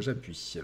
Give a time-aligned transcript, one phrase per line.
[0.00, 0.58] j'appuie.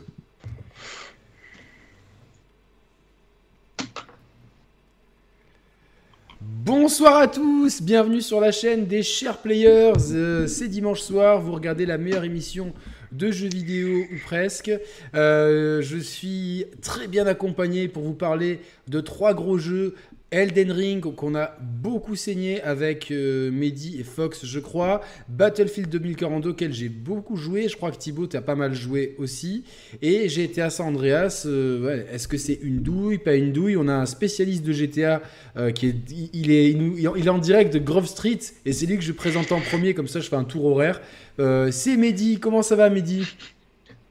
[6.41, 9.93] Bonsoir à tous, bienvenue sur la chaîne des chers players.
[10.13, 12.73] Euh, c'est dimanche soir, vous regardez la meilleure émission
[13.13, 14.71] de jeux vidéo ou presque.
[15.15, 19.95] Euh, je suis très bien accompagné pour vous parler de trois gros jeux
[20.31, 25.01] Elden Ring, qu'on a beaucoup saigné avec euh, Mehdi et Fox, je crois.
[25.29, 27.69] Battlefield 2042, auquel j'ai beaucoup joué.
[27.69, 29.63] Je crois que Thibaut, tu as pas mal joué aussi.
[30.03, 31.45] Et GTA San Andreas.
[31.47, 33.77] Euh, Est-ce que c'est une douille, pas une douille?
[33.77, 35.23] On a un spécialiste de GTA
[35.57, 35.95] euh, qui est
[36.33, 38.41] il, est, il, est en direct de Grove Street.
[38.67, 41.01] Et c'est lui que je présente en premier, comme ça je fais un tour horaire.
[41.39, 42.41] c'est Mehdi.
[42.41, 43.25] Comment ça va, Mehdi?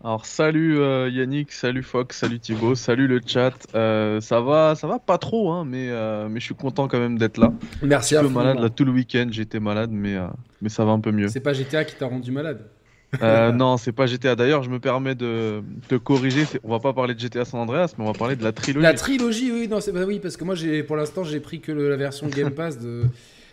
[0.03, 3.53] Alors salut euh, Yannick, salut Fox, salut Thibaut, salut le chat.
[3.73, 6.99] Euh, ça va, ça va pas trop, hein, mais euh, mais je suis content quand
[6.99, 7.53] même d'être là.
[7.81, 8.17] Merci.
[8.17, 10.17] Un peu malade là tout le week-end, j'étais malade, mais
[10.61, 11.30] mais ça va un peu mieux.
[11.30, 12.67] C'est pas GTA qui t'a rendu malade.
[13.53, 14.35] non, c'est pas GTA.
[14.35, 16.47] D'ailleurs, je me permets de te corriger.
[16.63, 18.83] On va pas parler de GTA San Andreas, mais on va parler de la trilogie.
[18.83, 21.61] La trilogie, oui, non, c'est pas oui, parce que moi, j'ai pour l'instant, j'ai pris
[21.61, 23.03] que la version Game Pass de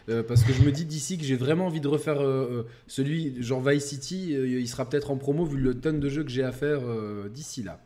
[0.09, 2.63] euh, parce que je me dis d'ici que j'ai vraiment envie de refaire euh, euh,
[2.87, 6.31] celui, genre Vice City, il sera peut-être en promo vu le tonne de jeux que
[6.31, 6.81] j'ai à faire
[7.33, 7.81] d'ici là.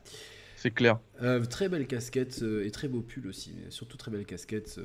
[0.56, 0.98] C'est clair.
[1.50, 4.80] très belle casquette et très beau pull aussi, mais surtout très belle casquette.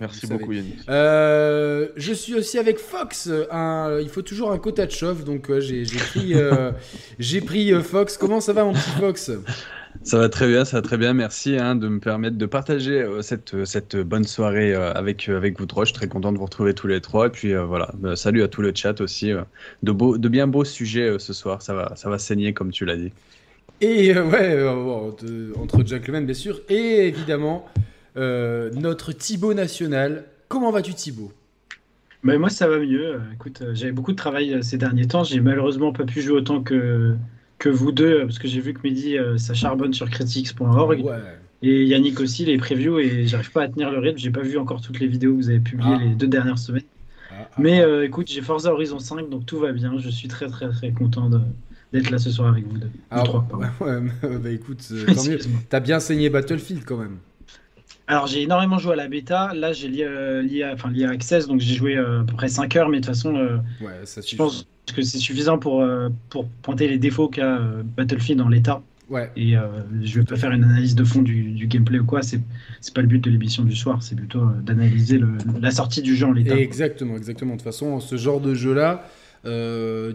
[0.00, 0.80] Merci beaucoup Yannick.
[0.88, 3.30] je suis aussi avec Fox.
[3.30, 6.34] il faut toujours un quota de chauffe, donc j'ai pris,
[7.18, 8.16] j'ai pris Fox.
[8.16, 9.30] Comment ça va mon petit Fox?
[10.02, 11.12] Ça va très bien, ça va très bien.
[11.12, 15.28] Merci hein, de me permettre de partager euh, cette, euh, cette bonne soirée euh, avec,
[15.28, 15.84] avec vous trois.
[15.84, 17.26] Je suis très content de vous retrouver tous les trois.
[17.26, 19.32] Et puis voilà, bah, salut à tout le chat aussi.
[19.82, 21.60] de, beaux, de bien beaux sujets ce soir.
[21.62, 23.12] Ça va, ça va saigner comme tu l'as dit.
[23.82, 24.68] Et ouais,
[25.56, 26.60] entre gentlemen bien sûr.
[26.68, 27.66] Et évidemment,
[28.16, 30.24] notre Thibaut national.
[30.48, 31.32] Comment vas-tu Thibaut?
[32.22, 33.20] Mais moi ça va mieux.
[33.34, 35.24] Écoute, j'avais beaucoup de travail ces derniers temps.
[35.24, 37.14] J'ai malheureusement pas pu jouer autant que
[37.60, 41.04] que vous deux, parce que j'ai vu que Mehdi, euh, ça charbonne sur critics.org.
[41.62, 44.16] Et Yannick aussi, les previews, et j'arrive pas à tenir le rythme.
[44.16, 46.02] J'ai pas vu encore toutes les vidéos que vous avez publiées ah.
[46.02, 46.84] les deux dernières semaines.
[47.30, 49.98] Ah, ah, Mais euh, écoute, j'ai Forza Horizon 5, donc tout va bien.
[49.98, 51.28] Je suis très, très, très content
[51.92, 52.90] d'être là ce soir avec vous deux.
[53.10, 53.46] Ah, trois,
[53.80, 54.00] ouais,
[54.38, 55.38] bah écoute, euh, tant mieux.
[55.68, 57.18] T'as bien saigné Battlefield quand même.
[58.06, 59.52] Alors j'ai énormément joué à la bêta.
[59.54, 62.88] Là j'ai lié, enfin, lié à Access, donc j'ai joué à peu près 5 heures,
[62.88, 63.34] mais de toute façon,
[63.82, 67.82] ouais, ça je pense que c'est suffisant pour, euh, pour pointer les défauts qu'a euh,
[67.84, 68.82] Battlefield dans l'état.
[69.08, 69.30] Ouais.
[69.36, 69.66] Et euh,
[70.02, 72.40] je vais pas faire une analyse de fond du, du gameplay ou quoi, c'est
[72.94, 75.20] pas le but de l'émission du soir, c'est plutôt d'analyser
[75.60, 76.56] la sortie du jeu en l'état.
[76.56, 77.54] Exactement, exactement.
[77.54, 79.04] De toute façon, ce genre de jeu-là,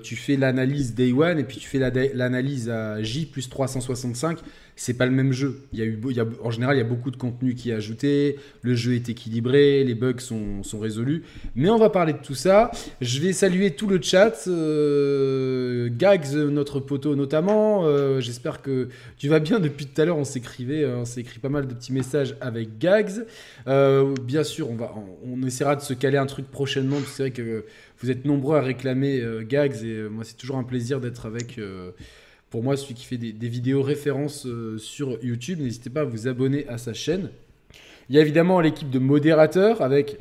[0.02, 1.80] tu fais l'analyse Day One et puis tu fais
[2.14, 4.40] l'analyse à J plus 365
[4.76, 5.62] c'est pas le même jeu.
[5.72, 6.00] Il y a eu,
[6.44, 9.84] en général, il y a beaucoup de contenu qui est ajouté, le jeu est équilibré,
[9.84, 11.24] les bugs sont, résolus.
[11.56, 12.72] Mais on va parler de tout ça.
[13.00, 17.86] Je vais saluer tout le chat, euh, Gags, notre poteau notamment.
[17.86, 19.60] Euh, j'espère que tu vas bien.
[19.62, 22.36] Depuis tout à l'heure, on s'écrivait, euh, on s'est écrit pas mal de petits messages
[22.42, 23.26] avec Gags.
[23.66, 24.94] bien sûr, on, va,
[25.24, 26.98] on, essaiera de se caler un truc prochainement.
[27.08, 27.64] C'est vrai que
[28.02, 31.58] vous êtes nombreux à réclamer Gags et moi, c'est toujours un plaisir d'être avec
[32.56, 36.30] pour moi, celui qui fait des, vidéos références euh, sur YouTube, n'hésitez pas à vous
[36.30, 37.30] abonner à sa chaîne.
[38.08, 40.20] Il y a évidemment l'équipe de modérateurs avec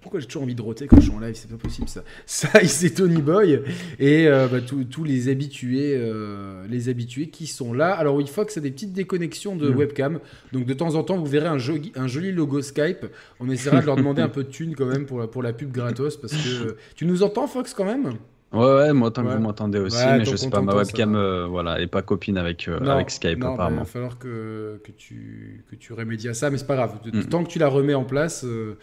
[0.00, 2.04] pourquoi j'ai toujours envie de roter quand je suis en live C'est pas possible ça.
[2.26, 3.60] Ça, c'est Tony Boy
[3.98, 7.92] et euh, bah, tous les habitués, euh, les habitués qui sont là.
[7.92, 9.76] Alors oui, Fox a des petites déconnexions de mm.
[9.76, 10.20] webcam,
[10.52, 13.04] donc de temps en temps vous verrez un joli, un joli logo Skype.
[13.40, 15.52] On essaiera de leur demander un peu de thunes quand même pour la, pour la
[15.52, 18.16] pub gratos parce que tu nous entends Fox quand même?
[18.54, 21.46] Ouais, ouais, moi tant que vous m'entendez aussi, mais je sais pas, ma webcam euh,
[21.46, 23.78] voilà, est pas copine avec, euh, avec Skype non, apparemment.
[23.78, 26.94] il va falloir que, que, tu, que tu remédies à ça, mais c'est pas grave.
[27.12, 27.24] Mm.
[27.24, 28.76] Tant que tu la remets en place, euh,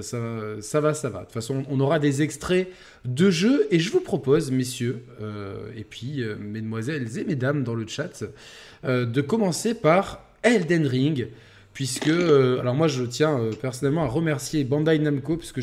[0.00, 0.18] ça,
[0.60, 1.20] ça va, ça va.
[1.20, 2.68] De toute façon, on aura des extraits
[3.04, 5.02] de jeux et je vous propose, messieurs,
[5.76, 8.24] et puis mesdemoiselles et mesdames dans le chat,
[8.84, 11.28] de commencer par Elden Ring
[11.78, 15.60] puisque euh, alors moi je tiens euh, personnellement à remercier Bandai Namco parce que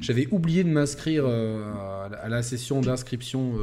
[0.00, 3.56] j'avais oublié de m'inscrire euh, à, la session d'inscription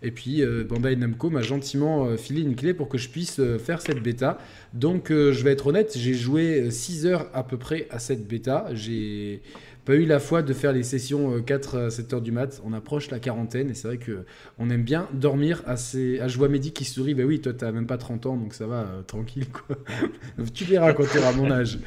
[0.00, 4.02] et puis Bandai Namco m'a gentiment filé une clé pour que je puisse faire cette
[4.02, 4.38] bêta.
[4.72, 8.68] Donc je vais être honnête, j'ai joué 6 heures à peu près à cette bêta.
[8.72, 9.42] J'ai
[9.88, 12.60] pas eu la foi de faire les sessions 4 à 7 heures du mat.
[12.62, 14.26] On approche la quarantaine et c'est vrai que
[14.58, 16.20] on aime bien dormir assez.
[16.22, 17.14] Ah, je vois Mehdi qui sourit.
[17.14, 19.78] Bah oui, toi t'as même pas 30 ans donc ça va, euh, tranquille quoi.
[20.52, 21.78] tu verras quand tu auras mon âge.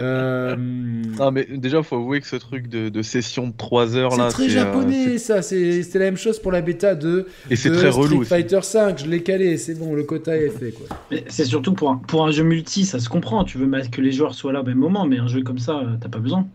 [0.00, 0.54] Euh...
[0.54, 4.30] Non, mais déjà, faut avouer que ce truc de, session de 3 heures là.
[4.30, 5.42] C'est très euh, japonais ça.
[5.42, 9.00] C'était la même chose pour la bêta de, et c'est très Street Fighter 5.
[9.00, 10.86] Je l'ai calé, c'est bon, le quota est fait quoi.
[11.26, 13.42] C'est surtout pour un, pour un jeu multi, ça se comprend.
[13.42, 15.82] Tu veux que les joueurs soient là au même moment, mais un jeu comme ça,
[16.00, 16.46] t'as pas besoin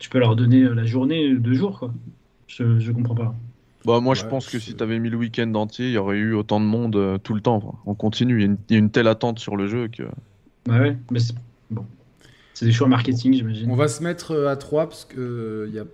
[0.00, 1.92] tu peux leur donner euh, la journée, deux jours, quoi.
[2.46, 3.34] Je, je comprends pas.
[3.84, 6.16] Bah, moi, je pense que si tu avais mis le week-end entier, il y aurait
[6.16, 7.80] eu autant de monde euh, tout le temps.
[7.86, 8.42] On continue.
[8.42, 10.04] Il y, a une, telle attente sur le jeu que.
[10.66, 11.34] Bah ouais, mais c'est
[11.70, 11.84] bon.
[12.54, 13.70] C'est des choix marketing, j'imagine.
[13.70, 15.84] On va se mettre euh, à 3 parce qu'il n'y a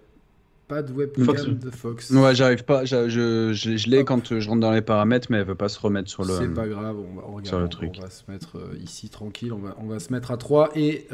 [0.69, 2.11] pas de webcam de Fox.
[2.11, 2.85] Ouais, j'arrive pas.
[2.85, 6.09] Je, je, l'ai quand je rentre dans les paramètres, mais elle veut pas se remettre
[6.09, 6.35] sur le.
[6.35, 7.93] C'est pas grave, on va, sur le truc.
[7.99, 9.53] On va se mettre ici tranquille.
[9.53, 11.09] On va, on va se mettre à 3 et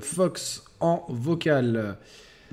[0.00, 1.96] Fox en vocal.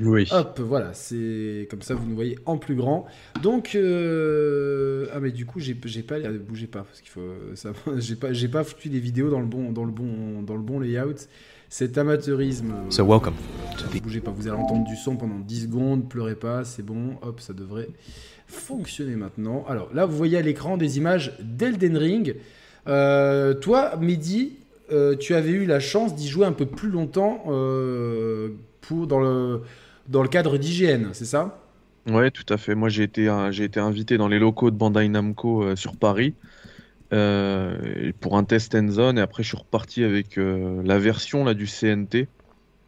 [0.01, 0.27] Oui.
[0.31, 3.05] Hop, voilà, c'est comme ça, vous nous voyez en plus grand.
[3.41, 8.15] Donc, euh, ah mais du coup, j'ai pas, bougez pas parce qu'il faut, ça, j'ai
[8.15, 10.79] pas, j'ai pas foutu des vidéos dans le bon, dans le bon, dans le bon
[10.79, 11.27] layout.
[11.69, 12.73] Cet amateurisme.
[12.89, 13.35] So welcome.
[14.01, 17.17] bougez pas, vous allez entendre du son pendant 10 secondes, pleurez pas, c'est bon.
[17.21, 17.89] Hop, ça devrait
[18.47, 19.65] fonctionner maintenant.
[19.69, 22.35] Alors là, vous voyez à l'écran des images d'Elden Ring.
[22.87, 24.57] Euh, toi, Mehdi,
[24.91, 27.43] euh, tu avais eu la chance d'y jouer un peu plus longtemps
[28.81, 29.61] pour, dans le
[30.09, 31.59] dans le cadre d'IGN, c'est ça?
[32.09, 32.73] Ouais, tout à fait.
[32.75, 36.33] Moi, j'ai été, j'ai été invité dans les locaux de Bandai Namco euh, sur Paris
[37.13, 39.17] euh, pour un test end zone.
[39.17, 42.27] Et après, je suis reparti avec euh, la version là, du CNT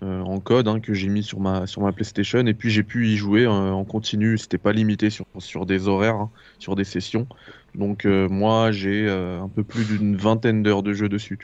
[0.03, 2.43] en code hein, que j'ai mis sur ma, sur ma PlayStation.
[2.47, 4.39] Et puis, j'ai pu y jouer en continu.
[4.39, 7.27] C'était pas limité sur, sur des horaires, hein, sur des sessions.
[7.75, 11.37] Donc, moi, j'ai un peu plus d'une vingtaine d'heures de jeu dessus.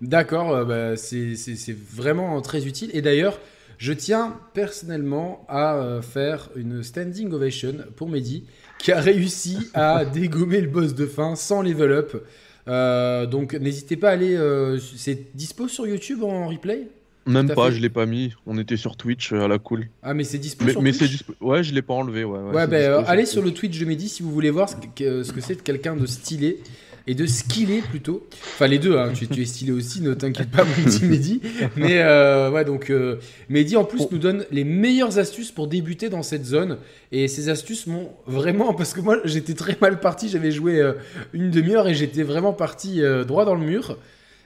[0.00, 1.36] D'accord, bah, c'est
[1.72, 2.90] vraiment très utile.
[2.94, 3.38] Et d'ailleurs,
[3.78, 8.44] je tiens personnellement à euh, faire une standing ovation pour Mehdi,
[8.78, 12.24] qui a réussi à dégommer le boss de fin sans level up.
[12.68, 14.36] Euh, donc n'hésitez pas à aller.
[14.36, 16.88] Euh, c'est dispo sur YouTube en replay?
[17.26, 18.34] Même pas, je l'ai pas mis.
[18.46, 19.88] On était sur Twitch à la cool.
[20.02, 21.24] Ah mais c'est dispo sur mais Twitch?
[21.40, 22.22] Ouais, je l'ai pas enlevé.
[22.22, 25.22] Ouais, ouais, bah, allez sur le Twitch de Mehdi si vous voulez voir ce que,
[25.24, 26.60] ce que c'est de quelqu'un de stylé
[27.06, 28.26] et de skiller plutôt.
[28.54, 29.12] Enfin, les deux, hein.
[29.12, 31.40] tu, es stylé aussi, ne t'inquiète pas, mon petit Mehdi.
[31.76, 33.16] Mais euh, ouais, donc euh,
[33.48, 36.78] Mehdi en plus nous donne les meilleures astuces pour débuter dans cette zone.
[37.12, 38.74] Et ces astuces m'ont vraiment.
[38.74, 40.94] Parce que moi, j'étais très mal parti, j'avais joué euh,
[41.32, 43.98] une demi-heure et j'étais vraiment parti droit dans le mur.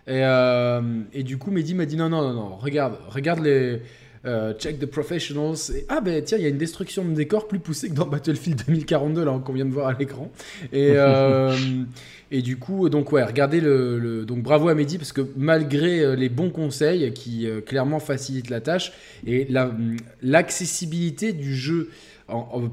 [0.07, 0.23] Et,
[1.13, 3.81] et du coup, Mehdi m'a dit non, non, non, non, regarde, regarde les.
[4.59, 5.71] Check the professionals.
[5.75, 8.07] Et, ah ben tiens, il y a une destruction de décor plus poussée que dans
[8.07, 10.31] Battlefield 2042 là qu'on vient de voir à l'écran.
[10.73, 10.95] Et,
[12.33, 16.15] Et du coup, donc ouais, regardez le, donc bravo à Mehdi parce que malgré euh,
[16.15, 18.93] les bons conseils qui euh, clairement facilitent la tâche
[19.27, 19.49] et
[20.23, 21.91] l'accessibilité du jeu,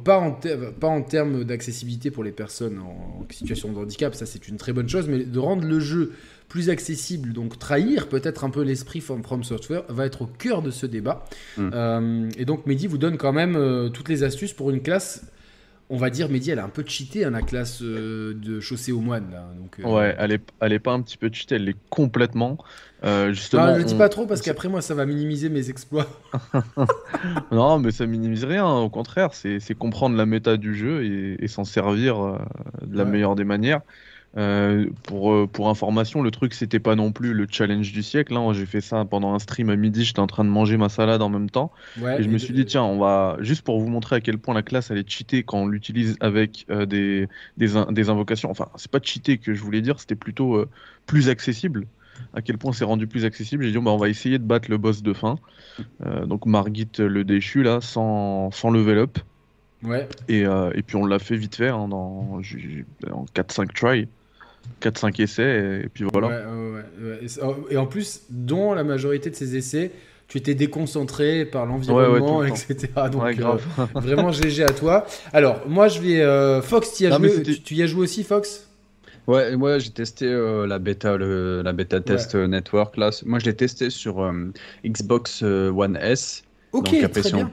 [0.04, 0.32] pas, en
[0.80, 4.74] pas en termes d'accessibilité pour les personnes en, situation de handicap, ça c'est une très
[4.74, 6.14] bonne chose, mais de rendre le jeu
[6.48, 10.62] plus accessible, donc trahir peut-être un peu l'esprit from, from, Software, va être au cœur
[10.62, 11.26] de ce débat.
[11.58, 11.70] Mmh.
[11.74, 15.26] Euh, et donc Mehdi vous donne quand même toutes les astuces pour une classe
[15.90, 18.92] on va dire, Mehdi, elle a un peu cheaté hein, la classe euh, de chaussée
[18.92, 19.34] aux moines.
[19.58, 19.84] donc, euh.
[19.84, 22.58] Ouais, elle est, elle est pas un petit peu cheatée, elle est complètement.
[23.04, 25.70] Euh, justement, ah, je ne dis pas trop parce qu'après moi ça va minimiser mes
[25.70, 26.08] exploits.
[27.52, 31.06] non, mais ça minimise rien, au contraire, c'est comprendre la méta du jeu
[31.40, 32.18] et, s'en servir
[32.82, 33.82] de la meilleure des manières.
[34.36, 38.36] Euh, pour, euh, pour information, le truc c'était pas non plus le challenge du siècle.
[38.36, 38.54] Hein.
[38.54, 41.22] J'ai fait ça pendant un stream à midi, j'étais en train de manger ma salade
[41.22, 41.72] en même temps.
[41.98, 44.54] et je me suis dit, tiens, on va juste pour vous montrer à quel point
[44.54, 47.28] la classe elle est cheatée quand on l'utilise avec euh, des,
[47.58, 48.52] des, des, invocations.
[48.52, 50.66] Enfin, c'est pas cheaté que je voulais dire, c'était plutôt
[51.06, 51.88] plus accessible.
[52.34, 53.64] À quel point c'est rendu plus accessible.
[53.64, 55.38] J'ai dit, bah, on va essayer de battre le boss de fin.
[56.26, 59.18] donc Margit le déchu là, sans, sans level up.
[59.84, 60.08] Ouais.
[60.28, 62.40] Et, et puis on l'a fait vite fait hein, dans,
[63.12, 64.08] en 4-5 try.
[64.82, 66.44] 4-5 essais, et puis voilà.
[67.70, 69.92] et, en plus, dont la majorité de ces essais,
[70.28, 72.90] tu étais déconcentré par l'environnement, etc.
[73.12, 73.58] Donc euh,
[73.96, 75.06] vraiment GG à toi.
[75.34, 76.22] Alors, moi je vais.
[76.22, 77.10] Euh, Fox, tu,
[77.64, 78.68] tu, y as joué aussi, Fox?
[79.26, 83.10] Ouais, ouais j'ai testé euh, la bêta, le, la bêta test network là.
[83.26, 84.34] Moi, je l'ai testé sur
[84.86, 86.44] Xbox One S.
[86.74, 87.52] Ok, très bien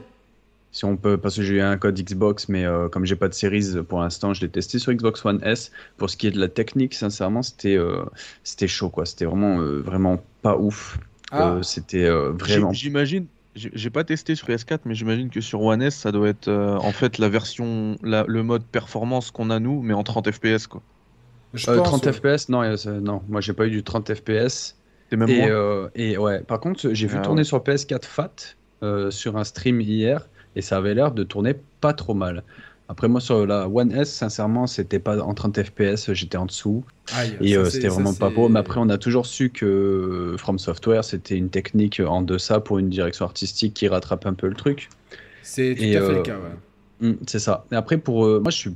[0.75, 3.29] si on peut, parce que j'ai eu un code Xbox, mais euh, comme j'ai pas
[3.29, 5.71] de Series pour l'instant, je l'ai testé sur Xbox One S.
[5.95, 8.03] Pour ce qui est de la technique, sincèrement, c'était euh,
[8.43, 9.05] c'était chaud, quoi.
[9.05, 10.99] C'était vraiment euh, vraiment pas ouf.
[11.31, 11.59] Ah.
[11.61, 12.73] c'était vraiment.
[12.73, 13.25] J'imagine.
[13.55, 16.91] J'ai pas testé sur PS4, mais j'imagine que sur One S, ça doit être en
[16.91, 20.81] fait la version, le mode performance qu'on a nous, mais en 30 FPS, quoi.
[21.55, 22.63] 30 FPS, non,
[23.01, 24.75] non, moi j'ai pas eu du 30 FPS.
[25.13, 29.45] Même et, et ouais, par contre, j'ai vu ah tourner sur PS4 FAT sur un
[29.45, 32.43] stream hier et ça avait l'air de tourner pas trop mal.
[32.87, 36.83] Après moi sur la One S, sincèrement, c'était pas en 30 FPS, j'étais en dessous
[37.41, 38.47] et euh, c'était vraiment pas beau.
[38.47, 42.77] Mais après, on a toujours su que From Software, c'était une technique en deçà pour
[42.77, 44.89] une direction artistique qui rattrape un peu le truc.
[45.41, 46.37] C'est tout à fait le euh, cas.
[46.37, 47.07] Ouais.
[47.07, 47.65] Hmm, c'est ça.
[47.71, 48.75] Et après, pour euh, moi, je suis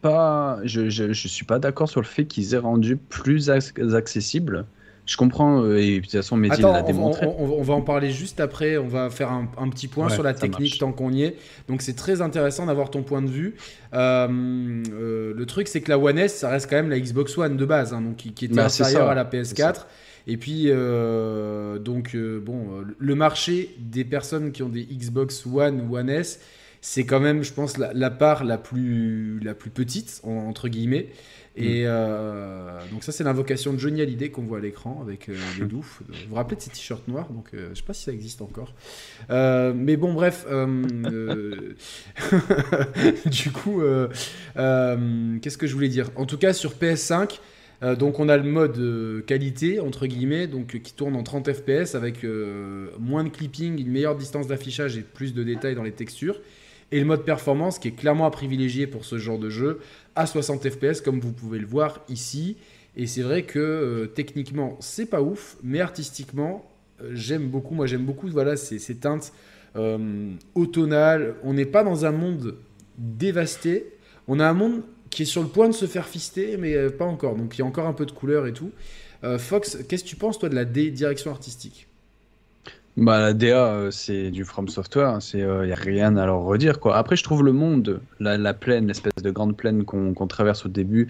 [0.00, 4.66] pas, je, je, je suis pas d'accord sur le fait qu'ils aient rendu plus accessible
[5.06, 7.26] je comprends, et de toute façon, Mehdi l'a démontré.
[7.26, 8.78] On, va en parler juste après.
[8.78, 11.36] On va faire un, petit point sur la technique tant qu'on y est.
[11.68, 13.54] Donc, c'est très intéressant d'avoir ton point de vue.
[13.92, 17.66] le truc, c'est que la One S, ça reste quand même la Xbox One de
[17.66, 19.84] base, hein, donc qui, était bah, inférieure à la PS4.
[20.26, 25.82] Et puis, euh, donc, euh, bon, le marché des personnes qui ont des Xbox One
[25.82, 26.40] ou One S,
[26.80, 31.08] c'est quand même, je pense, la, part la plus, la plus petite, entre guillemets.
[31.56, 35.64] Et euh, donc ça, c'est l'invocation de Johnny Hallyday qu'on voit à l'écran avec les
[35.68, 36.02] doufs.
[36.08, 37.28] Vous vous rappelez de ces t-shirts noirs?
[37.30, 38.74] Donc, je sais pas si ça existe encore.
[39.30, 40.46] mais bon, bref.
[43.26, 43.82] du coup,
[44.54, 46.10] qu'est-ce que je voulais dire?
[46.16, 47.38] En tout cas, sur PS5,
[47.84, 51.52] euh, donc on a le mode euh, qualité entre guillemets, donc qui tourne en 30
[51.52, 55.82] fps avec euh, moins de clipping, une meilleure distance d'affichage et plus de détails dans
[55.82, 56.40] les textures.
[56.92, 59.80] Et le mode performance qui est clairement à privilégier pour ce genre de jeu
[60.16, 62.56] à 60 fps comme vous pouvez le voir ici.
[62.96, 66.64] Et c'est vrai que techniquement c'est pas ouf, mais artistiquement
[67.12, 67.74] j'aime beaucoup.
[67.74, 69.32] Moi j'aime beaucoup voilà ces, teintes
[70.54, 71.34] automnales.
[71.42, 72.56] On n'est pas dans un monde
[72.98, 73.86] dévasté.
[74.28, 74.82] On a un monde
[75.14, 77.36] qui est sur le point de se faire fister, mais euh, pas encore.
[77.36, 78.72] Donc il y a encore un peu de couleur et tout.
[79.22, 81.86] Euh, Fox, qu'est-ce que tu penses, toi, de la direction artistique?
[82.96, 86.42] Bah, la DA, euh, c'est du From Software, il hein, n'y a rien à leur
[86.42, 86.80] redire.
[86.80, 86.96] Quoi.
[86.96, 91.08] Après, je trouve le monde, la, plaine, l'espèce de grande plaine qu'on traverse au début,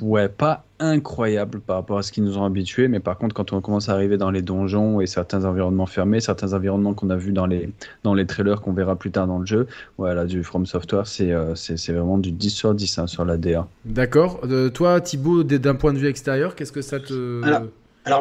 [0.00, 3.52] ouais, pas incroyable par rapport à ce qu'ils nous ont habitués, mais par contre, quand
[3.52, 7.16] on commence à arriver dans les donjons et certains environnements fermés, certains environnements qu'on a
[7.16, 7.70] vus dans les,
[8.04, 11.32] dans les trailers qu'on verra plus tard dans le jeu, voilà, du From Software, c'est
[11.32, 13.66] euh, c'est vraiment du 10 sur 10 hein, sur la DA.
[13.84, 14.40] D'accord.
[14.44, 17.42] Euh, toi, Thibaut, d'un point de vue extérieur, qu'est-ce que ça te.
[17.44, 17.62] Alors,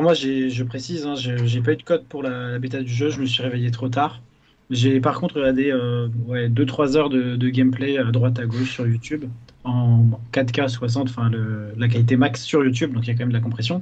[0.02, 3.20] moi, je précise, hein, j'ai pas eu de code pour la, bêta du jeu, je
[3.20, 4.22] me suis réveillé trop tard.
[4.70, 8.86] J'ai par contre regardé 2-3 euh, heures de, de, gameplay à droite à gauche sur
[8.86, 9.24] YouTube
[9.64, 11.32] en 4K 60, enfin
[11.78, 13.80] la qualité max sur YouTube, donc il y a quand même de la compression.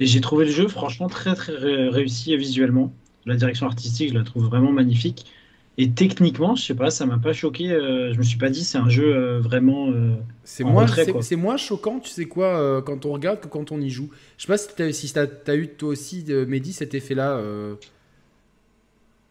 [0.00, 1.54] Et j'ai trouvé le jeu franchement très très
[1.88, 2.92] réussi visuellement.
[3.26, 5.26] La direction artistique, je la trouve vraiment magnifique.
[5.76, 7.72] Et techniquement, je sais pas, ça m'a pas choqué.
[7.72, 9.90] Euh, je me suis pas dit c'est un jeu euh, vraiment.
[9.90, 10.14] Euh,
[10.44, 13.90] c'est moins, c'est moins choquant, tu sais quoi, quand on regarde que quand on y
[13.90, 14.10] joue.
[14.38, 17.40] Je sais pas si tu as, eu toi aussi, Mehdi, cet effet-là.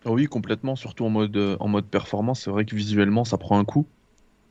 [0.05, 2.41] Ah oui, complètement, surtout en mode, en mode performance.
[2.41, 3.87] C'est vrai que visuellement, ça prend un coup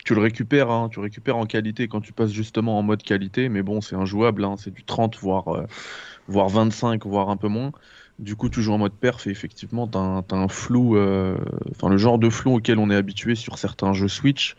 [0.04, 3.48] tu le récupères, hein, tu récupères en qualité quand tu passes justement en mode qualité,
[3.48, 5.64] mais bon, c'est injouable, hein, c'est du 30, voire, euh,
[6.26, 7.72] voire 25, voire un peu moins.
[8.18, 11.36] Du coup, tu joues en mode perf et effectivement, tu as, un flou, euh,
[11.70, 14.56] enfin le genre de flou auquel on est habitué sur certains jeux Switch.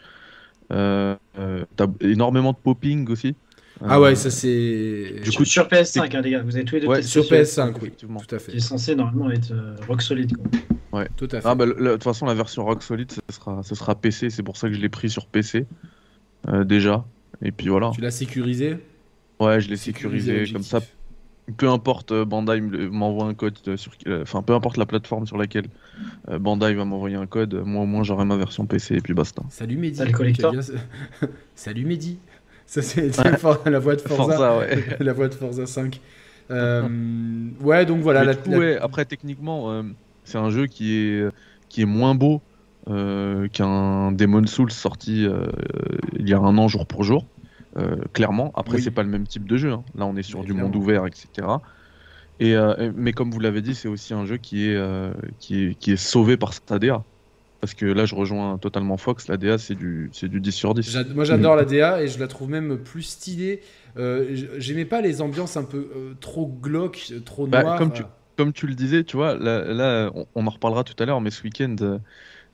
[0.71, 3.35] Euh, tu as énormément de popping aussi.
[3.85, 5.21] Ah ouais, ça c'est.
[5.23, 7.73] Du coup, sur PS5, hein, les gars, vous avez tous les deux ouais, sur PS5,
[7.81, 8.51] oui, tout à fait.
[8.51, 9.53] Qui est censé normalement être
[9.87, 10.35] rock solide.
[10.37, 10.45] Quoi.
[10.93, 11.47] Ouais, tout à fait.
[11.47, 14.29] Ah, bah, de toute façon, la version Rock Solid, ce sera, ce sera PC.
[14.29, 15.65] C'est pour ça que je l'ai pris sur PC
[16.47, 17.03] euh, déjà.
[17.41, 17.91] Et puis voilà.
[17.95, 18.77] Tu l'as sécurisé?
[19.39, 20.45] Ouais, je l'ai sécurisé.
[20.53, 20.81] Comme ça,
[21.57, 25.37] peu importe euh, Bandai m'envoie un code sur, euh, enfin peu importe la plateforme sur
[25.37, 25.67] laquelle
[26.27, 29.43] Bandai va m'envoyer un code, moi au moins j'aurai ma version PC et puis basta.
[29.49, 29.97] Salut Mehdi.
[29.97, 30.55] Salut collector.
[31.55, 32.17] Salut Mehdi.
[32.65, 33.11] Ça c'est
[33.65, 34.83] la voix de Forza, ouais.
[34.99, 35.99] la voix de Forza 5.
[36.49, 38.23] ouais donc voilà.
[38.23, 39.83] La, Ouais, après techniquement
[40.23, 41.27] c'est un jeu qui est,
[41.69, 42.41] qui est moins beau
[42.89, 45.47] euh, qu'un Demon Souls sorti euh,
[46.19, 47.25] il y a un an jour pour jour.
[47.77, 49.71] Euh, clairement, après c'est pas le même type de jeu.
[49.71, 49.83] Hein.
[49.95, 51.47] Là on est sur du monde ouvert, etc.
[52.39, 52.55] Et,
[52.95, 54.79] mais comme vous l'avez dit, c'est aussi un jeu qui est,
[55.39, 57.03] qui est, qui est sauvé par sa DA.
[57.61, 59.29] Parce que là, je rejoins totalement Fox.
[59.29, 60.97] La DA, c'est du, du 10 sur 10.
[61.15, 63.61] Moi, j'adore la DA et je la trouve même plus stylée.
[63.95, 67.77] J'aimais pas les ambiances un peu trop glauques, trop bah, noires.
[67.77, 68.03] comme tu,
[68.37, 71.43] comme tu le disais, tu vois, là, on, en reparlera tout à l'heure, mais ce
[71.43, 71.99] week-end, euh,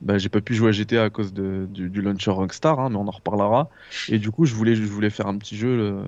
[0.02, 2.96] bah, j'ai pas pu jouer à GTA à cause de, du, launcher Rockstar, hein, mais
[2.96, 3.70] on en reparlera.
[4.08, 6.04] Et du coup, je voulais, je voulais faire un petit jeu, euh,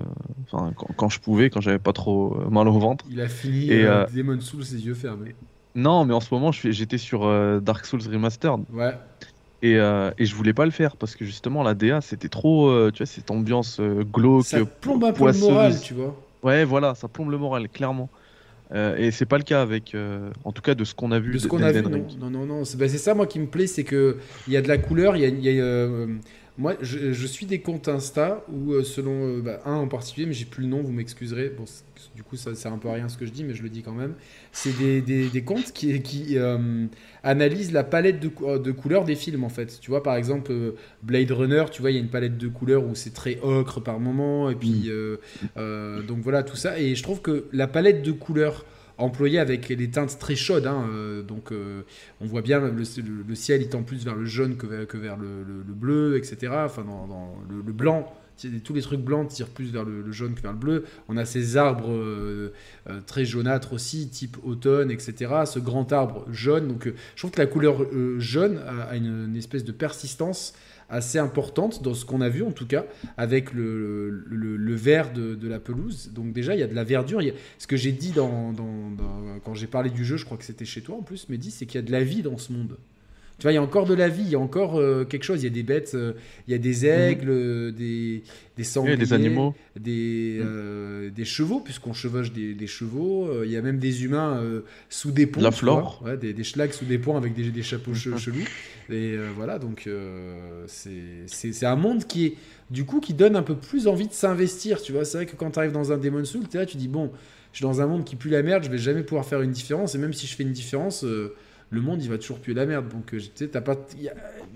[0.50, 3.04] enfin, quand, je pouvais, quand j'avais pas trop euh, mal au ventre.
[3.10, 3.84] Il a fini et,
[4.14, 5.34] Demon Souls ses yeux fermés.
[5.74, 7.20] Non, mais en ce moment, j'étais sur
[7.60, 8.64] Dark Souls Remastered.
[8.72, 8.94] Ouais.
[9.62, 12.98] Et, et, je voulais pas le faire parce que justement la DA c'était trop, tu
[12.98, 16.16] vois, cette ambiance glauque, ça plombe un peu le moral, tu vois.
[16.42, 18.10] Ouais, voilà, ça plombe le moral, clairement.
[18.74, 21.18] Euh, et c'est pas le cas avec, euh, en tout cas, de ce qu'on a
[21.18, 21.32] vu.
[21.32, 23.66] De ce qu'on a vu, non, non, non, bah, C'est ça, moi, qui me plaît,
[23.66, 25.16] c'est que il y a de la couleur.
[25.16, 26.06] Il y a, euh,
[26.56, 30.62] moi, je, suis des comptes Insta où, selon bah, un en particulier, mais j'ai plus
[30.62, 31.50] le nom, vous m'excuserez.
[31.50, 31.64] Bon,
[32.14, 33.68] du coup, ça sert un peu à rien ce que je dis, mais je le
[33.68, 34.14] dis quand même.
[34.52, 36.36] C'est des, des, des, comptes qui, qui
[37.22, 39.78] analysent la palette de, de, couleurs des films, en fait.
[39.80, 40.52] Tu vois, par exemple,
[41.02, 43.80] Blade Runner, tu vois, il y a une palette de couleurs où c'est très ocre
[43.80, 44.90] par moment, et puis,
[45.56, 46.06] mm.
[46.06, 46.78] donc voilà, tout ça.
[46.78, 48.64] Et je trouve que la palette de couleurs
[48.98, 50.66] employée avec des teintes très chaudes.
[50.66, 50.86] Hein,
[51.26, 51.50] donc
[52.20, 55.16] on voit bien le, ciel il tend plus vers le jaune que vers, que vers
[55.16, 56.52] le, bleu, etc.
[56.64, 58.12] Enfin, dans, le, blanc
[58.64, 60.84] tous les trucs blancs tirent plus vers le, jaune que vers le bleu.
[61.08, 62.52] On a ces arbres euh,
[62.88, 65.32] euh, très jaunâtres aussi, type automne, etc.
[65.46, 66.68] Ce grand arbre jaune.
[66.68, 67.86] Donc, je trouve que la couleur
[68.18, 68.58] jaune
[68.88, 70.54] a, une, espèce de persistance
[70.88, 72.84] assez importante dans ce qu'on a vu en tout cas
[73.16, 74.24] avec le,
[74.74, 76.10] vert de, la pelouse.
[76.12, 77.22] Donc déjà il y a de la verdure.
[77.58, 80.96] Ce que j'ai dit quand j'ai parlé du jeu, je crois que c'était chez toi
[80.96, 82.76] en plus, dit c'est qu'il y a de la vie dans ce monde.
[83.42, 85.24] Tu vois, il y a encore de la vie, il y a encore euh, quelque
[85.24, 85.42] chose.
[85.42, 86.12] Il y a des bêtes, euh,
[86.46, 87.70] il y a des aigles, mhm.
[87.72, 88.22] des,
[88.56, 90.46] des sangliers, des animaux, des, mhm.
[90.46, 93.42] euh, des chevaux, puisqu'on chevauche des, des chevaux.
[93.42, 94.40] il y a même des humains
[94.88, 95.40] sous des ponts.
[95.40, 96.00] La flore.
[96.04, 98.16] Ouais, des, des schlags sous des ponts avec des, des chapeaux mhm.
[98.16, 98.44] chelous.
[98.90, 99.88] Et voilà, donc
[100.68, 102.34] c'est un monde qui est,
[102.70, 104.80] du coup, qui donne un peu plus envie de s'investir.
[104.80, 106.76] Tu vois, c'est vrai que quand tu arrives dans un Demon Soul, es là, tu
[106.76, 107.10] dis, bon,
[107.50, 109.50] je suis dans un monde qui pue la merde, je vais jamais pouvoir faire une
[109.50, 109.96] différence.
[109.96, 111.04] Et même si je fais une différence
[111.72, 112.88] le monde il va toujours puer la merde.
[112.88, 113.76] Donc, euh, tu sais, t'as pas.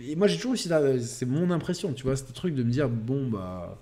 [0.07, 0.71] Et moi j'ai toujours aussi.
[1.01, 3.79] C'est mon impression, tu vois, ce truc de me dire, bon, bah.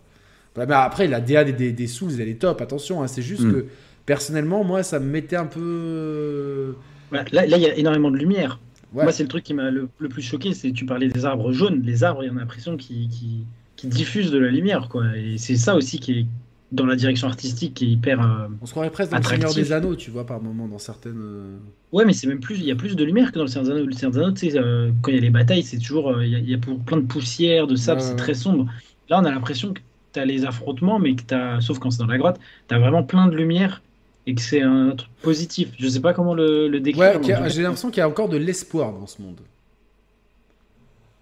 [0.54, 3.42] bah mais après, la DA des, des, Souls, elle est top, attention, hein, c'est juste
[3.42, 3.52] mm.
[3.52, 3.66] que
[4.06, 6.76] personnellement, moi, ça me mettait un peu.
[7.10, 8.60] là, il y a énormément de lumière.
[8.92, 11.82] Moi, c'est le truc qui m'a le, plus choqué, c'est tu parlais des arbres jaunes.
[11.82, 15.04] Les arbres, il y a l'impression qui, qui, qui diffusent de la lumière, quoi.
[15.16, 16.26] Et c'est ça aussi qui est,
[16.72, 18.20] dans la direction artistique qui est hyper.
[18.20, 20.78] Euh, on se croirait presque dans le Seigneur des Anneaux, tu vois, par moment, dans
[20.78, 21.20] certaines.
[21.20, 21.56] Euh,
[21.92, 22.56] ouais, mais c'est même plus.
[22.56, 23.86] Il y a plus de lumière que dans le Seigneur des Anneaux.
[23.86, 26.22] Le Seigneur des Anneaux, tu sais, euh, quand il y a les batailles, c'est toujours.
[26.22, 28.66] Il y, a, plein de poussière, de sable, c'est très sombre.
[29.08, 29.80] Là, on a l'impression que
[30.12, 31.60] tu as les affrontements, mais que tu as.
[31.60, 33.82] Sauf quand c'est dans la grotte, tu as vraiment plein de lumière
[34.26, 35.68] et que c'est un truc positif.
[35.78, 37.20] Je sais pas comment le, le décrire.
[37.20, 39.40] Ouais, j'ai l'impression qu'il y a encore de l'espoir dans ce monde.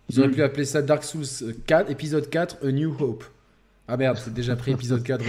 [0.09, 0.35] Ils auraient mm.
[0.35, 3.25] pu appeler ça Dark Souls 4, épisode 4, A New Hope.
[3.95, 5.23] Ah merde, c'est déjà pris épisode 4.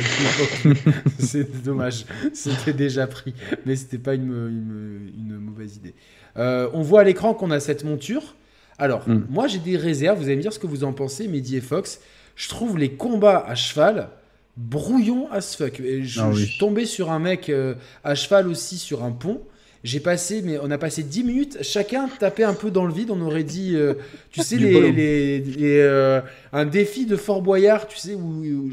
[1.20, 3.34] c'est dommage, c'était déjà pris.
[3.66, 5.94] Mais c'était pas une, une, mauvaise idée.
[6.38, 8.36] Euh, on voit à l'écran qu'on a cette monture.
[8.78, 9.26] Alors, hmm.
[9.30, 11.62] moi j'ai des réserves, vous allez me dire ce que vous en pensez, Mehdi et
[11.62, 12.00] Fox.
[12.38, 14.08] Je trouve les combats à cheval
[14.56, 15.82] brouillons as fuck.
[15.82, 19.42] je, ah suis tombé sur un mec euh, à cheval aussi sur un pont.
[19.84, 23.12] J'ai passé, mais on a passé 10 minutes, chacun tapait un peu dans le vide.
[23.12, 23.96] On aurait dit, euh,
[24.32, 26.22] tu sais, les, euh,
[26.54, 28.72] un défi de Fort Boyard, tu sais, où,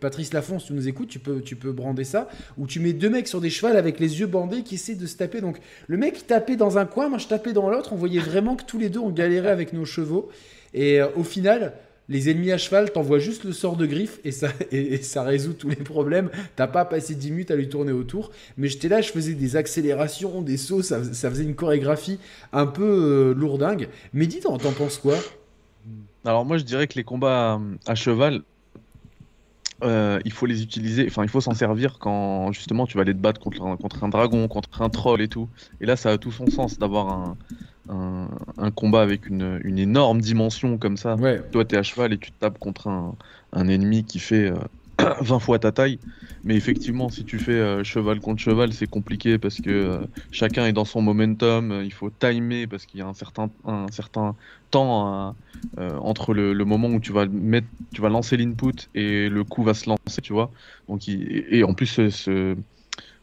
[0.00, 2.92] Patrice Lafont, si tu nous écoutes, tu peux, tu peux brander ça, où tu mets
[2.92, 5.40] deux mecs sur des chevals avec les yeux bandés qui essaient de se taper.
[5.40, 5.58] Donc
[5.88, 7.92] le mec tapait dans un coin, moi je tapais dans l'autre.
[7.92, 10.30] On voyait vraiment que tous les deux on galérait avec nos chevaux.
[10.72, 11.72] Et euh, au final,
[12.12, 14.32] les ennemis à cheval, t'envoient juste le sort de griffe et
[15.02, 16.30] ça, résout tous les problèmes.
[16.56, 18.30] T'as pas passé 10 minutes à lui tourner autour.
[18.56, 22.18] Mais j'étais là, je faisais des accélérations, des sauts, ça, faisait une chorégraphie
[22.52, 23.88] un peu euh, lourdingue.
[24.12, 25.16] Mais dis, t'en penses quoi?
[26.24, 28.42] Alors moi je dirais que les combats à cheval,
[29.82, 33.14] euh, il faut les utiliser, enfin il faut s'en servir quand justement tu vas aller
[33.14, 35.48] te battre contre un dragon, contre un troll et tout.
[35.80, 37.36] Et là ça a tout son sens d'avoir un,
[37.88, 41.16] un, combat avec une, une, énorme dimension comme ça.
[41.50, 43.16] Toi, tu es à cheval et tu te tapes contre un,
[43.52, 44.52] un ennemi qui fait
[44.98, 45.98] 20 euh, fois ta taille.
[46.44, 49.98] Mais effectivement, si tu fais euh, cheval contre cheval, c'est compliqué parce que euh,
[50.32, 51.82] chacun est dans son momentum.
[51.84, 54.34] il faut timer parce qu'il y a un certain, un certain
[54.70, 55.36] temps
[55.78, 59.62] entre le, le, moment où tu vas, mettre, tu vas lancer l'input et le coup
[59.62, 60.50] va se lancer, tu vois.
[60.88, 62.56] Donc, et, en plus, ce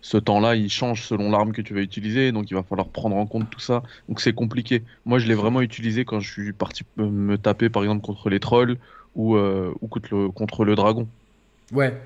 [0.01, 3.15] ce temps-là, il change selon l'arme que tu vas utiliser, donc il va falloir prendre
[3.15, 3.83] en compte tout ça.
[4.07, 4.83] Donc c'est compliqué.
[5.05, 8.39] Moi, je l'ai vraiment utilisé quand je suis parti me taper, par exemple, contre les
[8.39, 8.77] trolls
[9.15, 11.07] ou, euh, ou contre, le, contre le dragon.
[11.73, 11.99] Ouais.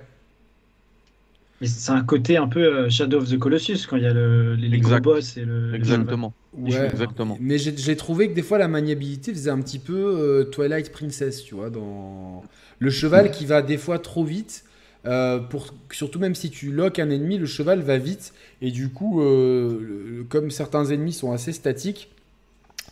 [1.61, 4.13] Mais c'est un côté un peu euh, Shadow of the Colossus quand il y a
[4.13, 5.75] le, les, gros boss et le.
[5.75, 6.33] Exactement.
[6.57, 7.37] Ouais, Exactement.
[7.39, 11.43] Mais j'ai trouvé que des fois la maniabilité faisait un petit peu euh, Twilight Princess,
[11.43, 12.43] tu vois, dans
[12.79, 14.65] le cheval qui va des fois trop vite
[15.05, 18.33] euh, pour, surtout même si tu loques un ennemi, le cheval va vite.
[18.61, 22.09] Et du coup, euh, comme certains ennemis sont assez statiques,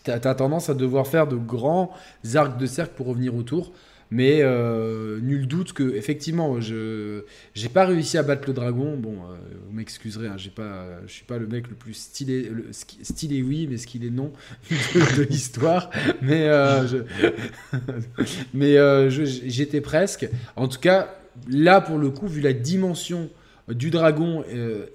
[0.03, 1.91] tu as, tendance à devoir faire de grands
[2.35, 3.71] arcs de cercle pour revenir autour.
[4.13, 8.97] Mais euh, nul doute que effectivement, je j'ai pas réussi à battre le dragon.
[8.97, 9.19] Bon,
[9.65, 13.75] vous m'excuserez, hein, j'ai pas, suis pas le mec le plus stylé, stylé oui, mais
[13.75, 14.33] est non
[14.69, 15.89] de, l'histoire.
[16.21, 16.45] Mais
[18.53, 20.27] mais j'étais presque.
[20.57, 23.29] En tout cas, là, pour le coup, vu la dimension
[23.67, 24.85] du dragon, euh,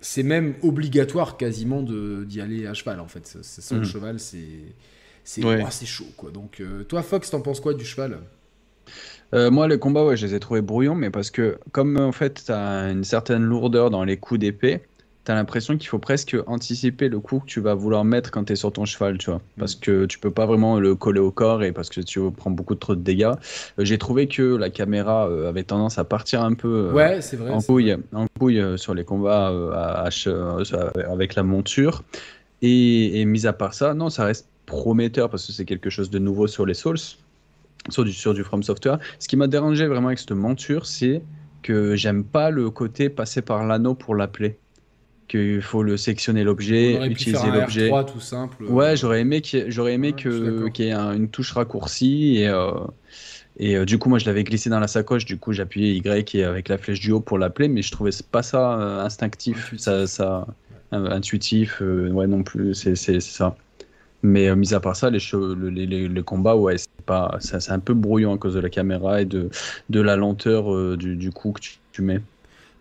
[0.00, 3.38] c'est même obligatoire quasiment d'y aller à cheval, en fait.
[3.42, 3.84] Sans le hmm.
[3.84, 4.74] cheval, c'est
[5.24, 6.30] c'est chaud, quoi.
[6.30, 8.20] Donc, euh, toi, Fox, t'en penses quoi du cheval?
[9.34, 12.12] Euh, moi, les combats, ouais, je les ai trouvés brouillons, mais parce que, comme en
[12.12, 14.82] fait, tu as une certaine lourdeur dans les coups d'épée,
[15.26, 18.52] tu l'impression qu'il faut presque anticiper le coup que tu vas vouloir mettre quand tu
[18.52, 19.40] es sur ton cheval, tu vois.
[19.58, 22.52] Parce que tu peux pas vraiment le coller au corps et parce que tu prends
[22.52, 23.32] beaucoup trop de dégâts.
[23.78, 27.18] Euh, j'ai trouvé que la caméra euh, avait tendance à partir un peu euh, ouais,
[27.18, 29.52] vrai, en, couille, en couille sur les combats
[31.10, 32.04] avec la monture.
[32.62, 36.08] Et, et mis à part ça, non, ça reste prometteur parce que c'est quelque chose
[36.08, 36.98] de nouveau sur les Souls.
[37.88, 38.98] sur du, sur du From Software.
[39.18, 41.22] Ce qui m'a dérangé vraiment avec cette monture, c'est
[41.62, 44.56] que j'aime pas le côté passer par l'anneau pour l'appeler.
[45.28, 47.90] Qu'il faut le sectionner l'objet, utiliser l'objet.
[48.04, 48.64] tout simple.
[48.64, 52.48] Ouais, j'aurais aimé qu'il j'aurais aimé que qu'il y ait un, une touche raccourcie et
[52.48, 52.70] euh,
[53.58, 55.24] et euh, du coup moi je l'avais glissé dans la sacoche.
[55.24, 58.12] Du coup j'appuyais Y et avec la flèche du haut pour l'appeler, mais je trouvais
[58.30, 60.46] pas ça euh, instinctif, ça ça
[60.92, 61.80] intuitif.
[61.80, 63.56] ouais non plus, c'est ça.
[64.22, 65.18] Mais mis à part ça, les,
[65.58, 69.22] les, les, les combats, ouais, pas, c'est un peu brouillon à cause de la caméra
[69.22, 69.48] et de,
[69.88, 71.60] de la lenteur euh, du, du, coup que
[71.92, 72.20] tu, mets.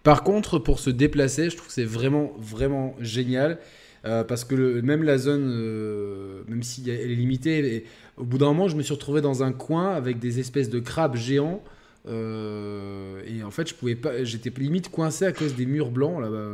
[0.05, 3.57] Par contre, pour se déplacer, je trouve que c'est vraiment, vraiment génial.
[4.05, 7.85] Euh, parce que le, même la zone, euh, même si elle est limitée,
[8.17, 10.79] au bout d'un moment, je me suis retrouvé dans un coin avec des espèces de
[10.79, 11.63] crabes géants.
[12.07, 16.51] et en fait, je pouvais pas, j'étais limite coincé à cause des murs blancs là-bas.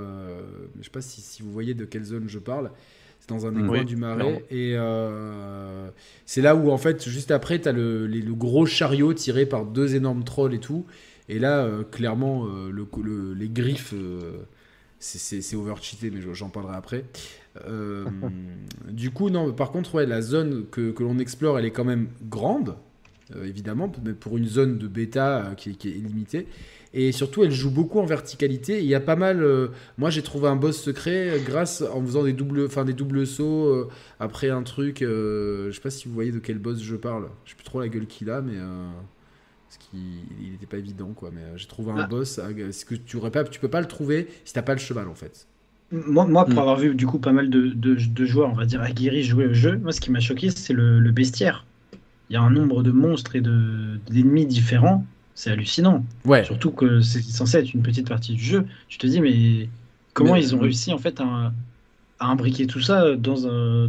[0.79, 2.71] je sais pas si, si, vous voyez de quelle zone je parle.
[3.21, 4.43] C'est dans un des coins du marais.
[4.49, 5.89] Et euh,
[6.25, 9.65] c'est là où, en fait, juste après, tu as le, le, gros chariot tiré par
[9.65, 10.85] deux énormes trolls et tout.
[11.31, 13.93] Et là, euh, clairement, euh, le, les griffes,
[14.99, 17.05] c'est overcheaté, mais j'en parlerai après.
[18.89, 22.75] du coup, non, par contre, la zone que, l'on explore, elle est quand même grande,
[23.43, 26.47] évidemment, mais pour une zone de bêta qui, est limitée.
[26.93, 28.79] Et surtout, elle joue beaucoup en verticalité.
[28.79, 29.41] Il y a pas mal.
[29.41, 33.25] Euh, moi, j'ai trouvé un boss secret grâce en faisant des doubles, enfin des doubles
[33.25, 33.89] sauts euh,
[34.19, 35.01] après un truc.
[35.01, 37.29] Euh, je sais pas si vous voyez de quel boss je parle.
[37.45, 38.57] Je sais plus trop la gueule qu'il a, mais
[39.71, 39.99] parce qu'il
[40.45, 41.31] il était pas évident, quoi.
[41.33, 42.07] Mais j'ai trouvé un ah.
[42.07, 42.41] boss.
[42.71, 45.07] Ce que tu aurais pas, tu peux pas le trouver si t'as pas le cheval,
[45.07, 45.47] en fait.
[45.91, 46.59] Moi, moi pour mm.
[46.59, 49.53] avoir vu du coup pas mal de, de, joueurs, on va dire aguerris jouer au
[49.53, 51.65] jeu, moi, ce qui m'a choqué, c'est le, le bestiaire.
[52.29, 56.05] Il y a un nombre de monstres et d'ennemis différents c'est hallucinant.
[56.25, 56.43] Ouais.
[56.43, 58.65] Surtout que c'est censé être une petite partie du jeu.
[58.89, 59.69] Tu te dis, mais
[60.13, 61.51] comment ils ont réussi en fait à,
[62.19, 63.87] à imbriquer tout ça dans, un,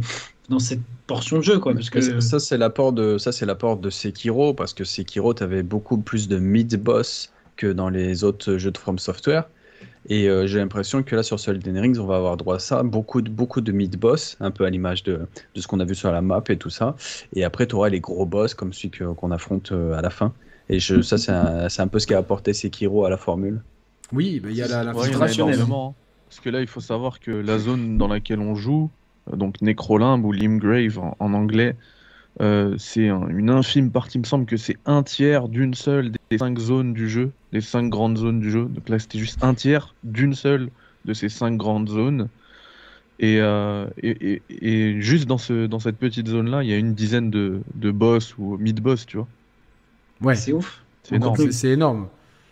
[0.49, 3.77] dans cette portion de jeu quoi parce que ça c'est l'apport de ça c'est l'apport
[3.77, 8.23] de Sekiro parce que Sekiro tu avais beaucoup plus de mid boss que dans les
[8.23, 9.45] autres jeux de From Software.
[10.09, 12.83] Et euh, j'ai l'impression que là sur Elden Rings on va avoir droit à ça.
[12.83, 15.21] Beaucoup de beaucoup de mid boss un peu à l'image de,
[15.55, 16.95] de ce qu'on a vu sur la map et tout ça.
[17.33, 20.33] Et après tu auras les gros boss comme celui qu'on affronte euh, à la fin.
[20.69, 23.61] Et je, ça, c'est un, un, peu ce qui a apporté Sekiro à la formule.
[24.11, 25.11] Oui, bah, il y a la, la ouais.
[25.11, 28.89] Parce que là, il faut savoir que la zone dans laquelle on joue,
[29.31, 31.75] donc Necrolimbe ou Limgrave en, en anglais,
[32.41, 36.37] euh, c'est une infime partie, il me semble que c'est un tiers d'une seule des
[36.37, 38.65] cinq zones du jeu, les cinq grandes zones du jeu.
[38.65, 40.69] Donc là, c'était juste un tiers d'une seule
[41.05, 42.29] de ces cinq grandes zones.
[43.19, 46.77] Et, euh, et, et, et, juste dans, ce, dans cette petite zone-là, il y a
[46.77, 49.27] une dizaine de, de boss ou mid-boss, tu vois.
[50.21, 50.35] Ouais.
[50.35, 50.83] C'est ouf.
[51.03, 51.51] C'est énorme.
[51.51, 52.07] C'est énorme.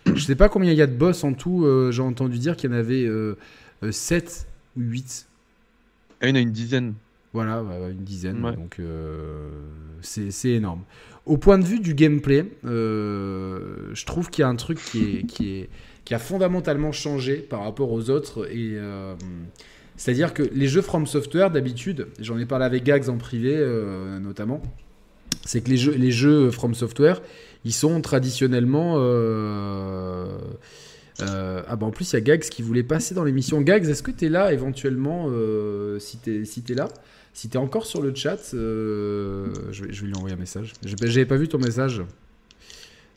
[0.05, 1.65] Je sais pas combien il y a de boss en tout.
[1.65, 3.07] Euh, j'ai entendu dire qu'il y en avait
[3.89, 5.27] 7 euh, euh, ou 8.
[6.21, 6.93] Ah, il y en a une dizaine.
[7.33, 8.41] Voilà, une dizaine.
[8.41, 8.79] Donc
[10.01, 10.83] c'est énorme.
[11.25, 15.23] Au point de vue du gameplay, je trouve qu'il y a un truc qui, est,
[15.23, 15.69] qui, est,
[16.05, 18.49] qui a fondamentalement changé par rapport aux autres.
[18.51, 18.77] Et
[19.95, 23.57] c'est-à-dire que les jeux From Software, d'habitude, j'en ai parlé avec Gags en privé
[24.21, 24.61] notamment,
[25.45, 27.21] c'est que les jeux, les jeux From Software,
[27.65, 28.97] ils sont traditionnellement.
[31.21, 33.61] Euh, euh, ah bah en plus il y a Gags qui voulait passer dans l'émission.
[33.61, 36.89] Gags, est-ce que tu es là éventuellement euh, Si tu là?
[37.33, 40.73] Si tu es encore sur le chat, je vais, je, vais, lui envoyer un message.
[40.83, 42.01] J'avais pas vu ton message.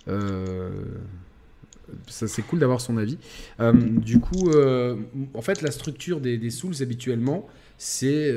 [0.06, 3.18] ça c'est cool d'avoir son avis.
[3.72, 4.50] du coup,
[5.34, 8.32] en fait, la structure des, des Souls habituellement, c'est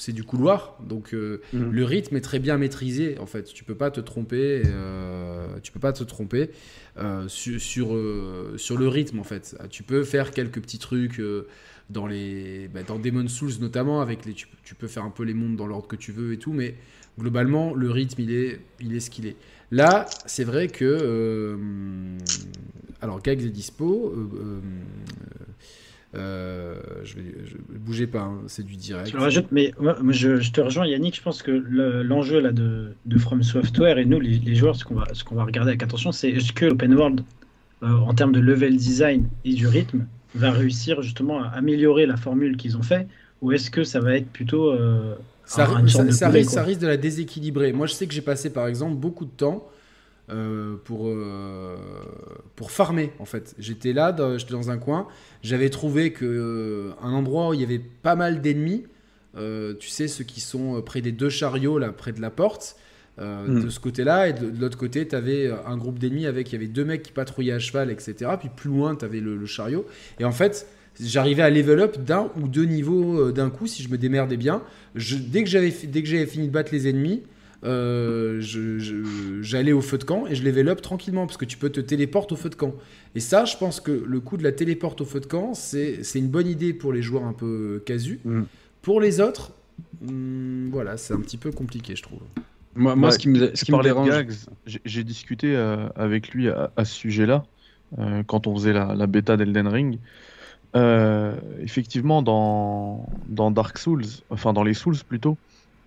[0.00, 1.70] c'est du couloir, donc euh, mhm.
[1.70, 3.18] le rythme est très bien maîtrisé.
[3.18, 4.62] En fait, tu peux pas te tromper.
[4.64, 6.50] Euh, tu peux pas te tromper
[6.96, 7.60] euh, sur
[8.56, 9.18] sur, le rythme.
[9.18, 11.20] En fait, tu peux faire quelques petits trucs
[11.90, 14.32] dans les bah, dans Demon Souls notamment avec les.
[14.32, 16.76] Tu, peux faire un peu les mondes dans l'ordre que tu veux et tout, mais
[17.18, 19.36] globalement le rythme il est il est ce qu'il est.
[19.70, 21.68] Là, c'est vrai que
[23.02, 24.14] alors Gags est dispo.
[26.16, 27.22] Euh, je vais,
[27.78, 29.10] bouger pas, hein, c'est du direct.
[29.10, 29.72] Je mais
[30.10, 34.18] je, te rejoins Yannick, je pense que l'enjeu là de, de, From Software et nous
[34.18, 37.20] les, joueurs, ce qu'on va, qu'on va regarder avec attention, c'est est-ce que l'open world,
[37.84, 42.16] euh, en termes de level design et du rythme, va réussir justement à améliorer la
[42.16, 43.06] formule qu'ils ont fait,
[43.40, 46.88] ou est-ce que ça va être plutôt euh, ça, ça, ça, risque, ça, risque, de
[46.88, 47.72] la déséquilibrer.
[47.72, 49.68] Moi, je sais que j'ai passé par exemple beaucoup de temps
[50.32, 51.76] euh, pour, euh,
[52.54, 53.54] pour farmer en fait.
[53.58, 55.08] J'étais là, j'étais dans un coin,
[55.42, 58.84] j'avais trouvé que euh, un endroit où il y avait pas mal d'ennemis,
[59.34, 62.76] tu sais ceux qui sont près des deux chariots là, près de la porte.
[63.18, 63.64] Hmm.
[63.64, 66.56] de ce côté-là, et de, l'autre côté, tu avais un groupe d'ennemis avec, il y
[66.56, 68.14] avait deux mecs qui patrouillaient à cheval, etc.
[68.38, 69.84] Puis plus loin, tu avais le, chariot.
[70.20, 70.66] Et en fait,
[70.98, 74.62] j'arrivais à level up d'un ou deux niveaux d'un coup si je me démerdais bien.
[74.94, 77.22] Je, dès que j'avais fini de battre les ennemis,
[77.64, 78.40] euh,
[79.42, 81.80] j'allais au feu de camp et je level up tranquillement parce que tu peux te
[81.80, 82.74] téléporter au feu de camp.
[83.14, 86.00] Et ça, je pense que le coup de la téléporte au feu de camp, c'est
[86.14, 88.20] une bonne idée pour les joueurs un peu casus.
[88.24, 88.42] Mm.
[88.82, 89.52] Pour les autres,
[90.00, 92.20] hmm, voilà, c'est un petit peu compliqué, je trouve.
[92.74, 94.10] Moi, moi ce qui me, ce qui me dérange,
[94.66, 97.44] j'ai discuté euh, avec lui à, ce sujet-là
[97.98, 99.98] euh, quand on faisait la, la bêta d'Elden Ring.
[100.76, 105.36] Euh, effectivement, dans, dans Dark Souls, enfin dans les Souls plutôt,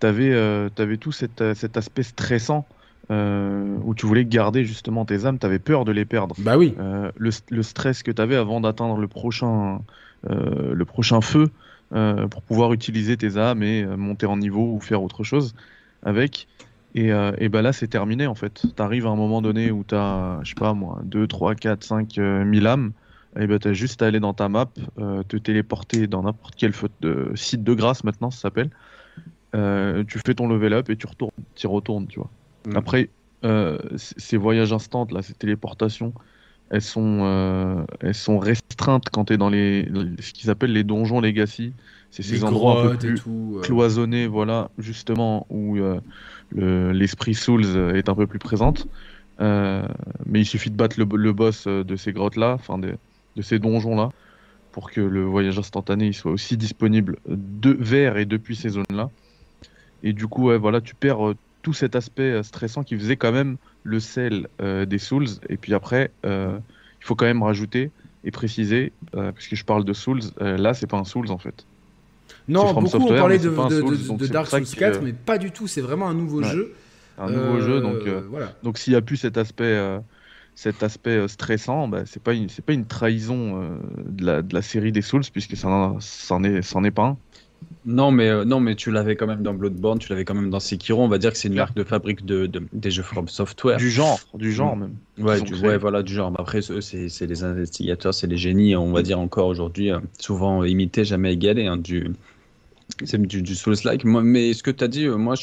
[0.04, 2.66] tu avais, euh, tout cet, cet, aspect stressant
[3.10, 6.34] euh, où tu voulais garder justement tes âmes, tu avais peur de les perdre.
[6.38, 6.74] Bah oui.
[7.16, 9.80] Le, le, stress que tu avais avant d'atteindre le prochain,
[10.28, 11.50] le prochain feu
[11.90, 15.54] pour pouvoir utiliser tes âmes et monter en niveau ou faire autre chose
[16.02, 16.48] avec.
[16.94, 18.62] Et, et bah là, c'est terminé en fait.
[18.74, 21.54] Tu arrives à un moment donné où tu as, je sais pas moi, 2, 3,
[21.54, 22.92] 4, 5 000 âmes
[23.38, 26.54] et ben, tu as juste à aller dans ta map, euh, te téléporter dans n'importe
[26.56, 28.70] quel de, site de grâce maintenant, ça s'appelle.
[29.54, 31.30] Euh, tu fais ton level up et tu retournes,
[31.62, 32.30] y retournes, tu vois.
[32.66, 32.76] Mm.
[32.76, 33.10] Après,
[33.44, 36.12] euh, ces voyages instants, là, ces téléportations,
[36.70, 39.86] elles sont, elles sont restreintes quand tu es dans les,
[40.18, 41.72] ce qu'ils appellent les donjons legacy.
[42.10, 43.22] C'est ces endroits un peu plus
[43.62, 45.76] cloisonnés, voilà, justement, où
[46.52, 48.88] l'esprit Souls est un peu plus présente.
[49.38, 52.94] mais il suffit de battre le, le boss de ces grottes-là, enfin des,
[53.36, 54.10] de ces donjons-là
[54.72, 59.08] pour que le voyage instantané soit aussi disponible de, vers et depuis ces zones-là.
[60.04, 63.32] Et du coup, voilà, tu perds euh, tout cet aspect euh, stressant qui faisait quand
[63.32, 65.26] même le sel euh, des Souls.
[65.48, 66.60] Et puis après, il
[67.00, 67.90] faut quand même rajouter
[68.22, 68.92] et préciser,
[69.34, 71.66] puisque je parle de Souls, là, c'est pas un Souls en fait.
[72.48, 75.66] Non, beaucoup ont parlé de, de, Dark Souls 4, mais pas du tout.
[75.66, 76.74] C'est vraiment un nouveau jeu.
[77.18, 78.54] Un nouveau jeu, donc, voilà.
[78.62, 80.00] donc s'il n'y a plus cet aspect
[80.54, 83.68] cet aspect stressant, bah, c'est pas une, c'est pas une trahison euh,
[84.06, 87.16] de, la, de, la, série des Souls puisque ça n'en est, est pas un.
[87.86, 90.50] Non mais euh, non mais tu l'avais quand même dans Bloodborne, tu l'avais quand même
[90.50, 91.02] dans Sekiro.
[91.02, 93.76] On va dire que c'est une marque de fabrique de, des jeux From Software.
[93.76, 94.94] Du genre, du genre même.
[95.18, 96.32] Ouais, du, ouais, voilà du genre.
[96.38, 98.74] Après c'est, c'est les investigateurs, c'est les génies.
[98.76, 101.66] On va dire encore aujourd'hui souvent imités, jamais égalés.
[101.66, 102.12] Hein, du
[103.04, 104.04] c'est du, du Souls-like.
[104.04, 105.34] Mais ce que tu as dit, moi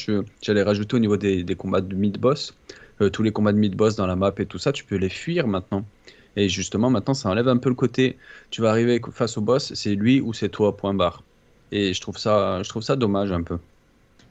[0.42, 2.54] j'allais rajouter au niveau des, des combats de mid-boss.
[3.00, 5.08] Euh, tous les combats de mid-boss dans la map et tout ça, tu peux les
[5.08, 5.84] fuir maintenant.
[6.36, 8.16] Et justement, maintenant, ça enlève un peu le côté,
[8.50, 11.22] tu vas arriver face au boss, c'est lui ou c'est toi, point barre.
[11.72, 13.58] Et je trouve ça, je trouve ça dommage un peu.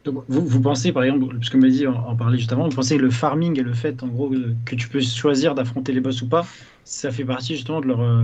[0.04, 2.98] Donc, vous, vous, pensez, par exemple, puisque m'a dit en, parlait juste avant, vous pensez
[2.98, 4.32] que le farming et le fait, en gros,
[4.66, 6.46] que tu peux choisir d'affronter les boss ou pas,
[6.86, 8.24] ça fait partie justement de leur euh,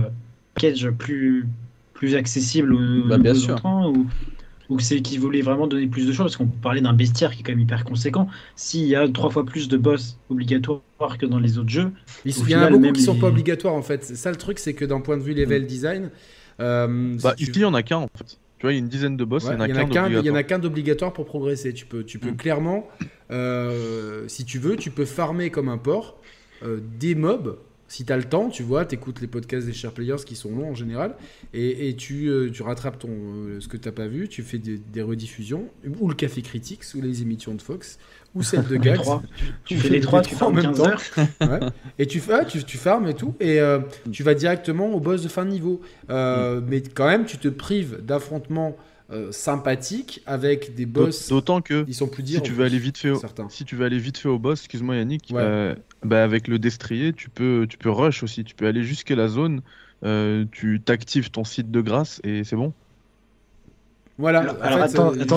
[0.56, 1.46] cage plus,
[1.94, 3.60] plus accessible aux, bah, bien sûr.
[3.64, 4.06] ou
[4.68, 7.40] ou c'est qu'ils voulaient vraiment donner plus de choses Parce qu'on parlait d'un bestiaire qui
[7.40, 8.28] est quand même hyper conséquent.
[8.54, 10.82] S'il y a trois fois plus de boss obligatoires
[11.18, 11.90] que dans les autres jeux.
[12.24, 14.04] Il, y en a beaucoup qui ne sont pas obligatoires en fait.
[14.04, 15.66] Ça, le truc, c'est que d'un point de vue level mm.
[15.66, 16.10] design.
[16.60, 18.38] Euh, bah, ici, il y en a qu'un en fait.
[18.58, 21.12] Tu vois, il y a une dizaine de boss, il y en a qu'un d'obligatoire
[21.12, 21.72] pour progresser.
[21.72, 22.36] Tu peux, tu peux mm.
[22.36, 22.88] clairement,
[23.30, 26.18] euh, si tu veux, tu peux farmer comme un porc
[26.64, 27.58] euh, des mobs
[27.90, 30.36] si tu as le temps, tu vois, tu écoutes les podcasts des chers players qui
[30.36, 31.16] sont longs en général,
[31.54, 33.08] et, tu, euh, tu, rattrapes ton,
[33.60, 35.68] ce que tu n'as pas vu, tu fais des, rediffusions,
[35.98, 37.98] ou le café critique, ou les émissions de Fox,
[38.34, 39.00] ou celle de Gags.
[39.64, 40.90] tu, fais les trois, tu en même temps.
[41.98, 43.80] Et tu, fais, tu, tu farmes et tout, et euh,
[44.12, 45.80] tu vas directement au boss de fin de niveau.
[46.08, 46.60] Mm.
[46.68, 48.76] Mais quand même, tu te prives d'affrontements
[49.10, 51.30] euh, sympathique avec des boss.
[51.30, 53.18] D'autant que ils sont plus si tu veux aller vite fait, au...
[53.48, 57.14] si tu veux aller vite fait au boss, excuse-moi Yannick, euh, bah avec le destrier,
[57.14, 59.62] tu peux, tu peux rush aussi, tu peux aller jusqu'à la zone,
[60.04, 62.74] euh, tu t'actives ton site de grâce et c'est bon.
[64.18, 64.42] Voilà,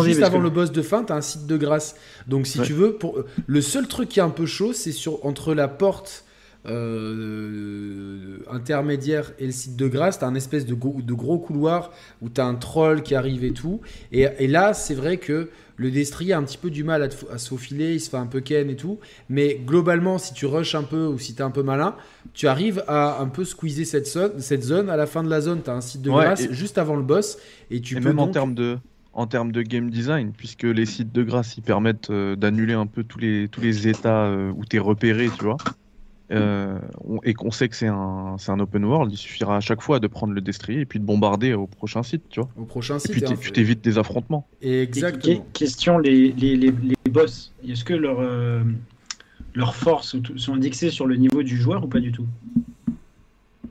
[0.03, 1.95] juste avant le boss de fin, tu as un site de grâce.
[2.27, 3.23] Donc si tu veux, pour...
[3.45, 6.25] le seul truc qui est un peu chaud, c'est sur entre la porte
[6.67, 11.91] euh, intermédiaire et le site de grâce, tu as un espèce de, de, gros couloir
[12.21, 13.81] où tu as un troll qui arrive et tout.
[14.11, 17.37] Et, là, c'est vrai que le destrier a un petit peu du mal à, à
[17.39, 18.99] se faufiler, il se fait un peu ken et tout.
[19.29, 21.95] Mais globalement, si tu rushes un peu ou si tu es un peu malin,
[22.33, 24.39] tu arrives à un peu squeezer cette zone.
[24.39, 24.89] Cette zone.
[24.89, 27.03] À la fin de la zone, tu as un site de grâce juste avant le
[27.03, 27.39] boss.
[27.71, 28.77] Et tu peux même en termes de
[29.13, 32.85] en termes de game design, puisque les sites de grâce ils permettent euh, d'annuler un
[32.85, 35.57] peu tous les, tous les états euh, où tu es repéré, tu vois.
[36.31, 36.79] Euh,
[37.23, 40.07] et qu'on sait que c'est un, un, open world, il suffira à chaque fois de
[40.07, 42.49] prendre le destrier et puis de bombarder au prochain site, tu vois.
[42.57, 43.11] Au prochain site.
[43.11, 44.47] Et puis tu t'évites des affrontements.
[44.61, 45.45] Exactement.
[45.53, 46.73] question les, les, les,
[47.09, 48.63] boss, est-ce que leurs euh,
[49.55, 52.27] leurs forces sont indexées sur le niveau du joueur ou pas du tout?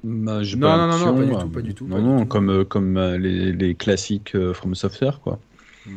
[0.02, 1.86] Bah, non, non, non, pas du tout, pas du tout.
[1.86, 5.38] Non, non, comme, euh, comme les, les, classiques From Software, quoi.
[5.86, 5.92] Hmm.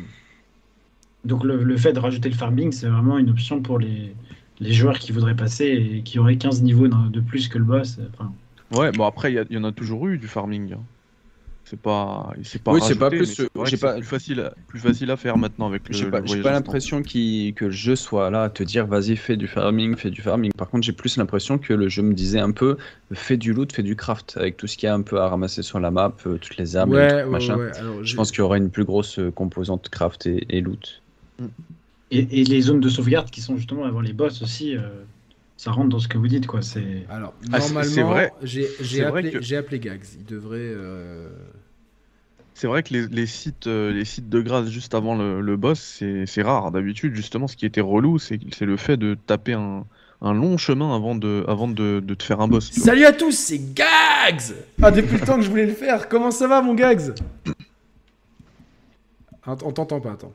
[1.24, 4.14] Donc le, le, fait de rajouter le farming, c'est vraiment une option pour les,
[4.60, 7.98] les joueurs qui voudraient passer et qui auraient 15 niveaux de plus que le boss.
[8.12, 8.32] Enfin...
[8.72, 10.76] Ouais, bon après, il y, en a toujours eu du farming.
[11.66, 12.72] C'est pas, c'est pas.
[12.72, 15.94] Oui, c'est pas plus- j'ai pas- facile, à, plus facile à faire maintenant avec le.
[15.94, 19.46] J'ai pas, pas l'impression que le jeu soit là à te dire vas-y fais du
[19.46, 20.50] farming, fais du farming.
[20.58, 22.76] Par contre j'ai plus l'impression que le jeu me disait un peu
[23.12, 25.28] fais du loot, fais du craft avec tout ce qu'il y a un peu à
[25.28, 27.56] ramasser sur la map, euh, toutes les armes, ouais, machin.
[27.56, 27.74] ouais.
[27.78, 31.00] Alors, Je pense qu'il y aura une plus grosse euh, composante craft et, et loot.
[32.14, 34.80] Et, et les zones de sauvegarde qui sont justement avant les boss aussi, euh,
[35.56, 36.62] ça rentre dans ce que vous dites, quoi.
[36.62, 38.32] C'est Alors, Ah, normalement, c'est vrai.
[38.42, 40.04] j'ai j'ai C'est vrai appelé, que- j'ai appelé Gags.
[40.18, 40.58] Il devrait.
[40.60, 41.28] euh,
[42.54, 45.56] C'est vrai que les, les sites, euh, les sites de grâce juste avant le, le
[45.56, 46.70] boss, c'est rare.
[46.70, 49.84] D'habitude, justement, ce qui était relou, c'est le fait de taper un,
[50.22, 52.70] un long chemin avant de, avant de, de te faire un boss.
[52.76, 52.84] vois.
[52.84, 56.08] Salut à tous, c'est Gags Ah, depuis le temps que je voulais le faire.
[56.08, 57.14] Comment ça va, mon Gags?
[59.46, 60.32] On on t'entend pas, attends.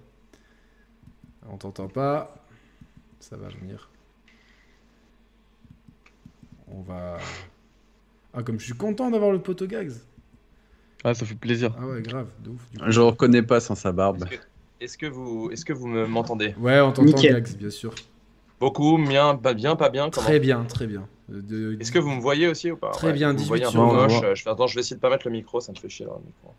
[1.51, 2.35] On t'entend pas.
[3.19, 3.89] Ça va venir.
[6.67, 7.17] On va.
[8.33, 9.91] Ah, comme je suis content d'avoir le poteau Gags.
[11.03, 11.75] Ah, ça fait plaisir.
[11.79, 12.69] Ah ouais, grave, de ouf.
[12.71, 12.85] du coup.
[12.87, 14.23] Je reconnais pas sans sa barbe.
[14.23, 14.43] Est-ce que,
[14.81, 16.53] est-ce que vous, est-ce que vous me- m'entendez?
[16.59, 17.33] Ouais, on t'entend Nickel.
[17.33, 17.93] Gags, bien sûr.
[18.59, 20.09] Beaucoup, bien, pas bien, pas bien.
[20.09, 20.25] Comment?
[20.27, 21.07] Très bien, très bien.
[21.29, 22.91] De- Est-ce que vous me voyez aussi ou pas?
[22.91, 24.07] Très bien, vous me 18 voyez un peu sur 20.
[24.07, 24.23] moche.
[24.23, 25.89] euh, Je fais, attends, je vais essayer de pas mettre le micro, ça me fait
[25.89, 26.11] chier là.
[26.19, 26.53] le micro.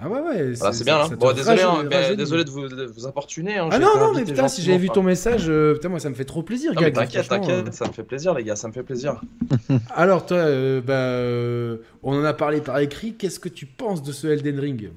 [0.00, 0.52] Ah ouais, ouais.
[0.52, 1.04] Voilà, c'est bien.
[1.06, 2.16] ça- Hein bon, désolé, hein, mais rajeunit.
[2.16, 3.58] désolé de vous, de vous importuner.
[3.58, 6.08] hein, Ah non, non, mais putain, si j'avais vu ton message, euh, putain, moi ça
[6.08, 6.94] me fait trop plaisir, Gags.
[6.94, 7.72] T'inquiète, t'inquiète, euh.
[7.72, 9.20] ça me fait plaisir, les gars, ça me fait plaisir.
[9.94, 13.14] Alors, toi, euh, bah, euh, on en a parlé par écrit.
[13.14, 14.90] Qu'est-ce que tu penses de ce Elden Ring?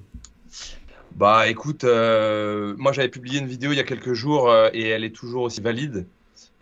[1.16, 4.88] Bah écoute, euh, moi j'avais publié une vidéo il y a quelques jours euh, et
[4.88, 6.06] elle est toujours aussi valide.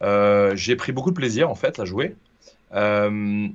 [0.02, 2.16] Euh, j'ai pris beaucoup de plaisir en fait à jouer,
[2.74, 3.10] Euh,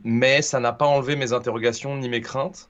[0.04, 2.68] mais ça n'a pas enlevé mes interrogations ni mes craintes,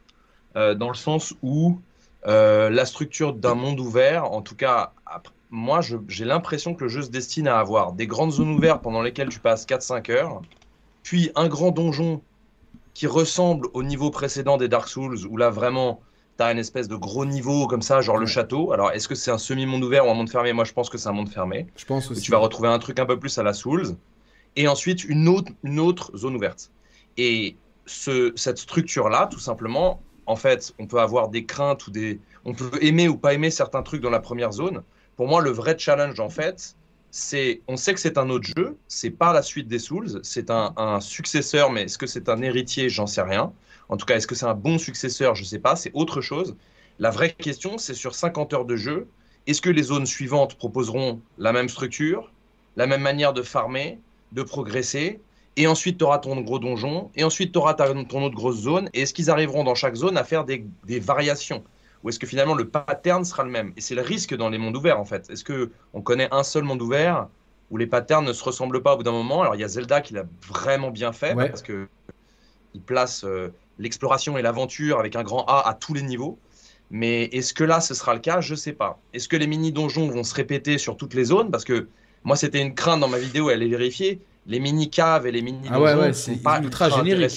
[0.56, 1.78] euh, dans le sens où
[2.26, 4.92] euh, la structure d'un monde ouvert, en tout cas,
[5.50, 9.02] moi j'ai l'impression que le jeu se destine à avoir des grandes zones ouvertes pendant
[9.02, 10.42] lesquelles tu passes 4-5 heures,
[11.02, 12.22] puis un grand donjon
[12.94, 16.00] qui ressemble au niveau précédent des Dark Souls, où là vraiment
[16.36, 18.72] T'as une espèce de gros niveau comme ça, genre le château.
[18.72, 20.52] Alors, est-ce que c'est un semi-monde ouvert ou un monde fermé?
[20.52, 21.68] Moi, je pense que c'est un monde fermé.
[21.76, 22.22] Je pense aussi.
[22.22, 23.96] tu vas retrouver un truc un peu plus à la Souls.
[24.56, 26.72] Et ensuite, une autre, une autre zone ouverte.
[27.16, 27.56] Et
[27.86, 32.20] ce, cette structure-là, tout simplement, en fait, on peut avoir des craintes ou des.
[32.44, 34.82] On peut aimer ou pas aimer certains trucs dans la première zone.
[35.16, 36.76] Pour moi, le vrai challenge, en fait,
[37.10, 37.62] c'est.
[37.68, 38.76] On sait que c'est un autre jeu.
[38.88, 40.20] C'est pas la suite des Souls.
[40.22, 42.88] C'est un, successeur, mais est-ce que c'est un héritier?
[42.88, 43.52] J'en sais rien.
[43.88, 45.34] En tout cas, est-ce que c'est un bon successeur?
[45.34, 45.76] Je sais pas.
[45.76, 46.56] C'est autre chose.
[46.98, 49.08] La vraie question, c'est sur 50 heures de jeu,
[49.46, 52.32] est-ce que les zones suivantes proposeront la même structure,
[52.76, 53.98] la même manière de farmer,
[54.32, 55.20] de progresser?
[55.56, 58.90] Et ensuite, tu auras ton gros donjon, et ensuite, tu auras ton autre grosse zone.
[58.92, 61.62] Et est-ce qu'ils arriveront dans chaque zone à faire des, des variations?
[62.02, 63.72] Ou est-ce que finalement, le pattern sera le même?
[63.76, 65.30] Et c'est le risque dans les mondes ouverts, en fait.
[65.30, 67.28] Est-ce qu'on connaît un seul monde ouvert
[67.70, 69.42] où les patterns ne se ressemblent pas au bout d'un moment?
[69.42, 71.48] Alors, il y a Zelda qui l'a vraiment bien fait, Ouais.
[71.48, 71.88] parce que
[72.74, 76.38] il place euh, l'exploration et l'aventure avec un grand A à tous les niveaux.
[76.90, 78.40] Mais est-ce que là, ce sera le cas?
[78.40, 78.98] Je sais pas.
[79.14, 81.50] Est-ce que les mini-donjons vont se répéter sur toutes les zones?
[81.50, 81.88] Parce que
[82.24, 84.20] moi, c'était une crainte dans ma vidéo, elle est vérifiée.
[84.46, 86.96] Les mini-caves et les mini-donjons Ah ouais, ouais, c'est sont pas ultra ultra.
[87.12, 87.34] Elles se-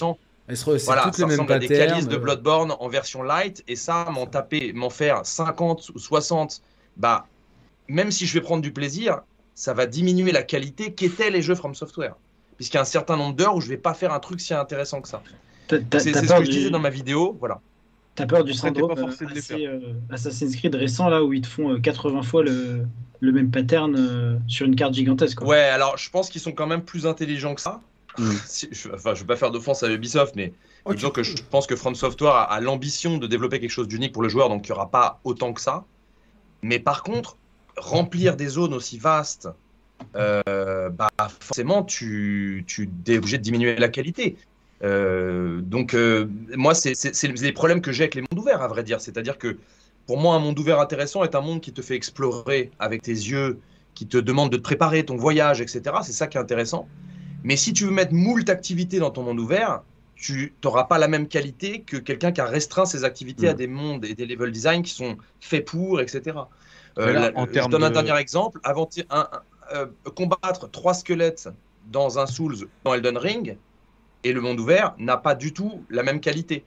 [0.85, 3.63] Voilà, toutes ça les mêmes ressemble à des calices de Bloodborne en version light.
[3.67, 6.61] Et ça, m'en taper, m'en faire 50 ou 60,
[6.97, 7.27] bah,
[7.87, 9.21] même si je vais prendre du plaisir,
[9.55, 12.15] ça va diminuer la qualité qu'étaient les jeux From Software.
[12.57, 14.53] Puisqu'il y a un certain nombre d'heures où je vais pas faire un truc si
[14.53, 15.21] intéressant que ça.
[15.99, 17.35] C'est ce que je disais dans ma vidéo.
[17.39, 17.59] Voilà.
[18.17, 21.33] T'as peur du syndrome pas forcé de euh, assez, euh, Assassin's Creed récent là où
[21.33, 22.85] ils te font euh, 80 fois le,
[23.19, 25.37] le même pattern euh, sur une carte gigantesque.
[25.37, 25.47] Quoi.
[25.47, 27.79] Ouais, alors je pense qu'ils sont quand même plus intelligents que ça.
[28.17, 28.31] Mm.
[28.47, 30.51] Si- je, enfin, je veux pas faire d'offense à Ubisoft, mais
[30.85, 33.87] oh, disons que je pense que From Software a, a l'ambition de développer quelque chose
[33.87, 35.85] d'unique pour le joueur, donc il n'y aura pas autant que ça.
[36.63, 37.37] Mais par contre,
[37.77, 39.47] remplir des zones aussi vastes,
[40.15, 44.37] euh, bah forcément, tu, tu es obligé de diminuer la qualité.
[44.83, 48.83] Euh, donc, euh, moi, c'est les problèmes que j'ai avec les mondes ouverts, à vrai
[48.83, 49.01] dire.
[49.01, 49.57] C'est-à-dire que
[50.05, 53.11] pour moi, un monde ouvert intéressant est un monde qui te fait explorer avec tes
[53.11, 53.59] yeux,
[53.93, 55.81] qui te demande de te préparer ton voyage, etc.
[56.03, 56.87] C'est ça qui est intéressant.
[57.43, 59.81] Mais si tu veux mettre moult activités dans ton monde ouvert,
[60.15, 63.67] tu n'auras pas la même qualité que quelqu'un qui a restreint ses activités à des
[63.67, 66.21] mondes et des level design qui sont faits pour, etc.
[66.97, 68.59] Euh, là, en je donne un de- dernier exemple.
[68.63, 69.29] Avant, un, un-
[69.75, 69.85] euh,
[70.15, 71.49] combattre trois squelettes
[71.91, 73.57] dans un Souls dans Elden Ring
[74.27, 76.65] et le monde ouvert n'a pas du tout la même qualité.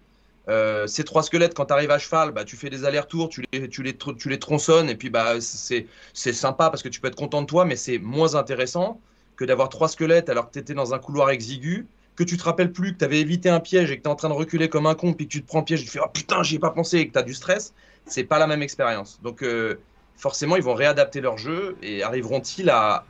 [0.49, 3.45] Euh, ces trois squelettes, quand tu arrives à cheval, bah, tu fais des allers-retours, tu
[3.53, 3.85] les, tu,
[4.19, 7.43] tu les tronçonnes, et puis bah, c'est c'est sympa parce que tu peux être content
[7.43, 9.01] de toi, mais c'est moins intéressant
[9.37, 11.87] que d'avoir trois squelettes alors que tu étais dans un couloir exigu,
[12.17, 14.13] que tu te rappelles plus, que tu avais évité un piège et que tu es
[14.13, 15.91] en train de reculer comme un con, puis que tu te prends piège et tu
[15.91, 17.75] fais Oh putain, j'y ai pas pensé et que tu as du stress,
[18.07, 19.21] c'est pas la même expérience.
[19.23, 19.79] Donc euh,
[20.17, 23.05] forcément, ils vont réadapter leur jeu et arriveront-ils à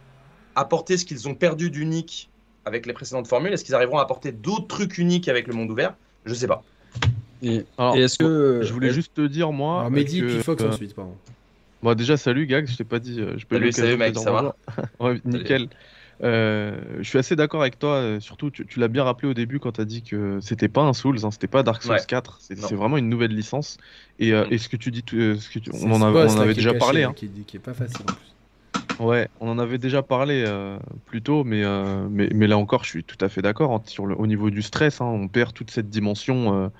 [0.57, 2.29] apporter ce qu'ils ont perdu d'unique
[2.65, 5.71] avec les précédentes formules Est-ce qu'ils arriveront à apporter d'autres trucs uniques avec le monde
[5.71, 5.95] ouvert?
[6.25, 6.63] Je sais pas.
[7.43, 9.81] Et, est-ce que je voulais juste te dire moi.
[9.81, 11.15] Alors, Mehdi puis Fox ensuite, pardon.
[11.83, 13.17] Bon, déjà, salut Gag, je t'ai pas dit.
[13.37, 14.55] Je peux salut, salut mec, ça va
[15.01, 15.69] ouais, Nickel.
[16.23, 19.59] Euh, je suis assez d'accord avec toi, euh, surtout tu, l'as bien rappelé au début
[19.59, 22.39] quand tu as dit que c'était pas un Souls, hein, c'était pas Dark Souls 4,
[22.41, 23.79] c'est vraiment une nouvelle licence.
[24.19, 24.59] Et, euh, mm.
[24.59, 26.03] ce que tu dis, ce que on, en,
[26.39, 27.05] avait déjà parlé.
[27.05, 27.15] Hein.
[27.17, 28.35] Qui, qui, est pas facile en plus.
[28.99, 30.45] Ouais, on en avait déjà parlé
[31.07, 31.65] plus tôt, mais,
[32.11, 33.73] mais, mais, là encore, je suis tout à fait d'accord.
[33.73, 36.71] Hein, sur le, au niveau du stress, on perd toute cette dimension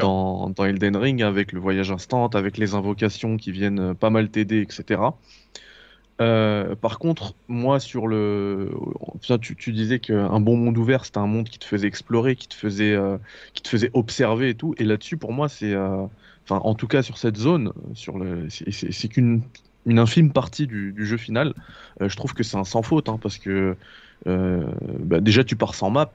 [0.00, 4.28] dans, dans, Elden Ring avec le voyage instant, avec les invocations qui viennent pas mal
[4.28, 5.12] t'aider, etc.
[6.20, 8.72] Euh, par contre, moi, sur le.
[9.40, 12.48] Tu, tu disais qu'un bon monde ouvert, c'était un monde qui te faisait explorer, qui
[12.48, 13.18] te faisait, euh,
[13.54, 14.74] qui te faisait observer et tout.
[14.78, 15.72] Et là-dessus, pour moi, c'est.
[15.72, 16.04] Euh,
[16.44, 19.42] enfin, en tout cas, sur cette zone, sur le, c'est qu'une
[19.86, 21.54] une infime partie du, jeu final.
[22.00, 23.76] je trouve que c'est un sans faute, hein, parce que
[24.26, 26.10] bah, déjà, tu pars sans map.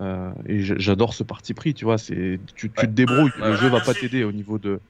[0.00, 1.98] et j'adore ce parti pris, tu vois.
[1.98, 4.80] C'est, tu, tu te débrouilles, le jeu va pas t'aider au niveau de,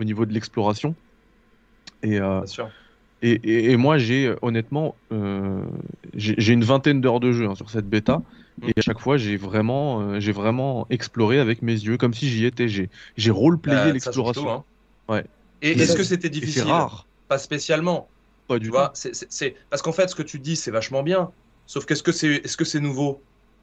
[0.00, 0.94] au niveau de l'exploration.
[2.02, 2.70] Et, sûr.
[3.22, 5.62] Et, moi, j'ai honnêtement, euh,
[6.14, 8.22] j'ai une vingtaine d'heures de jeu hein, sur cette bêta.
[8.66, 12.28] Et à chaque fois, j'ai vraiment, euh, j'ai vraiment exploré avec mes yeux, comme si
[12.28, 12.68] j'y étais.
[12.68, 14.50] J'ai, j'ai roleplayé bah, l'exploration.
[14.50, 14.64] Hein.
[15.08, 15.24] Ouais.
[15.62, 17.06] Et est-ce que c'était difficile C'est rare.
[17.28, 18.08] Pas spécialement.
[18.48, 21.30] Pas du c'est, parce qu'en fait, ce que tu dis, c'est vachement bien.
[21.66, 23.20] Sauf qu'est-ce que c'est, est-ce que c'est nouveau?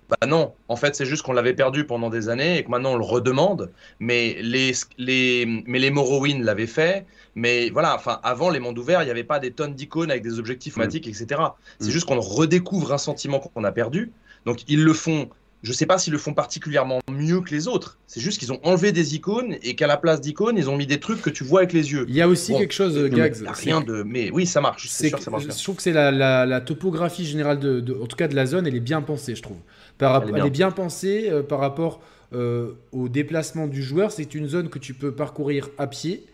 [0.10, 2.92] Bah non, en fait, c'est juste qu'on l'avait perdu pendant des années et que maintenant
[2.94, 3.72] on le redemande.
[4.00, 7.06] Mais les, les, mais les Morrowind l'avaient fait.
[7.36, 10.22] Mais voilà, enfin, avant les mondes ouverts, il n'y avait pas des tonnes d'icônes avec
[10.22, 11.42] des objectifs automatiques, etc.
[11.80, 11.92] C'est mm.
[11.92, 14.12] juste qu'on redécouvre un sentiment qu'on a perdu.
[14.46, 15.30] Donc ils le font.
[15.64, 17.98] Je ne sais pas s'ils le font particulièrement mieux que les autres.
[18.06, 20.86] C'est juste qu'ils ont enlevé des icônes et qu'à la place d'icônes, ils ont mis
[20.86, 22.06] des trucs que tu vois avec les yeux.
[22.10, 23.38] Il y a aussi quelque chose, Gags.
[23.48, 24.04] Rien de.
[24.04, 24.88] Mais oui, ça marche.
[24.90, 28.18] C'est sûr, ça marche je trouve que c'est la, la, topographie générale de, en tout
[28.18, 29.58] cas de la zone, elle est bien pensée, je trouve.
[29.98, 30.72] Par, elle, est bien.
[30.72, 32.02] pensée euh, par rapport
[32.34, 34.12] euh, au déplacement du joueur.
[34.12, 36.26] C'est une zone que tu peux parcourir à pied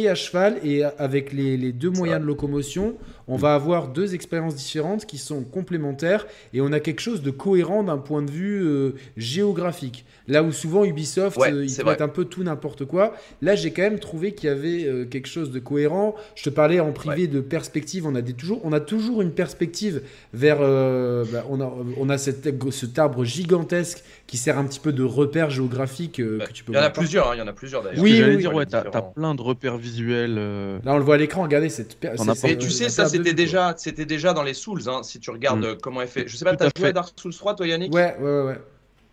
[0.00, 2.94] et à cheval et avec les, deux moyens de locomotion,
[3.26, 7.30] on va avoir deux expériences différentes qui sont complémentaires et on a quelque chose de
[7.30, 10.04] cohérent d'un point de vue euh, géographique.
[10.26, 13.14] Là où souvent Ubisoft, euh, ils mettent un peu tout n'importe quoi.
[13.42, 16.14] Là, j'ai quand même trouvé qu'il y avait euh, quelque chose de cohérent.
[16.34, 18.06] Je te parlais en privé de perspective.
[18.06, 20.58] On a, des, toujours, on a toujours une perspective vers.
[20.60, 25.50] Bah, on a, on a cet arbre gigantesque qui sert un petit peu de repère
[25.50, 27.82] géographique que tu peux Il y en a plusieurs, hein, il y en a plusieurs
[27.82, 28.02] d'ailleurs.
[28.02, 30.34] Oui, j'allais dire, ouais, t'as plein de repères visuels.
[30.34, 31.68] Là, on le voit à l'écran, regardez.
[31.68, 32.04] Cette,
[32.44, 35.64] et tu sais, ça, c'était déjà, c'était déjà dans les Souls, hein, si tu regardes
[35.64, 35.78] mm.
[35.80, 36.26] comment elle fait.
[36.26, 37.94] Je sais pas, t'as joué à Dark Souls 3, toi, Yannick?
[37.94, 38.60] Ouais, ouais, ouais.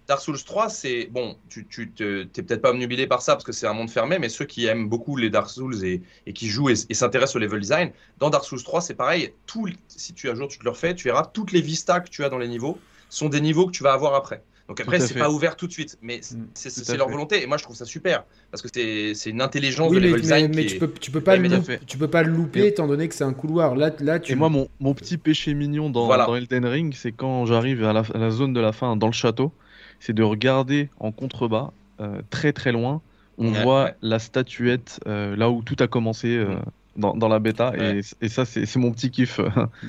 [0.07, 3.53] Dark Souls 3, c'est bon, tu, tu t'es peut-être pas obnubilé par ça parce que
[3.53, 6.49] c'est un monde fermé, mais ceux qui aiment beaucoup les Dark Souls et, et qui
[6.49, 9.34] jouent et, s'intéressent au level design, dans Dark Souls 3, c'est pareil.
[9.45, 12.09] Tout, si tu un jour tu te le refais, tu verras toutes les vistas que
[12.09, 12.78] tu as dans les niveaux
[13.09, 14.43] sont des niveaux que tu vas avoir après.
[14.72, 16.45] Donc après, c'est pas ouvert tout de suite, mais mm.
[16.53, 17.43] c'est leur volonté.
[17.43, 18.69] Et moi, je trouve ça super parce que
[19.13, 20.51] c'est une intelligence de level design.
[20.55, 21.49] Mais, tu, peux, tu, peux pas le
[21.86, 23.76] tu peux pas le louper étant donné que c'est un couloir.
[23.76, 24.32] Là, là, tu...
[24.32, 27.91] Et moi, mon, mon petit péché mignon dans, dans Elden Ring, c'est quand j'arrive à,
[27.91, 29.51] la zone de la fin dans le château,
[29.99, 33.01] c'est de regarder en contrebas, euh, très très loin.
[33.38, 36.38] On voit la statuette euh, là où tout a commencé.
[36.38, 36.61] Euh, mm.
[36.98, 39.39] Dans, dans, la bêta et, et ça c'est mon petit kiff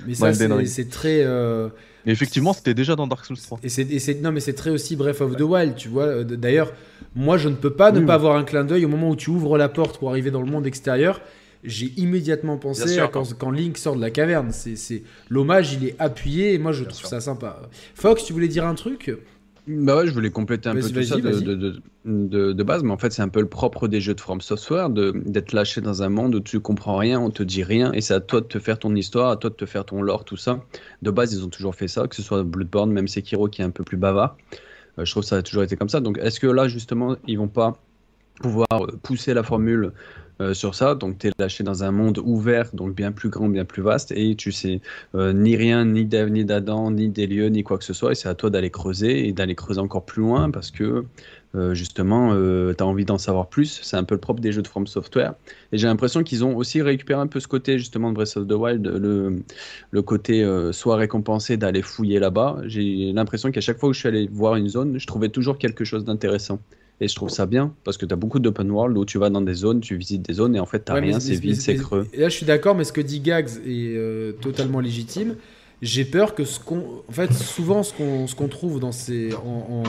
[0.06, 1.24] mais ça c'est très
[2.06, 3.60] effectivement, c'était déjà dans Dark Souls 3.
[3.62, 6.04] Et c'est, non, mais c'est très aussi Breath of the Wild, tu vois.
[6.04, 6.72] Euh, d'ailleurs,
[7.14, 9.30] moi, je ne peux pas ne pas avoir un clin d'œil au moment où tu
[9.30, 11.20] ouvres la porte pour arriver dans le monde extérieur.
[11.64, 14.50] J'ai immédiatement pensé à quand, quand, Link sort de la caverne.
[14.50, 17.62] C'est, l'hommage, il est appuyé et moi, je trouve ça sympa.
[17.94, 19.12] Fox, tu voulais dire un truc?
[19.68, 22.98] Bah ouais, je voulais compléter un peu tout ça de, de, de, base, mais en
[22.98, 26.08] fait, c'est un peu le propre des jeux de From Software d'être lâché dans un
[26.08, 28.58] monde où tu comprends rien, on te dit rien, et c'est à toi de te
[28.58, 30.60] faire ton histoire, à toi de te faire ton lore, tout ça.
[31.02, 33.64] De base, ils ont toujours fait ça, que ce soit Bloodborne, même Sekiro qui est
[33.64, 34.36] un peu plus bavard.
[34.98, 36.00] Euh, je trouve que ça a toujours été comme ça.
[36.00, 37.74] Donc, est-ce que là, justement, ils vont pas
[38.40, 39.92] pouvoir euh, pousser la formule
[40.40, 40.94] euh, sur ça.
[40.94, 44.12] Donc, tu es lâché dans un monde ouvert, donc bien plus grand, bien plus vaste,
[44.12, 44.80] et tu sais
[45.14, 48.12] euh, ni rien, ni d'Ève, ni d'Adam, ni des lieux, ni quoi que ce soit.
[48.12, 51.04] Et c'est à toi d'aller creuser et d'aller creuser encore plus loin parce que
[51.54, 53.80] euh, justement, tu as envie d'en savoir plus.
[53.82, 55.34] C'est un peu le propre des jeux de From Software.
[55.70, 58.46] Et j'ai l'impression qu'ils ont aussi récupéré un peu ce côté, justement, de Breath of
[58.46, 59.42] the Wild, le,
[59.90, 62.56] le côté soit récompensé d'aller fouiller là-bas.
[62.64, 65.58] J'ai l'impression qu'à chaque fois que je suis allé voir une zone, je trouvais toujours
[65.58, 66.58] quelque chose d'intéressant.
[67.02, 69.28] Et je trouve ça bien parce que tu as beaucoup d'open world où tu vas
[69.28, 71.74] dans des zones, tu visites des zones et en fait, tu rien, c'est vide, c'est
[71.74, 72.06] creux.
[72.12, 75.34] Et là, je suis d'accord, mais ce que dit Gags est euh, totalement légitime.
[75.82, 77.02] J'ai peur que ce qu'on.
[77.08, 77.92] En fait, souvent, ce
[78.36, 79.82] qu'on trouve dans ces, en,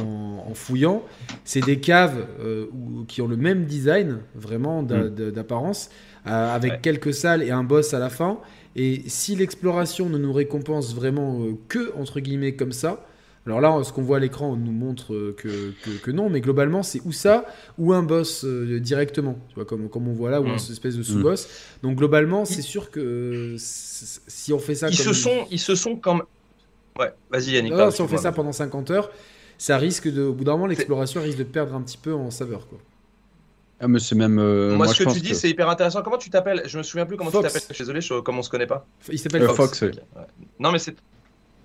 [0.50, 1.04] en, fouillant,
[1.46, 2.66] c'est des caves euh,
[3.08, 5.10] qui ont le même design, vraiment, mm.
[5.36, 5.92] d'apparence,
[6.26, 8.40] euh, avec quelques salles et un boss à la fin.
[8.76, 13.06] Et si l'exploration ne nous récompense vraiment que, entre guillemets, comme ça,
[13.46, 16.40] Alors là, ce qu'on voit à l'écran on nous montre euh, que, que, non, mais
[16.40, 17.46] globalement, c'est ou ça,
[17.78, 20.72] ou un boss euh, directement, tu vois, comme, comme on voit là, ou une mm.
[20.72, 21.50] espèce de sous-boss.
[21.82, 24.88] Donc globalement, c'est sûr que si on fait ça...
[24.88, 26.26] Ils, se, sont, ils se sont quand même...
[26.98, 27.74] Ouais, vas-y Yannick.
[27.74, 29.12] Non, si on fait ça pendant 50 heures,
[29.58, 30.22] ça risque de...
[30.22, 32.80] Au bout d'un moment, l'exploration risque de perdre un petit peu en saveur, quoi.
[33.84, 34.40] Ah, mais c'est même.
[34.40, 36.02] Euh, moi, ce que tu dis, c'est hyper intéressant.
[36.04, 36.62] Comment tu t'appelles?
[36.66, 37.62] Je me souviens plus comment tu t'appelles.
[37.68, 38.22] Je suis désolé, je...
[38.22, 38.86] comme on se connaît pas.
[39.12, 39.84] Il s'appelle Fox.
[40.58, 40.96] Non, mais c'est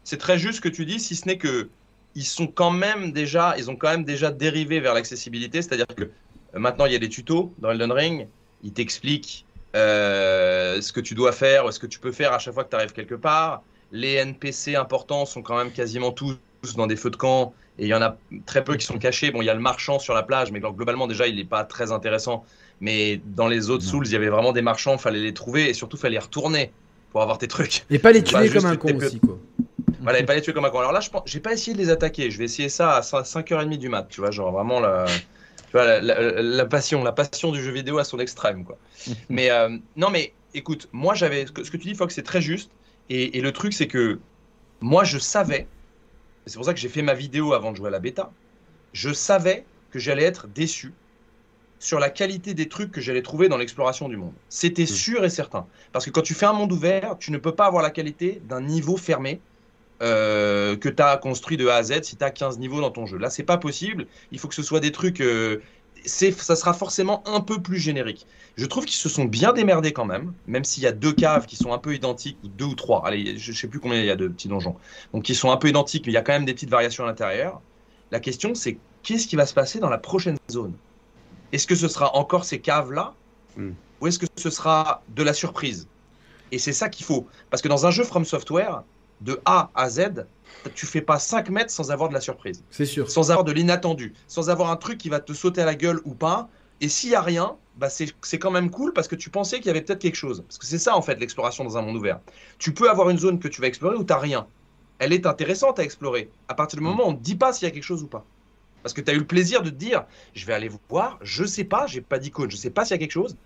[0.08, 1.68] c'est très juste ce que tu dis, si ce n'est que
[2.14, 6.04] ils sont quand même déjà, ils ont quand même déjà dérivé vers l'accessibilité, c'est-à-dire que
[6.04, 6.08] euh,
[6.54, 8.26] maintenant il y a des tutos dans Elden Ring,
[8.64, 9.44] ils t'expliquent
[9.76, 12.64] euh, ce que tu dois faire, ou ce que tu peux faire à chaque fois
[12.64, 13.62] que tu arrives quelque part.
[13.92, 16.38] Les NPC importants sont quand même quasiment tous
[16.74, 19.30] dans des feux de camp, et il y en a très peu qui sont cachés.
[19.30, 21.64] Bon, il y a le marchand sur la plage, mais globalement déjà il n'est pas
[21.64, 22.46] très intéressant.
[22.80, 25.74] Mais dans les autres Souls, il y avait vraiment des marchands, fallait les trouver et
[25.74, 26.72] surtout fallait retourner
[27.10, 27.84] pour avoir tes trucs.
[27.90, 29.38] Et pas les tuer comme un con aussi, quoi.
[30.02, 30.78] Voilà, et pas les tuer comme un con.
[30.78, 32.30] Alors là, je j'ai pas essayé de les attaquer.
[32.30, 36.00] Je vais essayer ça à 5h30 du mat, tu vois, genre vraiment la, tu vois,
[36.00, 38.78] la, passion, la passion du jeu vidéo à son extrême, quoi.
[39.28, 42.70] mais euh, non, mais écoute, moi j'avais, ce que, tu dis, Fox, c'est très juste.
[43.10, 44.18] Et, le truc, c'est que
[44.80, 45.66] moi, je savais,
[46.46, 48.30] c'est pour ça que j'ai fait ma vidéo avant de jouer à la bêta,
[48.92, 50.92] je savais que j'allais être déçu
[51.78, 54.34] sur la qualité des trucs que j'allais trouver dans l'exploration du monde.
[54.48, 54.86] C'était hmm.
[54.86, 55.66] sûr et certain.
[55.92, 58.42] Parce que quand tu fais un monde ouvert, tu ne peux pas avoir la qualité
[58.46, 59.40] d'un niveau fermé
[60.00, 62.90] euh, que tu as construit de A à Z si tu as 15 niveaux dans
[62.90, 63.18] ton jeu.
[63.18, 64.06] Là, c'est pas possible.
[64.30, 65.20] Il faut que ce soit des trucs.
[65.20, 65.60] Euh,
[66.04, 68.26] ça sera forcément un peu plus générique.
[68.56, 71.46] Je trouve qu'ils se sont bien démerdés quand même, même s'il y a deux caves
[71.46, 73.04] qui sont un peu identiques, ou deux ou trois.
[73.06, 74.76] Allez, je, sais plus combien il y a de petits donjons.
[75.12, 77.04] Donc, qui sont un peu identiques, mais il y a quand même des petites variations
[77.04, 77.60] à l'intérieur.
[78.10, 80.74] La question, c'est qu'est-ce qui va se passer dans la prochaine zone?
[81.52, 83.14] Est-ce que ce sera encore ces caves-là?
[83.56, 83.72] Hmm.
[84.00, 85.88] Ou est-ce que ce sera de la surprise?
[86.52, 87.26] Et c'est ça qu'il faut.
[87.50, 88.82] Parce que dans un jeu From Software,
[89.20, 90.26] de A à Z,
[90.74, 92.64] tu fais pas 5 mètres sans avoir de la surprise.
[92.70, 93.10] C'est sûr.
[93.10, 94.14] Sans avoir de l'inattendu.
[94.26, 96.48] Sans avoir un truc qui va te sauter à la gueule ou pas.
[96.80, 99.66] Et s'il y a rien, bah c'est quand même cool parce que tu pensais qu'il
[99.66, 100.42] y avait peut-être quelque chose.
[100.46, 102.20] Parce que c'est ça en fait l'exploration dans un monde ouvert.
[102.58, 104.46] Tu peux avoir une zone que tu vas explorer où tu n'as rien.
[104.98, 106.30] Elle est intéressante à explorer.
[106.48, 108.08] À partir du moment où on ne dit pas s'il y a quelque chose ou
[108.08, 108.24] pas.
[108.82, 110.04] Parce que tu as eu le plaisir de te dire,
[110.34, 112.94] je vais aller voir, je sais pas, j'ai pas d'icône, je sais pas s'il y
[112.94, 113.36] a quelque chose.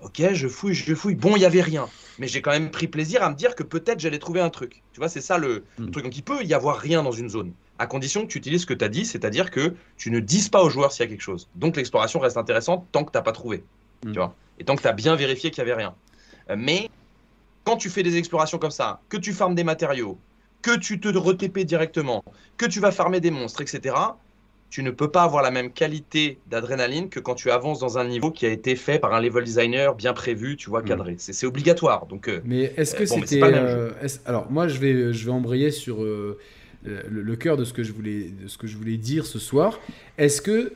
[0.00, 1.14] Ok, je fouille, je fouille.
[1.14, 1.88] Bon, il y avait rien.
[2.18, 4.82] Mais j'ai quand même pris plaisir à me dire que peut-être j'allais trouver un truc.
[4.92, 5.90] Tu vois, c'est ça le, hmm.
[5.90, 6.04] truc.
[6.04, 8.66] Donc il peut y avoir rien dans une zone, à condition que tu utilises ce
[8.66, 11.10] que tu as dit, c'est-à-dire que tu ne dises pas aux joueurs s'il y a
[11.10, 11.48] quelque chose.
[11.54, 13.64] Donc l'exploration reste intéressante tant que tu n'as pas trouvé.
[14.02, 14.12] Tu hmm.
[14.12, 15.94] vois Et tant que tu as bien vérifié qu'il n'y avait rien.
[16.50, 16.90] Euh, mais
[17.64, 20.18] quand tu fais des explorations comme ça, que tu farmes des matériaux,
[20.62, 22.22] que tu te retépes directement,
[22.56, 23.94] que tu vas farmer des monstres, etc.,
[24.70, 28.06] tu ne peux pas avoir la même qualité d'adrénaline que quand tu avances dans un
[28.06, 31.14] niveau qui a été fait par un level designer bien prévu, tu vois, cadré.
[31.14, 31.18] Mm.
[31.18, 32.06] C'est obligatoire.
[32.06, 33.40] Donc, euh, mais est-ce que euh, c'était.
[33.42, 33.90] Euh,
[34.26, 38.30] alors, moi, je vais, je vais embrayer sur le, cœur de ce, que je voulais,
[38.30, 39.80] de ce que je voulais dire ce soir.
[40.16, 40.72] Est-ce que.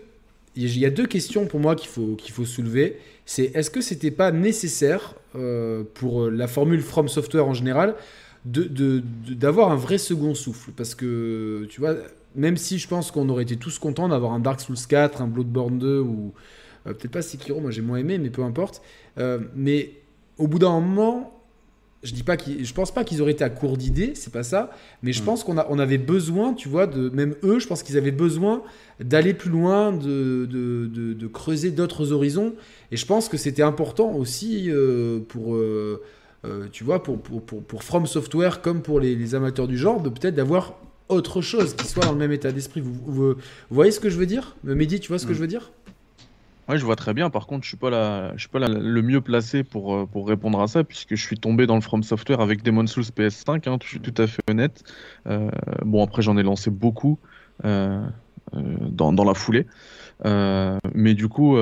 [0.57, 2.99] Il y a deux questions pour moi qu'il faut, qu'il faut soulever.
[3.27, 5.15] C'est est-ce que c'était pas nécessaire
[5.95, 7.97] pour la formule From Software en général
[8.45, 10.71] d'avoir de, un vrai second souffle?
[10.71, 11.97] Parce que, tu vois
[12.35, 15.29] même si je pense qu'on aurait été tous contents d'avoir un Dark Souls 4, un
[15.29, 16.33] Bloodborne 2 ou
[16.87, 18.83] euh, peut-être pas Sekiro, moi j'ai moins aimé, mais peu importe.
[19.19, 19.93] Euh, mais
[20.39, 21.33] au bout d'un moment,
[22.03, 24.71] je dis pas je pense pas qu'ils auraient été à court d'idées, c'est pas ça,
[25.03, 25.25] mais je mm.
[25.25, 28.63] pense qu'on on avait besoin, tu vois, de même eux, je pense qu'ils avaient besoin
[29.01, 32.55] d'aller plus loin, de, de, de, creuser d'autres horizons,
[32.91, 35.57] et je pense que c'était important aussi euh, pour
[36.73, 40.03] tu vois, pour, pour, pour, pour, From Software comme pour les, les amateurs du genre,
[40.03, 40.75] de peut-être d'avoir
[41.09, 42.83] autre chose qui soit dans le même état d'esprit.
[42.83, 43.35] Vous,
[43.71, 44.57] voyez ce que je veux dire?
[44.65, 45.35] Mehdi, tu vois ce que mm.
[45.35, 45.71] je veux dire?
[46.69, 47.29] Ouais, je vois très bien.
[47.29, 50.61] Par contre, je suis pas je suis pas le mieux placé pour, euh, pour répondre
[50.63, 53.69] à ça, puisque je suis tombé dans le From Software avec Demon Souls PS5.
[53.69, 54.83] Hein, je suis tout à fait honnête.
[55.27, 55.51] Euh,
[55.85, 57.19] bon, après, j'en ai lancé beaucoup
[57.67, 58.03] euh,
[58.55, 59.67] dans, dans, la foulée,
[60.25, 61.57] mais du coup,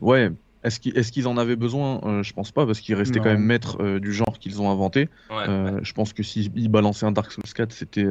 [0.00, 0.32] ouais,
[0.64, 2.00] est-ce qu'ils en avaient besoin?
[2.04, 4.70] Euh, Je pense pas, parce qu'ils restaient quand même maîtres euh, du genre qu'ils ont
[4.70, 5.08] inventé.
[5.30, 8.06] Euh, je pense que s'ils balançaient un Dark Souls 4, c'était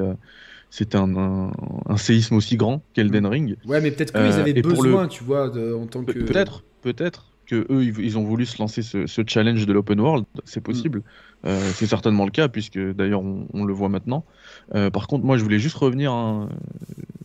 [0.69, 1.51] c'était un,
[1.97, 3.27] séisme aussi grand qu'Elden mm.
[3.27, 3.55] Ring.
[3.65, 6.11] Ouais, mais peut-être qu'ils avaient besoin, tu vois, en tant que.
[6.11, 10.25] Peut-être, peut-être que eux, ils, ont voulu se lancer ce, challenge de l'open world.
[10.43, 11.03] C'est possible.
[11.43, 11.49] Mm.
[11.73, 14.25] c'est certainement le cas, puisque d'ailleurs on, le voit maintenant.
[14.71, 16.49] Par contre, moi, je voulais juste revenir hein,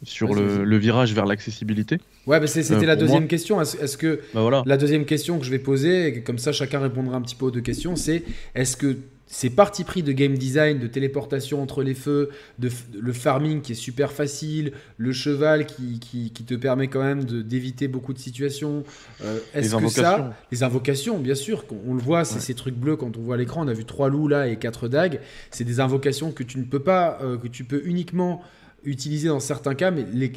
[0.03, 1.99] sur le, virage vers l'accessibilité.
[2.27, 3.61] Ouais, mais c'était euh, la deuxième question.
[3.61, 4.63] Est-ce que bah, voilà.
[4.67, 7.47] la deuxième question que je vais poser, et comme ça chacun répondra un petit peu
[7.47, 8.25] aux deux questions, c'est
[8.55, 8.97] est-ce que
[9.33, 12.29] ces parti pris de game design, de téléportation entre les feux,
[12.59, 12.69] de,
[13.01, 17.89] le farming qui est super facile, le cheval qui, qui, te permet quand même d'éviter
[17.89, 18.85] beaucoup de situations.
[19.25, 22.97] Euh, est-ce que ça, les invocations, bien sûr, on, le voit, c'est ces trucs bleus
[22.97, 23.65] quand on voit l'écran.
[23.65, 25.21] On a vu trois loups là et quatre dagues.
[25.51, 28.43] C'est des invocations que tu ne peux pas, euh, que tu peux uniquement
[28.85, 30.33] utilisé dans certains cas, mais les,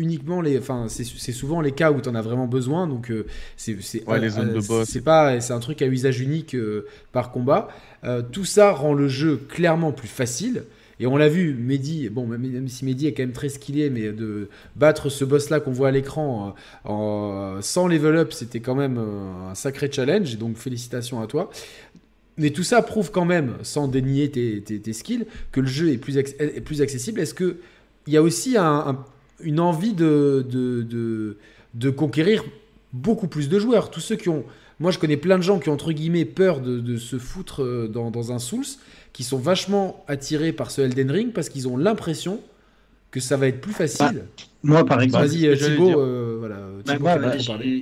[0.00, 0.58] uniquement les.
[0.58, 2.86] Enfin, c'est souvent les cas où tu en as vraiment besoin.
[2.86, 3.26] Donc, euh,
[3.56, 3.76] c'est
[4.06, 4.88] ouais, les zones de boss.
[4.88, 7.68] C'est pas, c'est un truc à usage unique euh, par combat.
[8.04, 10.64] Euh, tout ça rend le jeu clairement plus facile.
[10.98, 14.12] Et on l'a vu, Mehdi, bon, même si Mehdi est quand même très skillé, mais
[14.12, 19.54] de battre ce boss-là qu'on voit à l'écran sans level up, c'était quand même un
[19.54, 20.36] sacré challenge.
[20.36, 21.50] Donc, félicitations à toi.
[22.36, 25.96] Mais tout ça prouve quand même, sans dénier tes, tes, skills, que le jeu est
[25.96, 27.18] plus, est plus accessible.
[27.20, 27.56] Est-ce qu'il
[28.06, 28.98] y a aussi un
[29.42, 31.36] une envie de, de,
[31.74, 32.44] de, conquérir
[32.92, 33.90] beaucoup plus de joueurs.
[33.90, 34.44] Tous ceux qui ont.
[34.78, 37.86] Moi, je connais plein de gens qui ont, entre guillemets, peur de, se foutre euh,
[37.86, 38.64] dans, dans, un Souls,
[39.12, 42.40] qui sont vachement attirés par ce Elden Ring parce qu'ils ont l'impression
[43.10, 44.06] que ça va être plus facile.
[44.14, 45.26] Bah, moi, par exemple.
[45.26, 46.60] Vas-y, euh, Thibaut, euh, voilà.
[46.98, 47.36] Bah, bah,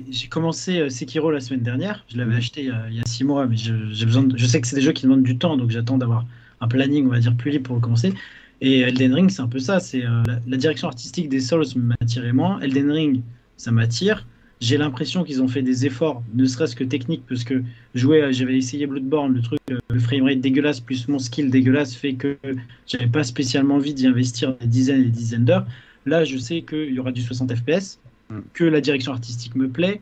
[0.09, 2.03] j'ai commencé Sekiro la semaine dernière.
[2.09, 2.37] Je l'avais mhm.
[2.37, 4.27] acheté il y, a, six mois, mais j'ai besoin.
[4.35, 6.25] je sais que c'est des jeux qui demandent du temps, donc j'attends d'avoir
[6.61, 8.13] un planning, on va dire, plus libre pour commencer.
[8.61, 9.79] Et Elden Ring, c'est un peu ça.
[9.79, 12.59] C'est euh, la, direction artistique des Souls m'attirait moins.
[12.59, 13.21] Elden Ring,
[13.57, 14.25] ça m'attire.
[14.59, 17.63] J'ai l'impression qu'ils ont fait des efforts, ne serait-ce que techniques, parce que
[17.95, 22.15] jouer, j'avais essayé Bloodborne, le truc, euh, le framerate dégueulasse plus mon skill dégueulasse fait
[22.15, 22.37] que
[22.85, 25.65] j'avais pas spécialement envie d'y investir des dizaines et des dizaines d'heures.
[26.05, 27.99] Là, je sais qu'il y aura du 60 FPS,
[28.29, 28.39] mm.
[28.53, 30.01] que la direction artistique me plaît.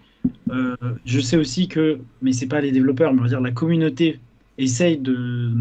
[0.49, 3.51] Euh, je sais aussi que, mais c'est pas les développeurs, mais on va dire la
[3.51, 4.20] communauté
[4.58, 5.51] essaye de,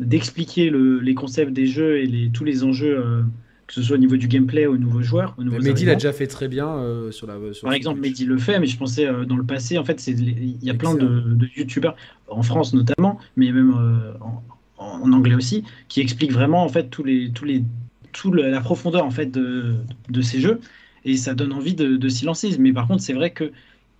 [0.00, 3.22] d'expliquer les concepts des jeux et les, tous les enjeux, euh,
[3.66, 5.34] que ce soit au niveau du gameplay aux nouveaux joueurs.
[5.38, 7.36] Aux nouveaux Mehdi l'a déjà fait très bien euh, sur la.
[7.62, 10.62] Par exemple, Mehdi le fait, mais je pensais euh, dans le passé, en fait, il
[10.62, 11.96] y a plein de, de youtubeurs,
[12.28, 13.74] en France notamment, mais même
[14.20, 14.42] en,
[14.78, 17.64] en, anglais aussi, qui expliquent vraiment en fait tous les, tous les,
[18.12, 19.74] tout la profondeur en fait de,
[20.08, 20.60] de ces jeux
[21.06, 22.54] et ça donne envie de, de s'y lancer.
[22.58, 23.52] Mais par contre, c'est vrai que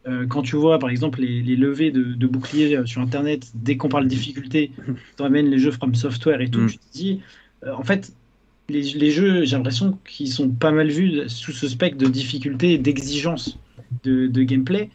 [0.08, 3.88] euh, quand tu vois par exemple les, levées de, boucliers euh, sur internet, dès qu'on
[3.88, 4.70] parle de difficulté,
[5.16, 6.68] tu amènes les jeux From Software et tout, mm.
[6.68, 7.20] tu te dis,
[7.64, 8.12] euh, en fait,
[8.68, 12.78] les, jeux, j'ai l'impression qu'ils sont pas mal vus sous ce spectre de difficulté et
[12.78, 13.58] d'exigence
[14.02, 14.90] de, gameplay.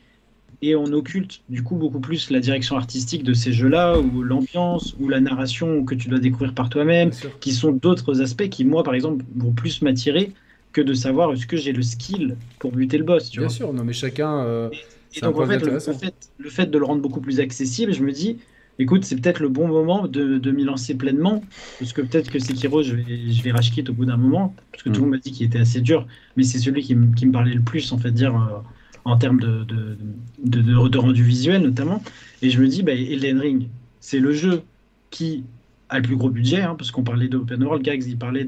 [0.61, 4.93] Et on occulte du coup beaucoup plus la direction artistique de ces jeux-là, ou l'ambiance,
[4.99, 8.83] ou la narration que tu dois découvrir par toi-même, qui sont d'autres aspects qui, moi,
[8.83, 10.33] par exemple, vont plus m'attirer
[10.73, 13.29] que de savoir est-ce que j'ai le skill pour buter le boss.
[13.29, 14.69] Tu Bien sûr, non mais chacun.
[15.15, 18.03] Et donc, en fait le, fait, le, fait, de le rendre beaucoup plus accessible, je
[18.03, 18.37] me dis,
[18.79, 21.43] écoute, c'est peut-être le bon moment de, de m'y lancer pleinement,
[21.79, 24.83] parce que peut-être que Sekiro, je vais, je vais rage au bout d'un moment, parce
[24.83, 25.01] que tout le mm.
[25.01, 26.07] monde m'a dit qu'il était assez dur,
[26.37, 28.59] mais c'est celui qui, qui, me parlait le plus, en fait, dire, euh,
[29.05, 32.03] en termes de, de, de, rendu visuel, notamment.
[32.41, 33.67] Et je me dis, bah, Elden Ring,
[33.99, 34.61] c'est le jeu
[35.09, 35.43] qui
[35.89, 38.45] a le plus gros budget, hein, parce qu'on parlait d'open world, Gags, il parlait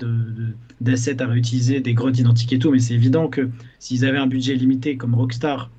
[0.79, 3.49] d'assets à réutiliser, des grottes identiques et tout, mais c'est évident que
[3.79, 5.69] s'ils avaient un budget limité comme Rockstar,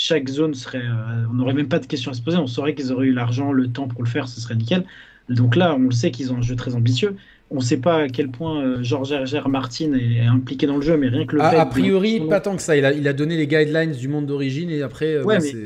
[0.00, 0.78] chaque zone serait.
[0.78, 2.38] Euh, on n'aurait même pas de questions à se poser.
[2.38, 4.84] On saurait qu'ils auraient eu l'argent, le temps pour le faire, ce serait nickel.
[5.28, 7.16] Donc là, on le sait qu'ils ont un jeu très ambitieux.
[7.50, 9.48] On ne sait pas à quel point euh, Georges R.
[9.50, 11.56] Martin est impliqué dans le jeu, mais rien que le fait.
[11.56, 12.78] A priori, pas tant que ça.
[12.78, 15.16] Il a, il a donné les guidelines du monde d'origine et après.
[15.16, 15.60] Euh, ouais, bah, mais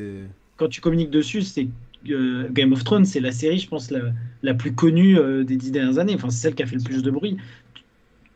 [0.57, 1.69] quand tu communiques dessus, c'est
[2.05, 4.01] Game of Thrones, c'est la série, je pense, la,
[4.43, 6.15] la plus connue des dix dernières années.
[6.17, 7.37] Enfin, c'est celle qui a fait le plus de bruit.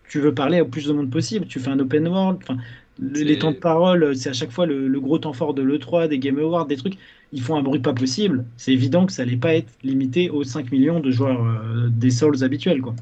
[0.09, 2.39] Tu veux parler au plus de monde possible, tu fais un open world.
[2.43, 2.57] Enfin,
[3.01, 6.19] les temps de parole, c'est à chaque fois le, gros temps fort de l'E3, des
[6.19, 6.95] Game Awards, des trucs.
[7.33, 8.45] Ils font un bruit pas possible.
[8.57, 12.11] C'est évident que ça n'allait pas être limité aux 5 millions de joueurs euh, des
[12.11, 12.81] Souls habituels.
[12.81, 12.95] Quoi.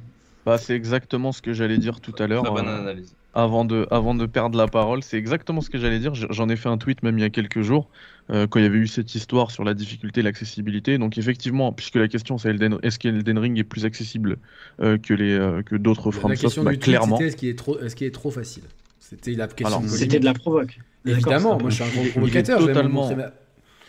[0.44, 2.44] Bah, c'est exactement ce que j'allais dire tout à l'heure.
[2.56, 2.94] Euh,
[3.34, 6.14] avant, de, avant de perdre la parole, c'est exactement ce que j'allais dire.
[6.14, 7.88] J'en ai fait un tweet même il y a quelques jours,
[8.30, 10.98] euh, quand il y avait eu cette histoire sur la difficulté et l'accessibilité.
[10.98, 14.38] Donc, effectivement, puisque la question c'est est-ce qu'Elden Ring est plus accessible
[14.78, 17.18] que, les, que d'autres FromSoft bah, clairement.
[17.20, 18.64] Est-ce qu'il est, trop, est, est trop facile?
[19.08, 19.82] C'était la question.
[19.86, 20.78] C'était de la provoque.
[21.04, 22.60] Évidemment, moi je suis un gros provocateur.
[22.60, 23.10] totalement.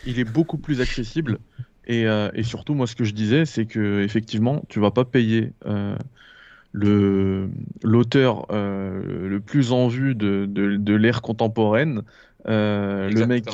[0.06, 1.38] Il est beaucoup plus accessible.
[1.86, 5.06] Et, euh, et, surtout, moi, ce que je disais, c'est que effectivement, tu vas pas
[5.06, 5.96] payer euh,
[6.72, 7.48] le
[7.82, 12.02] l'auteur euh, le plus en vue de, de, de l'ère contemporaine,
[12.44, 13.46] le mec,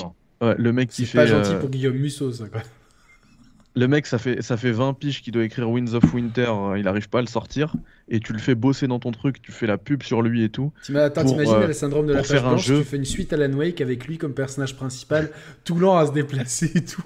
[0.42, 1.26] le mec qui fait.
[1.26, 2.48] C'est pas gentil pour Guillaume Musso, ça.
[2.48, 2.62] Quoi.
[3.76, 6.78] Le mec, ça fait, ça fait 20 piges qu'il doit écrire Winds of Winter, euh,
[6.78, 7.74] il arrive pas à le sortir,
[8.08, 10.48] et tu le fais bosser dans ton truc, tu fais la pub sur lui et
[10.48, 10.72] tout.
[10.94, 13.52] Attends, t'imagines euh, le syndrome de la page blanche, tu fais une suite à Alan
[13.54, 15.30] Wake avec lui comme personnage principal,
[15.64, 17.02] tout lent à se déplacer et tout.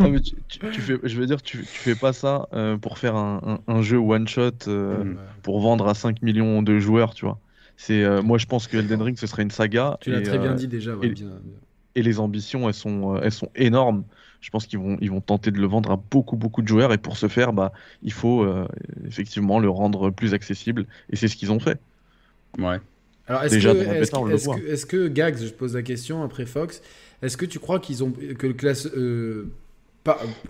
[0.00, 3.16] non, mais tu, fais, je veux dire, tu, tu fais pas ça euh, pour faire
[3.16, 5.16] un, un, jeu one-shot mm.
[5.42, 7.38] pour vendre à 5 millions de joueurs, tu vois.
[7.76, 9.98] C'est, moi, je pense que Elden Ring, ce serait une saga.
[10.00, 10.94] Tu l'as très bien dit déjà.
[10.94, 11.26] Ouais, bien,
[11.94, 14.04] et les ambitions, elles sont, elles sont énormes
[14.42, 16.92] je pense qu'ils vont, ils vont tenter de le vendre à beaucoup, beaucoup de joueurs.
[16.92, 17.72] Et pour ce faire, bah,
[18.02, 18.66] il faut euh,
[19.06, 20.86] effectivement le rendre plus accessible.
[21.10, 21.78] Et c'est ce qu'ils ont fait.
[22.58, 22.78] Ouais.
[23.28, 26.82] Alors, est-ce que, est que, Gags, je pose la question après Fox,
[27.22, 29.52] est-ce que tu crois qu'ils ont que le classe, euh,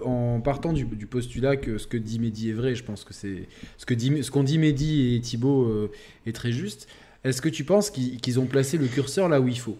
[0.02, 3.46] en partant du, postulat que ce que dit Mehdi est vrai, je pense que c'est
[3.76, 5.90] ce que dit, ce qu'ont dit Mehdi et Thibaut euh,
[6.26, 6.88] est très juste.
[7.24, 9.76] Est-ce que tu penses qu'ils ont placé le curseur là où il faut?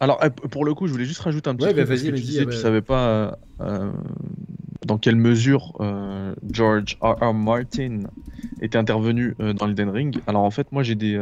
[0.00, 1.86] Alors, eh, pour le coup, je voulais juste rajouter un petit ouais, truc.
[1.86, 3.92] Bah, vas-y, tu disais, tu savais pas euh,
[4.86, 7.16] dans quelle mesure euh, George R.
[7.20, 7.34] R.
[7.34, 8.04] Martin
[8.62, 10.20] était intervenu euh, dans Elden Ring.
[10.26, 11.20] Alors, en fait, moi, j'ai des,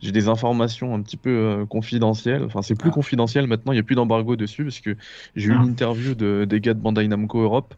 [0.00, 2.44] j'ai des informations un petit peu confidentielles.
[2.44, 2.94] Enfin, c'est plus ah.
[2.94, 4.94] confidentiel maintenant, il n'y a plus d'embargo dessus, parce que
[5.34, 5.70] j'ai eu une ah.
[5.70, 7.74] interview de, des gars de Bandai Namco Europe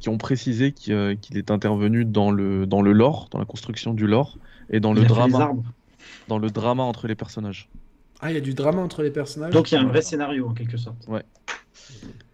[0.00, 4.06] qui ont précisé qu'il est intervenu dans le, dans le lore, dans la construction du
[4.06, 4.38] lore,
[4.70, 5.52] et dans le drama.
[6.28, 7.68] Dans le drama entre les personnages.
[8.20, 9.52] Ah, il y a du drama entre les personnages.
[9.52, 11.06] Donc il y a un vrai scénario en quelque sorte.
[11.06, 11.22] Ouais.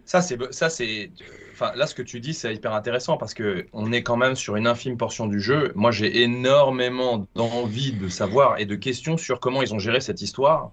[0.05, 1.11] Ça c'est ça c'est
[1.53, 4.35] enfin là ce que tu dis c'est hyper intéressant parce que on est quand même
[4.35, 5.72] sur une infime portion du jeu.
[5.74, 10.22] Moi j'ai énormément d'envie de savoir et de questions sur comment ils ont géré cette
[10.22, 10.72] histoire.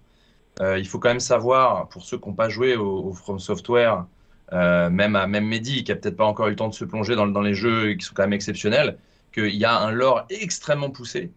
[0.59, 4.05] Euh, il faut quand même savoir pour ceux qui n'ont pas joué au, From Software,
[4.51, 6.85] euh, même à même Mehdi qui a peut-être pas encore eu le temps de se
[6.85, 8.97] plonger dans, dans les jeux qui sont quand même exceptionnels,
[9.33, 11.31] qu'il y a un lore extrêmement poussé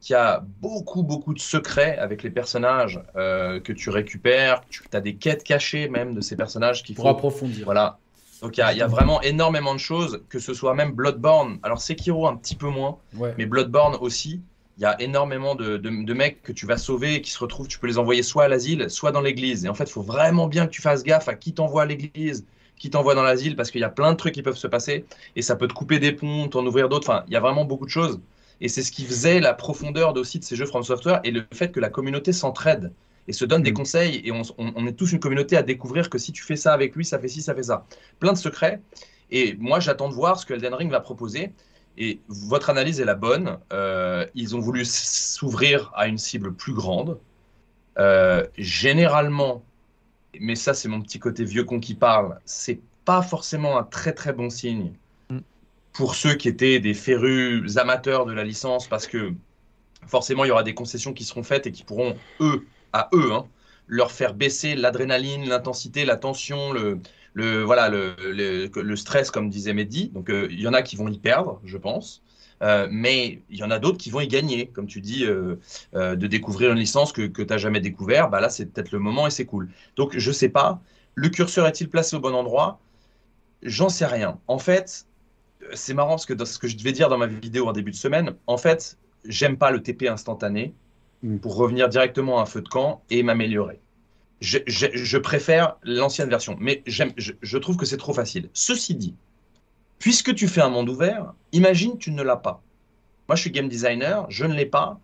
[0.00, 4.62] qui a beaucoup, beaucoup de secrets avec les personnages euh, que tu récupères.
[4.70, 7.64] Tu as des quêtes cachées même de ces personnages qu'il faut Pour approfondir.
[7.64, 7.98] Voilà.
[8.40, 11.58] Donc il y, a vraiment énormément de choses, que ce soit même Bloodborne.
[11.64, 12.98] Alors Sekiro un petit peu moins,
[13.36, 14.40] mais Bloodborne aussi.
[14.76, 17.66] Il y a énormément de, de, mecs que tu vas sauver et qui se retrouvent,
[17.66, 19.64] tu peux les envoyer soit à l'asile, soit dans l'église.
[19.64, 21.86] Et en fait, il faut vraiment bien que tu fasses gaffe à qui t'envoie à
[21.86, 22.46] l'église,
[22.76, 25.04] qui t'envoie dans l'asile, parce qu'il y a plein de trucs qui peuvent se passer.
[25.34, 27.10] Et ça peut te couper des ponts, t'en ouvrir d'autres.
[27.10, 28.20] Enfin, il y a vraiment beaucoup de choses.
[28.60, 31.44] Et c'est ce qui faisait la profondeur aussi de ces jeux From Software et le
[31.52, 32.92] fait que la communauté s'entraide
[33.28, 33.74] et se donne des mm.
[33.74, 34.20] conseils.
[34.24, 37.04] Et on, est tous une communauté à découvrir que si tu fais ça avec lui,
[37.04, 37.86] ça fait ci, ça fait ça.
[38.18, 38.80] Plein de secrets.
[39.30, 41.52] Et moi, j'attends de voir ce que Elden Ring va proposer.
[41.98, 43.58] Et votre analyse est la bonne.
[43.72, 47.18] Euh, ils ont voulu s'ouvrir à une cible plus grande.
[47.98, 49.62] Euh, généralement,
[50.40, 54.12] mais ça, c'est mon petit côté vieux con qui parle, c'est pas forcément un très
[54.12, 54.92] très bon signe
[55.92, 59.32] pour ceux qui étaient des férus amateurs de la licence, parce que
[60.06, 63.32] forcément, il y aura des concessions qui seront faites et qui pourront, eux, à eux,
[63.32, 63.46] hein,
[63.86, 70.08] leur faire baisser l'adrénaline, l'intensité, la tension, le, voilà, le, stress, comme disait Mehdi.
[70.08, 72.22] Donc, euh, il y en a qui vont y perdre, je pense.
[72.60, 75.56] Euh, mais il y en a d'autres qui vont y gagner, comme tu dis, euh,
[75.94, 78.28] de découvrir une licence que, que tu n'as jamais découvert.
[78.30, 79.68] Bah là, c'est peut-être le moment et c'est cool.
[79.96, 80.80] Donc, je sais pas.
[81.14, 82.80] Le curseur est-il placé au bon endroit?
[83.62, 84.38] J'en sais rien.
[84.48, 85.06] En fait,
[85.74, 87.90] c'est marrant parce que dans ce que je devais dire dans ma vidéo en début
[87.90, 90.74] de semaine, en fait, j'aime pas le TP instantané
[91.22, 91.38] mm.
[91.38, 93.80] pour revenir directement à un feu de camp et m'améliorer.
[94.40, 98.48] Je, préfère l'ancienne version, mais je, je trouve que c'est trop facile.
[98.52, 99.16] Ceci dit,
[99.98, 102.62] puisque tu fais un monde ouvert, imagine tu ne l'as pas.
[103.28, 105.00] Moi, je suis game designer, je ne l'ai pas.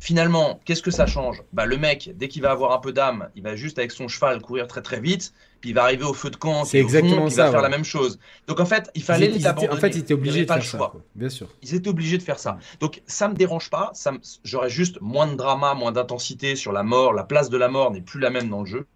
[0.00, 1.42] Finalement, qu'est-ce que ça change?
[1.52, 4.06] Bah, Le mec, dès qu'il va avoir un peu d'âme, il va juste avec son
[4.06, 7.26] cheval courir très très vite, puis il va arriver au feu de camp, c'est exactement
[7.26, 8.18] il va faire la même chose.
[8.46, 9.72] Donc en fait, il fallait les abandonner.
[9.72, 10.92] En fait, ils étaient obligés de faire ça.
[11.14, 11.48] Bien sûr.
[11.62, 12.58] Ils étaient obligés de faire ça.
[12.80, 13.90] Donc ça me dérange pas.
[13.94, 14.12] Ça
[14.44, 17.12] J'aurais juste moins de drama, moins d'intensité sur la mort.
[17.12, 18.86] La place de la mort n'est plus la même dans le jeu.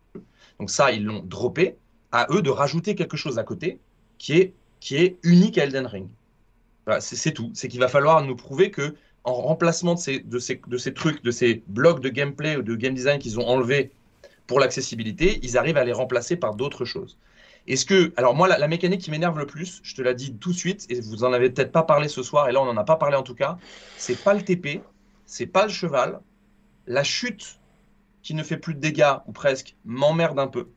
[0.61, 1.77] Donc ça, ils l'ont droppé.
[2.13, 3.81] À eux de rajouter quelque chose à côté
[4.19, 6.09] qui est, qui est unique à Elden Ring.
[7.01, 7.51] c'est tout.
[7.55, 8.95] C'est qu'il va falloir nous prouver que
[9.25, 9.99] en remplacement de
[10.39, 13.93] ces, trucs, de ces blocs de gameplay ou de game design qu'ils ont enlevés
[14.47, 17.17] pour l'accessibilité, ils arrivent à les remplacer par d'autres choses.
[17.69, 20.51] Est-ce que, alors moi, la, mécanique qui m'énerve le plus, je te l'ai dit tout
[20.51, 22.77] de suite, et vous en avez peut-être pas parlé ce soir, et là on n'en
[22.77, 23.57] a pas parlé en tout cas,
[23.97, 24.83] c'est pas le TP,
[25.27, 26.21] c'est pas le cheval,
[26.87, 27.61] la chute
[28.23, 30.69] qui ne fait plus de dégâts ou presque m'emmerde un peu,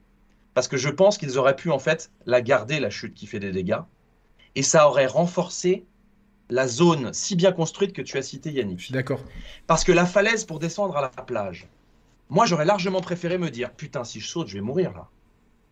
[0.54, 3.40] parce que je pense qu'ils auraient pu en fait la garder la chute qui fait
[3.40, 3.82] des dégâts,
[4.54, 5.86] et ça aurait renforcé
[6.50, 8.80] la zone si bien construite que tu as cité Yannick.
[8.80, 9.20] Je suis d'accord.
[9.68, 11.68] Parce que la falaise pour descendre à la plage,
[12.30, 15.08] moi j'aurais largement préféré me dire putain si je saute je vais mourir là.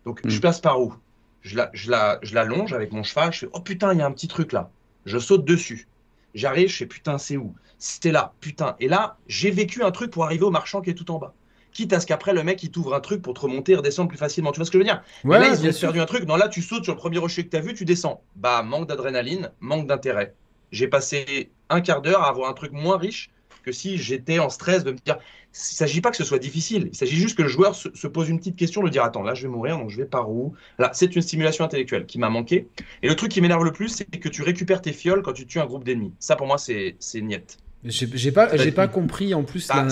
[0.04, 0.40] Donc je hmm.
[0.40, 0.94] passe par où?
[1.42, 3.98] Je la, je, la, je la longe avec mon cheval, je fais oh putain il
[3.98, 4.70] y a un petit truc là.
[5.04, 5.86] Je saute dessus.
[6.34, 7.54] J'arrive, je fais putain c'est où?
[7.78, 8.76] C'était là, putain.
[8.80, 11.34] Et là j'ai vécu un truc pour arriver au marchand qui est tout en bas
[11.74, 14.08] quitte à ce qu'après le mec il t'ouvre un truc pour te remonter et redescendre
[14.08, 14.52] plus facilement.
[14.52, 15.02] Tu vois ce que je veux dire?
[15.24, 16.24] Ouais, Là ils ont perdu un truc.
[16.24, 18.22] Non là tu sautes sur le premier rocher que tu as vu, tu descends.
[18.36, 20.34] Bah manque d'adrénaline, manque d'intérêt
[20.74, 23.30] j'ai passé un quart d'heure à avoir un truc moins riche
[23.62, 25.18] que si j'étais en stress de me dire.
[25.56, 28.06] Il ne s'agit pas que ce soit difficile, il s'agit juste que le joueur se,
[28.08, 30.28] pose une petite question de dire attends là je vais mourir donc je vais par
[30.28, 30.52] où?
[30.80, 32.66] Là c'est une stimulation intellectuelle qui m'a manqué.
[33.02, 35.46] Et le truc qui m'énerve le plus c'est que tu récupères tes fioles quand tu
[35.46, 36.12] tues un groupe d'ennemis.
[36.18, 37.58] Ça pour moi c'est niette.
[37.84, 39.68] J'ai pas, j'ai pas compris en plus.
[39.68, 39.86] Bah,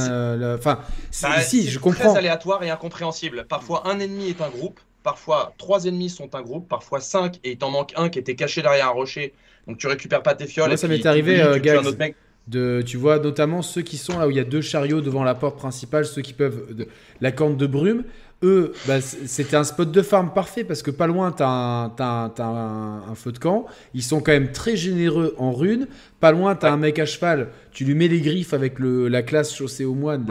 [0.56, 0.80] enfin,
[1.10, 2.10] si, je comprends.
[2.10, 3.44] Très aléatoire et incompréhensible.
[3.46, 4.80] Parfois, un ennemi est un groupe.
[5.02, 6.68] Parfois, trois ennemis sont un groupe.
[6.68, 9.34] Parfois, cinq et il t'en manque un qui était caché derrière un rocher
[9.66, 10.68] donc tu récupères pas tes fioles.
[10.68, 11.58] Moi, ça m'est arrivé, euh,
[12.48, 15.22] De, tu vois notamment ceux qui sont là où il y a deux chariots devant
[15.22, 16.74] la porte principale, ceux qui peuvent.
[16.74, 16.88] De,
[17.20, 18.04] la corne de brume.
[18.42, 21.92] Eux, bah, c'était un spot de farm parfait parce que pas loin, tu as,
[22.38, 23.66] un, feu de camp.
[23.94, 25.86] Ils sont quand même très généreux en runes.
[26.20, 27.48] Pas loin, tu as un mec à cheval.
[27.72, 30.24] Tu lui mets les griffes avec le, la classe chaussée au moine.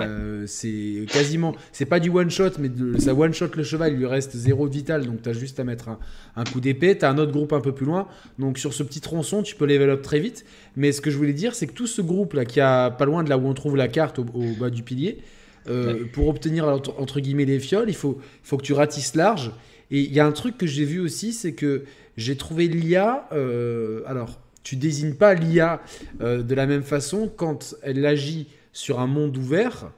[0.47, 1.55] c'est quasiment.
[1.71, 3.93] C'est pas du one shot, mais ça one shot le cheval.
[3.93, 5.05] Il lui reste zéro vital.
[5.05, 5.89] Donc tu as juste à mettre
[6.35, 6.97] un, coup d'épée.
[6.97, 8.07] Tu as un autre groupe un peu plus loin.
[8.39, 10.45] Donc sur ce petit tronçon, tu peux level up très vite.
[10.75, 13.05] Mais ce que je voulais dire, c'est que tout ce groupe là qui a pas
[13.05, 14.25] loin de là où on trouve la carte au
[14.59, 15.19] bas du pilier.
[15.67, 19.51] Euh, pour obtenir entre, guillemets les fioles, il faut, faut que tu ratisses large.
[19.91, 21.83] Et il y a un truc que j'ai vu aussi, c'est que
[22.17, 23.27] j'ai trouvé l'IA.
[23.31, 25.81] Euh, alors, tu désignes pas l'IA
[26.21, 29.91] euh, de la même façon quand elle agit sur un monde ouvert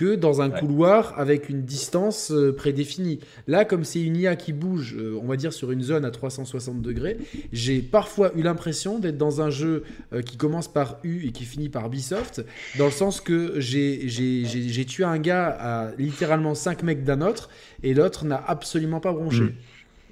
[0.00, 3.20] que dans un couloir avec une distance euh, prédéfinie.
[3.46, 6.10] Là, comme c'est une IA qui bouge, euh, on va dire sur une zone à
[6.10, 7.18] 360 degrés,
[7.52, 9.84] j'ai parfois eu l'impression d'être dans un jeu
[10.14, 12.42] euh, qui commence par U et qui finit par Ubisoft,
[12.78, 17.50] dans le sens que j'ai tué un gars à littéralement 5 mecs d'un autre,
[17.82, 19.42] et l'autre n'a absolument pas bronché.
[19.42, 19.52] Hmm.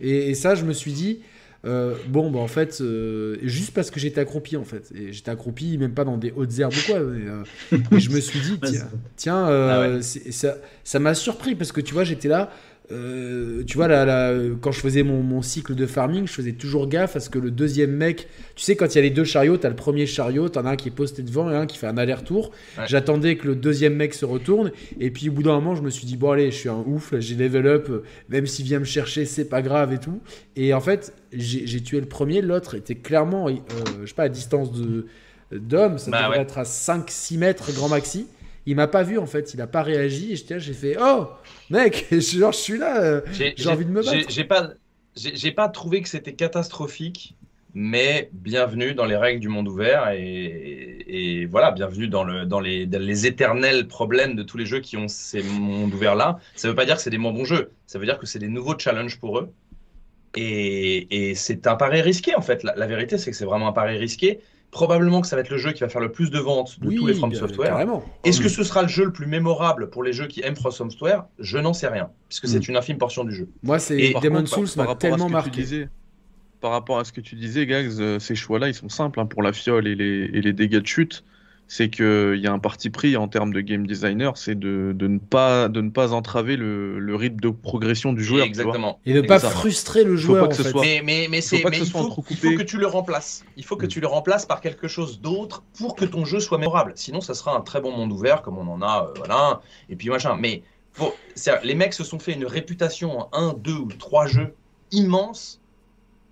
[0.03, 1.21] et, ça, je me suis dit,
[1.69, 4.91] euh, bon, bah en fait, euh, juste parce que j'étais accroupi en fait.
[4.95, 6.99] Et j'étais accroupi, même pas dans des hautes herbes ou quoi.
[6.99, 9.99] Euh, et, je me suis dit, tiens, tiens ah
[10.85, 12.51] ça m'a surpris parce que tu vois, j'étais là.
[12.91, 17.17] Euh, tu vois, là, quand je faisais mon, cycle de farming, je faisais toujours gaffe
[17.17, 19.57] à ce que le deuxième mec, tu sais, quand il y a les deux chariots,
[19.57, 21.87] t'as le premier chariot, t'en as un qui est posté devant et un qui fait
[21.87, 22.51] un aller-retour.
[22.87, 25.91] J'attendais que le deuxième mec se retourne, et puis au bout d'un moment, je me
[25.91, 28.85] suis dit, bon, allez, je suis un ouf, j'ai level up, même s'il vient me
[28.85, 30.21] chercher, c'est pas grave et tout.
[30.57, 33.55] Et en fait, j'ai tué le premier, l'autre était clairement, euh,
[34.03, 35.07] je sais pas, à distance de
[35.51, 38.27] d'homme, ça bah devrait être à 5-6 mètres grand maxi.
[38.69, 41.29] Il m'a pas vu en fait, il a pas réagi, et j'ai fait, oh
[41.71, 44.29] Mec, genre, je suis là, euh, j'ai envie de me battre.
[44.29, 44.73] J'ai pas,
[45.17, 47.35] j'ai pas trouvé que c'était catastrophique,
[47.73, 52.85] mais bienvenue dans les règles du monde ouvert et, voilà, bienvenue dans, le, dans, les,
[52.85, 56.39] les, éternels problèmes de tous les jeux qui ont ces mondes ouverts-là.
[56.55, 58.39] Ça veut pas dire que c'est des moins bons jeux, ça veut dire que c'est
[58.39, 59.51] des nouveaux challenges pour eux.
[60.37, 62.63] Et, et c'est un pari risqué en fait.
[62.65, 64.41] la vérité, c'est que c'est vraiment un pari risqué
[64.71, 66.95] probablement que ça va être le jeu qui va faire le plus de ventes de
[66.95, 67.77] tous les From Software.
[68.25, 70.73] Est-ce que ce sera le jeu le plus mémorable pour les jeux qui aiment From
[70.73, 71.25] Software?
[71.39, 72.71] Je n'en sais rien, puisque c'est hmm.
[72.71, 73.49] une infime portion du jeu.
[73.63, 75.89] Moi, c'est Demon Souls m'a tellement marqué.
[76.61, 79.27] par rapport à ce que tu disais, Gags, euh, ces choix-là, ils sont simples hein,
[79.27, 81.25] pour la fiole et les, et les dégâts de chute
[81.71, 85.07] c'est qu'il y a un parti pris en termes de game designer, c'est de, de,
[85.07, 88.47] ne pas, de ne pas entraver le, le rythme de progression du joueur.
[88.47, 88.99] Exactement.
[89.05, 90.49] Et de ne pas frustrer le joueur.
[90.77, 93.45] Mais, mais, mais, faut il, faut, il, faut, que tu le remplaces.
[93.59, 96.57] Il faut que tu le remplaces par quelque chose d'autre pour que ton jeu soit
[96.57, 96.93] mémorable.
[96.95, 99.05] Sinon, ça sera un très bon monde ouvert comme on en a.
[99.05, 99.61] Euh, voilà.
[99.91, 100.39] Et puis machin.
[100.41, 100.63] Mais
[100.93, 101.15] faut,
[101.63, 104.55] les mecs se sont fait une réputation en un, deux ou trois jeux
[104.91, 105.61] immenses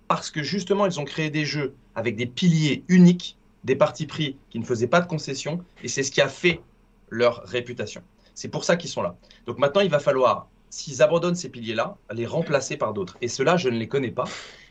[0.07, 3.36] parce que justement, ils ont créé des jeux avec des piliers uniques
[3.67, 6.61] des partis pris qui ne faisaient pas de concessions, et c'est ce qui a fait
[7.09, 8.01] leur réputation.
[8.33, 9.17] C'est pour ça qu'ils sont là.
[9.45, 13.17] Donc maintenant, il va falloir, s'ils abandonnent ces piliers-là, les remplacer par d'autres.
[13.21, 14.23] Et cela, je ne les connais pas.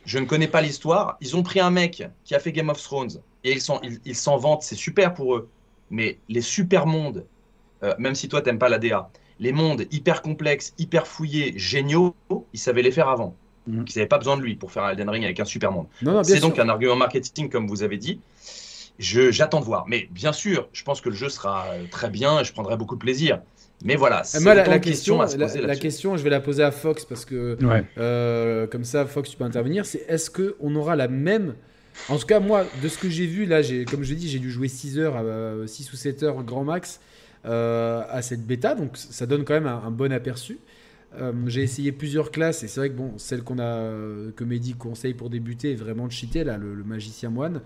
[0.07, 1.19] Je ne connais pas l'histoire.
[1.21, 4.15] Ils ont pris un mec qui a fait Game of Thrones, et ils s'en ils,
[4.39, 5.49] vantent, c'est super pour eux.
[5.91, 7.27] Mais les super mondes,
[7.83, 12.15] euh, même si toi, t'aimes pas la DA, les mondes hyper complexes, hyper fouillés, géniaux,
[12.55, 13.37] ils savaient les faire avant.
[13.67, 13.85] Mmh.
[13.89, 15.87] Ils n'avaient pas besoin de lui pour faire un Elden Ring avec un super monde.
[16.23, 18.21] C'est donc un argument marketing, comme vous avez dit
[18.99, 19.87] j'attends de voir.
[19.89, 22.77] Mais bien sûr, je pense que le jeu sera euh, très bien et je prendrai
[22.77, 23.41] beaucoup de plaisir.
[23.85, 27.27] Mais voilà, c'est la, la question, la, question, je vais la poser à Fox parce
[27.27, 27.59] que
[27.99, 29.85] euh, comme ça, Fox, tu peux intervenir.
[29.85, 31.55] C'est est-ce que on aura la même
[32.09, 34.39] En tout cas, moi, de ce que j'ai vu là, comme je l'ai dit, j'ai
[34.39, 35.23] dû jouer 6 heures,
[35.69, 37.01] 6 ou 7 heures grand max
[37.45, 40.59] euh, à cette bêta, donc ça donne quand même un, bon aperçu.
[41.47, 43.91] j'ai essayé plusieurs classes et c'est vrai que bon, celle qu'on a
[44.35, 47.61] que Mehdi conseille pour débuter est vraiment cheatée là, le, le magicien moine.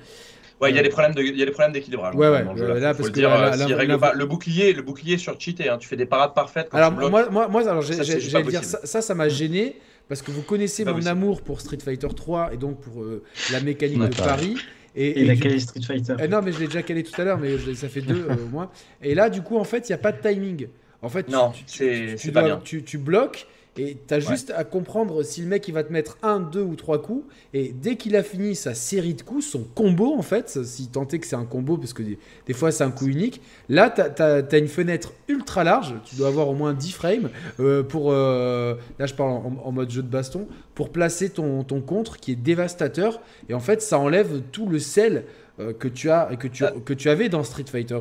[0.61, 2.15] Ouais, il y a des problèmes de, il y a des problèmes d'équilibrage.
[2.15, 2.45] Ouais, ouais.
[2.81, 5.69] là, parce que le bouclier, le bouclier sur cheaté.
[5.69, 6.69] Hein, tu fais des parades parfaites.
[6.71, 8.03] Quand alors tu moi, moi, moi, alors, ça,
[8.43, 9.77] dire ça, ça, m'a gêné
[10.09, 13.61] parce que vous connaissez mon amour pour Street Fighter 3 et donc pour euh, la
[13.61, 14.57] mécanique de Paris.
[14.97, 16.15] Et, et, la calé Street Fighter.
[16.29, 18.49] Non, mais je l'ai déjà calé tout à l'heure, mais ça fait deux euh, au
[18.49, 18.71] moins.
[19.03, 20.67] Et là, du coup, en fait, il n'y a pas de timing.
[21.01, 22.61] En fait, non, tu, tu, bien.
[22.63, 23.47] tu, tu bloques
[23.77, 26.63] et tu as juste à comprendre si le mec il va te mettre un, deux
[26.63, 27.25] ou trois coups.
[27.55, 31.07] Et dès qu'il a fini sa série de coups, son combo en fait, si tant
[31.07, 34.23] est que c'est un combo, parce que des, fois c'est un coup unique, là tu
[34.23, 35.95] as, une fenêtre ultra large.
[36.05, 38.11] Tu dois avoir au moins 10 frames euh, pour.
[38.11, 40.49] Euh, là je parle en, mode jeu de baston.
[40.75, 43.21] Pour placer ton, ton contre qui est dévastateur.
[43.49, 45.25] Et en fait ça enlève tout le sel
[45.61, 48.01] euh, que tu as que tu, que tu avais dans Street Fighter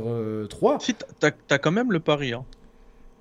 [0.49, 0.79] 3.
[0.81, 2.33] Si, t'as as quand même le pari.
[2.33, 2.43] Hein.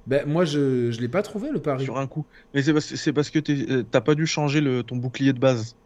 [0.09, 1.85] Ben, moi, je ne l'ai pas trouvé le pari.
[1.85, 2.25] Sur un coup.
[2.55, 5.39] Mais c'est parce, parce, que tu euh, t'as pas dû changer le, ton bouclier de
[5.39, 5.77] base.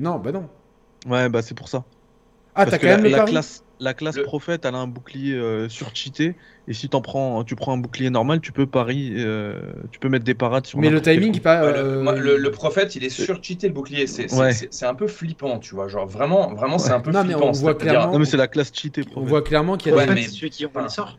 [0.00, 0.48] Non, bah non.
[1.08, 1.84] Ouais, bah c'est pour ça.
[2.56, 4.88] Ah, t'as quand même le la pari classe, la classe Le- prophète, elle a un
[4.88, 6.34] bouclier euh, surcheaté.
[6.66, 9.60] Et si t'en prends, tu prends un bouclier normal, tu peux pari, euh,
[9.92, 11.64] tu peux mettre des parades sur Mais le timing, pas.
[11.64, 14.06] Ouais, le, euh, le- le prophète, il est surcheaté le bouclier.
[14.08, 14.88] C'est c'est- Ouais.
[14.88, 15.86] un peu flippant, tu vois.
[15.86, 17.48] Genre vraiment, vraiment, c'est un peu Non, mais flippant.
[17.48, 19.04] on voit clairement- Non, mais c'est la classe cheatée.
[19.14, 20.14] On voit clairement qu'il y a Ouais, des.
[20.14, 21.18] Mais- qui envoie enfin, les sorts.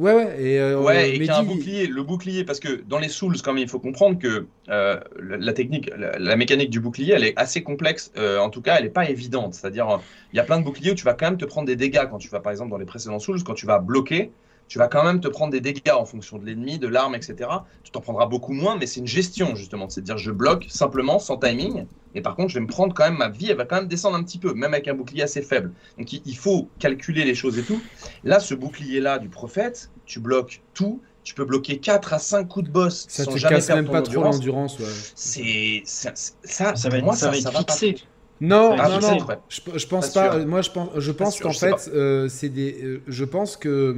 [0.00, 0.42] Ouais, ouais.
[0.42, 3.08] Et, euh, Ouais, et Mehdi, qui a un bouclier, le bouclier, parce que dans les
[3.10, 7.12] Souls, quand même, il faut comprendre que euh, la, technique, la, la mécanique du bouclier,
[7.14, 8.10] elle est assez complexe.
[8.16, 9.52] euh, en tout cas, elle n'est pas évidente.
[9.54, 9.98] C'est-à-dire, euh,
[10.32, 12.08] il y a plein de boucliers où tu vas quand même te prendre des dégâts
[12.08, 14.34] quand tu vas, par exemple, dans les précédents Souls, quand tu vas bloquer,
[14.70, 17.50] tu vas quand même te prendre des dégâts en fonction de l'ennemi, de l'arme, etc.
[17.82, 19.88] Tu t'en prendras beaucoup moins, mais c'est une gestion justement.
[19.90, 22.94] C'est à dire, je bloque simplement, sans timing, et par contre, je vais me prendre
[22.94, 24.94] quand même ma vie, elle va quand même descendre un petit peu, même avec un
[24.94, 25.72] bouclier assez faible.
[25.98, 27.80] Donc, il, faut calculer les choses et tout.
[28.22, 31.02] Là, ce bouclier-là du prophète, tu bloques tout.
[31.24, 33.82] Tu peux bloquer 4 à 5 coups de boss Ça sans te jamais casse perdre
[33.82, 34.36] même ton pas trop endurance.
[34.36, 34.78] l'endurance.
[34.78, 35.12] ouais.
[35.14, 37.96] C'est ça, ça, Ça va pour être, moi, ça va être fixé.
[38.40, 39.18] Non, Ah, non, non.
[39.48, 40.36] Je, je pense Pas pas.
[40.38, 40.46] sûr.
[40.46, 42.82] Moi, je pense, je pense qu'en fait, euh, c'est des.
[42.82, 43.96] euh, je pense que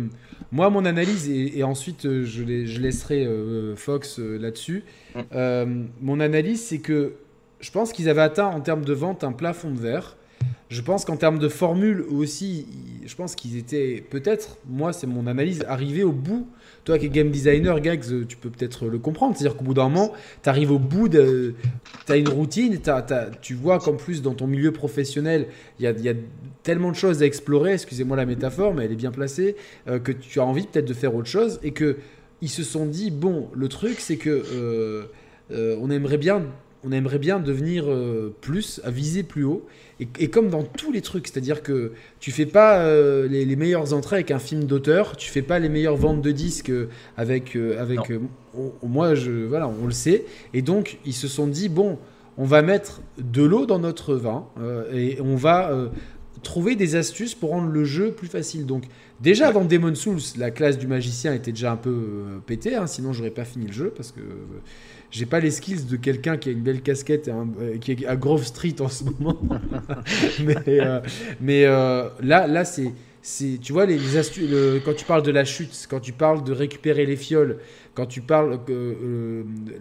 [0.51, 4.83] moi, mon analyse et, et ensuite, euh, je, les- je laisserai euh, Fox euh, là-dessus.
[5.15, 5.21] Mm.
[5.35, 5.67] Euh,
[6.01, 7.15] mon analyse, c'est que
[7.61, 10.17] je pense qu'ils avaient atteint en termes de vente un plafond de verre.
[10.71, 12.67] Je pense qu'en termes de formule aussi,
[13.07, 16.49] je pense qu'ils étaient peut-être, moi c'est mon analyse, arrivés au bout.
[16.85, 19.37] Toi qui es game designer, Gags, tu peux peut-être le comprendre.
[19.37, 20.13] C'est-à-dire qu'au bout d'un moment,
[20.43, 21.55] tu arrives au bout de.
[22.07, 22.81] Tu as une routine,
[23.41, 25.47] tu vois qu'en plus dans ton milieu professionnel,
[25.79, 26.15] il y a, y a
[26.63, 29.57] tellement de choses à explorer, excusez-moi la métaphore, mais elle est bien placée,
[29.89, 31.99] euh, que tu as envie peut-être de faire autre chose et que
[32.41, 35.05] ils se sont dit bon, le truc c'est que euh,
[35.53, 36.43] euh, on aimerait bien
[36.85, 37.85] on aimerait bien devenir
[38.41, 39.65] plus, à viser plus haut.
[40.03, 43.57] Et, et comme dans tous les trucs, c'est-à-dire que tu fais pas euh, les, les
[43.57, 46.89] meilleures entrées avec un film d'auteur, tu fais pas les meilleures ventes de disques euh,
[47.17, 48.19] avec, euh, avec euh,
[48.57, 50.25] on- moi, je, voilà, on le sait.
[50.55, 51.99] Et donc, ils se sont dit, bon,
[52.39, 54.47] on va mettre de l'eau dans notre vin
[54.93, 55.71] et on va
[56.43, 58.67] trouver des astuces pour rendre le jeu plus facile.
[58.67, 58.85] Donc,
[59.21, 62.87] déjà avant Demon Souls, la classe du magicien était déjà un peu euh, pétée, hein,
[62.87, 64.35] sinon j'aurais pas fini le jeu parce que euh,
[65.11, 67.93] j'ai pas les skills de quelqu'un qui a une belle casquette et un- euh, qui
[67.93, 69.39] est à Grove Street en ce moment.
[70.45, 71.01] mais euh,
[71.41, 72.93] mais euh, là, là c'est.
[73.25, 76.13] C'est, tu vois, les, les astuces, le- quand tu parles de la chute, quand tu
[76.13, 77.59] parles de récupérer les fioles,
[77.95, 78.59] quand tu parles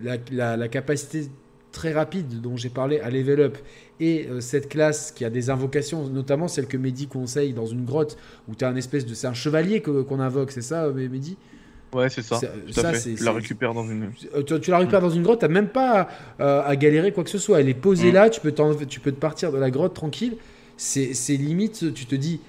[0.04, 1.28] la, la- la capacité
[1.72, 3.58] très rapide dont j'ai parlé à level up
[4.00, 7.86] et euh, cette classe qui a des invocations, notamment celle que Mehdi conseille dans une
[7.86, 8.18] grotte
[8.50, 9.14] où tu as un espèce de.
[9.14, 11.38] C'est un chevalier que- qu'on invoque, c'est ça, euh, Mehdi?
[11.94, 12.38] Ouais, c'est ça.
[12.38, 12.48] Ça.
[13.04, 14.12] Tu la récupères dans une.
[14.36, 16.08] Euh, tu, tu la récupères dans une grotte, t'as même pas
[16.40, 17.60] à, à galérer quoi que ce soit.
[17.60, 18.16] Elle est posée Mm.
[18.16, 18.54] là, tu peux,
[18.88, 20.38] tu peux te partir de la grotte tranquille.
[20.78, 22.40] C'est c'est limite, tu te dis.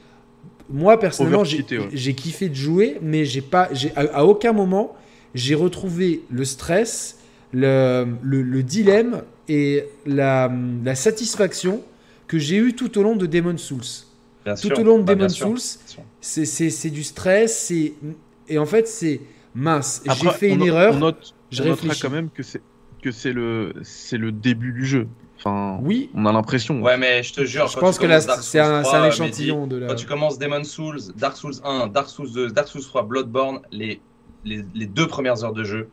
[0.71, 2.15] Moi personnellement, j'ai ouais.
[2.15, 3.69] kiffé de jouer, mais j'ai pas,
[4.15, 4.95] à aucun moment
[5.35, 7.19] j'ai retrouvé le stress,
[7.53, 10.51] le, le- le dilemme et la,
[10.85, 11.83] la satisfaction
[12.27, 13.81] que j'ai eu tout au long de Demon Souls.
[14.45, 14.79] Bien Tout sûr.
[14.81, 15.29] au long de Bah, Demon.
[15.29, 15.59] Souls,
[16.21, 17.93] c'est c'est- c'est du stress, c'est
[18.49, 19.21] et en fait c'est
[19.55, 20.03] mince.
[20.21, 20.95] J'ai fait on une erreur.
[20.95, 22.61] On note, je on notera quand même que c'est
[23.03, 25.07] que c'est le c'est le début du jeu.
[25.39, 26.81] Enfin, Oui, on a l'impression.
[26.83, 29.77] Ouais, mais je te jure, je pense que là, c'est un, un 3, échantillon de
[29.77, 29.89] la.
[29.89, 33.59] Quand tu commences Demon Souls, Dark Souls 1, Dark Souls 2, Dark Souls 3, Bloodborne,
[33.73, 34.01] les,
[34.45, 35.89] les, les deux premières heures de jeu,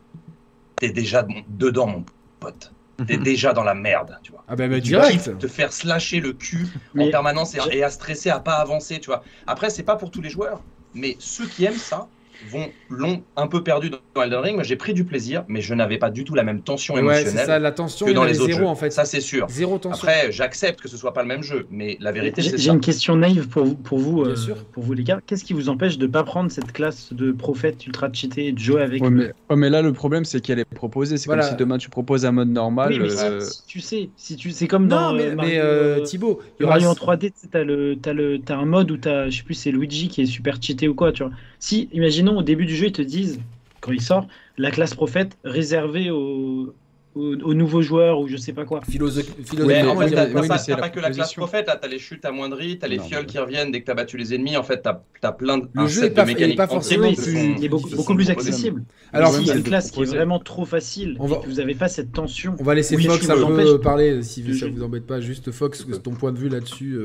[0.80, 2.04] t'es déjà dedans, mon
[2.40, 2.72] pote.
[3.06, 4.44] T'es déjà dans la merde, tu vois.
[4.46, 5.38] Ah bah, bah, Tu direct.
[5.38, 8.98] te faire slasher le cul Mais- en permanence et, et à stresser, à pas avancer,
[9.00, 9.22] tu vois.
[9.46, 10.60] Après, c'est pas pour tous les joueurs,
[10.92, 12.08] mais ceux qui aiment ça
[12.42, 14.54] vont l'ont un peu perdu dans Elden Ring.
[14.54, 17.00] Moi, j'ai pris du plaisir, mais je n'avais pas du tout la même tension Ouais,
[17.00, 18.66] émotionnelle ça, la tension, que dans les autres zéro jeux.
[18.66, 18.90] en fait.
[18.90, 19.46] Ça, c'est sûr.
[19.48, 20.08] Zéro tension.
[20.08, 22.70] Après, j'accepte que ce soit pas le même jeu, mais la vérité, J'ai c'est j'ai
[22.70, 24.56] une question naïve pour vous, pour vous, euh, sûr.
[24.72, 25.20] pour vous les gars.
[25.26, 28.58] Qu'est-ce qui vous empêche de pas prendre cette classe de prophète ultra cheaté et de
[28.58, 31.16] jouer avec Ouais, mais, ouais, mais là, le problème, c'est qu'elle est proposée.
[31.18, 31.42] C'est Voilà.
[31.42, 32.92] comme si demain tu proposes un mode normal.
[32.92, 35.36] Oui, mais si- euh, si, tu sais, si tu, c'est comme non, dans mais, euh,
[35.36, 36.74] mais Mario, Thibaut, il y aura.
[36.74, 39.38] Mario en 3D, tu sais, t'as le, t'as le, t'as un mode où t'as, je
[39.38, 41.32] sais plus, c'est Luigi qui est super cheaté ou quoi, tu vois.
[41.60, 43.38] Si, imaginons au début du jeu, ils te disent,
[43.80, 44.26] quand il sort,
[44.58, 46.74] la classe prophète réservée aux,
[47.14, 48.80] aux, aux nouveaux joueurs ou je sais pas quoi.
[48.88, 52.24] Philosophe- Ouais, en fait, t'as oui, pas, que la classe prophète, là, t'as les chutes
[52.24, 54.56] amoindries, t'as les Non, fioles mais- qui reviennent dès que t'as battu les ennemis.
[54.56, 57.14] En fait, t'as as plein de Le un jeu est pas- est pas forcément Oui,
[57.16, 58.84] plus- il est beaucoup, beaucoup plus accessible.
[59.12, 61.56] Alors, si c'est une classe qui est vraiment trop facile On et va- que vous
[61.56, 62.54] n'avez pas cette tension.
[62.58, 64.70] On va laisser Fox un peu parler si ça jouer.
[64.70, 65.20] vous embête pas.
[65.20, 66.96] Juste Fox, ton point de vue là-dessus.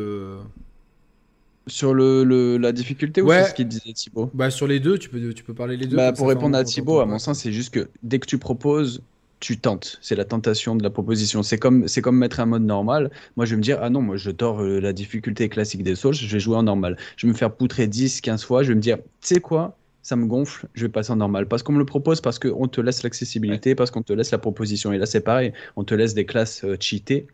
[1.67, 3.39] Sur le, le- la difficulté ou Ouais.
[3.39, 5.87] sur ce qu'il disait Thibaut Bah sur les deux, tu peux tu peux parler les
[5.87, 5.95] deux.
[5.97, 8.37] Bah, pour répondre on- à Thibaut, à mon sens, c'est juste que dès que tu
[8.37, 9.01] proposes,
[9.39, 9.97] tu tentes.
[10.01, 11.41] C'est la tentation de la proposition.
[11.43, 13.11] C'est comme, c'est comme mettre un mode normal.
[13.35, 15.95] Moi, je vais me dire, ah non, moi, je tords euh, la difficulté classique des
[15.95, 16.97] Souls, je vais jouer en normal.
[17.17, 19.75] Je vais me faire poutrer 10, 15 fois, je vais me dire, tu sais quoi?
[20.03, 21.47] Ça me gonfle, je vais passer en normal.
[21.47, 24.37] Parce qu'on me le propose, parce qu'on te laisse l'accessibilité, parce qu'on te laisse la
[24.37, 24.93] proposition.
[24.93, 27.25] Et là, c'est pareil, on te laisse des classes euh, cheatées.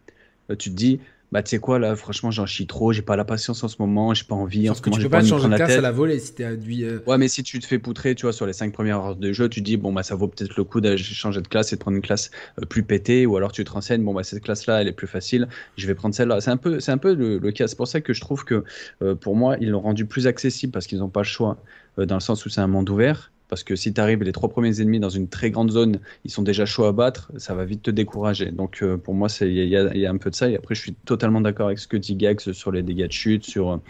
[0.49, 0.99] Euh, tu te dis,
[1.31, 3.77] bah tu sais quoi là franchement j'en chie trop j'ai pas la patience en ce
[3.79, 5.77] moment j'ai pas envie en ce que moment tu peux pas changer de la classe
[5.77, 6.83] à la volée si t'es adduit.
[6.83, 9.15] euh, Ouais, mais si tu te fais poutrer, tu vois, sur les 5 premières heures
[9.15, 11.47] de jeu, tu te dis, bon, bah, ça vaut peut-être le coup d'aller changer de
[11.47, 14.13] classe et de prendre une classe euh, plus pétée, ou alors tu te renseignes, bon,
[14.13, 16.41] bah, cette classe-là, elle est plus facile, je vais prendre celle-là.
[16.41, 17.67] C'est un peu, c'est un peu le, le cas.
[17.67, 18.63] C'est pour ça que je trouve que,
[19.01, 21.57] euh, pour moi, ils l'ont rendu plus accessible parce qu'ils n'ont pas le choix,
[21.97, 23.31] euh, dans le sens où c'est un monde ouvert.
[23.51, 26.31] Parce que si tu arrives les trois premiers ennemis dans une très grande zone, ils
[26.31, 28.49] sont déjà chauds à battre, ça va vite te décourager.
[28.49, 30.49] Donc euh, pour moi, il y, y a un peu de ça.
[30.49, 33.11] Et après, je suis totalement d'accord avec ce que dit Gax sur les dégâts de
[33.11, 33.81] chute, sur,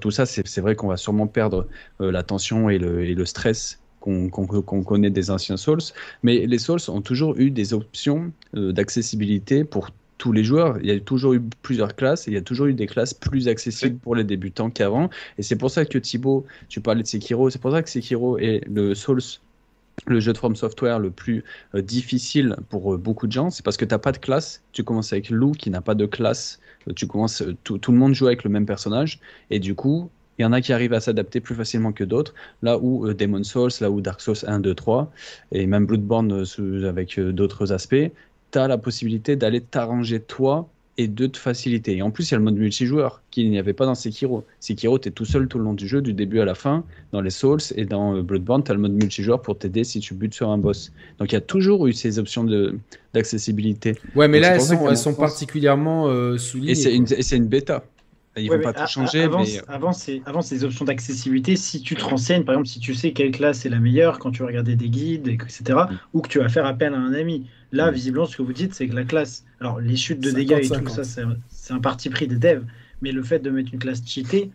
[0.00, 0.26] tout ça.
[0.26, 1.68] C'est vrai qu'on va sûrement perdre
[2.00, 4.28] euh, la tension et le, stress qu'on
[4.84, 5.78] connaît des anciens Souls.
[6.24, 9.90] Mais les Souls ont toujours eu des options euh, d'accessibilité pour
[10.24, 10.78] tous les joueurs.
[10.80, 13.46] Il y a toujours eu plusieurs classes il y a toujours eu des classes plus
[13.46, 15.10] accessibles pour les débutants qu'avant.
[15.36, 18.38] Et c'est pour ça que Thibaut, tu parlais de Sekiro, c'est pour ça que Sekiro
[18.38, 19.20] est le Souls
[20.06, 21.44] le jeu de From Software le plus
[21.74, 24.62] euh, difficile pour euh, beaucoup de gens, c'est parce que tu n'as pas de classe.
[24.72, 26.58] Tu commences avec Lou qui n'a pas de classe.
[26.88, 29.20] Euh, tu commences, tout, tout le monde joue avec le même personnage.
[29.50, 32.34] Et du coup, il y en a qui arrivent à s'adapter plus facilement que d'autres.
[32.62, 35.12] Là où Demon Souls, là où Dark Souls 1, 2, 3,
[35.52, 36.44] et même Bloodborne
[36.88, 38.10] avec d'autres aspects,
[38.54, 41.96] tu as la possibilité d'aller t'arranger toi et de te faciliter.
[41.96, 44.44] Et en plus, il y a le mode multijoueur qu'il n'y avait pas dans Sekiro.
[44.60, 46.84] Sekiro, tu es tout seul tout le long du jeu, du début à la fin.
[47.10, 49.98] Dans les Souls et dans euh, Bloodborne, tu as le mode multijoueur pour t'aider si
[49.98, 50.92] tu butes sur un boss.
[51.18, 52.46] Donc il y a toujours eu ces options
[53.12, 53.96] d'accessibilité.
[54.14, 56.72] Ouais, mais Donc, là, elles sont, elles particulièrement euh, soulignées.
[56.72, 56.96] Et c'est quoi.
[56.96, 57.82] une, et c'est une bêta.
[58.36, 60.84] Ils Ouais, vont pas mais tout a- changer, avant, mais avant, ces, avant ces options
[60.84, 64.18] d'accessibilité, si tu te renseignes, par exemple, si tu sais quelle classe est la meilleure
[64.18, 65.94] quand tu vas regarder des guides, etc., Mm.
[66.14, 67.48] ou que tu vas faire appel à un ami.
[67.70, 67.94] Là, Mm.
[67.94, 69.44] visiblement, ce que vous dites, c'est que la classe.
[69.60, 70.94] Alors, les chutes de dégâts et tout 50-50.
[70.96, 72.64] ça, c'est un- c'est un parti pris des devs.
[73.02, 74.50] Mais le fait de mettre une classe cheatée,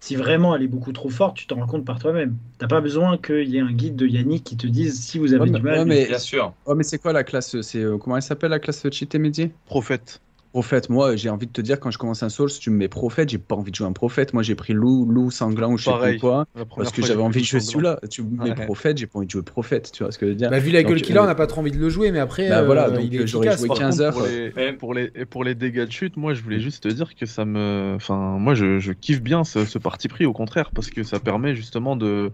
[0.00, 2.36] si vraiment elle est beaucoup trop forte, tu t'en rends compte par toi-même.
[2.58, 5.34] T'as pas besoin qu'il y ait un guide de Yannick qui te dise si vous
[5.34, 5.78] avez Ouais, du mal.
[5.80, 6.54] ouais, mais- Bien sûr.
[6.64, 9.50] Oh, mais c'est quoi la classe C'est euh, comment elle s'appelle la classe cheatée Mehdi?
[9.66, 10.20] Prophète.
[10.52, 10.88] Prophète.
[10.90, 13.28] Moi, j'ai envie de te dire quand je commence un Souls, tu me mets prophète,
[13.30, 14.34] j'ai pas envie de jouer un prophète.
[14.34, 16.46] Moi, j'ai pris loup, loup sanglant ou je sais plus quoi.
[16.76, 18.00] Parce que j'avais j'ai envie de jouer celui-là.
[18.10, 18.64] Tu me mets Ouais.
[18.66, 19.90] prophète, j'ai pas envie de jouer prophète.
[19.92, 21.24] Tu vois ce que je veux dire Bah, vu la Donc, gueule qu'il a, euh,
[21.24, 23.14] on n'a pas trop envie de le jouer, mais après, Bah, voilà, euh, donc, il
[23.14, 23.60] est euh, j'aurais efficace.
[23.60, 23.76] joué quoi.
[23.76, 26.42] Par 15 contre, heures, Pour les, pour, les, pour les dégâts de chute, moi je
[26.42, 27.92] voulais juste te dire que ça me.
[27.94, 31.20] Enfin, moi je, je kiffe bien ce, ce parti pris, au contraire, parce que ça
[31.20, 32.32] permet justement de.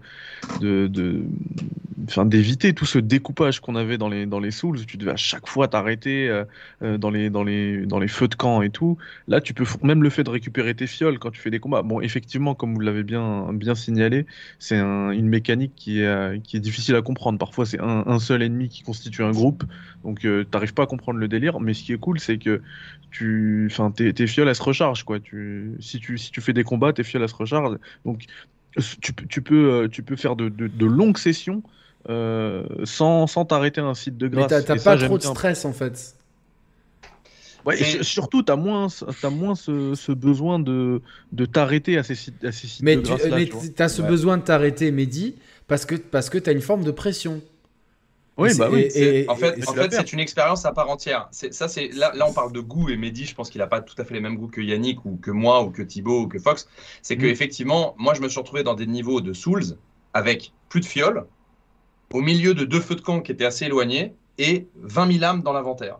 [0.61, 1.21] de, de
[2.07, 5.11] enfin, d'éviter tout ce découpage qu'on avait dans les, dans les Souls, où tu devais
[5.11, 6.29] à chaque fois t'arrêter
[6.81, 8.97] euh, dans, les, dans, les, dans les feux de camp et tout.
[9.27, 11.81] Là, tu peux même le fait de récupérer tes fioles quand tu fais des combats.
[11.83, 14.25] Bon, effectivement, comme vous l'avez bien, bien signalé,
[14.59, 17.39] c'est un- une mécanique qui est, euh, qui est difficile à comprendre.
[17.39, 19.63] Parfois, c'est un, un seul ennemi qui constitue un groupe,
[20.03, 21.59] donc euh, t'arrives pas à comprendre le délire.
[21.59, 22.61] Mais ce qui est cool, c'est que
[23.11, 25.19] tu, enfin, tes, tes fioles, elles se rechargent, quoi.
[25.19, 27.77] Tu, si tu, si tu fais des combats, tes fioles, elles se rechargent.
[28.05, 28.25] Donc,
[29.01, 31.63] tu, peux- tu peux, euh, tu peux faire de, de- de longues sessions.
[32.09, 34.47] euh, sans sans t'arrêter un site de Mais grâce.
[34.47, 36.16] t'as t'as ça, pas trop de stress en fait.
[37.67, 38.87] Ouais, et surtout, tu as moins,
[39.21, 41.01] t'as moins ce, ce besoin de,
[41.33, 43.61] de t'arrêter à ces sites, à ces sites Mais de tu grâce-là, tu vois.
[43.79, 44.07] as ce Ouais.
[44.07, 45.35] besoin de t'arrêter, Mehdi,
[45.67, 47.41] parce que, parce que tu as une forme de pression.
[48.37, 48.81] Oui, bah oui.
[48.95, 49.55] et- et- En fait,
[49.91, 51.27] c'est une expérience à part entière.
[51.31, 53.81] Ça, c'est là, là, on parle de goût et Mehdi, je pense qu'il n'a pas
[53.81, 56.27] tout à fait les mêmes goûts que Yannick ou que moi ou que Thibaut ou
[56.27, 56.67] que Fox.
[57.01, 57.29] C'est que Mm.
[57.29, 59.75] effectivement, moi, je me suis retrouvé dans des niveaux de Souls
[60.13, 61.25] avec plus de fioles,
[62.13, 65.41] au milieu de deux feux de camp qui étaient assez éloignés et 20 000 âmes
[65.41, 65.97] dans l'inventaire.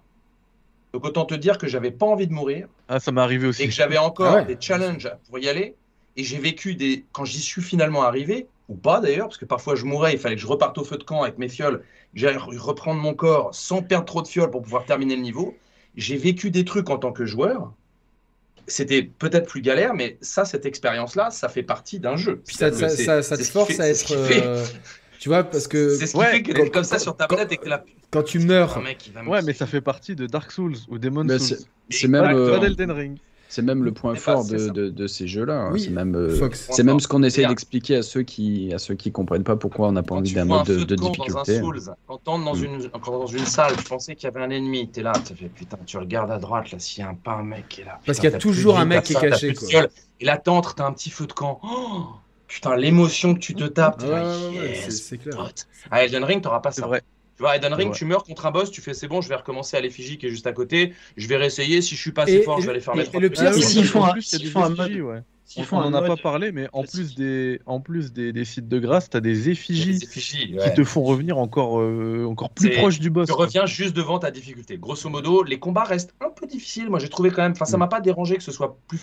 [0.97, 3.61] Donc autant te dire que j'avais pas envie de mourir Ah, ça m'est arrivé aussi.
[3.61, 4.45] et que j'avais encore Ah ouais.
[4.45, 5.75] des challenges pour y aller.
[6.15, 7.05] Et j'ai vécu des.
[7.11, 10.33] Quand j'y suis finalement arrivé, ou pas d'ailleurs, parce que parfois je mourais, il fallait
[10.33, 13.13] que je reparte au feu de camp avec mes fioles, que j'aille re- reprendre mon
[13.13, 15.55] corps sans perdre trop de fioles pour pouvoir terminer le niveau.
[15.95, 17.71] J'ai vécu des trucs en tant que joueur.
[18.65, 22.41] C'était peut-être plus galère, mais ça, cette expérience-là, ça fait partie d'un jeu.
[22.45, 22.89] Puis ça, ça,
[23.21, 24.13] ça- te force fait- à être.
[25.20, 27.15] Tu vois, parce que C'est ce qui Ouais, fait que quand- d'être comme ça sur
[27.15, 27.84] ta planète et que la.
[28.11, 30.51] quand tu meurs, Un mec, il va me Ouais, mais ça fait partie de Dark
[30.51, 31.57] Souls ou Demon Mais Souls.
[31.89, 32.57] c'est- même, euh,
[32.93, 33.18] Ring.
[33.49, 35.55] c'est même le point fort bah, de, de, de ces jeux-là.
[35.61, 35.70] hein.
[35.72, 38.95] Oui, C'est même, euh, c'est même ce qu'on essaie d'expliquer à ceux qui à ceux
[38.95, 41.09] qui comprennent pas pourquoi on n'a pas Quand envie d'un mode de, de camp dans
[41.09, 41.59] un difficulté.
[41.59, 42.63] Souls, quand t'entres dans, Mm.
[42.63, 45.34] une, quand dans une salle, tu pensais qu'il y avait un ennemi, t'es là, tu
[45.34, 47.81] fais putain, tu regardes à droite, là, s'il y a un, pas un mec qui
[47.81, 47.99] est là.
[48.06, 49.68] Parce qu'il y a toujours un mec qui est caché, quoi.
[50.19, 51.60] Et là, t'entres, t'as un petit feu de camp.
[51.64, 52.06] Oh,
[52.48, 54.02] putain, l'émotion que tu te tapes.
[54.03, 55.52] Ouais, là, ouais, yes, c'est- clair.
[55.91, 56.86] À Elden Ring, t'auras pas ça.
[56.88, 57.02] vrai.
[57.36, 57.95] Tu vois, à Elden Ring, Ouais.
[57.95, 60.26] tu meurs contre un boss, tu fais c'est bon, je vais recommencer à l'effigie qui
[60.26, 62.61] est juste à côté, je vais réessayer, si je suis pas assez Et- fort, et-
[62.61, 63.40] je vais aller faire et- mes et trois le trucs.
[63.40, 65.15] pire, Ah s'ils font en un- mode-
[65.72, 68.68] On un n'en a pas parlé, mais en plus des, en plus des, des sites
[68.68, 72.69] de grâce, t'as des effigies des effigies, qui te font revenir encore, euh, encore plus
[72.72, 73.28] proche du boss.
[73.28, 73.45] Tu quoi.
[73.45, 74.78] reviens juste devant ta difficulté.
[74.78, 76.90] Grosso modo, les combats restent un peu difficiles.
[76.90, 77.53] Moi, j'ai trouvé quand même.
[77.53, 77.80] Enfin, ça Mm.
[77.80, 78.99] m'a pas dérangé que ce soit plus.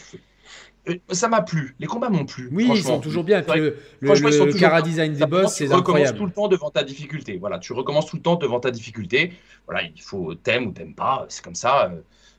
[0.89, 1.75] Euh, Ça m'a plu.
[1.79, 2.49] Les combats m'ont plu.
[2.53, 3.43] Oui, ils sont toujours bien.
[3.43, 6.71] Puis le, le, le toujours cara design des boss, tu recommences tout le temps devant
[6.71, 7.39] ta difficulté.
[7.39, 9.33] Voilà, tu recommences tout le temps devant ta difficulté.
[9.67, 11.91] Voilà, il faut t'aimes ou t'aimes pas, c'est comme ça.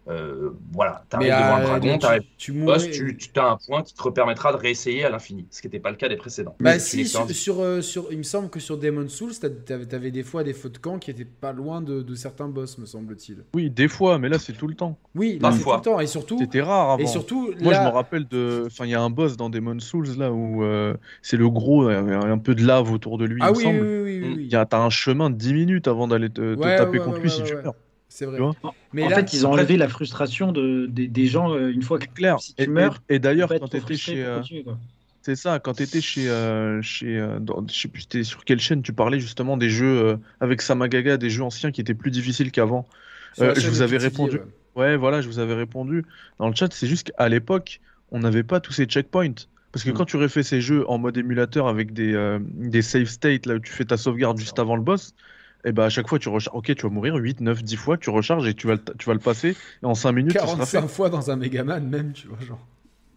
[0.07, 1.97] Euh, euh, voilà, tu arrives devant le dragon,
[2.37, 5.67] tu, tu, tu, as un point qui te permettra de réessayer à l'infini, ce qui
[5.67, 6.55] n'était pas le cas des précédents.
[6.59, 10.23] Bah si, sur, euh, sur, il me semble que sur Demon Souls, tu avais des
[10.23, 13.43] fois des feux de camp qui étaient pas loin de, certains boss, me semble-t-il.
[13.53, 14.97] Oui, des fois, mais là c'est tout le temps.
[15.15, 16.37] Oui, là c'est tout le temps, et surtout.
[16.37, 17.03] C'était rare avant.
[17.03, 19.79] Et surtout, moi je me rappelle de, enfin il y a un boss dans Demon
[19.79, 23.41] Souls là où euh, c'est le gros, un peu de lave autour de lui.
[23.41, 23.87] Ah il oui, me semble.
[23.87, 27.29] oui, oui, oui, T'as un chemin de 10 minutes avant d'aller te, taper contre lui
[27.29, 27.73] si tu meurs.
[28.15, 28.39] C'est vrai.
[28.93, 32.05] Mais en fait, ils ont enlevé la frustration de, des, gens euh, une fois que
[32.05, 32.39] clair.
[32.39, 33.01] Si tu meurs.
[33.09, 34.23] Et, d'ailleurs, quand tu étais chez.
[34.23, 34.41] Euh,
[35.21, 36.29] c'est ça, quand tu étais chez.
[36.29, 37.21] Euh, chez
[37.67, 41.43] je sais plus sur quelle chaîne tu parlais justement des jeux avec Samagaga, des jeux
[41.43, 42.87] anciens qui étaient plus difficiles qu'avant.
[43.37, 44.39] je vous avais répondu.
[44.77, 44.95] Ouais.
[44.95, 46.05] voilà, je vous avais répondu.
[46.39, 47.81] Dans le chat, c'est juste qu'à l'époque,
[48.11, 49.45] on n'avait pas tous ces checkpoints.
[49.73, 49.93] Parce que mm.
[49.93, 53.59] quand tu refais ces jeux en mode émulateur avec des, des save states, là où
[53.59, 55.13] tu fais ta sauvegarde juste avant le boss,
[55.65, 56.55] et bah à chaque fois tu recharges.
[56.55, 59.07] Ok, tu vas mourir 8, 9, 10 fois, tu recharges et tu vas le, tu
[59.07, 59.57] vas le passer.
[59.81, 62.59] Et en 5 minutes, 45 fois dans un Megaman, même, tu vois, genre.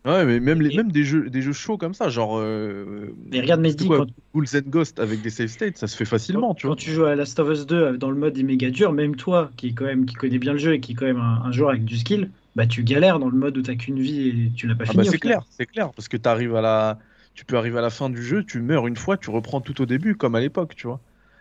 [0.04, 2.38] Ouais, mais même, les, même des, jeux, des jeux chauds comme ça, genre.
[2.38, 4.06] Euh, mais regarde Mehdi, quand...
[4.32, 6.76] Ghouls and Ghost avec des save states, ça se fait facilement, tu vois.
[6.76, 9.16] Quand tu joues à Last of Us 2 euh, dans le mode méga dur, même
[9.16, 11.20] toi, qui, est quand même, qui connais bien le jeu et qui est quand même
[11.20, 14.28] un, joueur avec du skill, bah tu galères dans le mode où t'as qu'une vie
[14.28, 15.04] et tu l'as pas ah fini.
[15.04, 16.98] Bah c'est clair, c'est clair, parce que t'arrives à la.
[17.34, 19.80] Tu peux arriver à la fin du jeu, tu meurs une fois, tu reprends tout
[19.82, 21.00] au début, comme à l'époque, tu vois.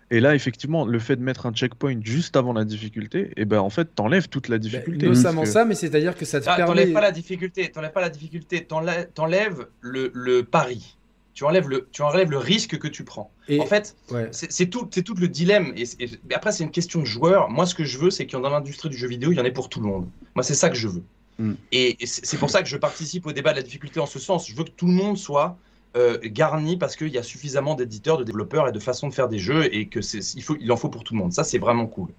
[0.09, 3.45] Et là, effectivement, le fait de mettre un checkpoint juste avant la difficulté, et eh
[3.45, 5.07] ben en fait, t'enlèves toute la bah, difficulté.
[5.07, 6.73] notamment ça, mais c'est-à-dire que ça te ah, permet.
[6.73, 10.95] T'enlèves pas la difficulté, t'enlèves pas la difficulté, t'enlèves le, le pari.
[11.33, 13.31] Tu enlèves le, tu enlèves le risque que tu prends.
[13.47, 13.95] Et en fait,
[14.31, 15.73] c'est tout, c'est tout le dilemme.
[15.75, 15.85] Et,
[16.33, 17.49] après, c'est une question de joueur.
[17.49, 19.37] Moi, ce que je veux, c'est qu'il y en dans l'industrie du jeu vidéo, il
[19.37, 20.09] y en ait pour tout le monde.
[20.33, 21.03] Moi, c'est ça que je veux.
[21.37, 21.53] Hmm.
[21.71, 24.47] Et c'est pour ça que je participe au débat de la difficulté en ce sens.
[24.49, 25.57] Je veux que tout le monde soit
[25.95, 29.29] euh, garni parce qu'il y a suffisamment d'éditeurs, de développeurs et de façons de faire
[29.29, 31.33] des jeux et que c'est, il, faut, il en faut pour tout le monde.
[31.33, 32.09] Ça, c'est vraiment cool.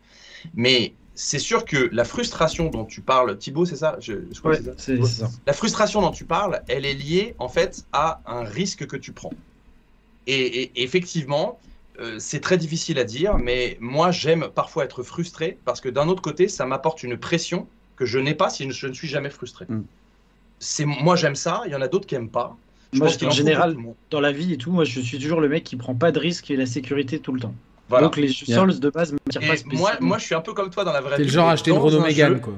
[0.55, 4.15] Mais c'est sûr que la frustration dont tu parles, Thibaut, c'est ça, je,
[4.77, 5.29] c'est ça.
[5.47, 9.13] La frustration dont tu parles, elle est liée en fait à un risque que tu
[9.13, 9.33] prends.
[10.29, 11.59] Et, effectivement,
[11.99, 16.09] euh, c'est très difficile à dire, mais moi j'aime parfois être frustré parce que d'un
[16.09, 17.67] autre côté, ça m'apporte une pression
[17.97, 19.67] que je n'ai pas si je, ne suis jamais frustré.
[19.69, 19.83] Mm.
[20.61, 22.57] C'est moi j'aime ça, il y en a d'autres qui aiment pas
[22.93, 23.77] moi, en général,
[24.11, 26.19] dans la vie et tout, moi, je suis toujours le mec qui prend pas de
[26.19, 27.55] risques et la sécurité tout le temps.
[27.91, 30.71] Donc les Souls de base me tirent pas Moi, moi, je suis un peu comme
[30.71, 31.23] toi dans la vraie vie.
[31.23, 32.55] T'es le genre à acheter une Renault Mégane, quoi.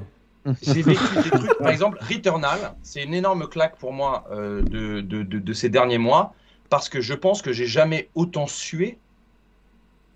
[0.63, 5.01] J'ai vécu des trucs, par exemple, Returnal, c'est une énorme claque pour moi euh, de,
[5.01, 6.33] de, de, ces derniers mois,
[6.69, 8.97] parce que je pense que j'ai jamais autant sué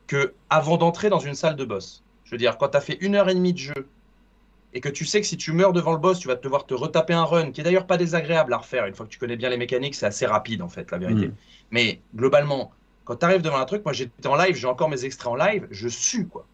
[0.08, 2.04] que avant d'entrer dans une salle de boss.
[2.24, 3.88] Je veux dire, quand tu as fait une heure et demie de jeu
[4.76, 6.74] et que tu sais que si tu meurs devant le boss, tu vas devoir te
[6.74, 8.86] retaper un run, qui est d'ailleurs pas désagréable à refaire.
[8.86, 11.30] Une fois que tu connais bien les mécaniques, c'est assez rapide en fait, la vérité.
[11.30, 11.36] Mm.
[11.72, 12.72] Mais globalement,
[13.06, 15.36] quand tu arrives devant un truc, moi j'étais en live, j'ai encore mes extraits en
[15.36, 16.46] live, je sue quoi.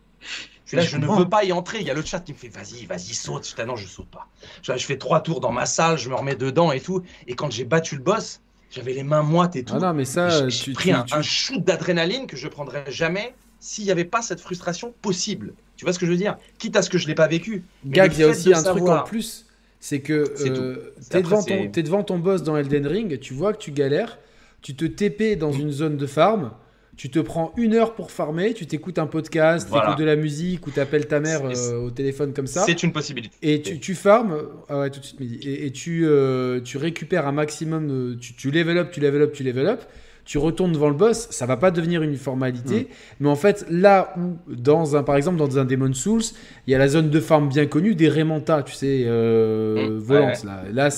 [0.68, 1.80] Je, je ne veux pas y entrer.
[1.80, 3.50] Il y a le chat qui me fait vas-y, vas-y, saute.
[3.50, 4.28] Je dis, non, je saute pas.
[4.62, 7.04] Je, fais trois tours dans ma salle, je me remets dedans et tout.
[7.28, 8.40] Et quand j'ai battu le boss,
[8.70, 9.74] j'avais les mains moites et tout.
[9.76, 13.84] Ah non, mais ça, j'ai pris un, un, shoot d'adrénaline que je prendrais jamais s'il
[13.84, 15.56] n'y avait pas cette frustration possible.
[15.82, 16.38] Tu vois ce que je veux dire?
[16.60, 17.64] Quitte à ce que je ne l'ai pas vécu.
[17.88, 19.48] Gag, il y a aussi un truc en plus.
[19.80, 23.72] C'est que euh, tu es, devant ton boss dans Elden Ring, tu vois que tu
[23.72, 24.20] galères,
[24.62, 26.52] tu te TP dans une zone de farm,
[26.98, 30.16] tu te prends une heure pour farmer, tu t'écoutes un podcast, tu écoutes de la
[30.16, 32.62] musique ou tu appelles ta mère euh, au téléphone comme ça.
[32.64, 33.36] C'est une possibilité.
[33.42, 34.38] Et tu, tu farmes,
[34.70, 38.78] ah ouais, tout de suite, et, tu, euh, tu récupères un maximum, tu, tu level
[38.78, 39.82] up, tu level up, tu level up
[40.26, 42.82] tu retournes devant le boss, ça va pas devenir une formalité.
[42.82, 42.86] Mm.
[43.22, 46.22] Mais en fait, là où, dans un, par exemple, dans un Demon Souls,
[46.68, 50.14] il y a la zone de farm bien connue des Remanta, tu sais, euh, mm.
[50.46, 50.90] Là, là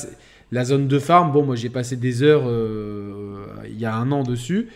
[0.54, 4.12] la zone de farm, bon, moi j'ai passé des heures euh, il y a un
[4.12, 4.70] an dessus.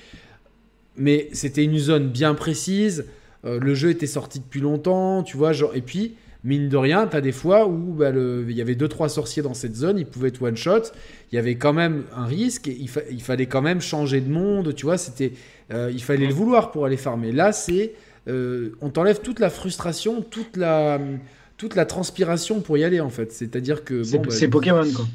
[0.98, 3.06] Mais c'était une zone bien précise.
[3.46, 5.54] Euh, le jeu était sorti depuis longtemps, tu vois.
[5.54, 8.74] Genre, et puis, mine de rien, tu as des fois où bah, il y avait
[8.74, 10.92] 2-3 sorciers dans cette zone, ils pouvaient être one-shot.
[11.32, 14.74] Il y avait quand même un risque, il, il, fallait quand même changer de monde,
[14.74, 14.98] tu vois.
[14.98, 15.34] C'était,
[15.74, 17.32] euh, il fallait le vouloir pour aller farmer.
[17.32, 17.94] Là, c'est.
[18.28, 21.00] Euh, on t'enlève toute la frustration, toute la,
[21.58, 23.32] toute la transpiration pour y aller, en fait.
[23.32, 24.04] C'est-à-dire que.
[24.04, 25.06] C'est bah, Pokémon, quoi.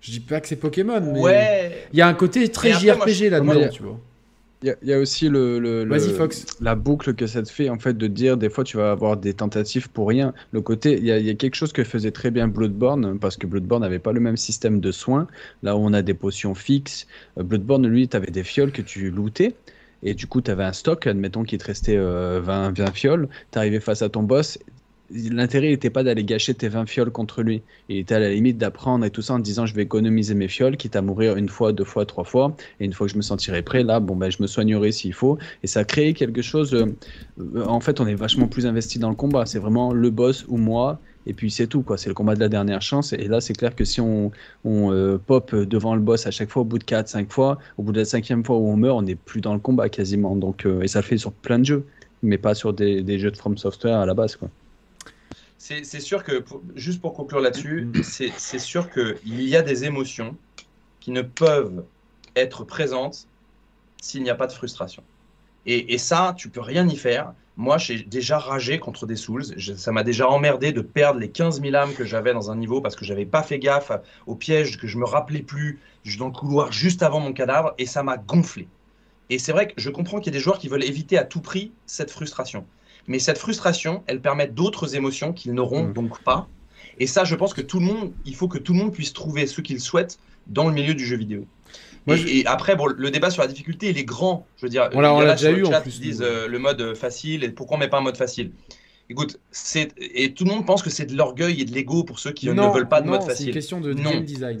[0.00, 1.86] Je dis pas que c'est Pokémon, mais.
[1.92, 4.00] Il y a un côté très JRPG là-dedans, tu vois.
[4.64, 6.46] Il y, a aussi le, le, Fox.
[6.62, 9.18] la boucle que ça te fait en fait de dire des fois tu vas avoir
[9.18, 10.32] des tentatives pour rien.
[10.52, 13.82] Le côté, il y, a quelque chose que faisait très bien Bloodborne parce que Bloodborne
[13.82, 15.26] n'avait pas le même système de soins.
[15.62, 18.80] Là où on a des potions fixes, euh, Bloodborne lui, tu avais des fioles que
[18.80, 19.54] tu lootais.
[20.02, 23.28] Et du coup, tu avais un stock, admettons qu'il te restait 20, euh, 20 fioles.
[23.52, 24.58] Tu arrivais face à ton boss,
[25.14, 27.62] l'intérêt n'était pas d'aller gâcher tes 20 fioles contre lui.
[27.88, 30.48] Il était à la limite d'apprendre et tout ça en disant je vais économiser mes
[30.48, 32.56] fioles, quitte à mourir une fois, deux fois, trois fois.
[32.80, 35.12] Et une fois que je me sentirai prêt, là, bon, ben, je me soignerai s'il
[35.12, 35.38] faut.
[35.62, 36.74] Et ça a créé quelque chose.
[36.74, 39.46] Euh, en fait, on est vachement plus investi dans le combat.
[39.46, 41.00] C'est vraiment le boss ou moi.
[41.26, 41.96] et puis c'est tout, quoi.
[41.96, 43.12] C'est le combat de la dernière chance.
[43.12, 44.32] Et là, c'est clair que si on,
[44.66, 47.92] euh, pop devant le boss à chaque fois, au bout de 4-5 fois, au bout
[47.92, 50.34] de la cinquième fois où on meurt, on n'est plus dans le combat quasiment.
[50.36, 51.84] Donc, euh, et ça le fait sur plein de jeux,
[52.22, 54.50] mais pas sur des, des jeux de From Software à la base, quoi.
[55.66, 56.44] C'est sûr que,
[56.76, 60.36] juste pour conclure là-dessus, c'est sûr qu'il y a des émotions
[61.00, 61.86] qui ne peuvent
[62.36, 63.26] être présentes
[63.98, 65.02] s'il n'y a pas de frustration.
[65.64, 67.32] Et, et, ça, tu peux rien y faire.
[67.56, 69.58] Moi, j'ai déjà ragé contre des Souls.
[69.58, 72.82] ça m'a déjà emmerdé de perdre les 15 000 âmes que j'avais dans un niveau
[72.82, 73.90] parce que j'avais pas fait gaffe
[74.26, 75.80] au piège, que je me rappelais plus.
[76.02, 78.68] Je suis dans le couloir juste avant mon cadavre et ça m'a gonflé.
[79.30, 81.24] Et c'est vrai que je comprends qu'il y a des joueurs qui veulent éviter à
[81.24, 82.66] tout prix cette frustration.
[83.06, 85.92] Mais cette frustration, elle permet d'autres émotions qu'ils n'auront mm.
[85.92, 86.48] donc pas.
[86.98, 89.12] Et ça, je pense que tout le monde, il faut que tout le monde puisse
[89.12, 91.46] trouver ce qu'il souhaite dans le milieu du jeu vidéo.
[92.08, 94.46] et, après, bon, le débat sur la difficulté, il est grand.
[94.56, 96.00] Je veux dire, on l'a déjà eu en plus.
[96.00, 98.52] disent euh, le mode facile et pourquoi on met pas un mode facile.
[99.10, 102.18] Écoute, c'est et tout le monde pense que c'est de l'orgueil et de l'ego pour
[102.18, 103.36] ceux qui ne veulent pas de mode facile.
[103.36, 104.58] C'est une question de game design.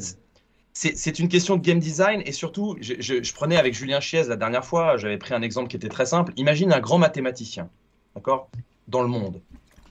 [0.72, 4.36] C'est une question de game design et surtout, je, je prenais avec Julien Chiez la
[4.36, 6.32] dernière fois, j'avais pris un exemple qui était très simple.
[6.36, 7.70] Imagine un grand mathématicien
[8.14, 8.48] d'accord,
[8.88, 9.40] dans le monde,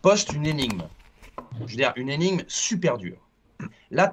[0.01, 0.83] poste une énigme.
[1.65, 3.17] Je veux dire, une énigme super dure.
[3.91, 4.11] Là,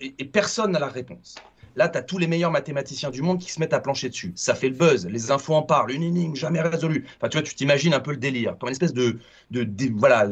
[0.00, 1.36] et personne n'a la réponse.
[1.76, 4.32] Là, tu as tous les meilleurs mathématiciens du monde qui se mettent à plancher dessus.
[4.34, 7.06] Ça fait le buzz, les infos en parlent, une énigme jamais résolue.
[7.16, 9.18] Enfin, tu vois, tu t'imagines un peu le délire, comme une espèce de,
[9.50, 9.66] de,
[9.96, 10.28] voilà,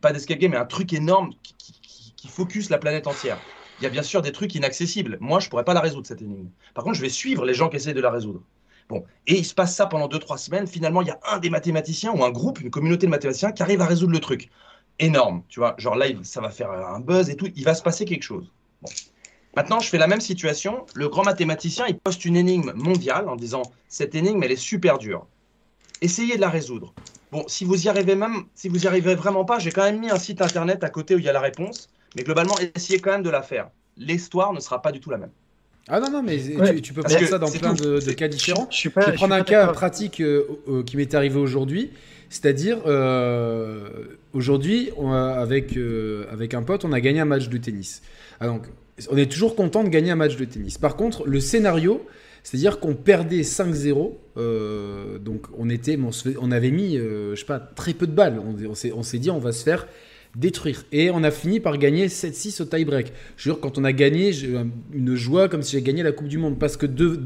[0.00, 1.54] pas d'escape game, mais un truc énorme qui,
[2.16, 3.38] qui, focus la planète entière.
[3.78, 5.18] Il y a bien sûr des trucs inaccessibles.
[5.20, 6.48] Moi, je pourrais pas la résoudre, cette énigme.
[6.74, 8.40] Par contre, je vais suivre les gens qui essaient de la résoudre.
[8.88, 10.66] Bon, et il se passe ça pendant 2-3 semaines.
[10.66, 13.62] Finalement, il y a un des mathématiciens ou un groupe, une communauté de mathématiciens qui
[13.62, 14.50] arrive à résoudre le truc.
[14.98, 15.74] Énorme, tu vois.
[15.78, 17.48] Genre là, ça va faire un buzz et tout.
[17.56, 18.50] Il va se passer quelque chose.
[18.82, 18.90] Bon.
[19.56, 20.84] Maintenant, je fais la même situation.
[20.94, 24.98] Le grand mathématicien, il poste une énigme mondiale en disant cette énigme, elle est super
[24.98, 25.26] dure.
[26.00, 26.92] Essayez de la résoudre.
[27.32, 30.00] Bon, si vous y arrivez même, si vous y arrivez vraiment pas, j'ai quand même
[30.00, 31.88] mis un site internet à côté où il y a la réponse.
[32.16, 33.70] Mais globalement, essayez quand même de la faire.
[33.96, 35.32] L'histoire ne sera pas du tout la même.
[35.88, 36.38] Ah non, non, mais
[36.80, 38.68] tu, peux prendre ça dans plein de, cas différents.
[38.70, 41.90] Je, vais prendre un cas pratique euh, euh, qui m'est arrivé aujourd'hui.
[42.30, 43.88] C'est-à-dire, euh,
[44.32, 45.78] aujourd'hui, avec,
[46.30, 48.02] avec un pote, on a gagné un match de tennis.
[48.40, 48.62] Ah, donc,
[49.10, 50.78] on est toujours content de gagner un match de tennis.
[50.78, 52.04] Par contre, le scénario,
[52.42, 55.20] c'est-à-dire qu'on perdait 5-0.
[55.20, 55.98] donc, on, était,
[56.40, 58.40] on, avait mis, je sais pas, très peu de balles.
[58.40, 58.56] On,
[58.96, 59.86] on s'est dit, on va se faire
[60.36, 60.84] détruire.
[60.92, 63.12] Et on a fini par gagner 7-6 au tie-break.
[63.36, 64.54] Je jure, quand on a gagné, j'ai
[64.92, 66.58] une joie comme si j'ai gagné la Coupe du Monde.
[66.58, 67.20] Parce que de,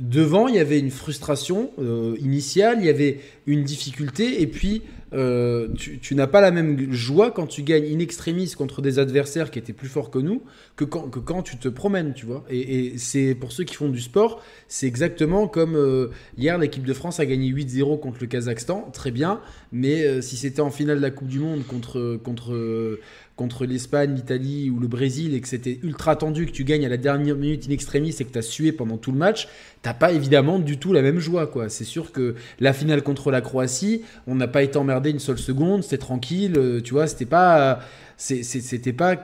[0.00, 4.82] devant, il y avait une frustration euh, initiale, il y avait une difficulté, et puis
[5.12, 9.50] euh, tu, n'as pas la même joie quand tu gagnes in extremis contre des adversaires
[9.50, 10.42] qui étaient plus forts que nous
[10.76, 12.44] que quand, tu te promènes, tu vois.
[12.50, 16.94] Et, c'est pour ceux qui font du sport, c'est exactement comme euh, hier, l'équipe de
[16.94, 19.40] France a gagné 8-0 contre le Kazakhstan, très bien,
[19.72, 22.98] mais si c'était en finale de la Coupe du Monde contre, contre
[23.38, 26.88] contre l'Espagne, l'Italie ou le Brésil et que c'était ultra tendu, que tu gagnes à
[26.88, 29.48] la dernière minute in extremis et que tu as sué pendant tout le match,
[29.80, 31.46] t'as pas évidemment du tout la même joie.
[31.46, 31.68] quoi.
[31.68, 35.38] C'est sûr que la finale contre la Croatie, on n'a pas été emmerdé une seule
[35.38, 37.80] seconde, c'était tranquille, euh, tu vois, c'était pas.
[38.16, 39.16] C'était pas.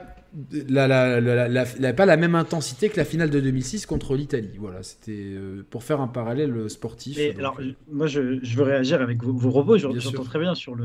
[0.51, 4.55] La, la, pas la même intensité que la finale de 2006 contre l'Italie.
[4.59, 7.17] Voilà, c'était euh, pour faire un parallèle sportif.
[7.37, 7.57] alors,
[7.89, 9.77] moi, je, veux réagir avec vos, vos robots.
[9.77, 10.75] J'entends très bien sur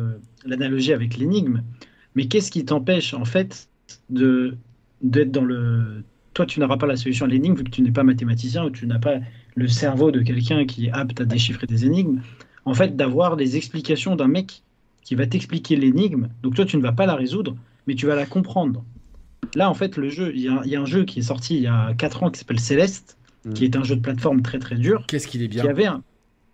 [0.44, 1.62] l'analogie avec l'énigme.
[2.14, 3.68] Mais qu'est-ce qui t'empêche en fait
[4.08, 4.56] de
[5.02, 6.04] d'être dans le
[6.34, 8.70] toi tu n'auras pas la solution à l'énigme vu que tu n'es pas mathématicien ou
[8.70, 9.16] tu n'as pas
[9.54, 12.20] le cerveau de quelqu'un qui est apte à déchiffrer des énigmes.
[12.64, 14.62] En fait, d'avoir des explications d'un mec
[15.02, 16.28] qui va t'expliquer l'énigme.
[16.42, 17.56] Donc toi tu ne vas pas la résoudre,
[17.86, 18.84] mais tu vas la comprendre.
[19.54, 21.66] Là en fait le jeu, il y, a un jeu qui est sorti il y
[21.66, 23.52] a 4 ans qui s'appelle Céleste, mmh.
[23.54, 25.04] qui est un jeu de plateforme très très dur.
[25.08, 25.62] Qu'est-ce qu'il est bien.
[25.62, 26.02] Qui avait un,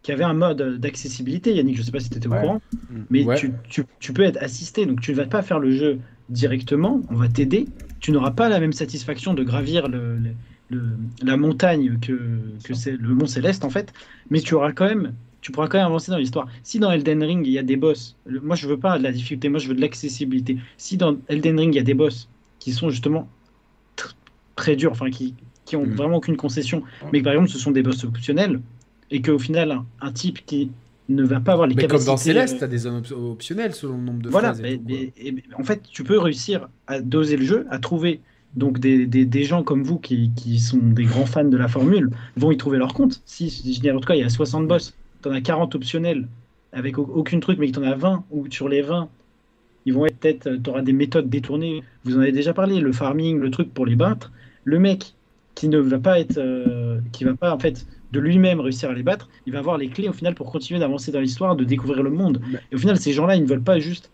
[0.06, 1.52] qui avait un mode d'accessibilité.
[1.52, 2.60] Yannick, je ne sais pas si tu étais au courant,
[2.90, 2.96] mm.
[3.10, 4.86] mais tu, tu, tu, peux être assisté.
[4.86, 7.66] Donc tu ne vas pas faire le jeu directement, on va t'aider.
[7.98, 10.16] Tu n'auras pas la même satisfaction de gravir le,
[10.70, 10.82] le,
[11.24, 13.92] la montagne que, que c'est le Mont Céleste en fait,
[14.30, 16.46] mais tu auras quand même tu pourras quand même avancer dans l'histoire.
[16.62, 19.10] Si dans Elden Ring il y a des boss, moi je veux pas de la
[19.10, 20.56] difficulté, moi je veux de l'accessibilité.
[20.76, 22.28] Si dans Elden Ring il y a des boss
[22.60, 23.28] qui sont justement
[24.54, 25.34] très durs, enfin qui,
[25.64, 25.94] qui ont mm.
[25.94, 28.60] vraiment aucune concession, mais que par exemple ce sont des boss optionnels,
[29.10, 30.70] et qu'au final, un, type qui
[31.08, 32.06] ne va pas avoir les mais capacités.
[32.06, 34.54] Comme dans Céleste, tu as des zones optionnelles selon le nombre de voilà,
[35.58, 38.20] en fait, tu peux réussir à doser le jeu, à trouver
[38.54, 41.68] donc des, des, des gens comme vous qui, qui, sont des grands fans de la
[41.68, 43.22] formule vont y trouver leur compte.
[43.26, 45.74] Si, je dis en tout cas, il y a 60 boss, tu en as 40
[45.74, 46.26] optionnels
[46.72, 49.08] avec aucune truc, mais que tu en as 20 ou sur les 20,
[49.84, 51.82] ils vont être peut-être, tu auras des méthodes détournées.
[52.04, 54.32] Vous en avez déjà parlé, le farming, le truc pour les battre.
[54.64, 55.14] Le mec
[55.54, 57.86] qui ne va pas être, euh, qui va pas en fait
[58.16, 60.80] de lui-même réussir à les battre, il va avoir les clés au final pour continuer
[60.80, 62.40] d'avancer dans l'histoire, de découvrir le monde.
[62.72, 64.10] Et au final, ces gens-là, ils ne veulent pas juste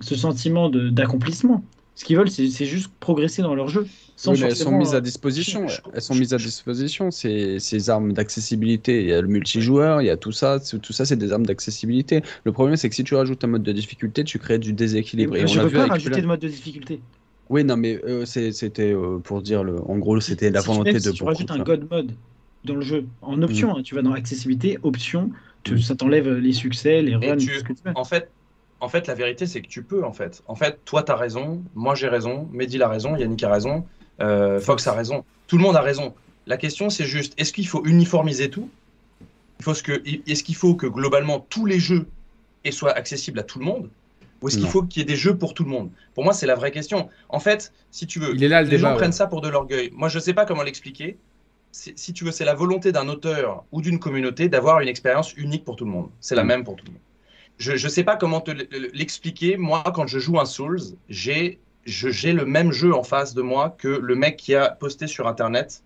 [0.00, 1.64] ce sentiment d'accomplissement.
[2.00, 3.86] Ce qu'ils veulent, c'est juste progresser dans leur jeu.
[4.16, 5.66] Sans elles sont mises à disposition.
[5.92, 7.10] Elles sont mises à disposition.
[7.10, 9.02] Ces, ces armes d'accessibilité.
[9.02, 10.58] Il y a le multijoueur, il y a tout ça.
[10.60, 12.22] Tout ça, c'est des armes d'accessibilité.
[12.44, 15.36] Le problème, c'est que si tu rajoutes un mode de difficulté, tu crées du déséquilibre.
[15.36, 17.00] Et, je ne veux pas rajouter de mode de difficulté.
[17.50, 19.76] Oui, non, mais euh, c'était euh, pour dire, le...
[19.86, 20.98] en gros, c'était la volonté de.
[21.00, 22.12] Si tu rajoutes un God mode
[22.64, 23.78] dans le jeu, en option, mm.
[23.78, 25.30] hein, tu vas dans accessibilité, option,
[25.68, 25.78] mm.
[25.78, 27.50] ça t'enlève les succès, les runs, tu...
[27.94, 28.30] En fait,
[28.80, 30.42] en fait, la vérité, c'est que tu peux, en fait.
[30.48, 33.84] En fait, toi, tu as raison, moi, j'ai raison, Mehdi a raison, Yannick a raison,
[34.20, 35.24] euh, Fox a raison.
[35.46, 36.14] Tout le monde a raison.
[36.46, 38.70] La question, c'est juste, est-ce qu'il faut uniformiser tout?
[39.66, 42.06] Est-ce qu'il faut que, globalement, tous les jeux
[42.70, 43.90] soient accessibles à tout le monde?
[44.40, 45.90] Ou est-ce qu'il faut qu'il y ait des jeux pour tout le monde?
[46.14, 47.10] Pour moi, c'est la vraie question.
[47.28, 49.90] En fait, si tu veux, Il est là, les gens prennent ça pour de l'orgueil.
[49.92, 51.18] Moi, je ne sais pas comment l'expliquer.
[51.72, 55.64] Si tu veux, c'est la volonté d'un auteur ou d'une communauté d'avoir une expérience unique
[55.64, 56.10] pour tout le monde.
[56.20, 56.48] C'est la mm.
[56.48, 57.00] même pour tout le monde
[57.60, 59.56] je ne sais pas comment te l'expliquer.
[59.56, 63.88] Moi, quand je joue un Souls, j'ai le même jeu en face de moi que
[63.88, 65.82] le mec qui a posté sur Internet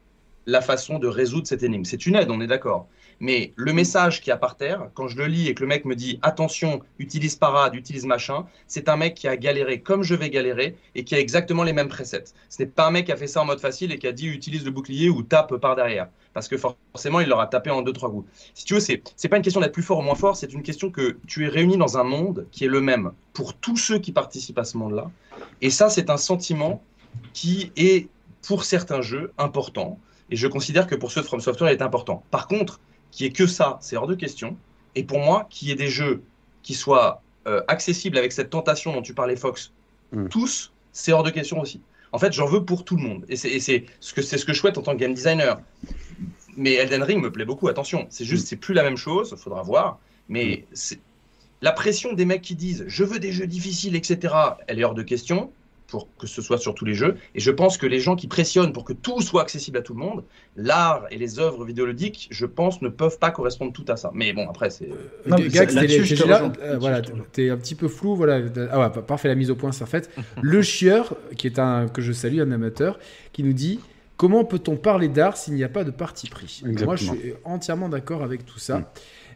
[0.47, 1.85] la façon de résoudre cette énigme.
[1.85, 2.87] C'est une aide, on est d'accord.
[3.21, 5.85] Mais le message qui a par terre, quand je le lis et que le mec
[5.85, 10.15] me dit attention, utilise parade, utilise machin, c'est un mec qui a galéré comme je
[10.15, 12.25] vais galérer et qui a exactement les mêmes presets.
[12.49, 14.13] Ce n'est pas un mec qui a fait ça en mode facile et qui a
[14.13, 16.09] dit utilise le bouclier ou tape par derrière.
[16.33, 18.29] Parce que forcément, il l'aura tapé en deux, trois coups.
[18.55, 20.53] Si tu veux, c'est, c'est pas une question d'être plus fort ou moins fort, c'est
[20.53, 23.77] une question que tu es réuni dans un monde qui est le même pour tous
[23.77, 25.11] ceux qui participent à ce monde-là.
[25.63, 26.83] Et ça, c'est un sentiment
[27.33, 28.09] qui est,
[28.47, 29.99] pour certains jeux, important.
[30.31, 32.25] Et je considère que pour ceux de From Software, il est important.
[32.31, 32.81] Par contre,
[33.15, 34.57] qui est que ça, c'est hors de question.
[34.97, 36.25] Et pour moi, qu'il y ait des jeux
[36.65, 39.73] qui soient euh, accessibles avec cette tentation dont tu parlais, Fox,
[40.11, 40.27] mm.
[40.29, 41.81] tous, c'est hors de question aussi.
[42.11, 43.25] En fait, j'en veux pour tout le monde.
[43.29, 45.61] Et c'est ce, que, ce que je souhaite en tant que game designer.
[46.57, 48.09] Mais Elden Ring me plaît beaucoup, attention.
[48.11, 48.47] C'est juste, mm.
[48.47, 50.01] c'est plus la même chose, il faudra voir.
[50.29, 50.97] Mais mm.
[51.63, 54.35] la pression des mecs qui disent je veux des jeux difficiles, etc.,
[54.67, 55.53] elle est hors de question
[55.87, 57.17] pour que ce soit sur tous les jeux.
[57.35, 59.95] Et je pense que les gens qui pressionnent pour que tout soit accessible à tout
[59.95, 60.25] le monde,
[60.57, 64.11] l'art et les œuvres vidéoludiques, je pense, ne peuvent pas correspondre tout à ça.
[64.15, 64.89] Mais bon, après, c'est.
[65.27, 67.03] Non, Gax, euh, voilà,
[67.33, 68.17] t'es un petit peu flou.
[68.17, 68.41] Voilà.
[68.71, 70.11] Ah ouais, parfait, la mise au point, c'est en fait.
[70.43, 72.99] le chieur, qui est un que je salue, un amateur,
[73.33, 73.81] qui nous dit.
[74.17, 76.63] Comment peut-on parler d'art s'il n'y a pas de parti pris?
[76.85, 78.79] Moi, je suis entièrement d'accord avec tout ça.
[78.79, 78.85] Mm.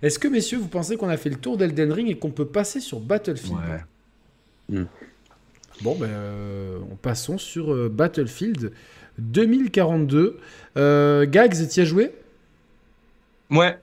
[0.03, 2.47] Est-ce que, messieurs, vous pensez qu'on a fait le tour d'Elden Ring et qu'on peut
[2.47, 3.59] passer sur Battlefield?
[3.59, 4.79] Ouais.
[4.79, 4.85] Mm.
[5.81, 8.73] Bon, ben, euh, passons sur euh, Battlefield
[9.19, 10.39] 2042.
[10.77, 12.13] Euh, Gags, t'y as joué?
[13.51, 13.79] Ouais.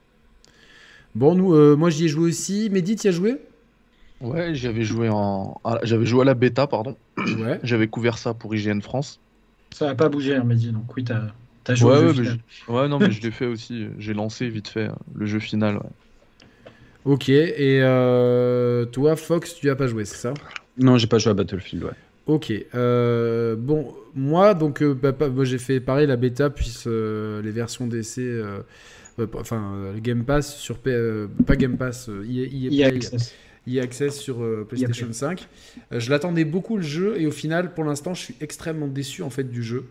[1.13, 2.69] Bon, nous, moi j'y ai joué aussi.
[2.69, 3.37] Mehdi, t'y as joué?
[4.19, 6.97] Ouais, j'avais joué en, j'avais joué à la bêta, pardon.
[7.17, 7.59] Ouais.
[7.63, 9.19] j'avais couvert ça pour IGN France.
[9.71, 10.71] Ça n'a pas bougé, hein, Mehdi.
[10.71, 11.27] Donc oui, t'as
[11.67, 11.91] as joué.
[11.91, 13.87] Ouais, ouais, ouais, non, mais je l'ai fait aussi.
[13.97, 15.79] J'ai lancé vite fait le jeu final.
[17.05, 17.29] Ok.
[17.29, 17.79] Et
[18.91, 20.33] toi, Fox, tu as pas joué, c'est ça?
[20.77, 21.91] Non, j'ai pas joué à Battlefield, ouais.
[22.27, 22.51] Ok.
[22.73, 27.51] Euh, bon, moi, donc, euh, bah, moi, j'ai fait pareil la bêta, puis euh, les
[27.51, 28.41] versions d'essai,
[29.33, 30.77] enfin, le Game Pass sur.
[30.79, 33.33] pas Game Pass, EA, Access.
[33.81, 34.37] Access sur
[34.67, 35.47] PlayStation 5.
[35.91, 39.29] je l'attendais beaucoup le jeu, et au final, pour l'instant, je suis extrêmement déçu en
[39.29, 39.85] fait du jeu.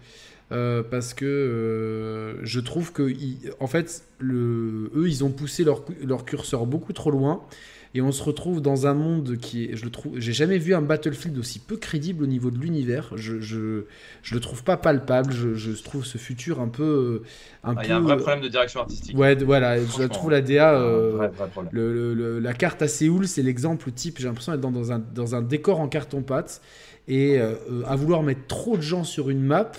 [0.48, 3.12] parce que je trouve que
[3.61, 7.43] en fait le, eux ils ont poussé leur, leur curseur beaucoup trop loin
[7.97, 10.75] et on se retrouve dans un monde qui est, je le trouve, j'ai jamais vu
[10.75, 13.12] un Battlefield aussi peu crédible au niveau de l'univers.
[13.15, 13.85] Je, je,
[14.23, 15.33] je, le trouve pas palpable.
[15.33, 17.23] Je, je trouve ce futur un peu,
[17.62, 19.16] un ah, Il y a un vrai problème de direction artistique.
[19.16, 21.29] Ouais, voilà, je trouve la DA, euh,
[21.71, 24.19] le, le, la carte à Séoul, c'est l'exemple type.
[24.19, 26.62] J'ai l'impression d'être dans, dans, un, dans un décor en carton pâte
[27.07, 27.55] et euh,
[27.87, 29.71] à vouloir mettre trop de gens sur une map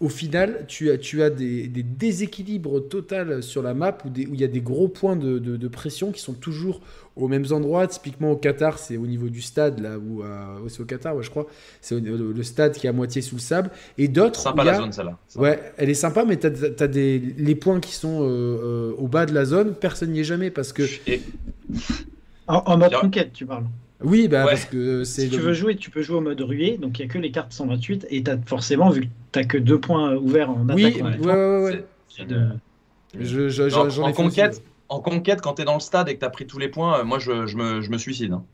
[0.00, 4.44] au final, tu as, tu as des, déséquilibres totaux sur la map où, il y
[4.44, 6.80] a des gros points de, pression qui sont toujours
[7.16, 7.86] aux mêmes endroits.
[7.86, 11.22] Typiquement au Qatar, c'est au niveau du stade, là où euh, c'est au Qatar, ouais,
[11.22, 11.46] je crois.
[11.80, 13.70] C'est le, stade qui est à moitié sous le sable.
[13.98, 14.40] Et d'autres.
[14.40, 15.18] Sympa la zone, celle-là.
[15.36, 19.08] Ouais, elle est sympa, mais tu as, des, les points qui sont euh, euh, au
[19.08, 20.84] bas de la zone, personne n'y est jamais parce que.
[22.46, 23.64] En, mode conquête, tu parles.
[24.04, 25.22] Oui, bah, parce que c'est.
[25.22, 27.18] Si tu veux jouer, tu peux jouer au mode ruée, donc il n'y a que
[27.18, 30.68] les cartes 128, et as forcément, vu que tu n'as que deux points ouverts en
[30.68, 30.76] attaque.
[30.76, 31.84] Oui, ouais, ouais, ouais.
[33.18, 36.30] Je, en, conquête, en conquête, quand tu es dans le stade et que tu as
[36.30, 38.32] pris tous les points, euh, moi je, je, me, je me, suicide.
[38.32, 38.44] Hein.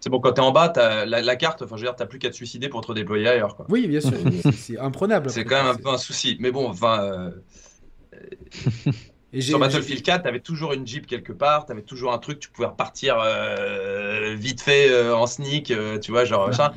[0.00, 1.96] C'est bon, quand tu es en bas, as la, la, carte, enfin, je veux dire,
[1.96, 3.54] tu plus qu'à te suicider pour te déployer ailleurs.
[3.54, 3.66] Quoi.
[3.68, 4.18] Oui, bien sûr,
[4.52, 5.30] c'est imprenable.
[5.30, 6.36] C'est quand même un peu un souci.
[6.40, 7.02] Mais bon, enfin.
[7.02, 7.30] Euh,
[9.32, 12.18] et Sur Battlefield 4, tu avais toujours une Jeep quelque part, tu avais toujours un
[12.18, 16.74] truc, tu pouvais repartir euh, vite fait euh, en sneak, euh, tu vois, genre ça.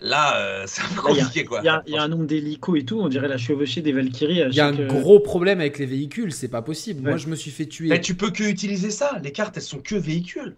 [0.00, 1.60] Là, c'est un peu compliqué, quoi.
[1.62, 4.44] Il y, a un nombre d'hélicos et tout, on dirait la chevauchée des Valkyries.
[4.48, 7.02] Il y a un gros problème avec les véhicules, c'est pas possible.
[7.02, 7.88] Moi, je me suis fait tuer.
[7.88, 9.18] Mais tu peux que utiliser ça.
[9.22, 10.56] Les cartes, elles sont que véhicules.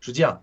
[0.00, 0.40] Je veux dire,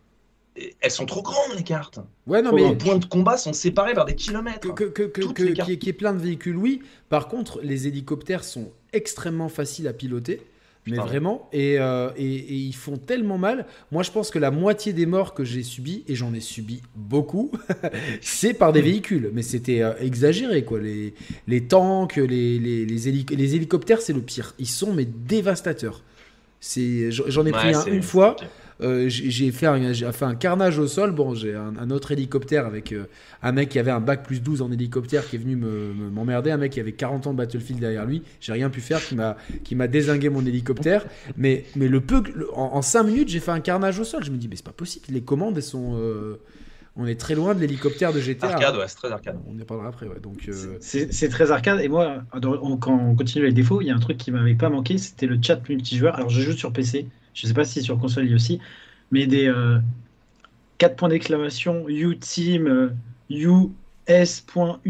[0.79, 1.99] elles sont trop grandes les cartes.
[2.25, 4.73] Ouais, non, Les mais points de combat sont séparés par des kilomètres.
[4.73, 6.81] que, que, que, les y ait plein de véhicules, oui.
[7.09, 10.41] Par contre, les hélicoptères sont extrêmement faciles à piloter.
[10.89, 13.65] Mais vraiment, et, euh, et, et ils font tellement mal.
[13.91, 16.81] Moi, je pense que la moitié des morts que j'ai subis, et j'en ai subi
[16.95, 17.51] beaucoup,
[18.21, 19.29] c'est par des véhicules.
[19.33, 20.79] Mais c'était euh, exagéré, quoi.
[20.79, 21.13] Les,
[21.47, 24.55] les tanks, les, les, les, hélic- les hélicoptères, c'est le pire.
[24.59, 26.03] Ils sont, mais dévastateurs.
[26.61, 28.35] J'en ai pris un une fois.
[28.81, 31.11] Euh, j'ai fait, un, j'ai fait un carnage au sol.
[31.11, 33.05] Bon, j'ai un, un autre hélicoptère avec euh,
[33.41, 36.09] un mec qui avait un bac plus 12 en hélicoptère qui est venu me- me-
[36.11, 36.51] m'emmerder.
[36.51, 38.21] un mec qui avait 40 ans de Battlefield derrière lui.
[38.39, 41.05] J'ai rien pu faire, qui m'a qui m'a désingué mon hélicoptère.
[41.37, 44.23] Mais, mais le peu, le- en, 5 minutes, j'ai fait un carnage au sol.
[44.23, 45.05] Je me dis, mais c'est pas possible.
[45.09, 45.95] Les commandes, elles sont.
[45.99, 46.35] euh,
[46.99, 48.47] on est très loin de l'hélicoptère de GTA.
[48.53, 49.37] Arcade, ouais, c'est très arcade.
[49.47, 50.19] On y parlera après, ouais.
[50.19, 51.79] Donc, euh, C'est c'est très arcade.
[51.81, 54.31] Et moi, dans- on- quand on continue les défauts, il y a un truc qui
[54.31, 56.15] m'avait pas manqué, c'était le chat multijoueur.
[56.15, 57.07] Alors, je joue sur PC.
[57.37, 58.59] Je sais pas si sur console il y a aussi,
[59.11, 59.47] mais des
[60.77, 62.89] 4 points d'exclamation, you team, euh,
[63.29, 63.73] you
[64.07, 64.85] s.u.c.k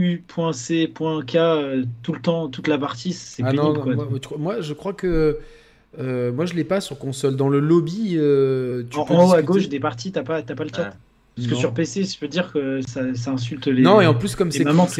[1.36, 3.80] euh, tout le temps, toute la partie, c'est Ah pénible.
[3.80, 3.96] non, quoi.
[4.38, 5.40] moi, je crois que.
[6.00, 7.36] euh, moi, je l'ai pas sur console.
[7.36, 10.44] Dans le lobby, euh, tu en, peux en haut à gauche des parties, t'as pas,
[10.44, 10.90] t'as pas le chat.
[10.90, 10.96] Ouais.
[11.38, 13.84] Parce que sur PC, je peux dire que ça, ça insulte les.
[13.84, 15.00] Non, et en plus, comme c'est cross,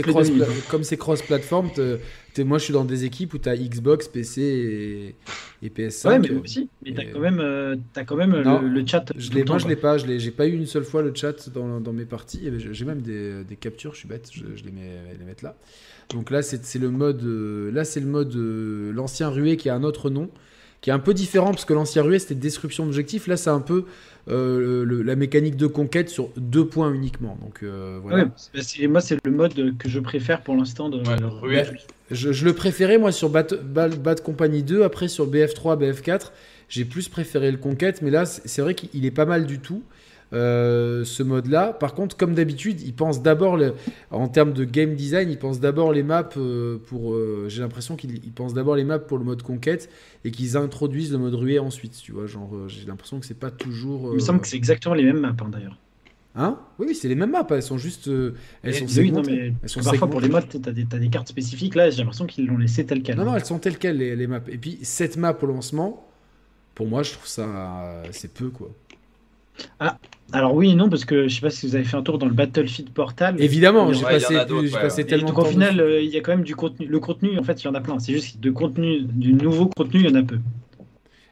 [0.70, 1.98] comme c'est cross-platform, te-
[2.34, 4.42] te- moi je suis dans des équipes où tu as Xbox, PC
[5.62, 6.08] et, et PS5.
[6.10, 6.70] Ouais, mais moi aussi.
[6.86, 9.06] Mais t'as Et- quand même, euh, t'as quand même euh, Non, le, le chat.
[9.18, 11.12] Je l'ai, moi je l'ai pas, je l'ai, j'ai pas eu une seule fois le
[11.16, 12.46] chat dans, dans mes parties.
[12.48, 15.26] Et J'ai j'ai même des, des captures, je suis bête, je, je les mets les
[15.26, 15.56] mettre là.
[16.12, 19.76] Donc là c'est, le mode, euh, là c'est le mode euh, l'ancien ruée qui a
[19.76, 20.30] un autre nom,
[20.82, 23.28] qui est un peu différent parce que l'ancien ruée c'était destruction d'objectifs.
[23.28, 23.86] Là c'est un peu
[24.30, 27.38] euh, le- la mécanique de conquête sur deux points uniquement.
[27.42, 28.26] Donc euh, voilà.
[28.26, 30.90] Ouais, c'est- c'est- moi, c'est le mode que je préfère pour l'instant.
[30.90, 31.64] De, Ouais, ruée.
[32.12, 36.32] Je, je le préférais moi sur Bat, Bad, Bad Company 2, après sur BF3, BF4,
[36.70, 39.60] j'ai plus préféré le Conquête, mais là c'est c'est vrai qu'il est pas mal du
[39.60, 39.84] tout.
[40.34, 41.74] Euh, ce mode-là.
[41.74, 43.58] Par contre, comme d'habitude, il pense d'abord,
[44.12, 47.14] en termes de game design, il pense d'abord les maps euh, pour.
[47.14, 49.90] euh, J'ai l'impression qu'il il pense d'abord les maps pour le mode conquête
[50.26, 51.98] et qu'ils introduisent le mode ruée ensuite.
[52.02, 54.10] Tu vois, genre, j'ai l'impression que c'est pas toujours.
[54.12, 55.78] Il me semble que c'est exactement les mêmes maps hein, d'ailleurs.
[56.40, 56.60] Hein?
[56.78, 57.48] Oui, c'est les mêmes maps.
[57.50, 58.10] Elles sont juste.
[58.10, 59.32] euh, elles sont oui, non, segmentées.
[59.32, 61.74] mais Elles parce sont que parfois pour les modes, t'as des, t'as des cartes spécifiques.
[61.74, 63.16] Là, j'ai l'impression qu'ils l'ont laissé tel quel.
[63.16, 63.26] Non, hein.
[63.26, 64.42] non, elles sont telles quelles, les, les maps.
[64.48, 66.08] Et puis, cette map au lancement,
[66.76, 68.04] pour moi, je trouve ça.
[68.12, 68.70] c'est peu, quoi.
[70.34, 72.18] Alors oui et non, parce que je sais pas si vous avez fait un tour
[72.18, 73.42] dans le Battlefield Portal.
[73.42, 75.02] Évidemment, j'ai en passé, ouais, passé ouais.
[75.02, 76.86] Et tellement donc de au temps final, euh, il y a quand même du contenu.
[76.86, 77.98] Le contenu, en fait, il y en a plein.
[78.00, 80.40] C'est juste que de contenu, du nouveau contenu, il y en a peu.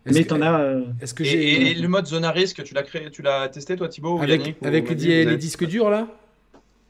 [0.06, 0.62] Mais t'en as.
[0.62, 1.54] euh, Est-ce que Et, j'ai.
[1.54, 4.20] et- et le mode zone à risque, tu l'as créé, tu l'as testé toi Thibaut
[4.22, 6.08] Avec, Yannick, ou avec les, disques durs, là?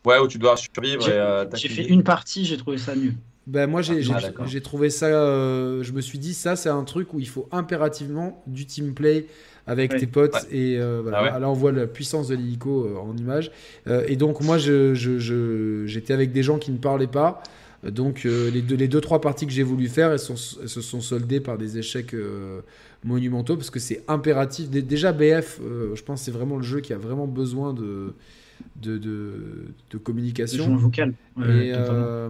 [0.06, 3.14] Ouais, où tu dois survivre J'ai euh, fait une partie, j'ai trouvé ça mieux.
[3.48, 7.14] Ben moi j'ai Ah, trouvé ça, euh, je me suis dit ça c'est un truc
[7.14, 9.28] où il faut impérativement du team play
[9.68, 10.58] avec tes potes Ouais.
[10.58, 11.18] et euh, voilà.
[11.20, 11.40] Ah ouais.
[11.40, 13.52] là on voit la puissance de l'hélico euh, en image
[13.88, 17.42] Euh, et donc moi je, je- je- j'étais avec des gens qui ne parlaient pas
[17.84, 20.82] donc les, deux, les deux trois parties que j'ai voulu faire elles, sont, elles se
[20.82, 22.16] sont soldées par des échecs
[23.04, 25.60] monumentaux parce que c'est impératif Dé- déjà BF
[25.94, 28.14] je pense que c'est vraiment le jeu qui a vraiment besoin de
[28.82, 31.14] de, de, communication en vocal.
[31.40, 32.30] Et euh,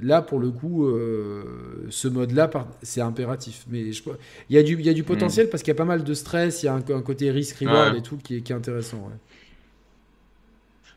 [0.00, 2.48] là, pour le coup, euh, ce mode-là,
[2.82, 3.64] c'est impératif.
[3.68, 4.02] Mais je-
[4.48, 6.04] il y, a du- il y a du potentiel parce qu'il y a pas mal
[6.04, 7.98] de stress, il y a un, un côté risk-reward Ouais.
[7.98, 8.98] et tout qui est, qui est intéressant.
[8.98, 9.16] ouais.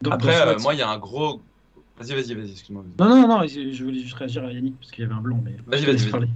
[0.02, 1.42] Donc, Après, euh, mode- moi, il y a un gros.
[2.00, 2.84] Vas-y, vas-y, vas-y, excuse-moi.
[3.00, 5.42] Non, non, non, je voulais juste réagir à Yannick parce qu'il y avait un blanc.
[5.44, 5.56] Mais...
[5.68, 6.28] Vas-y, je vas-y, parler.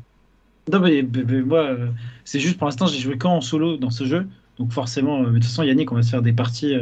[0.71, 1.75] Non, mais, mais- mais moi,
[2.23, 4.27] c'est juste pour l'instant, j'ai joué qu'en solo dans ce jeu.
[4.57, 6.75] Donc forcément, euh, mais de toute façon, Yannick, on va se faire des parties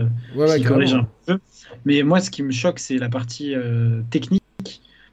[0.56, 1.40] qui corrigent un peu.
[1.86, 4.42] Mais moi, ce qui me choque, c'est la partie euh, technique.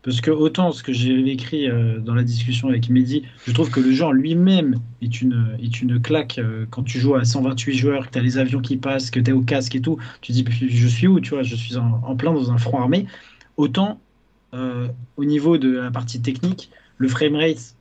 [0.02, 3.70] Parce que autant ce que j'ai écrit euh, dans la discussion avec Mehdi, je trouve
[3.70, 6.40] que le jeu en lui-même est une, est une claque.
[6.70, 9.30] quand tu joues à 128 joueurs, que tu as les avions qui passent, que tu
[9.30, 11.76] es au casque et tout, tu te dis, je suis où Tu vois, je suis
[11.76, 13.06] en, en plein dans un front armé.
[13.58, 14.00] Autant
[14.54, 17.76] euh, au niveau de la partie technique, le framerate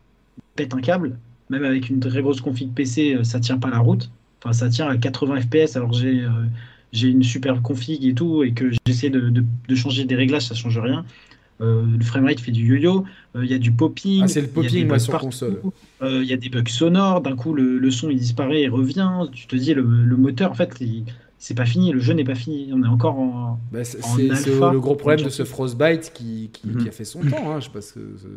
[0.55, 1.17] pète un câble.
[1.49, 4.11] Même avec une très grosse config PC, ça tient pas la route.
[4.43, 6.29] Enfin, ça tient à 80 FPS alors j'ai euh,
[6.91, 10.47] j'ai une super config et tout, et que j'essaie de, de- de changer des réglages,
[10.47, 11.05] ça change rien.
[11.61, 13.03] Euh, le framerate fait du yo-yo,
[13.35, 14.21] euh, il y a du popping.
[14.23, 15.61] Ah, c'est le popping, moi, sur partout, console.
[16.01, 18.69] euh, Il y a des bugs sonores, d'un coup le, le son il disparaît et
[18.69, 19.11] revient.
[19.33, 20.73] Tu te dis, le, le moteur, en fait,
[21.37, 22.69] c'est pas fini, le jeu n'est pas fini.
[22.73, 23.59] On est encore en.
[23.73, 26.77] Bah, c'est le gros problème de ce Frostbite qui, qui, Mhm.
[26.83, 27.51] qui a fait son temps.
[27.51, 28.27] Hein, je sais pas ce que- ce-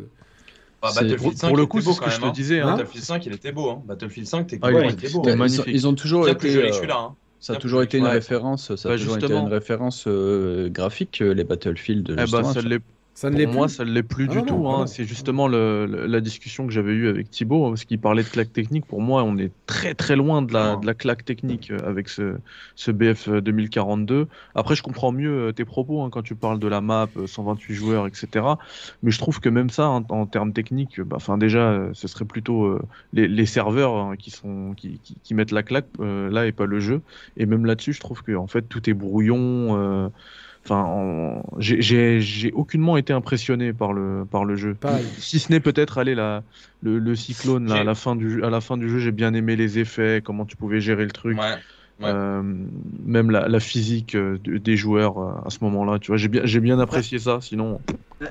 [0.83, 2.29] Bah, Battlefield pour- 5, pour le coup, était c'est beau ce quand que je même,
[2.31, 2.67] te disais, hein.
[2.67, 2.71] hein.
[2.77, 3.69] Battlefield 5, il était beau.
[3.71, 3.81] Hein.
[3.85, 5.23] Battlefield 5, t'es Ah, il était beau.
[5.23, 5.63] magnifique.
[5.67, 6.51] Ils, ont, ils ont toujours plus été.
[6.51, 6.97] joli euh, celui-là.
[6.99, 7.15] hein.
[7.39, 8.15] Ça a Bien toujours plus été une joli.
[8.15, 12.15] référence, ça a Bah, toujours été une référence euh, graphique, euh, les Battlefield.
[12.19, 12.81] Eh bah, ça l'est
[13.15, 14.67] Ça ne Pour moi, ça ne l'est plus ah du tout.
[14.67, 14.87] Hein.
[14.87, 18.27] C'est justement le, la discussion que j'avais eue avec Thibaut, hein, parce qu'il parlait de
[18.27, 18.87] claque technique.
[18.87, 22.09] Pour moi, on est très très loin de la, de la claque technique euh, avec
[22.09, 22.37] ce,
[22.75, 24.15] ce, BF 2042.
[24.15, 24.25] Euh,
[24.55, 27.73] Après, je comprends mieux euh, tes propos hein, quand tu parles de la map, 128
[27.75, 28.45] joueurs, etc.
[29.03, 32.79] Mais je trouve que même ça, en, termes techniques, bah, déjà, ce serait plutôt
[33.13, 36.79] les, les, serveurs qui, sont, qui, qui, qui, mettent la claque là et pas le
[36.79, 37.01] jeu.
[37.37, 40.09] Et même là-dessus, je trouve que en fait, tout est brouillon.
[40.65, 44.77] Enfin, j'ai aucunement été impressionné par le, par le jeu.
[45.17, 46.43] Si ce n'est peut-être aller la,
[46.81, 49.33] le, le cyclone là, à la fin du, à la fin du jeu, j'ai bien
[49.33, 51.37] aimé les effets, comment tu pouvais gérer le truc.
[51.37, 51.55] Ouais.
[52.01, 52.41] Euh,
[53.05, 56.41] même la, la physique euh, des joueurs euh, à ce moment-là, tu vois, j'ai bien,
[56.43, 57.39] j'ai bien apprécié ça.
[57.39, 57.79] Sinon,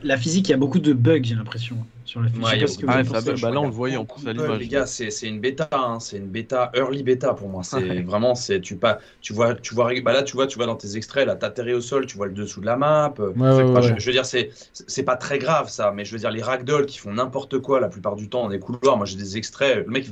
[0.03, 1.77] la physique, il y a beaucoup de bugs, j'ai l'impression.
[2.13, 2.85] Sur la physique.
[2.87, 4.59] ah, bah, là, on le voyait en plus à l'image.
[4.59, 5.99] Les gars, c'est, une bêta, hein.
[5.99, 7.63] c'est une bêta, early bêta pour moi.
[7.63, 10.67] C'est vraiment, c'est tu pas, tu vois, tu vois, bah là, tu vois, tu vois
[10.67, 13.15] dans tes extraits, là, t'atterris au sol, tu vois le dessous de la map.
[13.17, 16.43] je, je, veux dire, c'est, c'est pas très grave ça, mais je veux dire, les
[16.43, 18.99] ragdolls qui font n'importe quoi la plupart du temps dans des couloirs.
[18.99, 20.07] Moi, j'ai des extraits, le mec,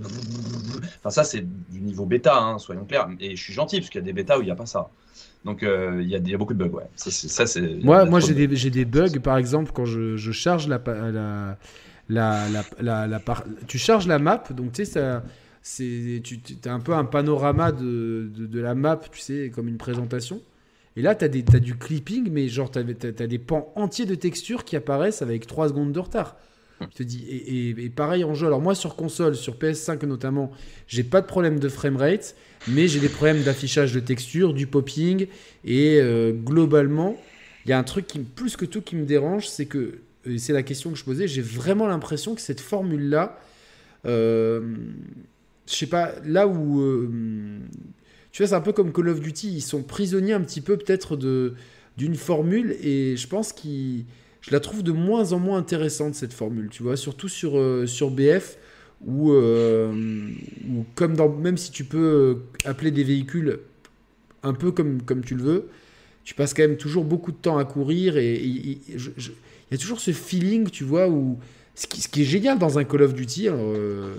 [1.01, 3.11] enfin ça, c'est du niveau bêta, hein, soyons clairs.
[3.21, 4.65] Et je suis gentil parce qu'il y a des bêtas où il n'y a pas
[4.65, 4.89] ça.
[5.45, 6.89] Donc euh, il y, y, a beaucoup de bugs, ouais.
[6.97, 10.79] Ça, c'est, moi, moi j'ai, des, des, bugs, par exemple, quand je, je charge la,
[10.87, 11.57] la,
[12.11, 12.47] la,
[12.81, 13.23] la, la
[13.66, 15.23] tu charges la map, donc tu sais, ça,
[15.62, 19.69] c'est, tu as un peu un panorama de, de, de, la map, tu sais, comme
[19.69, 20.43] une présentation.
[20.97, 24.15] Et là, tu as, as, du clipping, mais genre, tu as, des pans entiers de
[24.15, 26.37] textures qui apparaissent avec 3 secondes de retard.
[26.81, 28.47] Je te dis, et, et, pareil en jeu.
[28.47, 30.51] Alors, moi, sur console, sur PS5 notamment,
[30.87, 32.35] j'ai pas de problème de framerate
[32.69, 35.27] mais j'ai des problèmes d'affichage de texture, du popping,
[35.65, 37.16] et euh, globalement,
[37.65, 40.01] il y a un truc qui, plus que tout qui me dérange, c'est que,
[40.39, 43.39] c'est la question que je posais, j'ai vraiment l'impression que cette formule-là,
[44.07, 44.61] euh,
[45.67, 46.81] je sais pas, là où...
[46.81, 47.59] Euh,
[48.33, 50.77] tu vois, c'est un peu comme Call of Duty, ils sont prisonniers un petit peu
[50.77, 51.17] peut-être
[51.97, 54.05] d'une formule, et je pense qu'ils...
[54.41, 57.85] Je la trouve de moins en moins intéressante, cette formule, tu vois, surtout sur, euh,
[58.11, 58.57] BF
[59.07, 59.93] euh,
[60.69, 63.61] ou comme dans, même si tu peux appeler des véhicules
[64.43, 65.69] un peu comme, tu le veux,
[66.25, 68.79] tu passes quand même toujours beaucoup de temps à courir et
[69.71, 71.39] il y a toujours ce feeling, tu vois, où
[71.75, 74.13] ce qui, ce qui, est génial dans un Call of Duty, euh,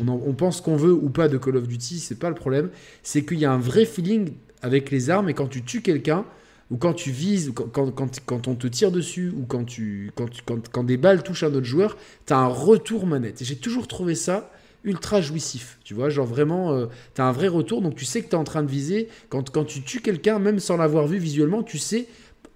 [0.00, 2.70] on, on, pense qu'on veut ou pas de Call of Duty, c'est pas le problème,
[3.02, 4.32] c'est qu'il y a un vrai feeling
[4.62, 6.24] avec les armes et quand tu tues quelqu'un,
[6.70, 10.84] ou quand tu vises, quand, quand, quand, on te tire dessus, ou quand, tu, quand,
[10.84, 11.96] des balles touchent un autre joueur,
[12.26, 13.42] tu as un retour manette.
[13.42, 14.50] Et j'ai toujours trouvé ça
[14.82, 15.78] ultra jouissif.
[15.84, 18.32] Tu vois, genre vraiment, euh, tu as un vrai retour, donc tu sais que tu
[18.32, 19.08] es en train de viser.
[19.28, 22.08] Quand, quand tu tues quelqu'un, même sans l'avoir vu visuellement, tu sais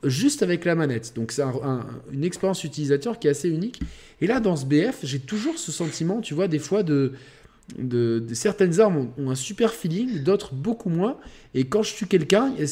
[0.05, 1.15] juste avec la manette.
[1.15, 1.43] Donc c'est
[2.13, 3.81] une expérience utilisateur qui est assez unique.
[4.21, 7.13] Et là, dans ce BF, j'ai toujours ce sentiment, tu vois, des fois de
[7.79, 11.17] de, certaines armes ont, un super feeling, d'autres beaucoup moins.
[11.55, 12.65] Et quand je tue quelqu'un, je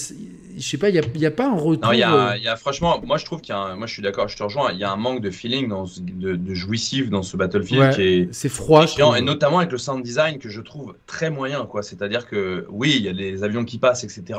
[0.58, 1.92] sais pas, il n'y a, pas un retour.
[1.92, 4.28] il y, a, euh, franchement, moi je trouve qu'il y a, moi je suis d'accord,
[4.28, 7.22] je te rejoins, il y a un manque de feeling, dans, de, de jouissif dans
[7.22, 8.28] ce Battlefield qui est.
[8.32, 8.86] C'est froid.
[9.16, 11.82] et notamment avec le sound design que je trouve très moyen, quoi.
[11.82, 14.38] C'est-à-dire que oui, il y a des avions qui passent, etc.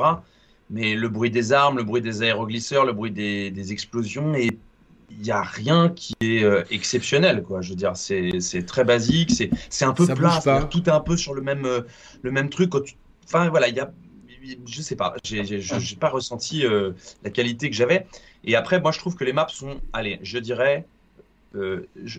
[0.70, 4.56] Mais le bruit des armes, le bruit des aéroglisseurs, le bruit des, des explosions est
[5.10, 7.60] il n'y a rien qui est euh, exceptionnel, quoi.
[7.60, 9.32] Je veux dire, c'est très basique,
[9.68, 10.40] c'est un peu plat,
[10.70, 11.82] tout est un peu sur le même, euh,
[12.22, 12.72] le même truc.
[13.24, 13.90] Enfin, voilà, il y a,
[14.66, 16.92] je sais pas, j'ai pas ressenti euh,
[17.24, 18.06] la qualité que j'avais.
[18.44, 20.86] Et après, moi, je trouve que les maps sont, allez, je dirais,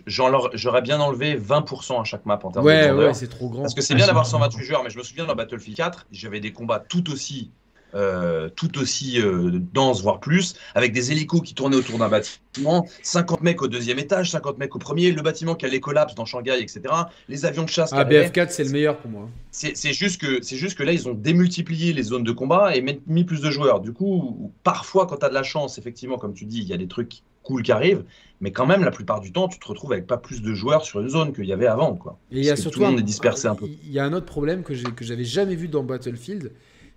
[0.06, 3.62] j'aurais bien enlevé 20% à chaque map en termes ouais, de Ouais, c'est trop grand.
[3.62, 6.40] Parce que c'est bien d'avoir 128 joueurs, mais je me souviens dans Battlefield 4, j'avais
[6.40, 7.50] des combats tout aussi
[7.94, 12.86] euh, tout aussi euh, dense, voire plus, avec des hélicos qui tournaient autour d'un bâtiment,
[13.02, 16.24] 50 mecs au deuxième étage, 50 mecs au premier, le bâtiment qui allait collapse dans
[16.24, 16.82] Shanghai, etc.
[17.28, 17.90] Les avions de chasse.
[17.92, 19.28] Ah, BF4, c'est le meilleur pour moi.
[19.50, 23.24] C'est juste, que, juste que là, ils ont démultiplié les zones de combat et mis
[23.24, 23.80] plus de joueurs.
[23.80, 26.72] Du coup, parfois, quand tu as de la chance, effectivement, comme tu dis, il y
[26.72, 28.04] a des trucs cool qui arrivent,
[28.40, 30.84] mais quand même, la plupart du temps, tu te retrouves avec pas plus de joueurs
[30.84, 31.94] sur une zone qu'il y avait avant.
[31.94, 32.18] Quoi.
[32.30, 32.78] Et il y a surtout.
[32.78, 33.66] Tout le monde est dispersé un peu.
[33.66, 36.52] Il y a un autre problème que j'avais jamais vu dans Battlefield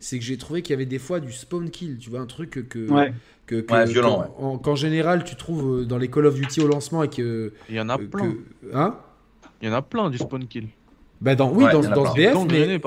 [0.05, 2.27] c'est que j'ai trouvé qu'il y avait des fois du spawn kill, tu vois, un
[2.27, 2.87] truc que.
[3.47, 7.09] que, violent, qu'en général tu trouves euh, dans les Call of Duty au lancement et
[7.09, 7.53] que.
[7.69, 8.35] Il y en a euh, plein.
[8.73, 8.97] hein?
[9.61, 10.67] Il y en a plein du spawn kill.
[11.21, 12.77] Bah dans, oui, dans, dans ce BF, mais,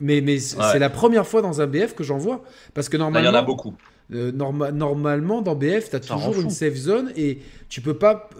[0.00, 2.44] mais, mais c'est la première fois dans un BF que j'en vois.
[2.74, 3.28] Parce que normalement.
[3.28, 3.74] Il y en a beaucoup.
[4.12, 8.30] Euh, normalement, dans BF, tu as toujours une safe zone et tu peux pas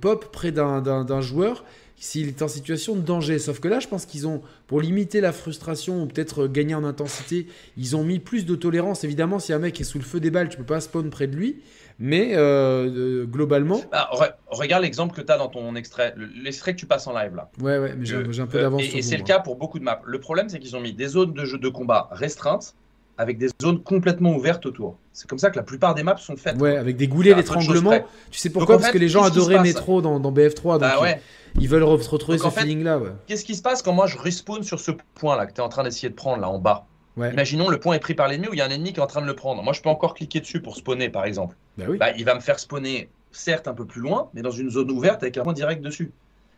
[0.00, 1.64] pop près d'un joueur
[1.96, 3.38] s'il est en situation de danger.
[3.38, 6.84] Sauf que là, je pense qu'ils ont, pour limiter la frustration ou peut-être gagner en
[6.84, 7.46] intensité,
[7.76, 9.04] ils ont mis plus de tolérance.
[9.04, 11.26] Évidemment, si un mec est sous le feu des balles, tu peux pas spawn près
[11.26, 11.56] de lui.
[11.98, 13.80] Mais euh, euh, globalement.
[13.90, 14.10] Bah,
[14.48, 17.50] regarde l'exemple que tu as dans ton extrait, l'extrait que tu passes en live là.
[17.58, 18.82] Ouais, ouais, mais j'ai un peu d'avance.
[18.82, 20.02] et, c'est le cas pour beaucoup de maps.
[20.04, 22.74] Le problème, c'est qu'ils ont mis des zones de jeu de combat restreintes
[23.18, 24.98] avec des zones complètement ouvertes autour.
[25.12, 26.56] C'est comme ça que la plupart des maps sont faites.
[26.58, 27.98] Ouais, avec des goulets d'étranglement.
[28.30, 28.78] Tu sais pourquoi?
[28.78, 30.78] Parce que les gens adoraient Metro dans, dans, BF3.
[30.78, 31.20] Bah donc
[31.58, 33.00] ils, veulent retrouver ce feeling-là.
[33.26, 35.68] Qu'est-ce qui se passe quand moi je respawn sur ce point-là que tu es en
[35.68, 36.86] train d'essayer de prendre là en bas?
[37.16, 39.02] Imaginons le point est pris par l'ennemi ou il y a un ennemi qui est
[39.02, 39.62] en train de le prendre.
[39.62, 41.56] Moi je peux encore cliquer dessus pour spawner par exemple.
[41.78, 41.96] Bah oui.
[41.96, 44.90] bah, il va me faire spawner certes un peu plus loin, mais dans une zone
[44.90, 46.12] ouverte avec un point direct dessus.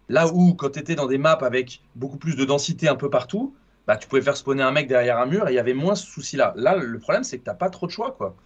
[0.09, 3.09] Là où quand tu étais dans des maps avec beaucoup plus de densité un peu
[3.10, 3.55] partout,
[3.89, 5.94] bah, tu pouvais faire spawner un mec derrière un mur et il y avait moins
[5.94, 6.52] ce souci-là.
[6.56, 8.15] Là, le problème, c'est que tu n'as pas trop de choix.
[8.16, 8.36] quoi.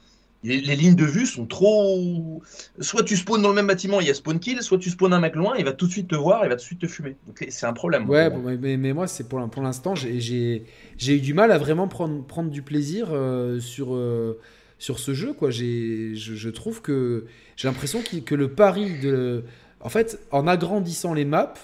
[0.45, 2.41] Les, lignes de vue sont trop.
[2.79, 5.13] Soit tu spawns dans le même bâtiment, il y a spawn kill, soit tu spawns
[5.13, 6.81] un mec loin, il va tout de suite te voir, il va tout de suite
[6.81, 7.17] te fumer.
[7.27, 8.09] Donc c'est un problème.
[8.09, 10.65] Ouais, mais, mais, moi, c'est pour, pour l'instant, j'ai
[11.09, 14.39] eu du mal à vraiment prendre, prendre du plaisir euh, sur, euh,
[14.79, 15.33] sur ce jeu.
[15.33, 15.51] Quoi.
[15.51, 19.43] Je, je trouve que j'ai l'impression que le pari de.
[19.81, 21.55] En fait, en agrandissant les maps,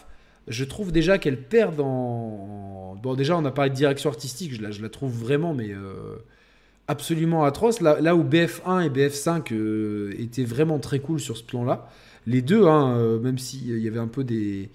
[0.48, 2.96] je trouve déjà qu'elle perd en.
[3.02, 6.16] Bon, déjà, on a parlé de direction artistique, je la, trouve vraiment, mais euh,
[6.88, 7.80] absolument atroce.
[7.80, 11.88] Là, là, où BF1 et BF5 euh, étaient vraiment très cool sur ce plan-là,
[12.26, 14.68] les deux, hein, euh, même s'il y avait un peu des,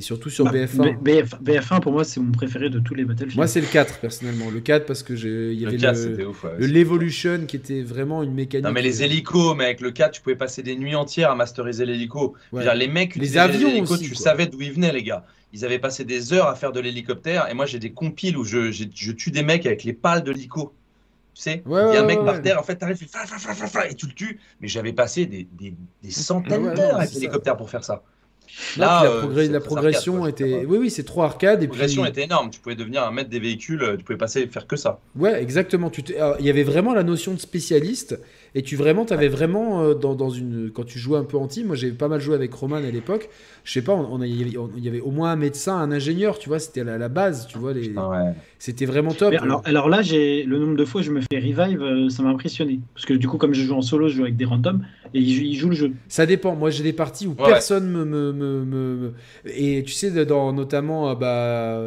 [0.00, 0.98] surtout sur BF1.
[1.00, 3.36] Bah, BF, 1 pour moi c'est mon préféré de tous les Battlefield.
[3.36, 7.56] Moi c'est le 4 personnellement, le 4 parce que il y avait le, l'Evolution qui
[7.56, 8.64] était vraiment une mécanique.
[8.64, 11.84] Non mais les hélicos mec, le 4 tu pouvais passer des nuits entières à masteriser
[11.84, 12.34] l'hélico.
[12.52, 15.24] Les mecs les avions aussi, tu savais d'où ils venaient les gars.
[15.52, 18.44] Ils avaient passé des heures à faire de l'hélicoptère et moi j'ai des compiles où
[18.44, 20.72] je, je, tue des mecs avec les pales de l'hélico.
[21.34, 24.12] Tu sais, il y a un mec par terre, en fait, t'arrives, et tu le
[24.12, 24.40] tues.
[24.60, 28.02] Mais j'avais passé des, des, des centaines d'heures avec l'hélicoptère pour faire ça.
[28.76, 29.02] Là,
[29.34, 30.64] la, la progression était.
[30.66, 31.60] Oui, oui, c'est trop arcade.
[31.62, 32.50] La progression était énorme.
[32.50, 35.00] Tu pouvais devenir un maître des véhicules, euh, tu pouvais passer faire que ça.
[35.16, 35.90] Ouais, exactement.
[36.38, 38.18] Il y avait vraiment la notion de spécialiste.
[38.54, 40.70] Et tu vraiment, avais vraiment euh, dans, dans, une.
[40.72, 42.90] Quand tu jouais un peu en team, moi j'ai pas mal joué avec Roman à
[42.90, 43.28] l'époque.
[43.64, 46.58] Je sais pas, on, il y avait au moins un médecin, un ingénieur, tu vois,
[46.58, 47.72] c'était la, la, base, tu vois.
[47.72, 47.92] Les...
[48.58, 49.34] C'était vraiment top.
[49.38, 52.22] alors, alors là, j'ai le nombre de fois où je me fais revive, euh, ça
[52.22, 52.80] m'a impressionné.
[52.94, 54.80] Parce que du coup, comme je joue en solo, je joue avec des randoms
[55.14, 55.92] et ils, jouent le jeu.
[56.08, 56.56] Ça dépend.
[56.56, 59.12] Moi, j'ai des parties où personne me, me, me,
[59.46, 61.80] Et tu sais, dans, notamment bah,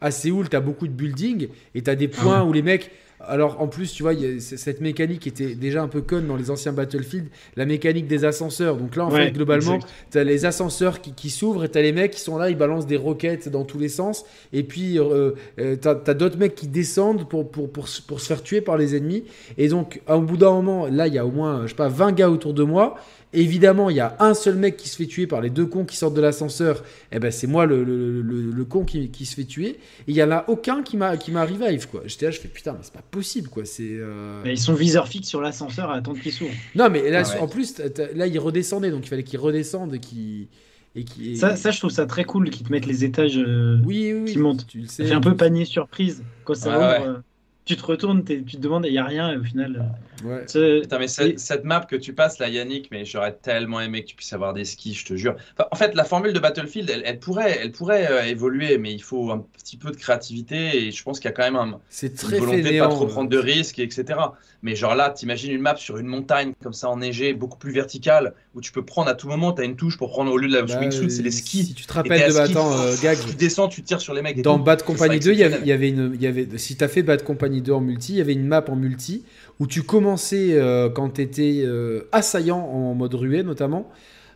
[0.00, 2.90] à Séoul, tu as beaucoup de building et tu as des points où les mecs
[3.28, 6.72] alors en plus, tu vois, cette mécanique était déjà un peu conne dans les anciens
[6.72, 8.76] Battlefield, la mécanique des ascenseurs.
[8.76, 9.78] Donc là, en fait, globalement,
[10.10, 12.56] tu as les ascenseurs qui, s'ouvrent et tu as les mecs qui sont là, ils
[12.56, 14.24] balancent des roquettes dans tous les sens.
[14.52, 18.26] Et puis, euh, euh, tu as, d'autres mecs qui descendent pour, pour, pour, pour, se
[18.26, 19.24] faire tuer par les ennemis.
[19.58, 21.88] Et donc, au bout d'un moment, là, il y a au moins, je sais pas,
[21.88, 22.96] 20 gars autour de moi.
[23.34, 25.84] Évidemment, il y a un seul mec qui se fait tuer par les deux cons
[25.84, 26.78] qui sortent de l'ascenseur.
[27.10, 29.68] Et eh ben, c'est moi le, le, le, con qui, qui, se fait tuer.
[29.68, 29.78] Et
[30.08, 32.02] il y en a aucun qui m'a qui m'a revive quoi.
[32.06, 33.64] J'étais là, je fais putain, mais c'est pas possible quoi.
[33.64, 33.82] C'est.
[33.90, 34.42] Euh...
[34.46, 36.52] Ils sont viseur fixe sur l'ascenseur à attendre qu'il s'ouvre.
[36.74, 37.80] Non, mais là, en plus,
[38.14, 40.48] là, ils redescendaient, donc il fallait qu'ils redescendent et qu'ils.
[40.96, 43.80] Et qui, ça, ça, je trouve ça très cool qu'ils te mettent les étages euh,
[43.84, 44.64] oui, oui, qui montent.
[44.68, 45.10] Tu le sais.
[45.10, 47.08] un peu panier surprise quand ça ouvre.
[47.08, 47.18] Euh,
[47.64, 49.92] tu te retournes, tu te demandes, il n'y a rien, et au final.
[50.22, 50.42] Ouais.
[50.42, 54.16] Putain, mais cette, map que tu passes là, Yannick, mais j'aurais tellement aimé que tu
[54.16, 55.36] puisses avoir des skis, je te jure.
[55.70, 59.30] en fait, la formule de Battlefield, elle, pourrait, elle pourrait euh, évoluer, mais il faut
[59.30, 62.38] un petit peu de créativité, et je pense qu'il y a quand même un, une
[62.38, 64.18] volonté de pas trop prendre de risques, etc.
[64.62, 68.34] Mais genre là, t'imagines une map sur une montagne comme ça enneigée, beaucoup plus verticale,
[68.54, 70.48] où tu peux prendre à tout moment, tu as une touche pour prendre au lieu
[70.48, 71.64] de la bah, swing c'est les skis.
[71.64, 73.18] Si tu te rappelles de Battant euh, Gag.
[73.28, 74.40] Tu descends, tu tires sur les mecs.
[74.42, 75.42] Dans Bad Company 2, il y,
[75.72, 76.12] avait, une.
[76.14, 78.32] Il y avait, si tu as fait Bad Company 2 en multi, il y avait
[78.32, 79.24] une map en multi
[79.60, 83.90] où tu commençais euh, quand tu étais euh, assaillant en mode ruée notamment.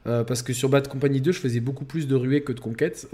[0.07, 2.61] Euh, parce que sur Bad Company 2, je faisais beaucoup plus de ruées que de
[2.61, 3.09] conquêtes.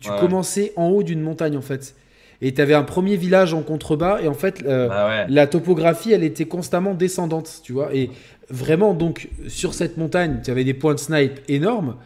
[0.00, 1.94] tu commençais en haut d'une montagne en fait.
[2.42, 4.20] Et tu avais un premier village en contrebas.
[4.20, 7.60] Et en fait, bah la topographie, elle était constamment descendante.
[7.62, 7.94] Tu vois.
[7.94, 8.10] Et
[8.50, 11.96] vraiment, donc, sur cette montagne, tu avais des points de snipe énormes.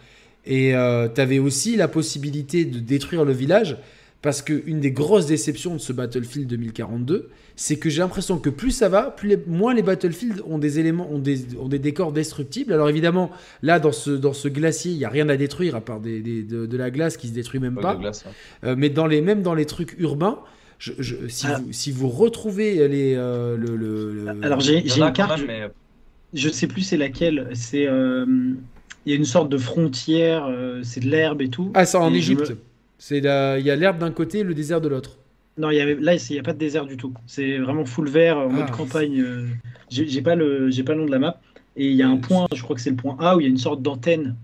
[0.46, 3.78] Et tu avais aussi la possibilité de détruire le village.
[4.22, 8.70] Parce qu'une des grosses déceptions de ce Battlefield 2042, c'est que j'ai l'impression que plus
[8.70, 12.72] ça va, plus moins les Battlefield ont des éléments, ont des, ont des décors destructibles.
[12.72, 13.30] Alors évidemment,
[13.62, 16.20] là, dans ce, dans ce glacier, il n'y a rien à détruire à part des,
[16.20, 17.98] de, la glace qui se détruit même pas.
[18.64, 20.38] Euh, mais dans les, même dans les trucs urbains,
[20.78, 20.92] je,
[21.28, 21.58] si, ah.
[21.58, 25.40] vous, si, vous, retrouvez les, euh, le, Alors j'ai une carte,
[26.32, 27.48] je ne sais plus c'est laquelle.
[27.54, 28.24] C'est euh,
[29.06, 30.50] il y a une sorte de frontière,
[30.82, 31.70] c'est de l'herbe et tout.
[31.74, 32.54] Ah, ça en Égypte.
[33.02, 35.16] C'est il y a l'herbe d'un côté et le désert de l'autre.
[35.56, 37.12] Non, y avait, là, il n'y a pas de désert du tout.
[37.26, 38.72] C'est vraiment full vert, en mode ah.
[38.72, 39.20] campagne.
[39.20, 39.46] Euh,
[39.90, 41.40] j'ai pas, le, pas le nom de la map.
[41.76, 43.44] Et il y a un point, je crois que c'est le point A, où il
[43.44, 44.36] y a une sorte d'antenne.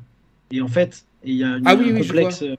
[0.50, 2.42] Et en fait, il y a une, ah un complexe.
[2.42, 2.56] Euh,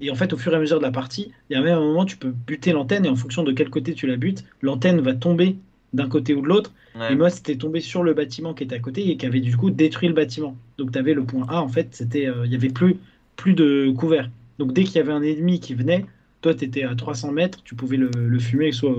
[0.00, 1.76] et en fait, au fur et à mesure de la partie, il y a même
[1.76, 4.44] un moment, tu peux buter l'antenne, et en fonction de quel côté tu la butes,
[4.62, 5.56] l'antenne va tomber
[5.92, 6.72] d'un côté ou de l'autre.
[7.10, 9.56] Et moi, c'était tombé sur le bâtiment qui était à côté et qui avait du
[9.56, 10.56] coup détruit le bâtiment.
[10.76, 12.96] Donc, tu avais le point A, en fait, c'était, euh, il y avait plus,
[13.36, 14.28] plus de couvert.
[14.60, 16.04] Donc dès qu'il y avait un ennemi qui venait,
[16.42, 18.94] toi, tu étais à 300 mètres, tu pouvais le, fumer soit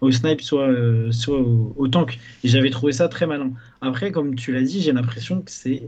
[0.00, 2.18] au, snipe, soit, euh, soit au, tank.
[2.42, 3.52] Et j'avais trouvé ça très malin.
[3.80, 5.84] Après, comme tu l'as dit, j'ai l'impression que c'est.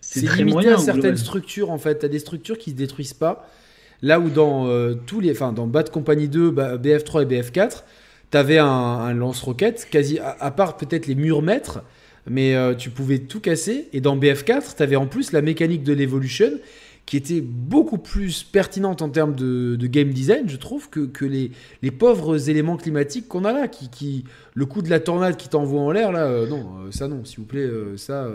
[0.00, 1.98] C'est limité moyen, à certaines structures, en fait.
[1.98, 3.50] Tu as des structures qui se détruisent pas.
[4.02, 5.32] Là où dans euh, tous les.
[5.32, 7.82] Enfin, dans Bad Company 2, BF3 et BF4,
[8.30, 10.20] tu avais un, lance-roquette, quasi.
[10.20, 11.82] À, part peut-être les murs maîtres
[12.30, 13.88] mais euh, tu pouvais tout casser.
[13.94, 16.50] Et dans BF4, tu avais en plus la mécanique de l'Evolution
[17.08, 21.52] qui était beaucoup plus pertinente en termes de, game design, je trouve, que, que les,
[21.80, 23.66] les, pauvres éléments climatiques qu'on a là.
[23.66, 26.90] Qui, qui, le coup de la tornade qui t'envoie en l'air, là, euh, non, euh,
[26.90, 27.66] ça non, s'il vous plaît,
[27.96, 28.28] ça.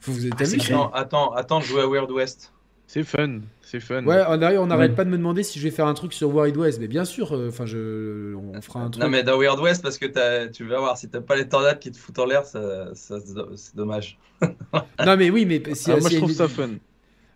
[0.00, 0.34] Faut vous êtes
[0.72, 2.52] ah, attends, attends de jouer à Weird West.
[2.92, 4.04] C'est fun, c'est fun.
[4.04, 6.54] Ouais, on n'arrête pas de me demander si je vais faire un truc sur Wild
[6.58, 9.02] West, mais bien sûr, euh, enfin, je, on fera un truc.
[9.02, 10.04] Non, mais dans Weird West, parce que
[10.50, 13.74] tu vas voir, si t'as pas les tornades qui te foutent en l'air, ça, c'est
[13.74, 14.18] dommage.
[14.42, 16.68] non, mais oui, mais si, ah, moi je trouve ça fun.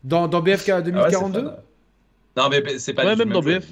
[0.05, 1.63] Dans, dans BFK 2042 ah
[2.37, 3.07] Non, mais c'est pas.
[3.07, 3.67] Ouais, même dans BF.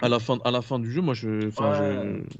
[0.00, 1.50] à la fin, à la fin du jeu, moi, je,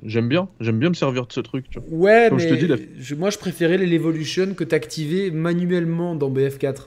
[0.05, 1.69] j'aime bien, j'aime bien me servir de ce truc.
[1.69, 1.99] Tu vois.
[1.99, 6.87] Ouais, mais je te dis, moi, je préférais l'Evolution que t'activais manuellement dans BF4.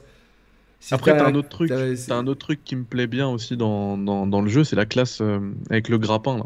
[0.89, 1.71] Après, t'as un autre truc.
[1.71, 5.21] un autre truc qui me plaît bien aussi dans, dans, le jeu, c'est la classe
[5.21, 5.39] euh,
[5.69, 6.45] avec le grappin là.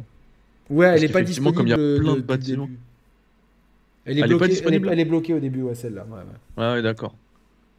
[0.70, 1.56] Ouais, elle est pas disponible.
[1.56, 2.70] comme il y a plein de bâtiments.
[4.06, 6.06] Elle est, bloquée, elle, est, bloquée au début, ouais, celle-là.
[6.58, 6.82] Ouais, ouais.
[6.84, 7.16] d'accord.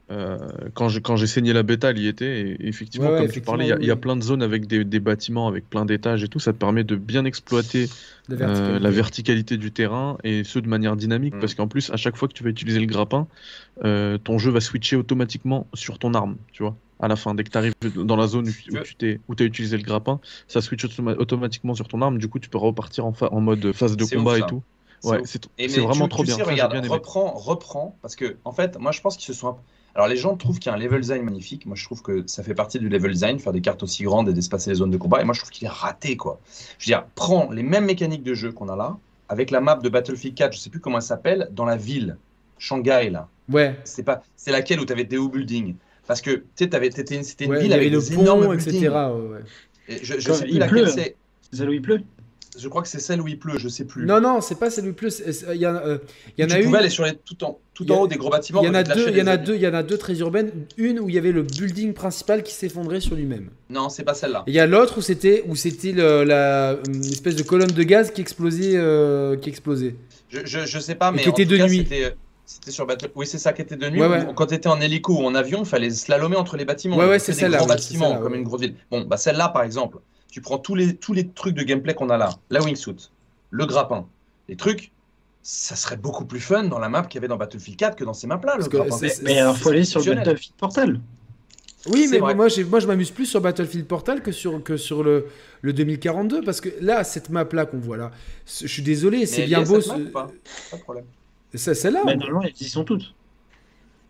[0.09, 0.39] Euh,
[0.75, 2.41] quand j'ai saigné la bêta, elle y était.
[2.41, 5.49] Et effectivement, comme tu parlais, il y, a plein de zones avec des, des bâtiments,
[5.49, 6.39] avec plein d'étages et tout.
[6.39, 7.89] Ça te permet de bien exploiter
[8.31, 11.35] euh, la verticalité, du terrain et ce de manière dynamique.
[11.35, 11.41] Mm.
[11.41, 13.27] Parce qu'en plus, à chaque fois que tu vas utiliser le grappin,
[13.85, 16.37] euh, ton jeu va switcher automatiquement sur ton arme.
[16.53, 19.35] Tu vois à la fin, dès que tu arrives dans la zone où, tu où
[19.39, 20.19] as utilisé le grappin,
[20.49, 20.87] ça switch
[21.19, 22.17] automatiquement sur ton arme.
[22.17, 24.63] Du coup, tu peux repartir en, en mode phase de combat et tout.
[25.05, 26.37] Ouais, c'est vraiment trop bien.
[26.37, 29.57] regarde, reprends, reprends, parce que en fait, moi je pense qu'ils se sont
[29.97, 31.65] alors les gens trouvent qu'il y a un level design magnifique.
[31.65, 34.29] Moi je trouve que ça fait partie du level design, faire des cartes aussi grandes
[34.29, 35.23] et d'espacer les zones de combat.
[35.23, 36.39] Et moi je trouve qu'il est raté quoi.
[36.79, 38.99] Je veux dire, prends les mêmes mécaniques de jeu qu'on a là,
[39.31, 42.19] avec la map de Battlefield 4, je sais plus comment elle s'appelle, dans la ville,
[42.59, 43.29] Shanghai là.
[43.51, 43.75] Ouais.
[43.85, 45.77] C'est pas, c'est laquelle où tu avais des hauts buildings?
[46.07, 48.91] Parce que tu sais, c'était une ville avec des énormes etc.
[49.89, 51.17] Et je, je sais plus laquelle c'est.
[51.53, 52.03] C'est là où il pleut?
[52.59, 54.07] Je crois que c'est celle où il pleut, je sais plus.
[54.07, 55.11] Non, non, c'est pas celle où il pleut.
[55.55, 55.99] Il y, en, euh,
[56.37, 56.63] il y en a une.
[56.63, 58.63] Tu pouvais aller sur les, tout en, tout en haut des gros bâtiments.
[58.63, 59.09] Il y en a deux.
[59.09, 59.55] Il y en a deux.
[59.55, 60.51] Il y en a deux très urbaines.
[60.77, 63.51] Une où il y avait le building principal qui s'effondrait sur lui-même.
[63.71, 64.45] Non, c'est pas celle-là.
[64.47, 68.11] Il y a l'autre où c'était où c'était la une espèce de colonne de gaz
[68.11, 69.95] qui explosait, euh, qui explosait.
[70.29, 71.87] Je, je, je sais pas, mais qui était de nuit.
[72.49, 73.11] C'était sur Battle.
[73.17, 74.01] Oui, c'est ça qui était de nuit.
[74.37, 76.97] Quand tu étais en hélico ou en avion, il fallait slalomer entre les bâtiments.
[76.97, 77.65] Ouais, ouais, c'est celle-là.
[77.67, 78.75] bâtiments, comme une grosse ville.
[78.91, 79.99] Bon, bah celle-là, par exemple,
[80.37, 82.29] tu prends tous les, tous les trucs de gameplay qu'on a là.
[82.51, 83.09] La wingsuit,
[83.49, 84.07] le grappin,
[84.51, 84.93] les trucs,
[85.41, 88.05] ça serait beaucoup plus fun dans la map qu'il y avait dans Battlefield 4 que
[88.05, 88.59] dans ces maps-là.
[89.23, 91.01] Mais, alors, faut aller sur Battlefield Portal.
[91.87, 95.29] Oui, mais moi, moi je m'amuse plus sur Battlefield Portal que sur, que sur le,
[95.63, 98.11] le 2042, parce que là, cette map-là qu'on voit là,
[98.47, 99.81] je suis désolé, c'est bien beau.
[100.13, 100.27] Pas,
[100.71, 101.07] pas de problème.
[101.55, 103.15] Celle-là Mais normalement, elles y sont toutes.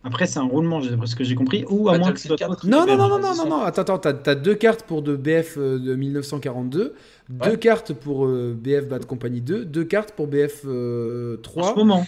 [0.07, 1.65] Après, c'est un roulement, ce que j'ai compris.
[1.69, 4.35] Ou à moins que Non, non, non, non, non, non, non, attends, attends, t'as as
[4.35, 6.95] deux cartes pour de BF euh, de 1942,
[7.29, 10.67] deux cartes pour euh, BF Bad Company 2, deux cartes pour BF 3.
[10.71, 12.07] Euh, en ce moment.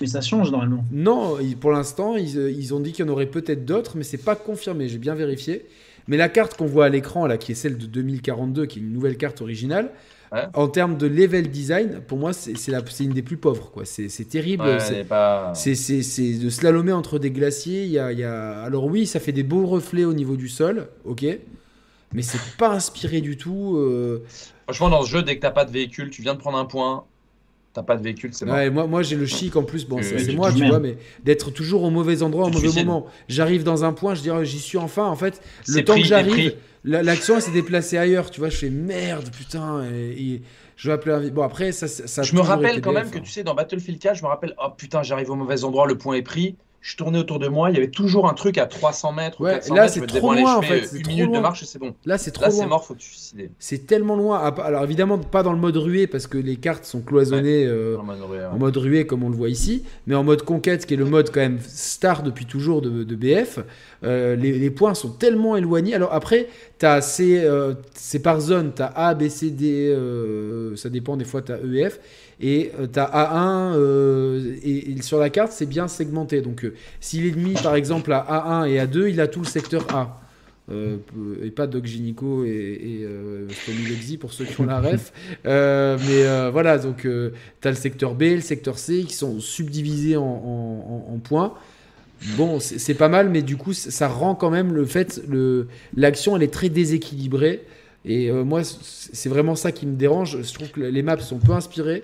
[0.00, 0.84] Mais ça change normalement.
[0.92, 4.24] Non, pour l'instant, ils, ils, ont dit qu'il y en aurait peut-être d'autres, mais c'est
[4.24, 5.66] pas confirmé, j'ai bien vérifié.
[6.06, 8.82] Mais la carte qu'on voit à l'écran, là, qui est celle de 2042, qui est
[8.82, 9.90] une nouvelle carte originale,
[10.54, 12.54] en termes de level design, pour moi, c'est
[13.00, 13.72] une des plus pauvres.
[13.84, 14.80] C'est terrible.
[14.80, 17.84] c'est de slalomer entre des glaciers.
[17.84, 18.62] Il y a, y a...
[18.62, 21.24] Alors oui, ça fait des beaux reflets au niveau du sol, ok
[22.12, 23.76] mais c'est pas inspiré du tout.
[23.76, 24.22] Euh.
[24.64, 26.64] Franchement, dans ce jeu, dès que t'as pas de véhicule, tu viens de prendre un
[26.64, 27.04] point,
[27.72, 30.32] t'as pas de véhicule, c'est ouais, moi, moi j'ai le chic en plus, bon, c'est
[30.34, 33.06] moi, tu vois, mais d'être toujours au mauvais endroit, au mauvais moment.
[33.28, 35.06] J'arrive dans un point, je dirais, j'y suis enfin.
[35.06, 36.54] En fait, le temps que j'arrive,
[36.84, 38.48] l'action s'est déplacée ailleurs, tu vois.
[38.48, 39.84] Je fais merde, putain.
[39.84, 40.42] Et,
[40.76, 41.30] je vais appeler un.
[41.30, 41.86] Bon, après, ça.
[41.86, 44.54] ça je me rappelle quand même que tu sais, dans Battlefield 4, je me rappelle,
[44.62, 47.70] oh putain, j'arrive au mauvais endroit, le point est pris je tournais autour de moi,
[47.70, 50.62] il y avait toujours un truc à 300 mètres ouais, là, c'est trop loin en
[50.62, 50.90] fait.
[50.92, 51.94] Une minute de marche, c'est bon.
[52.04, 53.50] Là, c'est trop là, c'est mort, faut te suicider.
[53.60, 54.40] C'est tellement loin.
[54.40, 58.58] Alors évidemment, pas dans le mode ruée parce que les cartes sont cloisonnées euh, en,
[58.58, 61.30] mode ruée, comme on le voit ici, mais en mode conquête, qui est le mode
[61.30, 63.60] quand même star depuis toujours de, BF.
[64.02, 65.94] Euh, les, points sont tellement éloignés.
[65.94, 66.48] Alors après,
[66.80, 67.74] tu as ces, euh,
[68.24, 69.96] par zone, tu as A, B, C, D,
[70.74, 72.00] ça dépend des fois, tu as E, F.
[72.42, 73.78] Et tu as A1,
[74.64, 76.40] et, sur la carte, c'est bien segmenté.
[76.40, 79.86] Donc, euh, si l'ennemi, par exemple, a A1 et A2, il a tout le secteur
[79.94, 80.18] A.
[80.70, 80.98] Euh,
[81.42, 83.48] et pas Doc Gynico et, et euh,
[84.20, 85.12] pour ceux qui ont la ref.
[85.44, 91.20] mais voilà, donc tu as le secteur B, le secteur C qui sont subdivisés en,
[91.24, 91.54] points.
[92.36, 95.22] bon, c'est pas mal, mais du coup, ça rend quand même le fait,
[95.96, 97.62] l'action, elle est très déséquilibrée.
[98.04, 100.42] Et euh, moi, c'est vraiment ça qui me dérange.
[100.42, 102.02] Je trouve que les maps sont peu inspirées.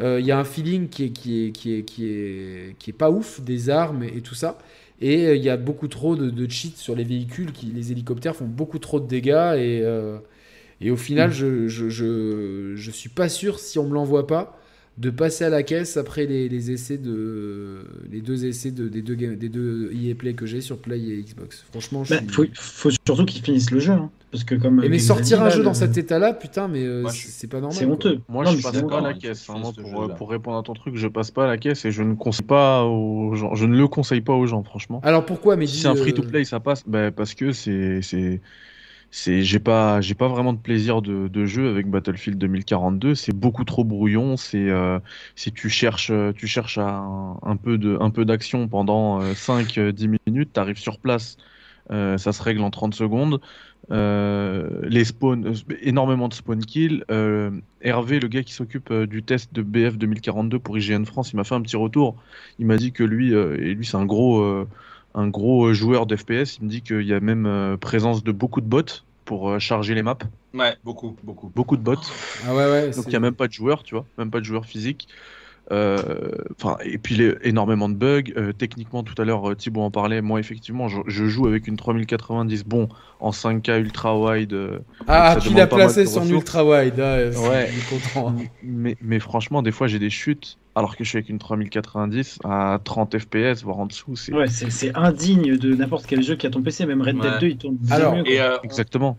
[0.00, 2.92] Il y a un feeling qui est, qui, est, qui, est, qui, est, qui est
[2.92, 4.58] pas ouf des armes et, tout ça.
[5.00, 7.52] Et il y a beaucoup trop de, de, cheats sur les véhicules.
[7.52, 9.54] Qui, les hélicoptères font beaucoup trop de dégâts.
[9.56, 9.82] Et,
[10.80, 11.32] et au final, mm.
[11.32, 14.58] je, je, je, je, suis pas sûr, si on me l'envoie pas,
[14.98, 19.00] de passer à la caisse après les, les essais de les deux essais de, des
[19.00, 21.64] deux des deux EA Play que j'ai sur Play et Xbox.
[21.70, 24.84] Franchement, il bah, faut, faut, surtout qu'ils finissent le jeu, hein, parce que comme.
[24.88, 27.78] mais sortir un jeu dans cet état-là, putain, mais euh, c'est pas normal.
[27.78, 28.20] C'est honteux.
[28.28, 29.46] Moi, je passe pas à la caisse.
[29.46, 32.14] pour, pour, répondre à ton truc, je passe pas à la caisse et je ne
[32.14, 33.54] conseille pas aux gens.
[33.54, 35.00] Je ne le conseille pas aux gens, franchement.
[35.04, 36.82] Alors pourquoi Mais si c'est un free to play, ça passe.
[36.86, 38.40] Bah, parce que c'est c'est
[39.10, 43.84] j'ai pas j'ai pas vraiment de plaisir de, jeu avec Battlefield 2042 c'est beaucoup trop
[43.84, 44.36] brouillon.
[44.36, 44.98] C'est euh,
[45.34, 50.06] si tu cherches tu cherches un, peu de un peu d'action pendant 5 euh, 10
[50.06, 50.50] euh, minutes.
[50.52, 51.38] Tu arrives sur place
[51.90, 53.40] euh, ça se règle en 30 secondes.
[53.90, 57.04] Euh, les spawns énormément de spawn kills
[57.80, 61.44] Hervé le gars qui s'occupe du test de BF 2042 pour IGN France il m'a
[61.44, 62.16] fait un petit retour.
[62.58, 64.66] Il m'a dit que lui et lui c'est un gros
[65.18, 68.30] un gros euh, joueur d'FPS, il me dit qu'il y a même euh, présence de
[68.30, 70.16] beaucoup de bots pour euh, charger les maps.
[70.54, 71.50] Ouais, beaucoup, beaucoup.
[71.54, 71.96] Beaucoup de bots.
[72.46, 74.38] Ah ouais, ouais, Donc il n'y a même pas de joueurs, tu vois, même pas
[74.38, 75.08] de joueurs physiques.
[75.70, 78.52] Enfin, et puis les, énormément de bugs.
[78.56, 80.22] techniquement, tout à l'heure, Thibaut en parlait.
[80.22, 82.88] Moi, effectivement, je, joue avec une 3090, bon,
[83.20, 84.56] en 5K ultra wide.
[85.06, 87.00] ah, tu l'as placé son ultra wide.
[87.00, 87.70] Ah, ouais.
[88.62, 92.38] Mais, mais franchement, des fois, j'ai des chutes alors que je suis avec une 3090
[92.44, 94.14] à 30 FPS, voire en dessous.
[94.14, 97.40] C'est ouais, c'est indigne de n'importe quel jeu qui a ton PC, même Red Dead
[97.40, 98.30] 2, il tourne alors, mieux.
[98.30, 99.18] Et euh, Exactement.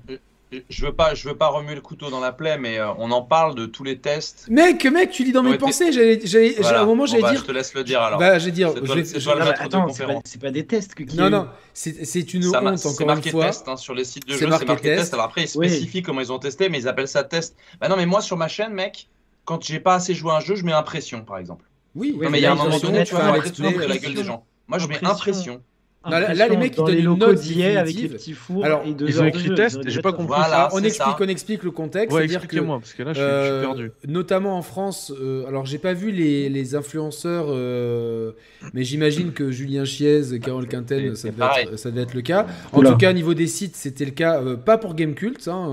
[0.69, 3.11] Je veux pas, je veux pas remuer le couteau dans la plaie, mais euh, on
[3.11, 4.47] en parle de tous les tests.
[4.49, 5.91] Mec, mec, tu lis dans mes pensées.
[5.91, 7.41] J'allais, j'allais, à un moment, j'allais bah, dire.
[7.41, 8.19] Je te laisse le dire alors.
[8.19, 8.73] Bah, j'ai dire.
[9.05, 9.88] C'est toi, le maître attends.
[10.23, 11.03] C'est pas, des tests que.
[11.03, 13.45] Qui non, non, c'est une honte encore une fois.
[13.45, 15.13] Test, hein, sur les sites de jeux, c'est marqué test.
[15.13, 17.55] Alors après, ils spécifient comment ils ont testé, mais ils appellent ça test.
[17.80, 19.07] Bah non, mais moi sur ma chaîne, mec,
[19.45, 21.65] quand j'ai pas assez joué à un jeu, je mets impression, par exemple.
[21.95, 24.23] Oui, mais il y a un moment donné, tu vas arrêter de la gueule des
[24.23, 24.45] gens.
[24.67, 25.61] Moi, je mets impression.
[26.10, 28.65] Là, les mecs, ils donnent les une note d'hier avec les petits fours.
[28.65, 30.40] Alors, et ils ont écrit test, j'ai pas compris.
[30.41, 30.69] ça.
[30.73, 32.15] On explique, on explique le contexte.
[32.15, 33.91] Ouais, expliquez-moi, parce que là, je suis, euh, perdu.
[34.07, 38.31] Notamment en France, euh, alors j'ai pas vu les, les influenceurs, euh,
[38.73, 42.48] mais j'imagine que Julien Chiez, Carole Quinten, ça devait, être, ça devait, être, le cas.
[42.73, 45.48] En tout cas, au niveau des sites, c'était le cas, pas pour Gamecult.
[45.48, 45.68] Hein,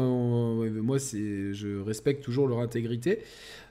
[0.83, 3.21] moi, je respecte toujours leur intégrité.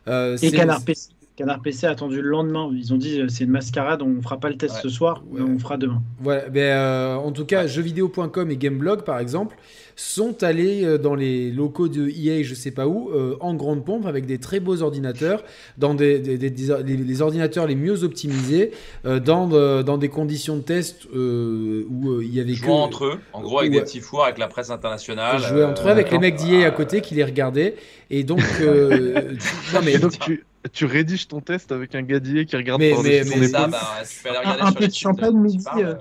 [0.08, 1.10] et Canard PC.
[1.36, 2.72] Canard PC a attendu le lendemain.
[2.74, 5.60] Ils ont dit euh, c'est une mascarade, on fera pas le test ce soir, on
[5.60, 6.02] fera demain.
[6.22, 9.58] Voilà, ben, euh, en tout cas, jeuxvideo.com et Gameblog, par exemple,
[9.98, 14.06] sont allés euh, dans les locaux de EA, je sais pas où, en grande pompe,
[14.06, 15.44] avec des très beaux ordinateurs,
[15.78, 18.72] dans des, les, ordinateurs les mieux optimisés,
[19.04, 19.48] dans,
[19.84, 22.70] dans des conditions de test où il y avait que.
[22.70, 25.40] entre eux, en gros, avec des petits fours, avec la presse internationale.
[25.40, 27.76] Jouer entre eux, avec les mecs d'EA à côté qui les regardaient.
[28.10, 28.42] Et donc.
[28.62, 29.98] non, mais.
[29.98, 33.68] donc, tu tu rédiges ton test avec un gadier qui regarde mais, mais, mais ça,
[33.68, 33.80] bah,
[34.10, 35.66] tu peux aller regarder un, sur peu de champagne midi.
[35.78, 35.96] Euh.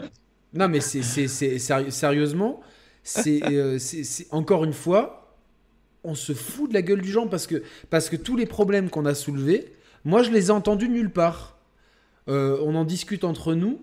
[0.53, 2.61] Non, mais c'est sérieusement,
[3.27, 5.37] euh, c'est encore une fois,
[6.05, 8.91] on se fout de la gueule du genre parce que, parce que tous les problèmes
[8.91, 9.73] qu'on a soulevés,
[10.05, 11.59] moi je les ai entendus nulle part.
[12.29, 13.83] Euh, on en discute entre nous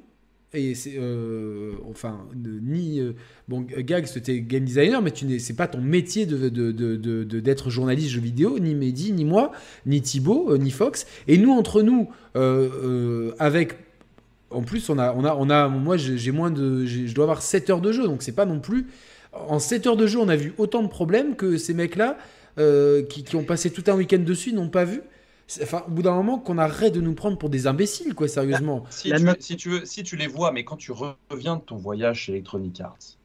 [0.53, 3.13] et c'est euh, enfin ni euh,
[3.47, 7.39] bon Gag c'était game designer mais tu n'es c'est pas ton métier de, de, de,
[7.39, 9.53] d'être journaliste jeu vidéo ni Mehdi ni moi
[9.85, 11.05] ni Thibaut euh, ni Fox.
[11.27, 12.09] Et nous entre nous
[13.39, 13.75] avec
[14.49, 17.41] en plus on a on a on a moi j'ai moins de je dois avoir
[17.41, 18.87] 7 heures de jeu donc c'est pas non plus
[19.31, 22.17] en 7 heures de jeu on a vu autant de problèmes que ces mecs là
[22.57, 25.01] qui, ont passé tout un week-end dessus n'ont pas vu
[25.61, 28.85] Enfin, au bout d'un moment, qu'on arrête de nous prendre pour des imbéciles, quoi, sérieusement.
[28.89, 31.77] si, tu, si, tu, veux, si tu les vois, mais quand tu reviens de ton
[31.77, 33.17] voyage chez Electronic Arts,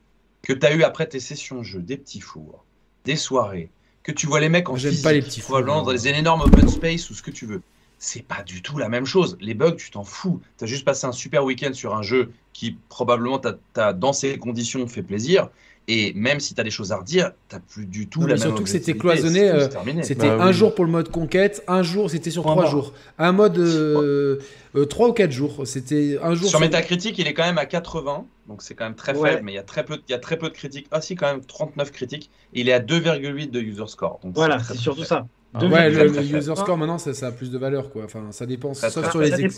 [0.42, 2.64] que tu as eu après tes sessions de jeu, des petits fours,
[3.04, 3.70] des soirées,
[4.02, 6.68] que tu vois les mecs en physique, pas les petits fours, dans des énormes open
[6.68, 7.62] space ou ce que tu veux,
[7.98, 9.36] c'est pas du tout la même chose.
[9.40, 10.40] Les bugs, tu t'en fous.
[10.58, 14.38] Tu as juste passé un super week-end sur un jeu qui probablement t'a dans ces
[14.38, 15.50] conditions fait plaisir.
[15.88, 18.38] Et même si tu as des choses à redire, tu plus du tout la même
[18.38, 19.48] Surtout que c'était cloisonné.
[19.48, 19.68] Euh,
[20.02, 22.92] c'était bah un jour pour le mode conquête, un jour, c'était sur trois jours.
[23.18, 24.40] Un mode euh,
[24.74, 25.62] euh, trois ou quatre jours.
[25.64, 26.48] C'était un jour.
[26.48, 29.52] Sur, Metacritic, il est quand même à 80, donc c'est quand même très faible, mais
[29.52, 30.88] il y, a très peu, il y a très peu de critiques.
[30.90, 32.30] Ah si, quand même 39 critiques.
[32.52, 34.18] il est à 2,8 de user score.
[34.24, 35.26] Donc voilà, c'est surtout ça.
[35.58, 38.04] Ah ouais, le, user score maintenant ça, ça, a plus de valeur quoi.
[38.04, 38.74] Enfin, ça dépend.
[38.74, 39.48] Sauf sur les,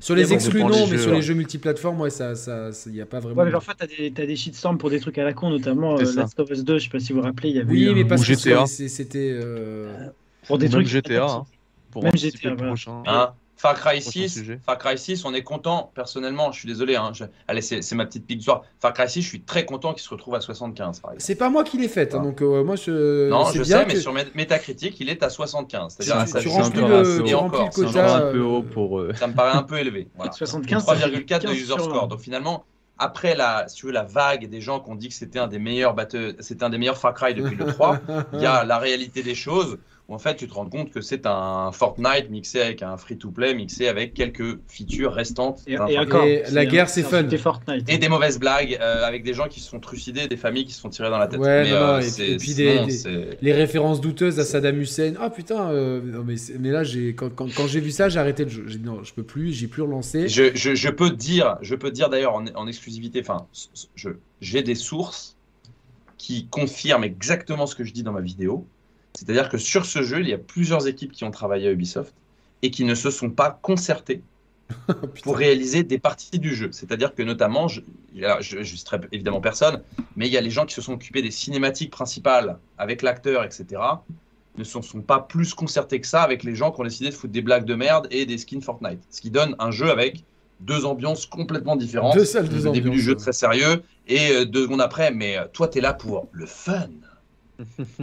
[0.00, 3.06] sur les exclus non, mais sur les jeux multiplateformes, ouais, ça, ça, il n'y a
[3.06, 3.42] pas vraiment.
[3.42, 5.50] Ouais, mais en fait, t'as des, as des shitstorms pour des trucs à la con,
[5.50, 6.78] notamment euh, Last of Us 2.
[6.78, 7.70] Je sais pas si vous vous rappelez, il y avait.
[7.70, 9.30] Oui, mais parce que c'était.
[9.32, 10.08] Euh...
[10.46, 10.86] Pour des trucs.
[10.86, 11.26] GTA.
[11.26, 11.46] Hein,
[11.90, 12.72] pour Même GTA, voilà.
[12.72, 13.02] prochain.
[13.06, 15.90] Hein Far Cry 6, Far Cry 6, on est content.
[15.94, 16.96] Personnellement, je suis désolé.
[16.96, 17.12] Hein,
[17.48, 18.62] allez, c'est ma petite pique du soir.
[18.80, 21.02] Far Cry 6, je suis très content qu'il se retrouve à 75.
[21.18, 22.14] C'est pas moi qui l'ai fait.
[22.14, 23.28] Hein, donc euh, moi, je.
[23.30, 25.96] Non, je sais, mais sur Metacritic, il est à 75.
[25.98, 29.00] C'est-à-dire, ça, tu remplis le, encore, quota, un peu haut pour.
[29.00, 29.12] eux.
[29.14, 30.08] Ça me paraît un peu élevé.
[30.16, 30.32] Voilà.
[30.32, 30.84] 75.
[30.84, 32.08] 3,4 de user score.
[32.08, 32.64] Donc finalement,
[32.98, 35.48] après la, si tu veux, la vague des gens qui ont dit que c'était un
[35.48, 35.94] des meilleurs
[36.40, 38.00] c'était un des meilleurs Far Cry depuis le 3,
[38.32, 39.78] il y a la réalité des choses
[40.08, 43.54] où en fait tu te rends compte que c'est un Fortnite mixé avec un free-to-play
[43.54, 45.62] mixé avec quelques features restantes.
[45.66, 47.28] Et, la guerre c'est fun.
[47.36, 47.88] Fortnite.
[47.88, 50.72] Et des mauvaises blagues euh, avec des gens qui se sont trucidés, des familles qui
[50.72, 51.40] se sont tirées dans la tête.
[51.40, 55.14] Ouais, euh, et, puis les références douteuses à Saddam Hussein.
[55.20, 58.50] Ah putain, euh, mais, mais, là j'ai quand, quand, j'ai vu ça j'ai arrêté le
[58.50, 58.64] jeu.
[58.68, 60.28] J'ai dit non, je peux plus, j'ai plus relancé.
[60.28, 63.46] Je, je, je, peux dire, je peux dire d'ailleurs en, en, exclusivité, enfin,
[64.40, 65.36] j'ai des sources
[66.16, 68.66] qui confirment exactement ce que je dis dans ma vidéo.
[69.16, 72.14] C'est-à-dire que sur ce jeu, il y a plusieurs équipes qui ont travaillé à Ubisoft
[72.62, 74.22] et qui ne se sont pas concertées
[75.22, 76.70] pour réaliser des parties du jeu.
[76.72, 77.80] C'est-à-dire que notamment, je
[78.14, 79.80] ne citerai évidemment personne,
[80.16, 83.44] mais il y a les gens qui se sont occupés des cinématiques principales avec l'acteur,
[83.44, 83.80] etc.,
[84.58, 87.14] ne se sont pas plus concertés que ça avec les gens qui ont décidé de
[87.14, 89.00] foutre des blagues de merde et des skins Fortnite.
[89.10, 90.24] Ce qui donne un jeu avec
[90.60, 92.16] deux ambiances complètement différentes.
[92.16, 95.36] Deux salles, deux Le début du jeu très sérieux et euh, deux secondes après, mais
[95.36, 96.88] euh, toi, tu es là pour le fun.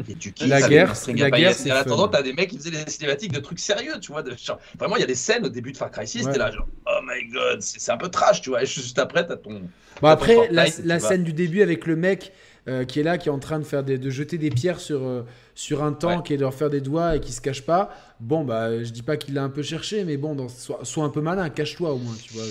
[0.10, 1.72] Et tu la guerre, la guerre, c'est.
[1.72, 4.24] En attendant, t'as des mecs qui faisaient des cinématiques de trucs sérieux, tu vois.
[4.24, 4.34] De...
[4.80, 6.68] Vraiment, il y a des scènes au début de Far Cry 6, t'es là, genre,
[6.88, 8.64] oh my god, c'est un peu trash, tu vois.
[8.64, 9.62] Et juste après, t'as ton.
[10.02, 12.34] Bon, après, la, la scène du début avec le mec
[12.70, 14.80] euh, qui est là, qui est en train de, faire des, de jeter des pierres
[14.80, 15.24] sur, euh,
[15.54, 17.90] sur un tank et de leur faire des doigts et qui se cache pas.
[18.22, 21.10] Bon, bah, je dis pas qu'il l'a un peu cherché, mais bon, dans, sois, un
[21.10, 22.44] peu malin, cache-toi au moins, tu vois.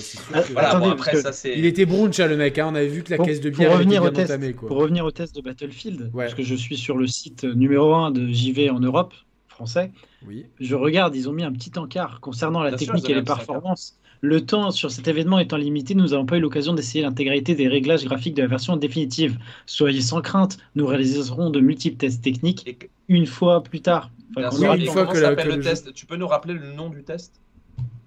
[1.47, 3.79] il était brunch, le mec, hein, on avait vu que la caisse de bière pour
[3.79, 7.07] revenir, au test, pour revenir au test de Battlefield, parce que je suis sur le
[7.07, 9.15] site numéro 1 de JV en Europe,
[9.49, 9.93] français,
[10.29, 10.45] oui.
[10.61, 13.99] je regarde, ils ont mis un petit encart concernant la technique et les performances.
[14.25, 17.67] Le temps sur cet événement étant limité, nous n'avons pas eu l'occasion d'essayer l'intégralité des
[17.67, 19.37] réglages graphiques de la version définitive.
[19.67, 24.13] Soyez sans crainte, nous réaliserons de multiples tests techniques une fois plus tard.
[24.37, 25.93] une fois que, la, le test.
[25.93, 27.41] Tu peux nous rappeler le nom du test?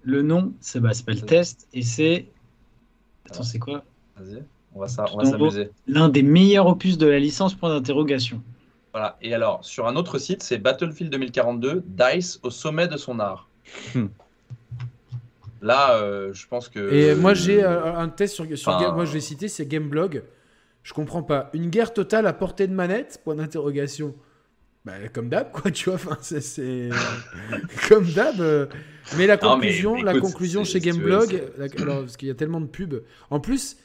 [0.03, 2.27] Le nom, c'est bah, le test et c'est.
[3.29, 3.83] Attends, c'est quoi?
[4.17, 4.41] Vas-y,
[4.73, 5.69] on va s'amuser.
[5.85, 8.41] L'un des meilleurs opus de la licence, point d'interrogation.
[8.93, 13.19] Voilà, et alors, sur un autre site, c'est Battlefield 2042, DICE au sommet de son
[13.19, 13.49] art.
[15.65, 16.93] Là, euh, je pense que.
[16.93, 20.21] Et moi, j'ai euh, un test sur, sur Moi, je vais citer, c'est Gameblog.
[20.83, 21.49] Je comprends pas.
[21.55, 23.19] Une guerre totale à portée de manette?
[23.23, 24.13] Point d'interrogation.
[24.85, 25.95] Bah, comme d'hab, quoi, tu vois.
[25.95, 26.89] Enfin, c'est
[27.89, 28.39] comme d'hab.
[28.41, 28.67] Euh.
[29.17, 31.41] Mais la conclusion, la conclusion chez Gameblog,
[31.79, 33.01] alors, parce qu'il y a tellement de pubs.
[33.31, 33.77] En plus,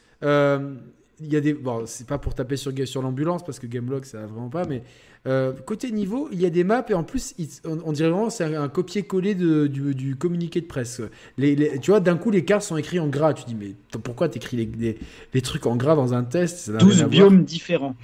[1.20, 1.54] il y a des.
[1.54, 4.82] Bon, c'est pas pour taper sur, sur l'ambulance parce que Gameblog, ça vraiment pas, mais
[5.26, 7.34] euh, côté niveau, il y a des maps et en plus,
[7.64, 11.02] on, dirait vraiment c'est un, copier-coller du, du, communiqué de presse.
[11.36, 13.34] Les, tu vois, d'un coup, les cartes sont écrits en gras.
[13.34, 14.98] Tu dis, mais pourquoi t'écris les, les,
[15.34, 17.96] les, trucs en gras dans un test 12 biomes différents.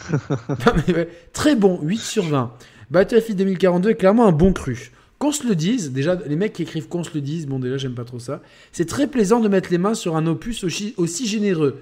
[1.32, 2.52] très bon, 8 sur 20.
[2.90, 4.90] Battlefield 2042 est clairement un bon cru.
[5.20, 7.76] Qu'on se le dise, déjà, les mecs qui écrivent qu'on se le dise, bon, déjà,
[7.76, 8.40] j'aime pas trop ça.
[8.72, 11.80] C'est très plaisant de mettre les mains sur un opus aussi, aussi généreux.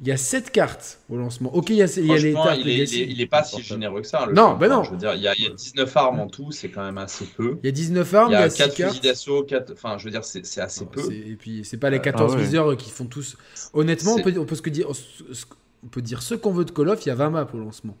[0.00, 1.54] Il y a 7 cartes au lancement.
[1.54, 2.58] Ok, il y a, il y a les étapes.
[2.60, 4.26] Il est, il, est, pas si généreux que ça.
[4.26, 4.82] Le non, ben non.
[4.82, 6.84] Je veux dire, il y, a, il y, a, 19 armes en tout, c'est quand
[6.84, 7.58] même assez peu.
[7.62, 9.72] Il y a 19 armes, il y a, 4 fusils d'assaut, 4...
[9.72, 11.10] enfin, je veux dire, c'est assez peu.
[11.10, 13.38] Et puis, c'est pas les 14 euh, ah viseurs qui font tous.
[13.72, 14.88] Honnêtement, on peut, on peut, ce dire,
[15.82, 17.58] on peut dire ce qu'on veut de Call of, il y a 20 maps au
[17.58, 17.96] lancement.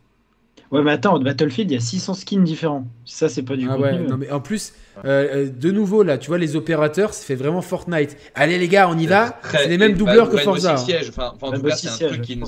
[0.72, 2.86] Ouais, mais attends, Battlefield, il y a 600 skins différents.
[3.04, 4.72] Ça, c'est pas du ah ouais, non, mais en plus,
[5.04, 8.16] euh, euh, de nouveau, là, tu vois, les opérateurs, ça fait vraiment Fortnite.
[8.34, 9.38] Allez, les gars, on y va.
[9.52, 10.76] C'est les mêmes doubleurs que Forza.
[10.76, 11.10] Siège.
[11.10, 12.40] Enfin, en tout cas, c'est un truc qui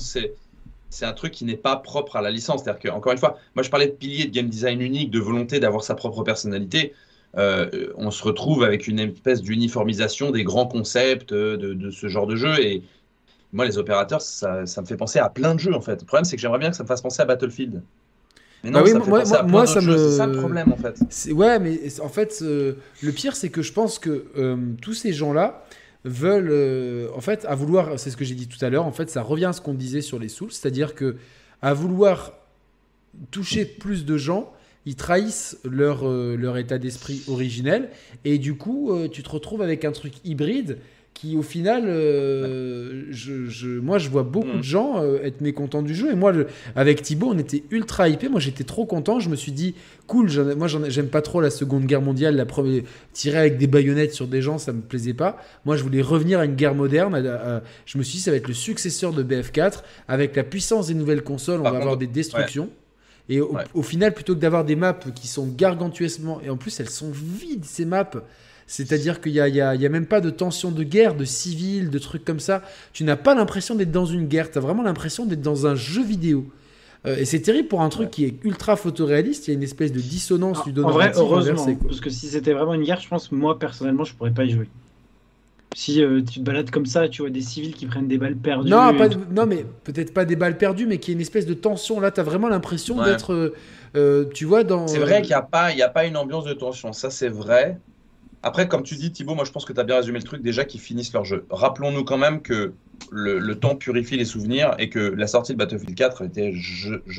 [0.91, 2.63] c'est un truc qui n'est pas propre à la licence.
[2.63, 5.19] C'est-à-dire que, encore une fois, moi je parlais de pilier de game design unique, de
[5.19, 6.95] volonté d'avoir sa propre personnalité.
[7.37, 12.27] Euh, on se retrouve avec une espèce d'uniformisation des grands concepts de, de, ce genre
[12.27, 12.59] de jeu.
[12.59, 12.83] Et
[13.53, 16.01] moi, les opérateurs, ça, ça, me fait penser à plein de jeux en fait.
[16.01, 17.83] Le problème, c'est que j'aimerais bien que ça me fasse penser à Battlefield.
[18.65, 19.97] Mais non, bah ça moi, moi, moi ça me.
[19.97, 21.33] C'est ça le problème en fait.
[21.33, 25.13] Ouais, mais en fait, euh, le pire, c'est que je pense que euh, tous ces
[25.13, 25.65] gens-là
[26.05, 28.93] veulent, euh, en fait, à vouloir, c'est ce que j'ai dit tout à l'heure, en
[28.93, 31.17] fait, ça revient à ce qu'on disait sur les Souls, c'est-à-dire que
[31.63, 32.33] à vouloir
[33.31, 34.53] toucher plus de gens,
[34.87, 37.91] ils trahissent leur, leur état d'esprit originel,
[38.25, 40.79] et du coup, tu te retrouves avec un truc hybride
[41.19, 44.59] qui au final, euh, je, moi je vois beaucoup mm.
[44.59, 46.13] de gens euh, être mécontents du jeu.
[46.13, 46.33] Et moi,
[46.77, 48.29] avec Thibaut, on était ultra hypé.
[48.29, 49.19] Moi j'étais trop content.
[49.19, 49.75] Je me suis dit,
[50.07, 52.37] cool, moi j'aime pas trop la Seconde Guerre mondiale.
[52.37, 52.83] La première,
[53.13, 55.39] tirer avec des baïonnettes sur des gens, ça me plaisait pas.
[55.65, 57.21] Moi je voulais revenir à une guerre moderne.
[57.85, 59.83] je me suis dit, ça va être le successeur de BF4.
[60.07, 62.71] Avec la puissance des nouvelles consoles, on va avoir des destructions.
[63.29, 66.41] Et au, au, final, plutôt que d'avoir des maps qui sont gargantuesquement.
[66.43, 68.23] Et en plus, elles sont vides, ces maps
[68.69, 71.25] C'est-à-dire qu'il n'y a, y a, y a, même pas de tension de guerre, de
[71.25, 72.63] civil, de trucs comme ça.
[72.93, 75.75] Tu n'as pas l'impression d'être dans une guerre, tu as vraiment l'impression d'être dans un
[75.75, 76.45] jeu vidéo.
[77.07, 79.63] Euh, et c'est terrible pour un truc qui est ultra photoréaliste, il y a une
[79.63, 83.09] espèce de dissonance du En vrai, heureusement, parce que si c'était vraiment une guerre, je
[83.09, 84.69] pense moi, personnellement, je pourrais pas y jouer.
[85.75, 88.37] Si euh, tu te balades comme ça, tu vois des civils qui prennent des balles
[88.37, 88.69] perdues.
[88.69, 88.93] Non,
[89.31, 92.01] non mais peut-être pas des balles perdues, mais qu'il y a une espèce de tension.
[92.01, 93.55] Là, tu as vraiment l'impression d'être.
[93.95, 94.87] Euh, tu vois, dans.
[94.89, 97.79] C'est vrai qu'il n'y a, pas, a pas une ambiance de tension, ça c'est vrai.
[98.43, 100.43] Après, comme tu dis, Thibaut, moi je pense que tu as bien résumé le truc
[100.43, 101.45] déjà qu'ils finissent leur jeu.
[101.51, 102.73] Rappelons-nous quand même que
[103.11, 106.55] le, temps purifie les souvenirs et que la sortie de Battlefield 4 était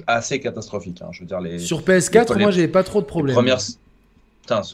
[0.07, 1.01] assez catastrophique.
[1.01, 1.09] Hein.
[1.11, 3.35] Je veux dire, les, Sur PS4, moi j'avais pas trop de problèmes.
[3.35, 3.59] Premières...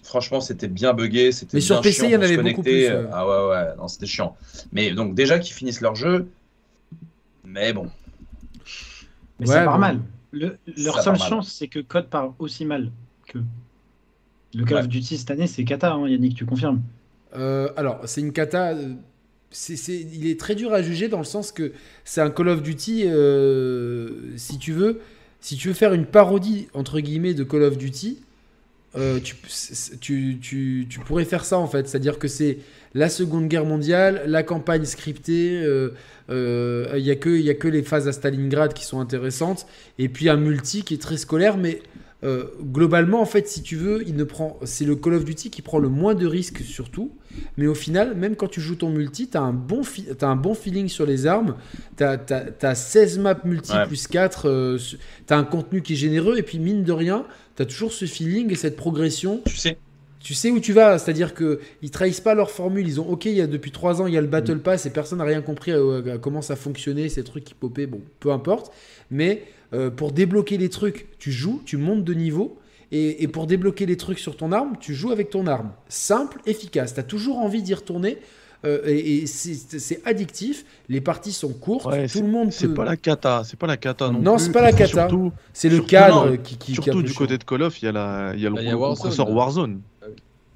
[0.03, 1.31] franchement, c'était bien buggé.
[1.53, 2.87] Mais sur PC, il y en avait beaucoup plus.
[3.11, 4.35] Ah ouais, ouais, non, c'était chiant.
[4.71, 6.27] Mais donc, déjà qu'ils finissent leur jeu,
[7.43, 7.89] mais bon.
[9.39, 9.99] Mais c'est normal.
[10.31, 12.91] leur seule chance, c'est que Code part aussi mal
[13.27, 13.39] que.
[14.55, 16.81] Le Call of Duty cette année, c'est cata, hein, Yannick, tu confirmes?
[17.35, 18.73] Euh, Alors, c'est une cata.
[18.73, 18.93] Euh,
[19.69, 21.73] il est très dur à juger dans le sens que
[22.03, 24.99] c'est un Call of Duty, euh, si tu veux,
[25.39, 28.19] si tu veux faire une parodie entre guillemets de Call of Duty,
[30.01, 32.59] tu, tu, pourrais faire ça en fait, c'est-à-dire que c'est
[32.93, 35.61] la Seconde Guerre mondiale, la campagne scriptée,
[36.29, 39.67] il n'y a, que, a que les phases à Stalingrad qui sont intéressantes,
[39.99, 41.81] et puis un multi qui est très scolaire, mais
[42.25, 45.49] euh, globalement, en fait, si tu veux, il ne prend, c'est le Call of Duty
[45.49, 47.11] qui prend le moins de risques surtout.
[47.57, 49.81] Mais au final, même quand tu joues ton multi, tu as, un bon
[50.21, 51.55] as un bon feeling sur les armes.
[51.97, 54.77] Tu as, 16 maps multi plus 4.
[55.27, 56.37] tu as un contenu qui est généreux.
[56.37, 57.25] Et puis, mine de rien,
[57.55, 59.41] tu as toujours ce feeling et cette progression.
[59.45, 59.77] Tu sais.
[60.25, 62.87] Tu sais où tu vas, c'est-à-dire qu'ils ne trahissent pas leur formule.
[62.87, 64.61] Ils ont, ok, il y a, depuis 3 ans, il y a le Battle mm.
[64.61, 67.85] Pass et personne n'a rien compris à, comment ça fonctionnait, ces trucs qui popaient.
[67.85, 68.73] Bon, peu importe.
[69.11, 69.43] Mais
[69.73, 72.59] euh, pour débloquer les trucs, tu joues, tu montes de niveau.
[72.91, 75.71] Et, pour débloquer les trucs sur ton arme, tu joues avec ton arme.
[75.89, 76.93] Simple, efficace.
[76.93, 78.19] Tu as toujours envie d'y retourner.
[78.63, 80.65] Euh, et, c'est addictif.
[80.87, 81.89] Les parties sont courtes.
[82.11, 82.53] tout le monde.
[82.53, 83.41] C'est pas la cata.
[83.43, 84.19] C'est pas la cata non.
[84.19, 85.09] Non, c'est pas la cata.
[85.51, 88.31] C'est le cadre qui, qui, Surtout du côté de Call of, il y a, la,
[88.33, 89.81] il y a le bah, compresseur Warzone.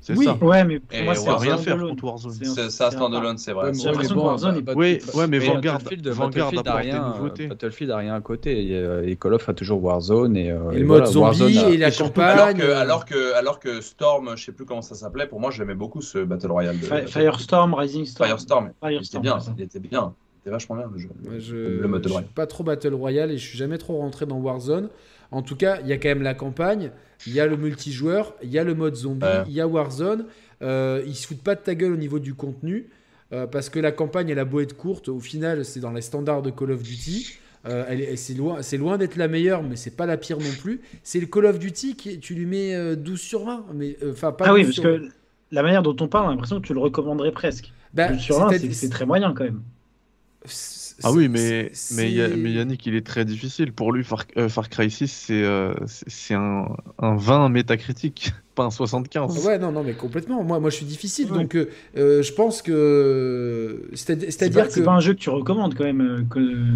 [0.10, 0.26] C'est oui.
[0.26, 0.38] ça.
[0.42, 2.34] Ouais, mais pour moi, c'est rien faire contre Warzone.
[2.34, 3.72] C'est ça, standalone, c'est vrai.
[3.74, 4.74] J'ai l'impression que Warzone est pas.
[4.74, 7.14] Oui, ouais, mais Vanguard, Vanguard a rien.
[7.48, 8.72] Battlefield a rien à côté.
[9.06, 10.50] Et Call of a toujours Warzone et.
[10.50, 12.62] le mode zombie et la campagne.
[12.62, 15.28] Alors que, alors que Storm, je sais plus comment ça s'appelait.
[15.28, 16.78] Pour moi, j'aimais beaucoup ce Battle Royale.
[17.08, 18.30] Firestorm, Rising Storm.
[18.30, 18.72] Firestorm.
[18.90, 19.38] Il était bien.
[19.58, 20.14] Il était bien.
[20.50, 21.10] C'était vachement bien le jeu.
[21.40, 24.38] Je, le mode suis pas trop Battle Royale et je suis jamais trop rentré dans
[24.38, 24.90] Warzone.
[25.32, 26.92] En tout cas, il y a quand même la campagne,
[27.28, 30.26] il y a le multijoueur, il y a le mode zombie, il y a Warzone.
[30.62, 32.90] Euh, ils se foutent pas de ta gueule au niveau du contenu.
[33.32, 36.02] Euh, parce que la campagne, elle a beau être courte, au final, c'est dans les
[36.02, 37.38] standards de Call of Duty.
[37.68, 40.82] Euh, c'est loin, loin d'être la meilleure, mais c'est pas la pire non plus.
[41.04, 43.66] C'est le Call of Duty qui, tu lui mets 12 sur 20.
[43.76, 45.10] Mais, enfin, pas ah oui, parce que
[45.52, 47.72] la manière dont on parle, on a l'impression que tu le recommanderais presque.
[47.94, 49.62] Bah, 12 sur 20, c'est très moyen quand même.
[51.04, 53.72] Ah oui, mais, mais, Yannick, il est très difficile.
[53.72, 55.74] Pour lui, Far, euh, Cry 6, c'est euh,
[56.32, 56.68] un,
[57.00, 59.46] un 20 métacritique, pas un 75.
[59.46, 60.44] Ouais, non, non, mais complètement.
[60.44, 63.90] Moi, moi je suis difficile, donc euh, je pense que.
[63.94, 64.74] C'est-à-dire que.
[64.74, 66.28] C'est pas un jeu que tu recommandes quand même,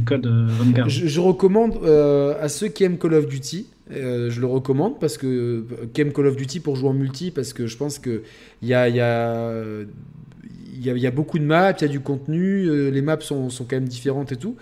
[0.06, 0.90] Code Vanguard.
[0.90, 3.68] Je, je recommande à ceux qui aiment Call of Duty.
[3.90, 7.52] je le recommande parce que qui aiment Call of Duty pour jouer en multi parce
[7.52, 8.24] que je pense que
[8.62, 9.52] il y a, y a
[10.74, 13.50] il y, a beaucoup de maps, il y a du contenu, euh, les maps sont,
[13.50, 14.56] sont, quand même différentes et tout.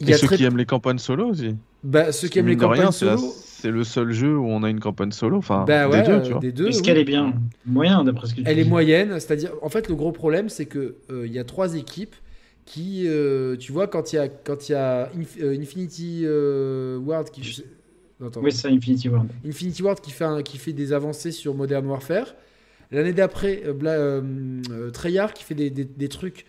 [0.00, 1.54] Il y a ceux qui aiment les campagnes solo aussi.
[1.84, 3.18] Bah, ceux qui aiment les campagnes solo.
[3.18, 6.30] C'est le seul jeu où on a une campagne solo, enfin bah des deux, tu
[6.30, 6.40] vois.
[6.40, 7.34] Des deux, Est-ce qu'elle est bien
[7.66, 10.64] moyenne d'après ce que tu Elle est moyenne, c'est-à-dire, en fait, le gros problème, c'est
[10.64, 12.14] que euh, il y a trois équipes
[12.64, 15.10] qui, euh, tu vois, quand il y a quand il y a
[15.42, 16.24] Infinity
[17.04, 17.62] Ward qui,
[18.36, 19.28] oui, c'est Infinity Ward.
[19.46, 22.34] Infinity Ward qui fait qui fait des avancées sur Modern Warfare.
[22.92, 24.22] L'année d'après, euh, euh,
[24.70, 26.46] euh, Treyarch qui fait des, trucs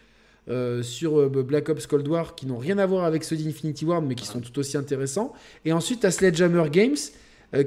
[0.81, 4.15] sur Black Ops Cold War qui n'ont rien à voir avec ceux d'Infinity Ward mais
[4.15, 5.33] qui sont tout aussi intéressants.
[5.65, 6.97] Et ensuite, à Sledgehammer Games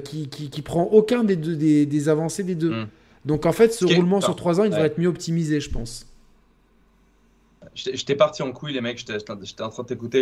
[0.03, 2.71] qui, qui, prend aucun des, deux, des, avancées des deux.
[2.71, 2.87] Hmm.
[3.23, 6.07] Donc en fait, ce roulement sur trois ans, il devrait être mieux optimisé, je pense.
[7.73, 8.99] J'étais parti en couille, les mecs.
[8.99, 10.21] J'étais en train de t'écouter.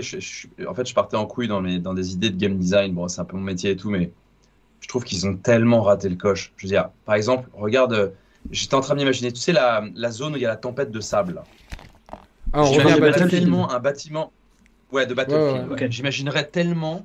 [0.68, 2.94] En fait, je partais en couille dans, mes, dans des idées de game design.
[2.94, 4.12] Bon, c'est un peu mon métier et tout, mais
[4.80, 6.54] je trouve qu'ils ont tellement raté le coche.
[6.56, 8.14] Je veux dire, par exemple, regarde
[8.52, 10.92] J'étais en train d'imaginer, tu sais, la, la, zone où il y a la tempête
[10.92, 11.42] de sable.
[12.52, 14.32] Ah, J'imaginerais tellement un bâtiment.
[14.92, 15.92] Ouais, de Battlefield.
[15.92, 17.04] J'imaginerais tellement.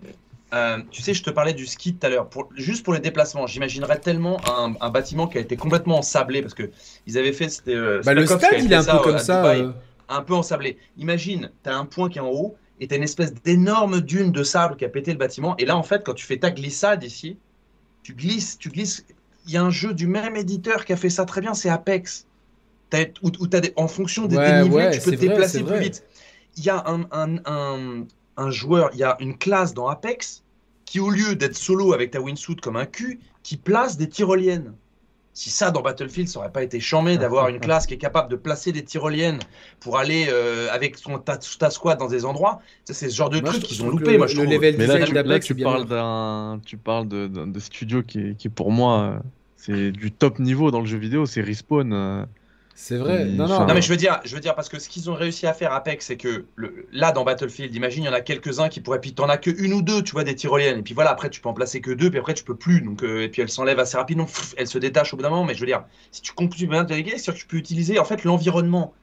[0.55, 2.29] Euh, tu sais, je te parlais du ski tout à l'heure.
[2.29, 6.41] Pour, juste pour les déplacements, j'imaginerais tellement un, un, bâtiment qui a été complètement ensablé
[6.41, 6.71] parce que
[7.07, 7.63] ils avaient fait.
[7.69, 9.45] Euh, bah, le stade, il est un peu comme ça.
[9.47, 9.73] Euh.
[10.09, 10.79] Un peu ensablé.
[10.97, 14.01] Imagine, tu as un point qui est en haut et tu as une espèce d'énorme
[14.01, 15.55] dune de sable qui a pété le bâtiment.
[15.59, 17.37] Et là, en fait, quand tu fais ta glissade ici,
[18.03, 19.05] tu glisses, tu glisses
[19.49, 21.71] il y a un jeu du même éditeur qui a fait ça très bien, c'est
[21.71, 22.27] Apex.
[23.23, 23.31] où,
[23.77, 26.05] en fonction des dénivelés, tu peux te déplacer plus vite.
[26.59, 28.05] Il y a un, un,
[28.37, 30.45] un, joueur, il y a une classe dans Apex
[30.85, 34.75] qui, au lieu d'être solo avec ta wingsuit comme un cul, qui place des tyroliennes.
[35.33, 38.29] Si ça, dans Battlefield, ça aurait pas été chambé d'avoir une classe qui est capable
[38.29, 39.39] de placer des tyroliennes
[39.79, 43.39] pour aller euh, avec son ta, ta, squad dans des endroits, c'est ce genre de
[43.39, 44.13] trucs qu'ils ont loupé.
[44.13, 47.29] Le, moi, je le level Mais là, tu, là, tu parles d'un, tu parles de,
[47.29, 49.19] de, studio qui est, qui pour moi, euh,
[49.59, 51.93] c'est du top niveau dans le jeu vidéo, c'est Respawn.
[51.93, 52.25] Euh,
[52.77, 53.25] c'est vrai.
[53.25, 55.15] Non, non, non, mais je veux dire, je veux dire parce que ce qu'ils ont
[55.15, 58.21] réussi à faire Apex, c'est que le, là dans Battlefield, imagine, il y en a
[58.21, 60.83] quelques-uns qui pourraient, puis t'en as que une ou deux, tu vois, des tyroliennes, et
[60.83, 63.03] puis voilà, après tu peux en placer que deux, puis après tu peux plus, donc
[63.03, 65.45] euh, et puis elles s'enlèvent assez rapidement, elles se détachent au bout d'un moment.
[65.45, 67.99] Mais je veux dire, si tu continues bien déléguer, c'est sûr que tu peux utiliser
[67.99, 68.95] en fait l'environnement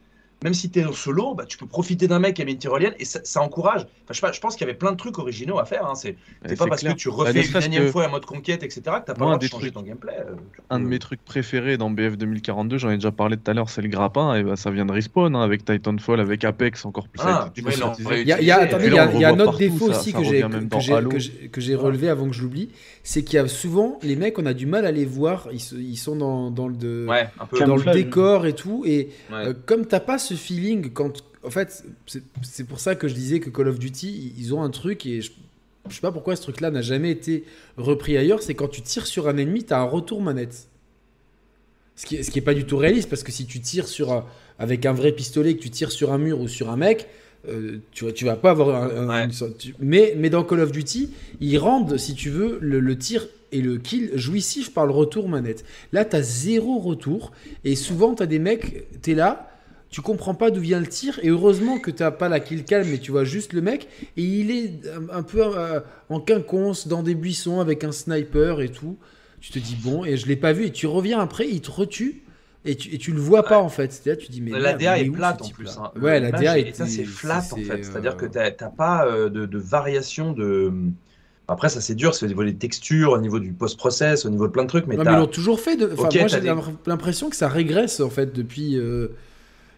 [0.43, 2.57] même si tu es solo, bah, tu peux profiter d'un mec qui a mis une
[2.57, 3.87] tyrolienne et ça, encourage.
[4.03, 5.85] Enfin, je, je pense qu'il y avait plein de trucs originaux à faire.
[5.85, 5.95] Hein.
[5.95, 6.17] C'est
[6.57, 8.99] pas parce que tu bah, refais une énième fois un mode conquête, etc., que t'as
[8.99, 10.13] pas le droit de changer ton gameplay.
[10.19, 10.35] Euh,
[10.69, 13.69] un de mes trucs préférés dans BF 2042, j'en ai déjà parlé tout à l'heure,
[13.69, 14.35] c'est le grappin.
[14.35, 17.21] Et bah, ça vient de Respawn hein, avec Titanfall, avec Apex encore plus.
[17.25, 17.63] Ah, il
[18.27, 22.43] y a, il y a un autre défaut aussi que j'ai relevé avant que je
[22.43, 22.69] l'oublie
[23.05, 25.95] c'est qu'il y a souvent les mecs, on a du mal à les voir, ils,
[25.95, 27.05] sont dans, dans le,
[27.65, 28.83] dans le décor et tout.
[28.83, 31.85] Et euh, comme t'as pas ce feeling, quand en fait,
[32.41, 35.21] c'est pour ça que je disais que Call of Duty, ils ont un truc et
[35.21, 35.31] je,
[35.89, 37.43] sais pas pourquoi ce truc-là n'a jamais été
[37.77, 40.67] repris ailleurs, c'est quand tu tires sur un ennemi, t'as un retour manette.
[41.95, 44.25] Ce qui, ce qui est pas du tout réaliste parce que si tu tires sur
[44.57, 47.07] avec un vrai pistolet, que tu tires sur un mur ou sur un mec,
[47.47, 49.29] euh, tu, tu vas pas avoir un,
[49.79, 51.11] mais, mais dans Call of Duty,
[51.41, 55.63] ils rendent, si tu veux, le, tir et le kill jouissif par le retour manette.
[55.91, 57.31] Là, tu as zéro retour.
[57.63, 59.54] Et souvent, tu as des mecs, tu es là,
[59.95, 61.21] tu comprends pas d'où vient le tir.
[61.23, 63.87] Et heureusement que tu pas la kill calme, mais tu vois juste le mec.
[64.17, 64.73] Et il est
[65.09, 68.97] un, peu euh, en quinconce dans des buissons avec un sniper et tout.
[69.39, 70.65] Tu te dis, bon, et je l'ai pas vu.
[70.65, 72.23] Et tu reviens après, il te retue
[72.65, 74.01] et tu, et tu le vois pas en fait.
[74.05, 75.77] Là tu dis mais la DA est plate en plus.
[75.77, 75.91] Hein.
[76.01, 77.83] Ouais, la DA est, ça c'est flat en fait.
[77.83, 80.73] C'est-à-dire que euh, tu n'as pas euh, de, de, variation de
[81.47, 84.47] après, ça c'est dur, c'est au niveau des textures, au niveau du post-process, au niveau
[84.47, 84.87] de plein de trucs.
[84.87, 85.77] Mais, mais ils l'ont toujours fait.
[85.77, 85.87] De...
[85.87, 86.41] moi, j'ai
[86.85, 88.77] l'impression que ça régresse en fait depuis.
[88.77, 89.15] Euh,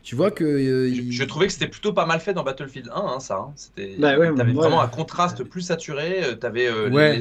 [0.03, 0.89] tu vois que.
[1.09, 3.35] je, trouvais que c'était plutôt pas mal fait dans Battlefield 1, hein, ça.
[3.35, 3.53] Hein.
[3.55, 3.95] C'était.
[3.97, 6.37] Bah ouais, t'avais vraiment un contraste plus saturé.
[6.39, 7.19] T'avais ouais.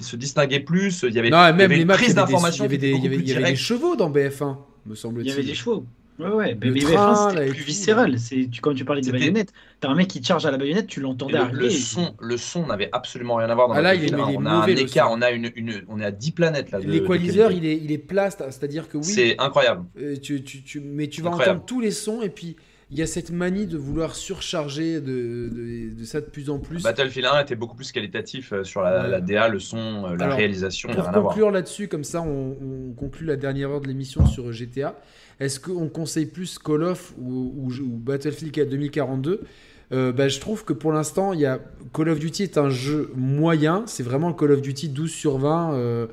[0.00, 1.02] se distinguer plus.
[1.02, 1.30] Il y avait.
[1.30, 2.66] Non, même les, prises d'informations.
[2.66, 4.56] Il y avait des chevaux dans BF1
[4.88, 5.26] me semble-t-il.
[5.26, 5.84] Il y avait des chevaux.
[6.18, 6.58] Ouais, ouais.
[6.60, 8.18] Le mais train, c'était plus viscéral.
[8.18, 10.86] C'est, tu, quand tu parlais des baïonnettes, t'as un mec qui charge à la baïonnette,
[10.86, 11.64] tu l'entendais arriver.
[11.64, 14.26] Le son, le son n'avait absolument rien à voir dans ah là, il est, hein.
[14.36, 16.78] On a un écart, on a une, une, on est à 10 planètes là.
[16.80, 19.04] L'équaliseur, il est, il est plat, c'est-à-dire que oui.
[19.04, 19.84] C'est incroyable.
[20.00, 22.56] Euh, tu, tu, tu, mais tu vas entendre tous les sons et puis
[22.90, 26.58] il y a cette manie de vouloir surcharger de, de, de, ça de plus en
[26.58, 26.82] plus.
[26.82, 30.34] Battlefield 1 était beaucoup plus qualitatif euh, sur la, la DA, le son, euh, la
[30.34, 30.88] réalisation.
[30.88, 34.96] Pour conclure là-dessus, comme ça on, on, conclut la dernière heure de l'émission sur GTA.
[35.40, 39.42] Est-ce qu'on conseille plus Call of ou, ou, Battlefield 2042
[39.90, 41.60] euh, bah, je trouve que pour l'instant, il y a
[41.94, 43.84] Call of Duty est un jeu moyen.
[43.86, 45.72] C'est vraiment Call of Duty 12 sur 20.
[45.72, 46.06] Euh,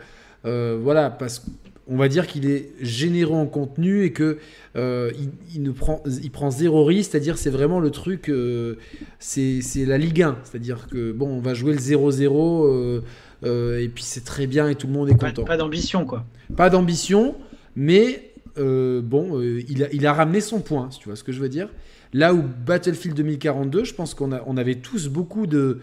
[0.45, 1.45] euh, voilà, parce
[1.85, 4.37] qu'on va dire qu'il est généreux en contenu et que
[4.75, 7.11] il, ne prend, il prend zéro risque.
[7.11, 8.31] C'est-à-dire, c'est vraiment le truc,
[9.19, 10.37] c'est la Ligue 1.
[10.43, 13.01] C'est-à-dire que bon, on va jouer le 0-0
[13.43, 15.43] et puis c'est très bien et tout le monde est content.
[15.43, 16.25] Pas d'ambition, quoi.
[16.55, 17.35] Pas d'ambition,
[17.75, 21.39] mais euh, bon, euh, il, a, ramené son point, si tu vois ce que je
[21.39, 21.69] veux dire.
[22.13, 25.79] Là où Battlefield 2042, je pense qu'on on avait tous beaucoup de,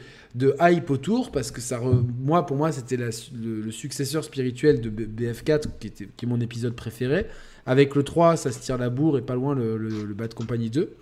[0.61, 1.81] hype autour, parce que ça,
[2.21, 3.11] moi, pour moi, c'était le,
[3.43, 7.27] le, successeur spirituel de BF4, qui, était, est mon épisode préféré.
[7.67, 10.71] Avec le 3, ça se tire la bourre et pas loin le, le Bad Company
[10.71, 10.95] 2.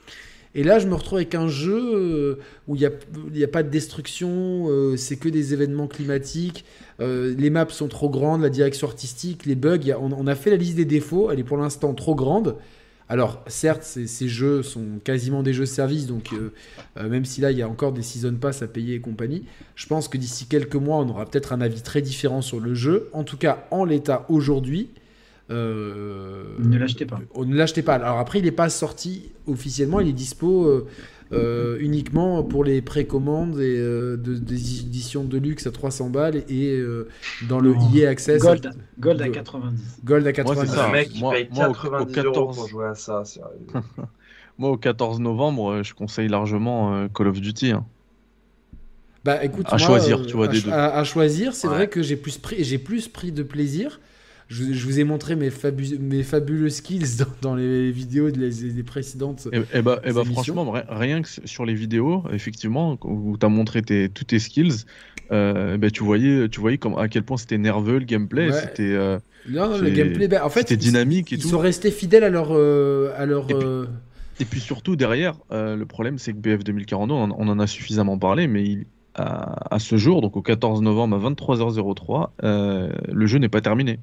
[0.54, 3.62] Et là, je me retrouve avec un jeu euh, où il n'y a, a, pas
[3.62, 6.64] de destruction, euh, c'est que des événements climatiques,
[7.00, 9.78] euh, les maps sont trop grandes, la direction artistique, les bugs.
[10.00, 12.56] on, a fait la liste des défauts, elle est pour l'instant trop grande.
[13.08, 16.30] Alors, certes, ces, jeux sont quasiment des jeux service, donc
[16.96, 19.88] même si là, il y a encore des season pass à payer et compagnie, je
[19.88, 23.08] pense que d'ici quelques mois, on aura peut-être un avis très différent sur le jeu.
[23.12, 24.90] En tout cas, en l'état aujourd'hui,
[25.50, 27.20] ne l'achetez pas.
[27.34, 27.94] On ne l'achetez pas.
[27.94, 30.86] Alors après, il n'est pas sorti officiellement, il est dispo euh,
[31.32, 36.82] euh, uniquement pour les précommandes et de, des éditions de luxe à 300 balles et
[37.48, 38.42] dans le EA Access.
[38.42, 40.00] Gold, à, Gold à 90.
[40.04, 40.74] Gold à 90.
[40.74, 42.36] Moi, mec qui paye 90 au, 14...
[42.36, 43.22] euros pour jouer à ça,
[44.58, 47.72] Moi, au 14 novembre, je conseille largement Call of Duty.
[47.72, 47.86] Hein.
[49.24, 50.72] Bah écoute, à choisir, tu vois, à, des deux.
[50.72, 54.00] À, choisir, c'est vrai que j'ai plus pris, j'ai plus pris de plaisir
[54.50, 55.50] je, vous ai montré mes,
[56.00, 59.48] mes fabuleux skills dans, les vidéos des, précédentes.
[59.52, 63.48] Et, eh, bah, et bah franchement, rien que sur les vidéos, effectivement, où tu as
[63.48, 64.84] montré tes, tous tes skills,
[65.30, 68.50] euh, bah, tu voyais, tu voyais comme, à quel point c'était nerveux le gameplay.
[68.52, 68.92] C'était.
[68.92, 69.18] Euh,
[69.48, 71.48] non, le gameplay, bah, en fait, c'était dynamique et ils, tout.
[71.48, 72.48] Ils sont restés fidèles à leur.
[72.50, 73.46] Euh, à leur
[74.40, 78.18] et, puis, surtout, derrière, le problème, c'est que BF 2042, on, on, en a suffisamment
[78.18, 83.38] parlé, mais il, à, ce jour, donc au 14 novembre à 23h03, euh, le jeu
[83.38, 83.98] n'est pas terminé.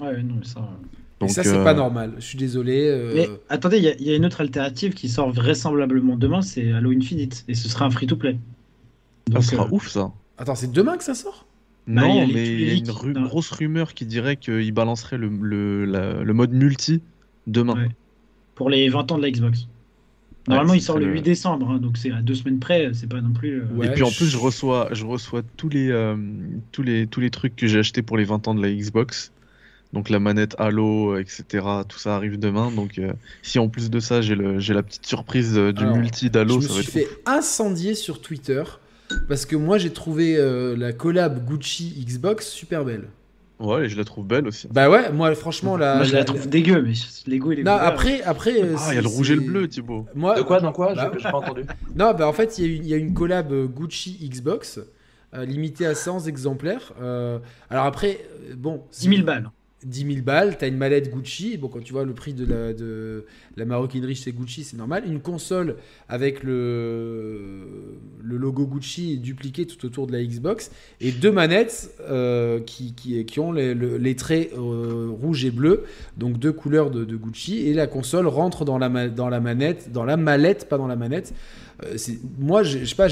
[0.00, 0.68] Ouais, non, ça.
[1.20, 2.14] Donc, ça, c'est euh, pas normal.
[2.18, 2.88] Je suis désolé.
[2.88, 3.12] Euh.
[3.14, 7.44] Mais attendez, il y, a une autre alternative qui sort vraisemblablement demain, c'est Halo Infinite.
[7.46, 8.38] Et ce sera un free-to-play.
[9.32, 10.12] Ça sera ouf, ça.
[10.38, 11.46] Attends, c'est demain que ça sort?
[11.86, 16.32] Bah, Non, mais il y a une grosse rumeur qui dirait qu'il balancerait le, le,
[16.32, 17.02] mode multi
[17.46, 17.88] demain.
[18.54, 19.66] Pour les 20 ans de la Xbox.
[20.48, 23.20] Normalement, il sort le 8 décembre, hein, donc c'est à deux semaines près, c'est pas
[23.20, 23.60] non plus.
[23.60, 26.16] Euh, et puis en plus, je reçois, je reçois tous les, euh,
[26.72, 29.32] tous les, tous les trucs que j'ai achetés pour les 20 ans de la Xbox.
[29.92, 31.44] Donc la manette Halo, etc.
[31.88, 32.70] Tout ça arrive demain.
[32.70, 33.12] Donc euh,
[33.42, 36.74] si en plus de ça, j'ai la petite surprise du multi d'Halo, ça va être.
[36.74, 38.62] Je me suis fait incendier sur Twitter
[39.28, 40.38] parce que moi j'ai trouvé
[40.76, 43.08] la collab Gucci Xbox super belle.
[43.60, 44.68] Ouais, je la trouve belle aussi.
[44.70, 45.96] Bah ouais, moi franchement là.
[45.96, 46.94] Moi, je la, trouve dégueu, mais
[47.26, 47.62] Lego il est.
[47.62, 48.54] Non, après, après.
[48.62, 50.06] Ah, il y a le rouge et le bleu, Thibaut.
[50.14, 51.64] Moi, de quoi, dans quoi bah, J'ai pas entendu.
[51.94, 54.80] Non, bah en fait, il y, a une collab euh, Gucci Xbox,
[55.34, 56.92] euh, limitée à 100 exemplaires.
[57.02, 57.38] Euh,
[57.68, 58.24] alors après,
[58.56, 58.82] bon.
[58.98, 59.50] 10 000 balles.
[59.84, 61.56] 10 000 balles, tu as une mallette Gucci.
[61.56, 63.24] Bon, quand tu vois le prix de la, de
[63.56, 65.04] la maroquinerie chez Gucci, c'est normal.
[65.06, 65.76] Une console
[66.08, 70.70] avec le, logo Gucci dupliqué tout autour de la Xbox.
[71.00, 72.94] Et deux manettes euh, qui,
[73.38, 75.84] ont les, traits euh, rouge et bleu,
[76.16, 77.66] donc deux couleurs de, de, Gucci.
[77.66, 80.96] Et la console rentre dans la, dans la manette, dans la mallette, pas dans la
[80.96, 81.32] manette.
[81.84, 81.96] Euh,
[82.38, 83.08] moi, je sais pas,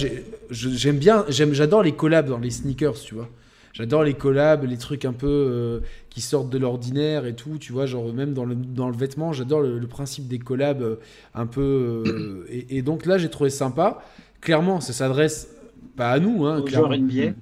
[0.51, 3.31] j'aime bien, j'adore les collabs dans les sneakers, tu vois.
[3.79, 5.81] J'adore les collabs, les trucs un peu euh,
[6.11, 9.33] qui sortent de l'ordinaire et tout, tu vois, genre même dans le, dans le vêtement,
[9.33, 10.97] j'adore le, principe des collabs euh,
[11.33, 12.03] un peu.
[12.05, 14.03] Euh, et, donc là, j'ai trouvé sympa.
[14.41, 15.55] Clairement, ça s'adresse
[15.95, 16.45] pas à nous.
[16.45, 17.35] Hein, aux joueurs NBA.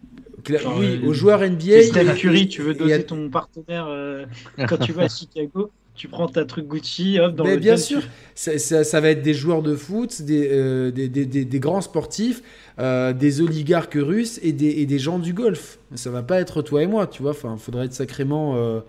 [0.77, 1.85] oui, aux joueurs NBA.
[1.85, 3.89] Steph Curry, tu veux doser ton partenaire
[4.69, 8.03] quand tu vas à Chicago tu prends ta truc Gucci, hop, dans Mais bien sûr,
[8.35, 12.43] ça, ça, va être des joueurs de foot, des, des, des, des, grands sportifs.
[12.78, 15.78] Euh, des oligarques russes et des, et des, gens du Golfe.
[15.94, 17.31] Ça va pas être toi et moi, tu vois.
[17.31, 18.55] Enfin, faudrait être sacrément.
[18.57, 18.81] Euh,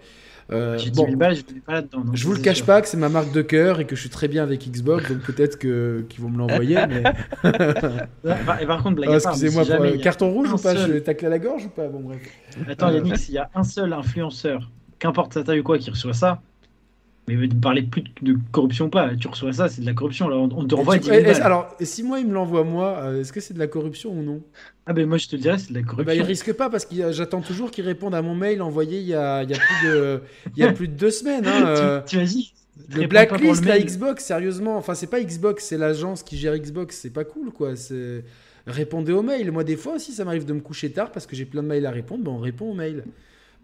[0.51, 1.81] euh bon, balles, je pas.
[2.13, 4.09] Je vous le cache pas que c'est ma marque de cœur et que je suis
[4.09, 6.79] très bien avec Xbox, donc peut-être que qu'ils vont me l'envoyer.
[6.85, 7.03] mais...
[8.61, 9.63] et par contre, blague oh, Excusez-moi,
[10.03, 11.87] carton rouge ou pas Je vais tacler la gorge ou pas?
[11.87, 12.19] Bon bref.
[12.67, 14.69] Attends, Yannick, s'il y a un seul influenceur,
[14.99, 16.41] qu'importe sa taille ou quoi, qui reçoit ça,
[17.27, 19.13] mais ne parler plus de corruption ou pas.
[19.15, 20.27] Tu reçois ça, c'est de la corruption.
[20.27, 23.33] Alors, on te renvoie 10 000 Alors, si moi, il me l'envoie moi, euh, est-ce
[23.33, 24.41] que c'est de la corruption ou non?
[24.85, 26.05] Ah, ben moi, je te dirais, c'est de la corruption.
[26.05, 29.07] Bah, il risque pas parce que j'attends toujours qu'il réponde à mon mail envoyé il
[29.07, 30.21] y a, il y a, plus, de,
[30.55, 31.45] il y a plus de deux semaines.
[31.45, 32.53] Hein, tu, vas-y.
[32.95, 34.77] Euh, le blacklist, la Xbox, sérieusement.
[34.77, 36.97] Enfin, c'est pas Xbox, c'est l'agence qui gère Xbox.
[36.97, 37.75] C'est pas cool, quoi.
[37.75, 38.23] C'est
[38.67, 39.51] répondez aux mails.
[39.51, 41.67] Moi, des fois aussi, ça m'arrive de me coucher tard parce que j'ai plein de
[41.67, 42.23] mails à répondre.
[42.23, 43.03] Bon, on répond aux mails.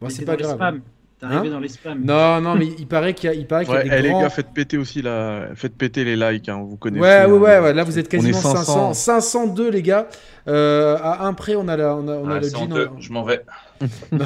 [0.02, 0.82] Bon, c'est pas grave.
[1.24, 2.04] Hein dans les spams.
[2.04, 4.10] Non, non, mais il paraît qu'il y a, il paraît qu'il y a des eh,
[4.10, 4.20] grands...
[4.20, 7.02] les gars, faites péter aussi la, faites péter les likes, hein, vous connaissez.
[7.02, 8.94] Ouais, ouais, ouais, là vous êtes quasiment 500.
[8.94, 10.08] 502 les gars.
[10.46, 13.00] Euh, à un près, on a la, on a, on a ah, le jean.
[13.00, 13.42] Je m'en vais.
[14.12, 14.26] non,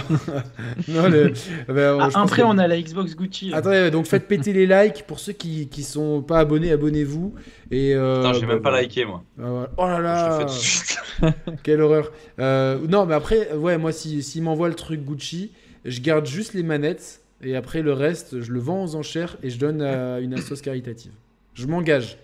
[0.87, 1.33] non le,
[1.67, 3.53] ben, à un près, on a la Xbox Gucci.
[3.53, 7.35] Attendez, donc faites péter les likes pour ceux qui, qui sont pas abonnés, abonnez-vous.
[7.69, 9.23] Et euh, Putain, j'ai même pas liké moi.
[9.39, 10.45] Euh, oh là là.
[11.63, 12.11] Quelle horreur.
[12.39, 15.51] Euh, non, mais après, ouais, moi, s'il si, m'envoie le truc Gucci
[15.87, 19.49] je garde juste les manettes et après le reste, je le vends aux enchères et
[19.49, 21.11] je donne à une assoce caritative.
[21.53, 22.17] Je m'engage.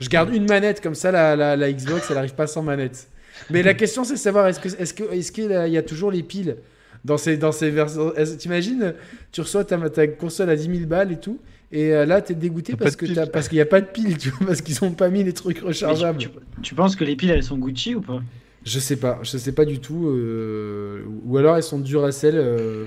[0.00, 3.08] Je garde une manette comme ça, la, la, Xbox, elle arrive pas sans manette.
[3.50, 6.10] Mais la question, c'est de savoir est-ce que est-ce que est-ce qu'il y a toujours
[6.10, 6.56] les piles
[7.04, 8.12] dans ces dans ces versions?
[8.38, 8.94] T'imagines,
[9.32, 11.38] tu reçois ta, ta, console à 10 000 balles et tout,
[11.72, 14.30] et euh, là, t'es dégoûté parce que parce qu'il n'y a pas de piles, tu
[14.30, 16.18] vois, parce qu'ils ont pas mis les trucs rechargeables.
[16.62, 18.20] tu, penses que les piles elles sont Gucci ou pas?
[18.66, 20.08] Je sais pas, je sais pas du tout.
[20.08, 22.86] Euh, ou alors elles sont Duracell euh,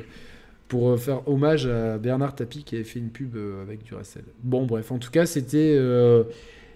[0.68, 4.26] pour euh, faire hommage à Bernard Tapie qui avait fait une pub avec Duracell.
[4.44, 5.80] Bon, bref, en tout cas, c'était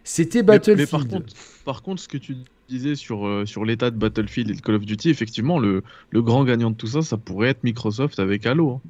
[0.06, 0.90] c'était Battlefield.
[0.90, 1.34] par, contre,
[1.66, 2.38] par contre, ce que tu
[2.70, 6.46] disais sur, sur l'état de Battlefield et de Call of Duty, effectivement, le, le grand
[6.46, 8.72] gagnant de tout ça, ça pourrait être Microsoft avec Halo.
[8.72, 8.82] Hein.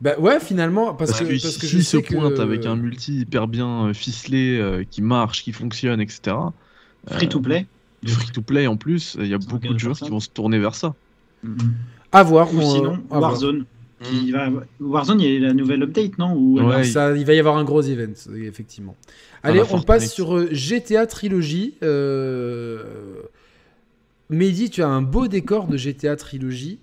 [0.00, 3.92] Bah ouais, finalement, parce, que, parce que je se pointe avec un multi hyper bien
[3.94, 6.36] ficelé, qui marche, qui fonctionne, etc.
[7.06, 7.66] Free to play
[8.02, 10.74] du free-to-play en plus, il y a beaucoup de joueurs qui vont se tourner vers
[10.74, 10.94] ça.
[11.44, 11.70] Mm-hmm.
[12.12, 12.52] À voir.
[12.54, 13.64] Ou sinon, Warzone.
[14.00, 14.30] Mm.
[14.30, 14.48] va...
[14.80, 17.64] Warzone, il y a la nouvelle update, non Ou ça, Il va y avoir un
[17.64, 18.96] gros event, effectivement.
[19.42, 21.74] Allez, on passe sur euh, GTA Trilogy.
[21.82, 22.82] Euh...
[24.30, 26.78] Mehdi, tu as un beau décor de GTA Trilogy.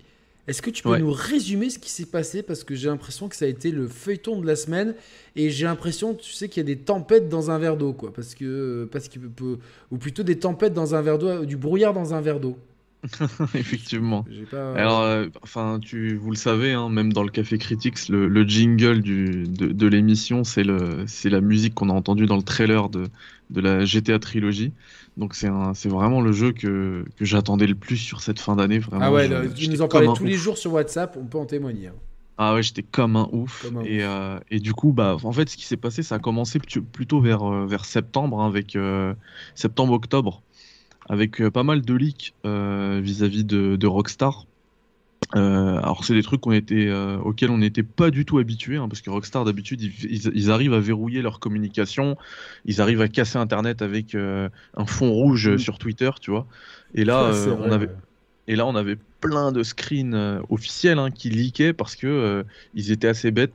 [0.48, 2.42] Est-ce que tu peux nous résumer ce qui s'est passé?
[2.42, 4.94] Parce que j'ai l'impression que ça a été le feuilleton de la semaine.
[5.34, 8.12] Et j'ai l'impression, tu sais, qu'il y a des tempêtes dans un verre d'eau, quoi.
[8.12, 9.58] Parce que, parce qu'il peut,
[9.90, 12.56] ou plutôt des tempêtes dans un verre d'eau, du brouillard dans un verre d'eau.
[13.54, 14.24] Effectivement.
[14.52, 19.00] Alors, euh, enfin, tu, vous le savez, hein, même dans le Café Critics, le, jingle
[19.02, 23.08] du, de, l'émission, c'est la musique qu'on a entendue dans le trailer de,
[23.50, 24.72] de la GTA trilogie.
[25.16, 25.48] Donc c'est
[25.88, 28.80] vraiment le jeu que, que j'attendais le plus sur cette fin d'année.
[28.92, 31.88] Ah ouais, tu nous en parlais tous les jours sur WhatsApp, on peut en témoigner.
[31.88, 31.94] Hein.
[32.38, 33.64] Ah ouais, j'étais comme un ouf.
[33.86, 36.58] et, euh, et, du coup, bah, en fait, ce qui s'est passé, ça a commencé
[36.58, 38.76] plutôt vers, euh, vers septembre, hein, avec
[39.54, 40.42] septembre-octobre
[41.08, 44.44] avec euh, pas mal de leaks euh, vis-à-vis de, Rockstar.
[45.34, 46.92] Euh, alors c'est des trucs était,
[47.24, 50.78] auxquels on n'était pas du tout habitué, hein, parce que Rockstar d'habitude ils, arrivent à
[50.78, 52.16] verrouiller leur communication,
[52.64, 56.46] ils arrivent à casser Internet avec un fond rouge sur Twitter, tu vois.
[56.94, 57.88] Et là, on avait,
[58.48, 62.44] et là, on avait plein de screens euh, officiels hein, qui leakaient parce que euh,
[62.74, 63.52] ils étaient assez bêtes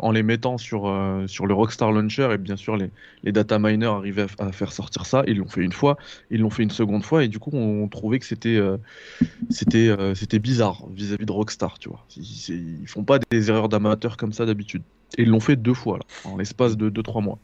[0.00, 2.90] en les mettant sur, euh, sur le Rockstar Launcher et bien sûr les,
[3.24, 5.24] les data miners arrivaient à, faire sortir ça.
[5.26, 5.96] Ils l'ont fait une fois,
[6.30, 8.60] ils l'ont fait une seconde fois et du coup on, trouvait que c'était
[9.48, 12.04] c'était c'était bizarre vis-à-vis de Rockstar, tu vois.
[12.16, 14.82] Ils, ils font pas des erreurs d'amateurs comme ça d'habitude.
[15.16, 17.38] Et ils l'ont fait deux fois en l'espace de 2-3 mois.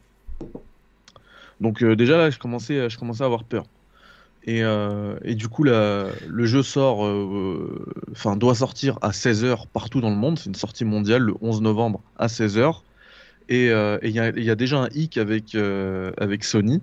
[1.61, 3.65] Donc déjà là, je commençais, je commençais à avoir peur.
[4.47, 10.09] Euh, et, du coup, le jeu sort, euh, enfin, doit sortir à 16h partout dans
[10.09, 10.37] le monde.
[10.37, 12.81] C'est une sortie mondiale le 11 novembre à 16h.
[13.49, 15.55] Et euh, il y, a déjà un hic avec,
[16.43, 16.81] Sony.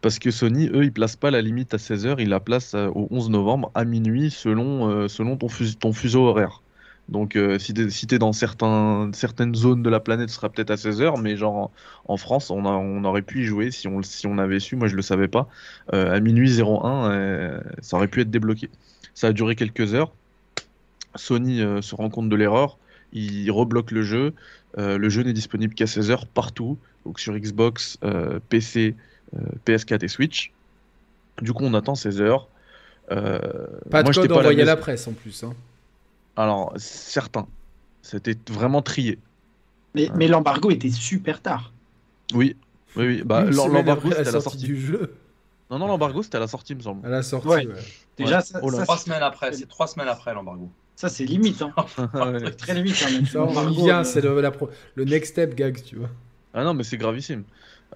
[0.00, 3.06] Parce que Sony, eux, ils placent pas la limite à 16h, ils la placent au
[3.10, 6.62] 11 novembre à minuit selon, selon ton fuseau horaire.
[7.10, 10.70] Donc euh, si tu es, dans certains, certaines zones de la planète, ce sera peut-être
[10.70, 11.72] à 16h, mais genre
[12.06, 14.86] en, France, on, on, aurait pu y jouer si on, si on avait su, moi
[14.86, 15.48] je le savais pas,
[15.92, 18.70] euh, à minuit 01, euh, ça aurait pu être débloqué.
[19.14, 20.12] Ça a duré quelques heures.
[21.16, 22.78] Sony se rend compte de l'erreur,
[23.12, 24.32] il rebloque le jeu.
[24.76, 27.98] le jeu n'est disponible qu'à 16h partout, donc sur Xbox,
[28.48, 28.94] PC,
[29.66, 30.52] PS4 et Switch.
[31.42, 32.44] Du coup, on attend 16h.
[33.08, 35.42] pas de code envoyé à la presse en plus.
[35.42, 35.52] Hein.
[36.42, 37.46] Alors, certains.
[38.02, 39.18] C'était vraiment trié.
[39.94, 41.72] Mais, l'embargo était super tard.
[42.32, 42.56] Oui,
[42.96, 43.22] oui, oui.
[43.24, 45.14] Bah, l'embargo, c'était à la sortie du jeu.
[45.70, 47.06] Non, non, l'embargo, c'était à la sortie, me semble.
[47.06, 47.68] À la sortie, ouais.
[48.16, 49.52] Déjà, ça, trois semaines après.
[49.52, 50.68] C'est trois semaines après l'embargo.
[50.96, 51.62] Ça, c'est limite.
[51.62, 51.72] Hein.
[52.58, 53.26] Très limite, quand même.
[53.26, 54.42] Ça, on vient, c'est le,
[54.94, 56.10] le next step gag, tu vois.
[56.52, 57.44] Ah non, mais c'est gravissime.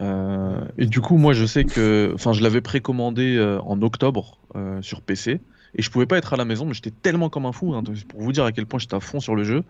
[0.01, 4.39] Euh, et du coup, moi, je sais que, enfin, je l'avais précommandé euh, en octobre
[4.57, 5.41] euh, sur PC.
[5.77, 7.83] Et je pouvais pas être à la maison, mais j'étais tellement comme un fou, hein,
[8.09, 9.65] pour vous dire à quel point j'étais à fond sur le jeu,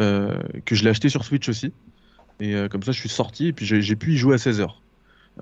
[0.00, 1.72] euh, que je l'ai acheté sur Switch aussi.
[2.40, 4.68] Et euh, comme ça, je suis sorti et puis j'ai pu y jouer à 16h.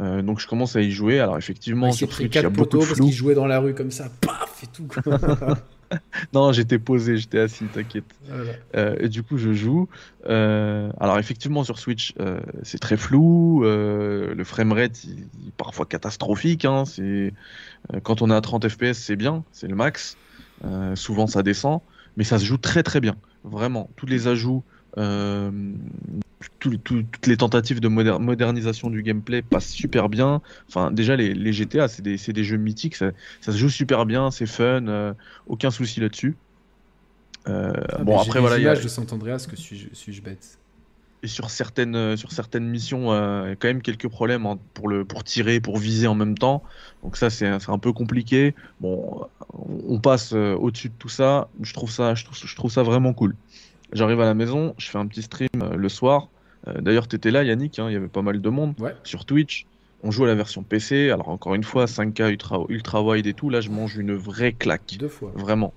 [0.00, 1.20] Euh, donc je commence à y jouer.
[1.20, 2.96] Alors effectivement, sur Switch, il y a beaucoup de flou.
[2.96, 4.88] parce qu'il jouait dans la rue comme ça, paf et tout.
[6.32, 8.04] non, j'étais posé, j'étais assis, t'inquiète.
[8.74, 9.88] Euh, et du coup, je joue.
[10.26, 13.62] Euh, alors, effectivement, sur Switch, euh, c'est très flou.
[13.64, 16.64] le framerate, il, est parfois catastrophique.
[16.64, 16.84] Hein.
[16.84, 17.32] c'est
[18.02, 20.16] quand on est à 30 FPS, c'est bien, c'est le max.
[20.94, 21.80] souvent, ça descend,
[22.16, 23.16] mais ça se joue très très bien.
[23.44, 24.62] Vraiment, tous les ajouts
[26.58, 30.40] toutes les tentatives de modernisation du gameplay passent super bien.
[30.68, 34.86] Enfin, déjà, les, GTA, c'est des, jeux mythiques, ça, se joue super bien, c'est fun,
[34.86, 35.12] euh,
[35.46, 36.36] aucun souci là-dessus.
[37.48, 38.58] Euh, ah, bon, après, voilà.
[38.58, 40.58] Il y a de Sant Andreas que suis-je bête
[41.22, 45.24] et sur certaines, euh, sur certaines missions, quand même quelques problèmes hein, pour, le, pour
[45.24, 46.62] tirer, pour viser en même temps.
[47.02, 48.54] Donc ça, c'est un peu compliqué.
[48.80, 49.26] Bon,
[49.88, 51.48] on passe au-dessus de tout ça.
[51.62, 53.34] Je trouve ça, je trouve, je trouve ça vraiment cool.
[53.94, 56.28] J'arrive à la maison, je fais un petit stream le soir.
[56.68, 59.24] Euh, d'ailleurs, tu étais là, Yannick, hein, il y avait pas mal de monde sur
[59.24, 59.66] Twitch.
[60.02, 61.10] On joue à la version PC.
[61.10, 63.48] Alors, encore une fois, 5K ultra, ultra wide et tout.
[63.48, 64.96] Là, je mange une vraie claque.
[64.98, 65.32] Deux fois.
[65.34, 65.72] Vraiment.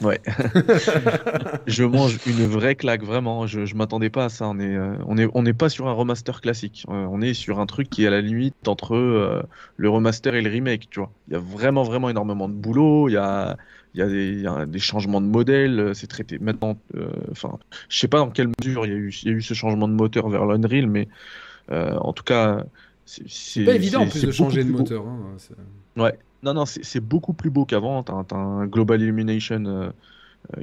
[0.00, 0.20] Ouais.
[1.66, 3.46] je mange une vraie claque, vraiment.
[3.46, 4.48] Je, je m'attendais pas à ça.
[4.48, 6.84] On est, euh, on est, on n'est pas sur un remaster classique.
[6.88, 9.44] Euh, on est sur un truc qui est à la limite entre
[9.76, 11.10] le remaster et le remake, tu vois.
[11.28, 13.08] Il y a vraiment, vraiment énormément de boulot.
[13.08, 13.56] Il y a,
[13.98, 16.78] il y, a des, changements de modèle, euh, c'est traité maintenant.
[16.94, 17.58] Euh, enfin,
[17.88, 19.88] je sais pas dans quelle mesure il y, a eu, y a eu ce changement
[19.88, 21.08] de moteur vers l'Unreal, mais
[21.72, 22.64] euh, en tout cas,
[23.04, 25.04] c'est pas évident en plus de changer de moteur.
[25.06, 25.36] Hein,
[25.96, 28.02] ouais, non, non, c'est beaucoup plus beau qu'avant.
[28.04, 29.92] T'as as un Global Illumination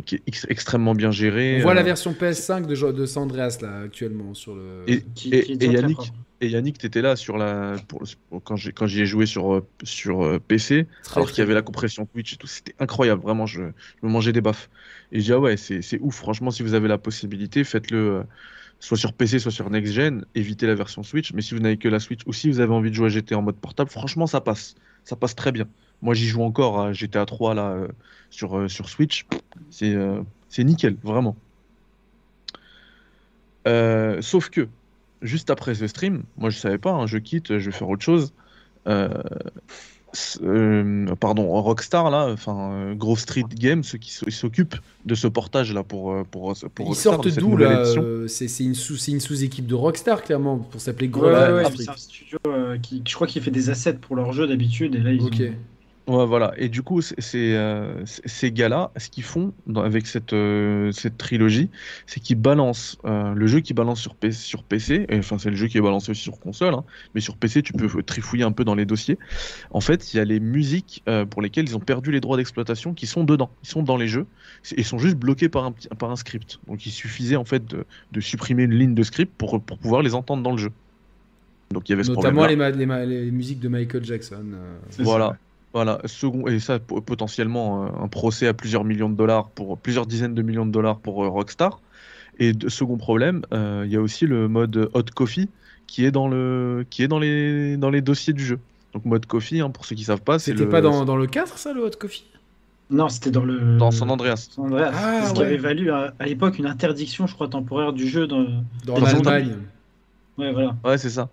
[0.06, 1.58] qui est extrêmement bien géré.
[1.60, 4.84] On voit la version PS5 de, de Sandreas là actuellement sur le.
[4.88, 6.14] Et, et Yannick,
[6.46, 8.04] et Yannick, tu étais là sur la, pour,
[8.44, 12.06] quand j'y ai joué sur, euh, sur euh, PC, alors qu'il y avait la compression
[12.06, 12.48] Twitch et tout.
[12.48, 13.62] C'était incroyable, vraiment, je,
[14.04, 14.70] me mangeais des baffes.
[15.12, 18.24] Et je dis, ah ouais, c'est ouf, franchement, si vous avez la possibilité, faites-le euh,
[18.80, 21.34] soit sur PC, soit sur Next Gen, évitez la version Switch.
[21.34, 23.10] Mais si vous n'avez que la Switch ou si vous avez envie de jouer à
[23.10, 24.76] GT en mode portable, franchement, ça passe.
[25.04, 25.68] Ça passe très bien.
[26.02, 27.88] Moi, j'y joue encore à GTA 3 là,
[28.30, 29.26] sur, sur Switch.
[29.70, 29.96] C'est
[30.50, 31.36] c'est nickel, vraiment.
[34.22, 34.68] sauf que,
[35.26, 38.04] juste après ce stream, moi je savais pas, hein, je quitte, je vais faire autre
[38.04, 38.34] chose.
[40.42, 44.76] Euh, pardon, Rockstar là, enfin euh, Grove Street Games, ceux qui s'occupent
[45.06, 47.84] de ce portage là pour euh, pour, pour Ils sortent d'où là
[48.28, 51.70] C'est une sous une sous équipe de Rockstar clairement pour s'appeler Grove.
[51.76, 52.40] c'est un studio
[52.82, 55.30] qui je crois qu'il fait des assets pour leur jeu d'habitude et là ils ont
[56.08, 56.54] Ouais, voilà.
[56.58, 61.72] Et du coup, euh, ces gars-là, ce qu'ils font avec cette, euh, cette trilogie,
[62.06, 65.56] c'est qu'ils balancent euh, le jeu qui balance sur, PC, sur PC, enfin, c'est le
[65.56, 66.84] jeu qui est balancé aussi sur console, hein,
[67.16, 69.18] mais sur PC, tu peux trifouiller un peu dans les dossiers.
[69.72, 72.94] En fait, il y a les musiques pour lesquelles ils ont perdu les droits d'exploitation
[72.94, 74.28] qui sont dedans, ils sont dans les jeux,
[74.78, 76.60] et sont juste bloqués par un, par un script.
[76.68, 80.04] Donc, il suffisait en fait de, de supprimer une ligne de script pour, pour pouvoir
[80.04, 80.72] les entendre dans le jeu.
[81.72, 84.46] Donc, il y avait ce Notamment les, les, les, musiques de Michael Jackson.
[85.00, 85.38] Voilà.
[85.76, 90.06] Voilà, second, et ça potentiellement euh, un procès à plusieurs millions de dollars pour plusieurs
[90.06, 91.82] dizaines de millions de dollars pour euh, Rockstar.
[92.40, 95.50] Et second problème, euh, il y a aussi le mode Hot Coffee
[95.86, 98.58] qui est dans le qui est dans les dans les dossiers du jeu.
[98.94, 101.58] Donc mode Coffee, hein, pour ceux qui savent pas, c'était pas dans, dans, le 4
[101.58, 102.24] ça le Hot Coffee?
[102.90, 104.48] Non, c'était dans le dans San Andreas.
[104.52, 104.94] San Andreas.
[104.96, 108.46] Ah, ce qui avait valu à, l'époque une interdiction, je crois, temporaire du jeu dans,
[108.86, 109.58] dans, l'Allemagne.
[110.38, 110.78] Ouais, voilà.
[110.86, 111.28] Ouais, c'est ça.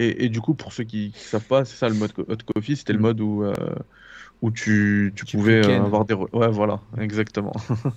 [0.00, 2.76] Et, du coup, pour ceux qui ne savent pas, c'est ça le mode Hot Coffee,
[2.76, 3.02] c'était le mm.
[3.02, 3.52] mode où, euh,
[4.42, 6.14] où tu, tu, pouvais euh, avoir des.
[6.14, 7.52] Ouais, voilà, exactement.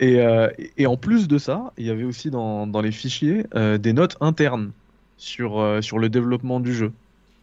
[0.00, 3.44] Euh, et, et, en plus de ça, il y avait aussi dans, dans les fichiers
[3.78, 4.72] des notes internes
[5.16, 6.92] sur, sur le développement du jeu.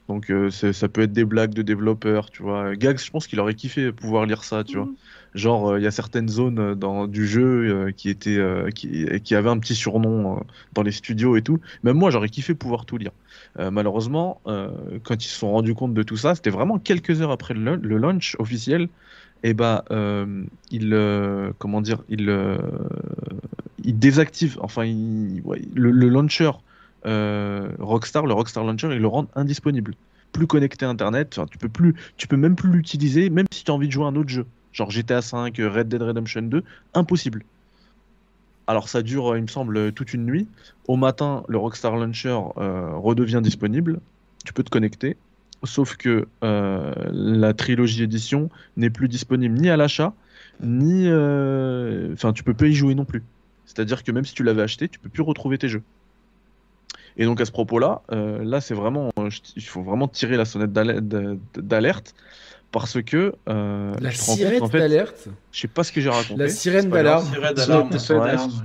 [0.09, 2.75] Donc ça peut être des blagues de développeurs, tu vois.
[2.75, 4.89] Gags, je pense qu'il aurait kiffé pouvoir lire ça, tu vois.
[5.35, 8.39] Genre, il y a certaines zones dans, du jeu qui, étaient,
[8.73, 10.43] qui, qui avaient un petit surnom
[10.73, 11.59] dans les studios et tout.
[11.83, 13.11] Même moi, j'aurais kiffé pouvoir tout lire.
[13.57, 14.69] Euh, malheureusement, euh,
[15.03, 17.75] quand ils se sont rendus compte de tout ça, c'était vraiment quelques heures après le,
[17.75, 18.89] launch officiel.
[19.43, 20.43] Et bah, euh,
[21.57, 22.27] comment dire, il
[23.85, 26.51] désactive, enfin, le, launcher
[27.05, 29.95] Rockstar, le Rockstar Launcher, il le rend indisponible.
[30.33, 33.71] Plus connecté à Internet, tu peux plus, tu peux même plus l'utiliser, même si tu
[33.71, 36.63] as envie de jouer à un autre jeu, genre GTA 5, Red Dead Redemption 2,
[36.93, 37.43] impossible.
[38.69, 40.47] Alors ça dure, il me semble, toute une nuit.
[40.87, 43.99] Au matin, le Rockstar Launcher euh, redevient disponible.
[44.45, 45.17] Tu peux te connecter.
[45.63, 50.13] Sauf que euh, la trilogie édition n'est plus disponible ni à l'achat,
[50.61, 51.07] ni.
[51.07, 53.23] Euh, enfin, tu peux pas y jouer non plus.
[53.65, 55.81] C'est-à-dire que même si tu l'avais acheté, tu peux plus retrouver tes jeux.
[57.17, 59.09] Et donc à ce propos-là, là c'est vraiment,
[59.55, 62.13] il faut vraiment tirer la sonnette d'alerte
[62.71, 65.27] parce que euh, la sirène d'alerte.
[65.51, 66.37] Je sais pas ce que j'ai raconté.
[66.37, 67.27] La sirène d'alarme.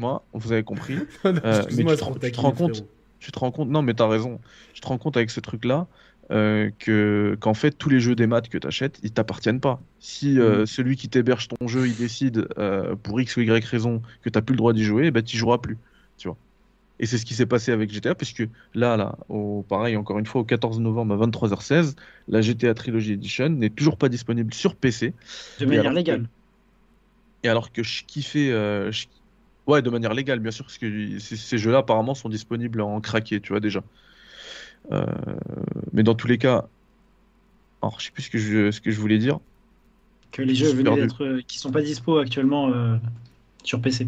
[0.00, 0.98] moi vous avez compris.
[1.24, 2.84] Euh, mais tu te, rends compte,
[3.18, 3.68] tu te rends compte.
[3.68, 4.40] Non, mais t'as raison.
[4.72, 5.86] Tu te rends compte avec ce truc-là
[6.30, 9.80] euh, que qu'en fait tous les jeux des maths que tu achètes, ils t'appartiennent pas.
[9.98, 10.66] Si euh, mm.
[10.66, 12.46] celui qui t'héberge ton jeu, il décide
[13.02, 15.58] pour x ou y raison que t'as plus le droit d'y jouer, bah tu joueras
[15.58, 15.78] plus.
[17.00, 20.26] Et c'est ce qui s'est passé avec GTA, puisque là, là au, pareil, encore une
[20.26, 21.96] fois, au 14 novembre à 23h16,
[22.28, 25.12] la GTA Trilogy Edition n'est toujours pas disponible sur PC.
[25.58, 26.28] De manière légale.
[27.42, 28.50] Et alors que je kiffais.
[28.50, 28.92] Euh,
[29.66, 33.40] ouais, de manière légale, bien sûr, parce que ces jeux-là, apparemment, sont disponibles en craqué,
[33.40, 33.82] tu vois, déjà.
[34.92, 35.04] Euh,
[35.92, 36.66] mais dans tous les cas.
[37.82, 39.40] Alors, je sais plus ce que je, ce que je voulais dire.
[40.30, 41.24] Que les jeux venaient d'être.
[41.24, 42.70] Euh, qui sont pas dispo actuellement
[43.64, 44.06] sur PC.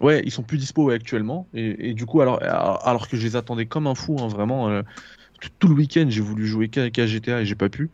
[0.00, 1.48] Ouais, ils sont plus dispo actuellement.
[1.54, 4.82] Et, du coup, alors, alors que je les attendais comme un fou, hein, vraiment, euh,
[5.58, 7.90] tout, le week-end, j'ai voulu jouer qu'à GTA et j'ai pas pu.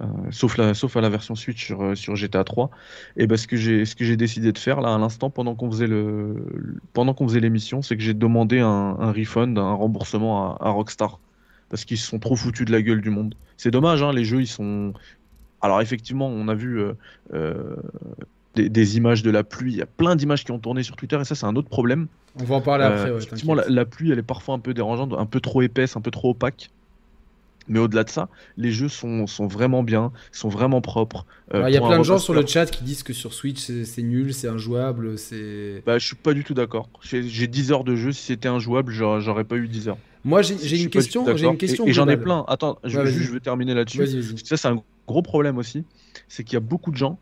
[0.00, 2.70] Euh, sauf, la, sauf à la version Switch sur, euh, sur GTA 3.
[3.16, 5.56] Et ben, ce que j'ai ce que j'ai décidé de faire là à l'instant pendant
[5.56, 6.36] qu'on faisait le
[6.92, 8.68] pendant qu'on faisait l'émission, c'est que j'ai demandé un,
[9.00, 11.18] un, refund, un remboursement à, Rockstar
[11.68, 13.34] parce qu'ils se sont trop foutus de la gueule du monde.
[13.56, 14.92] C'est dommage, hein, les jeux ils sont.
[15.60, 16.80] Alors effectivement, on a vu
[18.68, 19.72] des, images de la pluie.
[19.72, 21.68] Il y a plein d'images qui ont tourné sur Twitter et ça, c'est un autre
[21.68, 22.08] problème.
[22.40, 23.24] On va en parler euh, après.
[23.24, 26.10] effectivement, la, pluie, elle est parfois un peu dérangeante, un peu trop épaisse, un peu
[26.10, 26.70] trop opaque.
[27.70, 31.26] Mais au-delà de ça, les jeux sont, sont vraiment bien, sont vraiment propres.
[31.52, 33.58] Euh, il y a plein de gens sur le chat qui disent que sur Switch
[33.58, 35.82] c'est nul, c'est injouable, c'est.
[35.84, 36.88] Bah, je suis pas du tout d'accord.
[37.02, 39.98] J'ai 10 heures de jeu, si c'était injouable, j'aurais pas eu 10 heures.
[40.24, 41.86] Moi j'ai une, question, j'ai une question.
[41.86, 42.44] Et, j'en ai plein.
[42.48, 44.06] Attends, je, je veux terminer là-dessus.
[44.44, 45.84] Ça, c'est un gros problème aussi.
[46.26, 47.18] C'est qu'il y a beaucoup de gens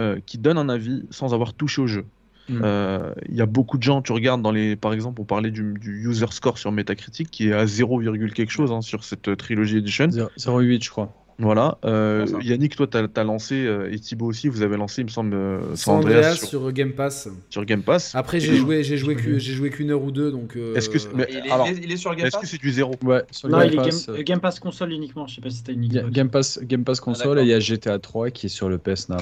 [0.00, 2.04] euh, qui donne un avis sans avoir touché au jeu.
[2.48, 2.62] Hmm.
[2.64, 5.50] Euh, il y a beaucoup de gens, tu regardes dans les, par exemple, on parlait
[5.50, 8.00] du, user score sur Metacritic qui est à 0,
[8.34, 10.06] quelque chose hein, sur cette trilogie edition.
[10.08, 11.12] 0,8 je crois.
[11.40, 11.78] Voilà.
[11.84, 15.10] Euh, Yannick, toi, tu as, lancé, euh, et Thibaut aussi, vous avez lancé, il me
[15.10, 17.28] semble, euh, San Andreas, sur, Game Pass.
[17.48, 18.14] Sur Game Pass.
[18.14, 20.56] Après, j'ai joué, j'ai joué, j'ai joué qu'une heure ou deux, donc.
[20.74, 22.94] Est-ce que il, est, sur Game Pass Est-ce que c'est du zéro?
[23.02, 23.22] Ouais.
[23.30, 25.26] Sur non, Game il Pass, est Game, Pass console uniquement.
[25.26, 27.60] Je sais pas si t'as une Game Pass, Game Pass console et il y a
[27.60, 29.18] GTA 3 qui est sur le PS Now.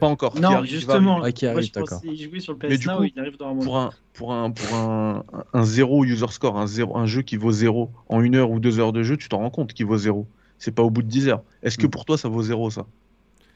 [0.00, 0.38] Pas encore.
[0.40, 1.22] Non, justement.
[1.22, 2.00] Ah, qui arrive, d'accord.
[2.04, 5.24] jouait sur le PS Now, il arrive dans un Pour un, pour un, pour un,
[5.52, 8.60] un zéro user score, un, zéro, un jeu qui vaut zéro en une heure ou
[8.60, 10.26] deux heures de jeu, tu t'en rends compte qu'il vaut zéro
[10.62, 11.42] c'est pas au bout de 10 heures.
[11.62, 11.90] Est-ce que mm.
[11.90, 12.86] pour toi ça vaut zéro ça?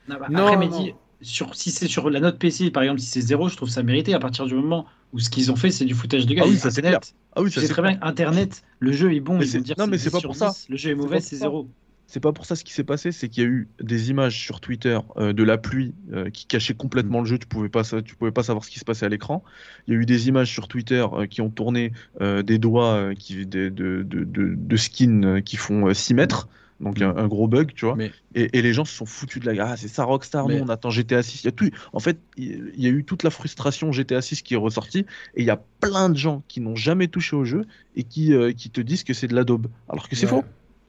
[0.09, 3.49] Non, bah, après, sur, si c'est sur la note PC, par exemple, si c'est zéro,
[3.49, 5.95] je trouve ça mérité à partir du moment où ce qu'ils ont fait, c'est du
[5.95, 6.45] foutage de gueule.
[6.47, 7.01] Ah oui, ça c'est clair.
[7.35, 7.99] Ah oui, ça c'est très bien.
[8.03, 9.39] Internet, le jeu est bon.
[9.39, 10.53] Mais dire non, mais c'est pas pour ça.
[10.69, 11.69] Le jeu est mauvais, c'est zéro.
[12.07, 14.39] C'est pas pour ça ce qui s'est passé, c'est qu'il y a eu des images
[14.39, 17.39] sur Twitter euh, de la pluie euh, qui cachaient complètement le jeu.
[17.39, 19.43] Tu pouvais pas, tu pouvais pas savoir ce qui se passait à l'écran.
[19.87, 23.47] Il y a eu des images sur Twitter euh, qui ont tourné des doigts qui,
[23.47, 26.49] de, de, de, de skins qui font 6 mètres
[26.81, 27.97] donc un, gros bug, tu vois.
[28.35, 29.67] Et, les gens se sont foutus de la gueule.
[29.69, 31.43] Ah, c'est ça Rockstar, nous on attend GTA 6.
[31.43, 31.71] Il y a tout.
[31.93, 35.43] En fait, il y a eu toute la frustration GTA 6 qui est ressortie, et
[35.43, 37.65] il y a plein de gens qui n'ont jamais touché au jeu
[37.97, 39.69] et qui, euh, qui te disent que c'est de la daube.
[39.89, 40.45] Alors que c'est faux.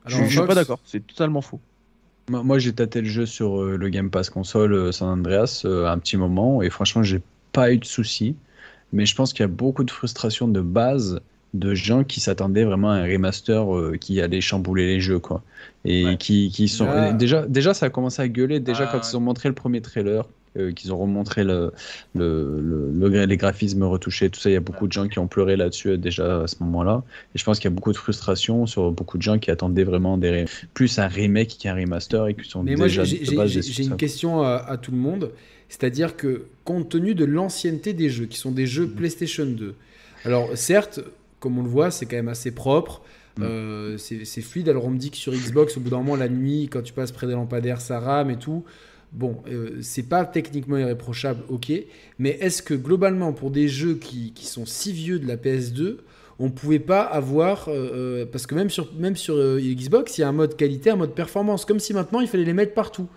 [0.08, 1.60] Je, ne suis pas d'accord, c'est totalement faux.
[2.30, 5.98] Moi, j'ai tâté le jeu sur euh, le Game Pass console euh, San Andreas un
[5.98, 7.22] petit moment, et franchement, j'ai
[7.54, 8.36] pas eu de soucis.
[8.94, 11.20] Mais je pense qu'il y a beaucoup de frustration de base
[11.54, 13.66] de gens qui s'attendaient vraiment à un remaster
[14.00, 15.42] qui allait chambouler les jeux quoi
[15.86, 17.14] et qui, qui, sont ah.
[17.14, 19.82] déjà déjà ça a commencé à gueuler déjà ah, quand ils ont montré le premier
[19.82, 20.26] trailer
[20.58, 21.72] euh, qu'ils ont remontré le,
[22.16, 25.28] le, le, les graphismes retouchés tout ça il y a beaucoup de gens qui ont
[25.28, 27.04] pleuré là-dessus euh, déjà à ce moment-là
[27.36, 29.84] et je pense qu'il y a beaucoup de frustration sur beaucoup de gens qui attendaient
[29.84, 34.42] vraiment des plus un remake qu'un remaster et qui sont Mais déjà j'ai une question
[34.42, 35.32] à, à, tout le monde
[35.70, 38.96] c'est-à-dire que compte tenu de l'ancienneté des jeux qui sont des jeux mm.
[38.96, 39.76] PlayStation 2
[40.26, 41.02] alors certes
[41.40, 43.02] comme on le voit c'est quand même assez propre
[43.38, 43.44] Mm.
[43.44, 44.70] Euh, c'est fluide.
[44.70, 46.94] Alors on me dit que sur Xbox, au bout d'un moment, la nuit, quand tu
[46.94, 48.64] passes près des lampadaires, ça rame et tout.
[49.14, 51.72] Bon, euh, c'est pas techniquement irréprochable, ok.
[52.20, 55.98] Mais est-ce que globalement, pour des jeux qui, qui, sont si vieux de la PS2,
[56.40, 57.66] on pouvait pas avoir.
[57.70, 60.98] Euh, parce que même sur, même sur Xbox, il y a un mode qualité, un
[60.98, 61.66] mode performance.
[61.66, 63.08] Comme si maintenant, il fallait les mettre partout.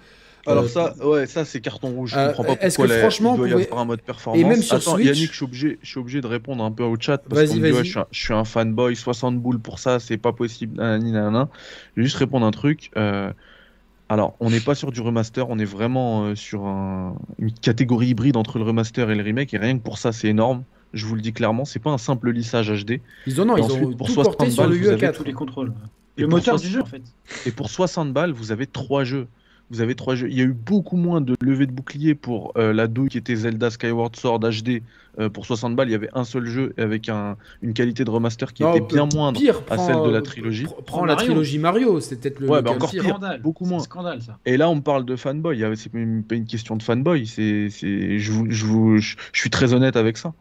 [0.46, 2.12] Alors euh, ça, ouais, ça c'est carton rouge.
[2.12, 4.40] Je euh, comprends pas pourquoi que franchement, il doit y avoir un mode performance.
[4.40, 5.06] Et même sur Attends, Switch...
[5.06, 7.82] Yannick, je suis obligé, je suis obligé de répondre un peu au chat parce que
[7.84, 10.76] je, suis un, fanboy, 60 boules pour ça, c'est pas possible.
[10.78, 11.46] Je
[11.96, 12.90] vais juste répondre un truc.
[12.96, 13.32] Euh,
[14.10, 18.58] alors, on n'est pas sur du remaster, on est vraiment sur une catégorie hybride entre
[18.58, 20.64] le remaster et le remake, et rien que pour ça, c'est énorme.
[20.92, 23.00] Je vous le dis clairement, c'est pas un simple lissage HD.
[23.28, 25.12] Ils ont, non, ils ont pour tout porté sur le UE4.
[25.12, 25.72] Tous les contrôles.
[26.16, 27.02] le moteur du jeu, en fait.
[27.46, 29.28] Et pour 60 balles, vous avez trois jeux.
[29.70, 30.28] Vous avez trois jeux.
[30.28, 33.18] Il y a eu beaucoup moins de levées de boucliers pour euh, la douille qui
[33.18, 34.82] était Zelda Skyward Sword HD.
[35.18, 38.10] Euh, pour 60 balles, il y avait un seul jeu avec un, une qualité de
[38.10, 40.66] remaster qui était bien moindre à celle de la trilogie.
[40.86, 42.48] Prends la trilogie Mario, c'est peut-être le.
[42.48, 43.80] Ouais, bah encore pire, beaucoup moins.
[43.80, 44.38] Scandale, ça.
[44.46, 45.64] Et là, on parle de fanboy.
[45.76, 47.26] C'est pas une question de fanboy.
[47.26, 48.18] C'est, je,
[48.48, 50.32] je, je suis très honnête avec ça.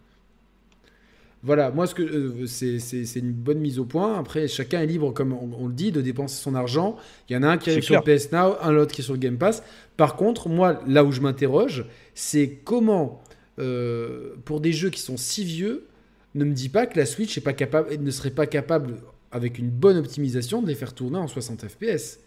[1.42, 4.20] Voilà, moi, ce que euh, c'est une bonne mise au point.
[4.20, 6.98] Après, chacun est libre, comme on, le dit, de dépenser son argent.
[7.30, 9.14] Il y en a un qui est sur PS Now, un autre qui est sur
[9.14, 9.64] le Game Pass.
[9.96, 13.22] Par contre, moi, là où je m'interroge, c'est comment,
[13.58, 15.88] euh, pour des jeux qui sont si vieux,
[16.36, 18.96] ne me dis pas que la Switch est pas capable, ne serait pas capable,
[19.32, 22.20] avec une bonne optimisation, de les faire tourner en 60 FPS.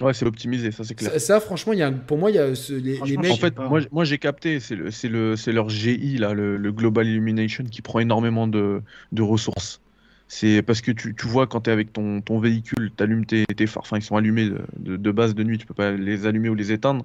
[0.00, 1.20] Ouais, c'est optimisé, ça c'est clair.
[1.20, 3.32] Ça, franchement, y a, pour moi, il y a les, mecs.
[3.32, 7.64] En fait, moi, moi j'ai capté, c'est le, le, leur GI, là, le, Global Illumination,
[7.64, 9.80] qui prend énormément de, de ressources.
[10.28, 13.24] C'est parce que tu, tu vois, quand tu es avec ton, ton véhicule, tu allumes
[13.24, 15.92] tes, tes phares, enfin, ils sont allumés de, de, base de nuit, tu peux pas
[15.92, 17.04] les allumer ou les éteindre.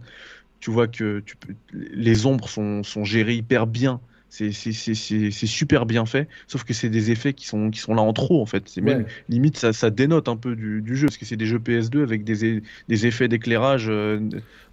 [0.59, 4.01] Tu vois que tu peux, les ombres sont, sont gérées hyper bien
[4.33, 8.13] c'est super bien fait, sauf que c'est des effets qui sont, qui sont là en
[8.13, 8.63] trop en fait.
[8.65, 11.45] C'est même limite ça, ça, dénote un peu du, du jeu parce que c'est des
[11.45, 13.85] jeux PS2 avec des, des effets d'éclairage.
[13.89, 14.19] Euh,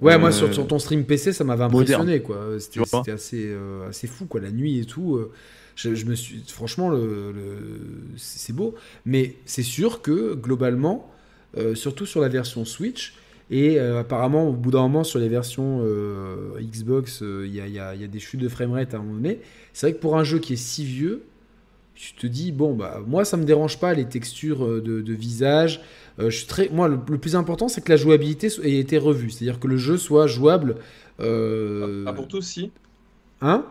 [0.01, 2.57] ouais, moi sur, sur, ton stream PC ça m'avait impressionné quoi.
[2.59, 5.17] C'était assez, euh, assez fou quoi, la nuit et tout.
[5.17, 5.31] Euh,
[5.77, 7.35] je, je me suis, franchement, le,
[8.17, 8.75] c'est beau,
[9.05, 11.11] mais c'est sûr que globalement,
[11.75, 13.15] surtout sur la version Switch,
[13.51, 17.81] et euh, apparemment, au bout d'un moment, sur les versions euh, Xbox, euh, il y,
[17.81, 19.41] a, des chutes de framerate à un moment donné.
[19.73, 21.25] C'est vrai que pour un jeu qui est si vieux,
[21.97, 25.81] tu te dis, bon, bah, moi, ça me dérange pas les textures de, visage.
[26.19, 26.69] je suis très...
[26.69, 29.31] Moi, le, plus important, c'est que la jouabilité ait été revue.
[29.31, 30.77] C'est-à-dire que le jeu soit jouable.
[31.19, 32.71] Pas pour tous, si.
[33.41, 33.67] Hein?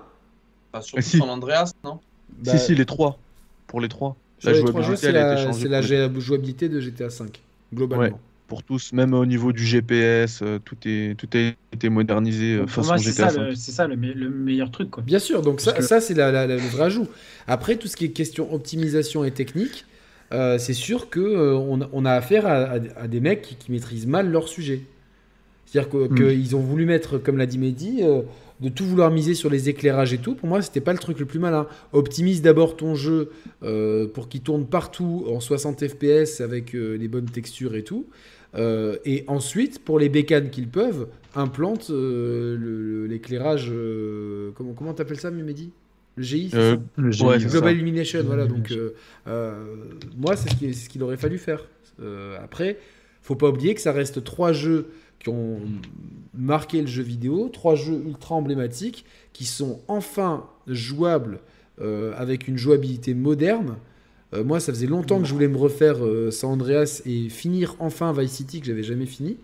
[0.74, 1.22] Pas surtout si.
[1.22, 2.00] Andreas, non?
[2.44, 3.18] Si, si, les trois.
[3.66, 4.18] Pour les trois.
[4.44, 7.42] La jouabilité, c'est la, la, jouabilité de GTA 5,
[7.74, 8.20] globalement
[8.50, 12.68] pour tous, même au niveau du GPS, euh, tout, est, tout a été modernisé euh,
[12.68, 13.30] façon GTA.
[13.56, 14.90] C'est ça le, meilleur truc.
[14.90, 15.04] Quoi.
[15.04, 17.08] Bien sûr, donc ça, ça c'est la, le vrai ajout.
[17.48, 19.86] Après, tout ce qui est question optimisation et technique,
[20.34, 24.82] euh, c'est sûr qu'on on a affaire à, des mecs qui, maîtrisent mal leur sujet.
[25.66, 26.16] C'est-à-dire Hmm.
[26.16, 28.24] qu'ils ont voulu mettre, comme l'a dit Mehdi, euh,
[28.60, 30.36] de tout vouloir miser sur les éclairages et tout.
[30.36, 31.68] Pour moi, c'était pas le truc le plus malin.
[31.94, 33.32] Optimise d'abord ton jeu
[33.64, 38.06] euh, pour qu'il tourne partout en 60 FPS avec euh, les bonnes textures et tout.
[38.56, 43.70] Euh, et ensuite, pour les bécanes qu'ils peuvent, implante euh, l'éclairage.
[43.72, 45.72] euh, comment comment t'appelles ça, Mehdi
[46.16, 47.76] Le GI Le ouais, c'est Global.
[47.76, 48.48] Illumination, voilà.
[48.48, 48.74] Donc,
[50.18, 51.68] moi, c'est ce qu'il aurait fallu faire.
[52.42, 52.78] Après,
[53.22, 54.88] faut pas oublier que ça reste trois jeux
[55.20, 55.60] qui ont
[56.34, 61.40] marqué le jeu vidéo, trois jeux ultra emblématiques qui sont enfin jouables
[61.80, 63.76] avec une jouabilité moderne.
[64.34, 67.76] Euh, moi, ça faisait longtemps que je voulais me refaire euh, San Andreas et finir
[67.80, 69.38] enfin Vice City que j'avais jamais fini.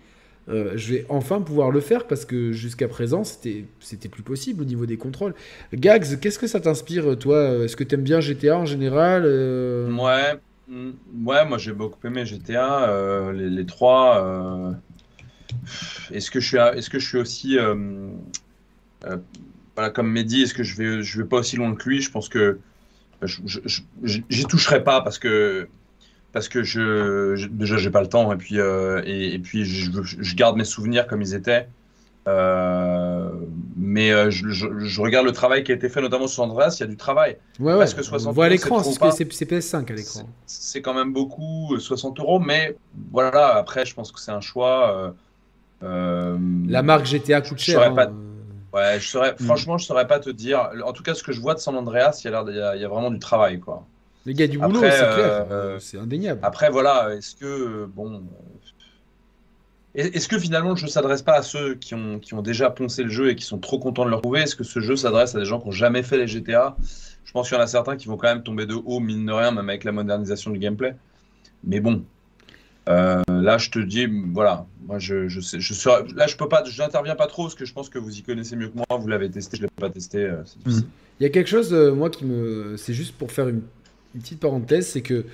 [0.48, 3.64] Euh, je vais enfin pouvoir le faire parce que jusqu'à présent, c'était
[4.08, 5.34] plus possible au niveau des contrôles.
[5.74, 7.64] Gags, qu'est-ce que ça t'inspire, toi?
[7.64, 10.34] Est-ce que t'aimes bien GTA en général Euh, Ouais,
[10.68, 10.90] mm,
[11.24, 14.76] ouais, moi j'ai beaucoup aimé GTA, les, les trois.
[16.12, 17.56] Est-ce que je suis, est-ce que je suis aussi,
[19.74, 22.00] voilà, comme Mehdi, est-ce que je vais, je vais pas aussi loin que lui?
[22.00, 22.58] Je pense que
[24.02, 25.68] j'y toucherai pas parce que
[26.32, 29.64] parce que je, je- déjà j'ai pas le temps et puis euh, et, et puis
[29.64, 31.68] je, je garde mes souvenirs comme ils étaient.
[32.28, 33.30] Euh,
[33.76, 36.82] mais euh, je, regarde le travail qui a été fait notamment sur Andreas, il y
[36.82, 37.36] a du travail.
[37.60, 37.84] Ouais, ouais.
[37.84, 39.60] Est-ce que 60 On voit à euros, l'écran, c'est c'est trop ce ou que c'est
[39.60, 40.28] c'est PS5 à l'écran.
[40.44, 42.76] C'est quand même beaucoup, euh, 60 euros, mais
[43.12, 45.14] voilà, après, je pense que c'est un choix.
[45.82, 47.80] La marque GTA coûte cher.
[47.80, 47.94] hein.
[47.94, 48.10] pas.
[48.76, 49.44] Ouais, je saurais, Mm.
[49.44, 50.70] franchement, je saurais pas te dire.
[50.84, 52.60] En tout cas, ce que je vois de San Andreas, il y a, il y
[52.60, 53.84] a, il y a vraiment du travail, quoi.
[54.26, 55.46] Les gars du boulot, c'est euh, clair.
[55.50, 56.40] euh, c'est indéniable.
[56.42, 58.14] Après, voilà, est-ce que, euh, bon.
[58.14, 58.20] euh,
[59.94, 63.02] Est-ce que finalement le jeu s'adresse pas à ceux qui ont, qui ont déjà poncé
[63.02, 64.40] le jeu et qui sont trop contents de le retrouver?
[64.40, 66.76] Est-ce que ce jeu s'adresse à des gens qui n'ont jamais fait les GTA
[67.24, 69.24] Je pense qu'il y en a certains qui vont quand même tomber de haut, mine
[69.24, 70.94] de rien, même avec la modernisation du gameplay.
[71.64, 72.04] Mais bon,
[72.88, 76.48] euh, là je te dis, voilà, moi je, je sais, je serais- là je peux
[76.48, 78.76] pas, je n'interviens pas trop parce que je pense que vous y connaissez mieux que
[78.76, 80.86] moi, vous l'avez testé, je l'ai pas testé, euh, difficile.
[81.18, 82.76] Il y a quelque chose, euh, moi, qui me.
[82.76, 83.62] C'est juste pour faire une,
[84.14, 85.26] petite parenthèse, c'est que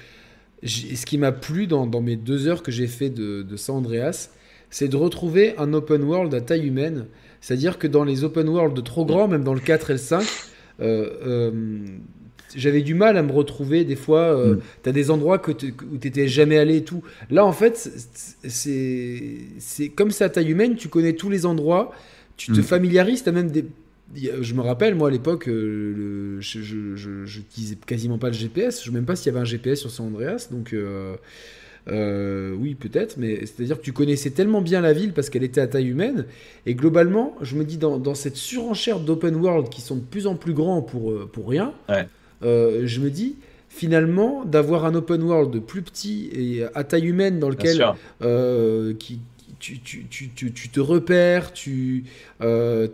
[0.65, 3.77] ce qui m'a plu dans, dans mes deux heures que j'ai fait de, de San
[3.77, 4.31] Andreas,
[4.71, 7.07] c'est de retrouver un open world à taille humaine.
[7.41, 10.25] C'est-à-dire que dans les open world trop grands, même dans le 4 et le 5,
[10.81, 11.53] euh, euh,
[12.57, 13.85] j'avais du mal à me retrouver.
[13.85, 14.61] Des fois, euh, Mm.
[14.85, 15.75] tu as des endroits que où tu
[16.09, 17.03] n'étais jamais allé et tout.
[17.31, 17.77] Là, en fait,
[18.47, 21.93] c'est- comme c'est à taille humaine, tu connais tous les endroits,
[22.37, 22.65] tu te Mm.
[22.65, 23.65] familiarises, tu as même des.
[24.15, 28.35] Je me rappelle, moi, à l'époque, euh, je, je, je, je utilisais quasiment pas le
[28.35, 28.77] GPS.
[28.83, 30.49] Je ne sais même pas s'il y avait un GPS sur San Andreas.
[30.51, 31.17] Donc, euh,
[31.89, 33.17] euh, oui, peut-être.
[33.17, 36.27] Mais c'est-à-dire que tu connaissais tellement bien la ville parce qu'elle était à taille humaine.
[36.67, 40.27] Et globalement, je me dis, dans, dans cette surenchère d'open world qui sont de plus
[40.27, 42.07] en plus grands pour, pour rien, Ouais.
[42.45, 43.37] Euh, je me dis,
[43.69, 47.83] finalement, d'avoir un open world plus petit et à taille humaine dans lequel
[48.23, 49.19] euh, qui,
[49.59, 52.05] tu, tu, tu, tu, te repères, tu,
[52.43, 52.89] euh,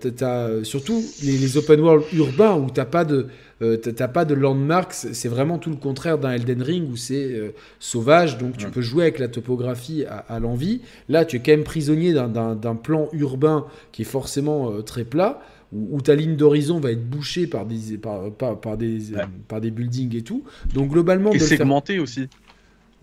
[0.65, 3.27] surtout les, les open world urbains où t'as pas de
[3.61, 7.25] euh, t'as- pas de landmarks, c'est vraiment tout le contraire d'un Elden Ring où c'est
[7.25, 8.71] euh, sauvage, donc tu Ouais.
[8.71, 10.81] peux jouer avec la topographie à, à l'envie.
[11.09, 15.41] Là, tu es quand même prisonnier d'un- plan urbain qui est forcément très plat,
[15.73, 19.23] où, où ta ligne d'horizon va être bouchée par des, par, par, par des, Ouais.
[19.49, 20.45] par des buildings et tout.
[20.75, 22.29] Donc globalement, Et de le faire- segmenté aussi.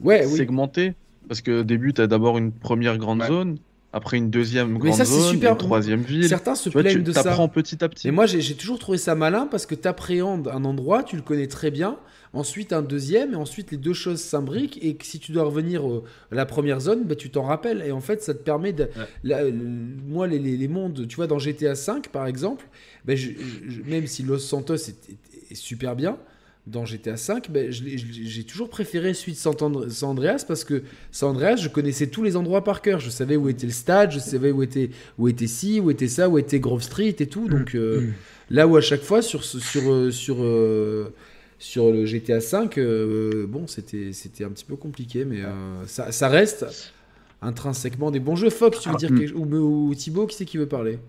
[0.02, 0.38] Ouais, oui.
[0.38, 0.94] Segmenté.
[1.27, 3.27] Parce que au début, tu as d'abord une première grande Ouais.
[3.27, 3.58] zone,
[3.94, 6.27] après une deuxième Mais grande ça, c'est zone, super- une troisième ville.
[6.27, 7.24] Certains se Tu vois, plaignent tu de ça.
[7.48, 8.08] petit à petit.
[8.08, 11.16] Mais moi, j'ai j'ai toujours trouvé ça malin parce que tu appréhendes un endroit, tu
[11.16, 11.98] le connais très bien,
[12.36, 15.84] ensuite un deuxième, et ensuite les deux choses s'imbriquent, et que si tu dois revenir
[16.32, 17.84] à la première zone, bah, tu t'en rappelles.
[17.86, 18.88] Et en fait, ça te permet de.
[19.24, 19.52] la- le-
[20.08, 22.66] moi, les, les- les mondes, tu vois, dans GTA V, par exemple,
[23.06, 23.32] bah, je-
[23.68, 26.18] je- même si Los Santos est, est- est super bien.
[26.68, 30.64] Dans GTA V, bah, l'ai- j'ai toujours préféré celui de San Andre- San Andreas parce
[30.64, 30.82] que
[31.12, 33.00] San Andreas, je connaissais tous les endroits par cœur.
[33.00, 34.90] Je savais où était le stade, je savais où était,
[35.20, 37.48] où était ci, où était ça, où était Grove Street et tout.
[37.48, 38.08] Donc, euh,
[38.52, 41.14] Là où à chaque fois sur sur euh, sur euh,
[41.66, 46.11] sur le GTA V, euh, bon c'était c'était un petit peu compliqué, mais euh, ça,
[46.11, 46.66] ça reste
[47.42, 48.50] intrinsèquement des bons jeux.
[48.52, 49.16] Fox, tu veux Ah, dire mm.
[49.19, 51.00] quelque- ou, ou Thibaut, qui c'est qui veut parler?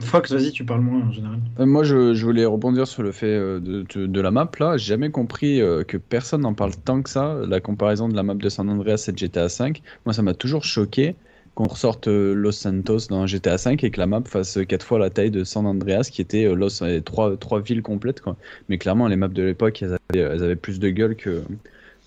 [0.00, 1.40] Fox, vas-y, tu parles moins en général.
[1.58, 4.50] Euh, Moi, je, je voulais rebondir sur le fait euh, de, de, de la map.
[4.60, 7.40] Là, j'ai jamais compris euh, que personne n'en parle tant que ça.
[7.48, 9.72] La comparaison de la map de San Andreas et de GTA V.
[10.04, 11.16] Moi, ça m'a toujours choqué
[11.56, 14.98] qu'on ressorte euh, Los Santos dans GTA V et que la map fasse quatre fois
[15.00, 18.20] la taille de San Andreas, qui était euh, Los, trois, trois villes complètes.
[18.20, 18.36] Quoi.
[18.68, 21.42] Mais clairement, les maps de l'époque, elles avaient, elles avaient plus de gueule que,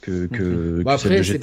[0.02, 1.40] que, que, Bah Après, c'est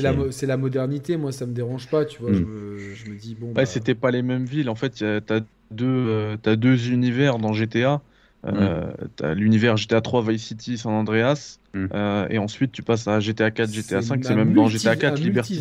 [0.00, 1.16] la, et- c'est la modernité.
[1.16, 2.30] Moi, ça me dérange pas, tu vois.
[2.30, 2.34] Mm.
[2.34, 3.48] Je, me, je me dis bon.
[3.48, 4.70] Ouais, bah, c'était pas les mêmes villes.
[4.70, 5.40] En fait, y a- t'as
[5.70, 8.00] deux, euh, t'as deux univers dans GTA.
[8.44, 11.58] Euh, T'as l'univers GTA 3 Vice City San Andreas.
[11.74, 11.86] Mm.
[11.94, 14.24] euh, et ensuite, tu passes à GTA 4, GTA 5.
[14.24, 15.60] un C'est même dans GTA 4 un Liberty.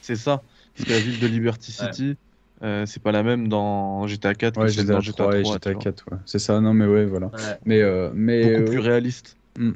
[0.00, 0.42] C'est ça.
[0.74, 1.92] C'est la ville de Liberty Ouais.
[1.92, 2.16] City.
[2.62, 5.42] Euh, c'est pas la même dans GTA 4 Ouais, que GTA dans 3 GTA et
[5.42, 5.54] 3.
[5.54, 5.82] GTA tu vois.
[5.84, 6.18] 4, ouais.
[6.26, 7.26] C'est ça, non mais ouais, voilà.
[7.28, 7.58] Ouais.
[7.64, 9.36] Mais, euh, mais, Beaucoup euh, plus réaliste.
[9.58, 9.72] Hmm.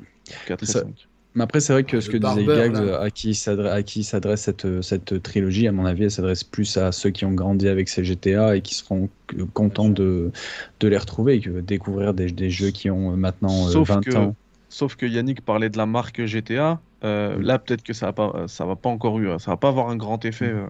[0.47, 1.09] 4 et Ça- 5.
[1.35, 3.01] mais après, c'est vrai que ce Le que disait Gags, là.
[3.01, 6.77] à qui s'adresse à qui s'adresse cette, cette trilogie, à mon avis, elle s'adresse plus
[6.77, 10.33] à ceux qui ont grandi avec ces GTA et qui seront euh, contents de,
[10.81, 13.89] de les retrouver et que découvrir des, des jeux qui ont euh, maintenant euh, Sauf
[13.89, 14.37] 20 que- ans.
[14.73, 16.81] Sauf que Yannick parlait de la marque GTA.
[17.05, 17.37] euh.
[17.43, 19.91] Là, peut-être que ça va pas, ça va pas encore eu, ça va pas avoir
[19.91, 20.65] un grand effet euh,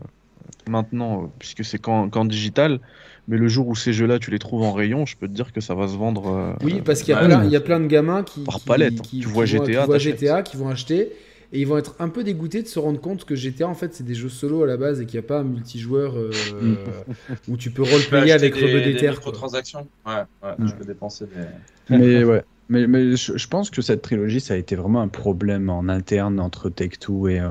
[0.69, 2.81] maintenant, euh, puisque c'est qu'en qu'en digital.
[3.29, 5.53] Mais le jour où ces jeux-là, tu les trouves en rayon, je peux te dire
[5.53, 6.27] que ça va se vendre.
[6.29, 7.29] euh, Oui, parce qu'il y, a Ouais.
[7.29, 9.03] plein- il y a plein de gamins qui, Par qui- palette, hein.
[9.05, 10.19] qui- Tu qui vois vont- GTA, qui voient t'achètes.
[10.19, 11.13] GTA, qui vont acheter,
[11.53, 13.95] et ils vont être un peu dégoûtés de se rendre compte que GTA, en fait,
[13.95, 16.31] c'est des jeux solo à la base et qu'il n'y a pas un multijoueur euh,
[17.49, 19.21] où tu peux roleplayer avec des, Rebeu des des Terres.
[19.21, 19.31] quoi.
[19.31, 19.87] microtransactions.
[20.05, 20.67] Ouais, ouais, Mm.
[20.69, 21.97] tu peux dépenser des.
[21.97, 22.43] Mais ouais.
[22.73, 25.89] Mais, mais je, je pense que cette trilogie, ça a été vraiment un problème en
[25.89, 27.51] interne entre Take-Two et, euh,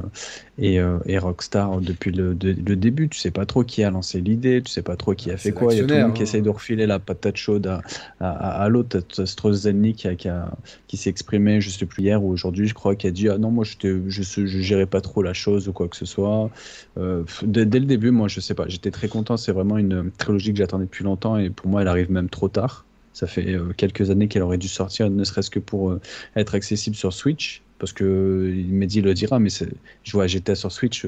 [0.58, 3.08] et, euh, et Rockstar depuis le, de- le début.
[3.08, 5.38] Tu sais pas trop qui a lancé l'idée, tu sais pas trop qui a Ah,
[5.38, 5.74] fait quoi.
[5.74, 6.26] Il y a tout le monde qui hein.
[6.26, 7.82] essaye de refiler la patate chaude à,
[8.20, 9.00] à, à- à l'autre.
[9.26, 10.52] Strozenny qui, a- qui, a-
[10.88, 13.38] qui s'est exprimé, je sais plus hier ou aujourd'hui, je crois, qui a dit Ah
[13.38, 13.76] non, moi je,
[14.08, 16.50] je, je gérais pas trop la chose ou quoi que ce soit.
[16.98, 19.38] Euh, dès, dès le début, moi je sais pas, j'étais très content.
[19.38, 22.50] C'est vraiment une trilogie que j'attendais depuis longtemps et pour moi, elle arrive même trop
[22.50, 22.86] tard.
[23.14, 26.02] Ça fait euh, quelques années qu'elle aurait dû sortir, ne serait-ce que pour euh,
[26.36, 27.66] être accessible sur Switch.
[27.78, 31.08] Parce que euh, Mehdi le dira, mais je vois GTA sur Switch,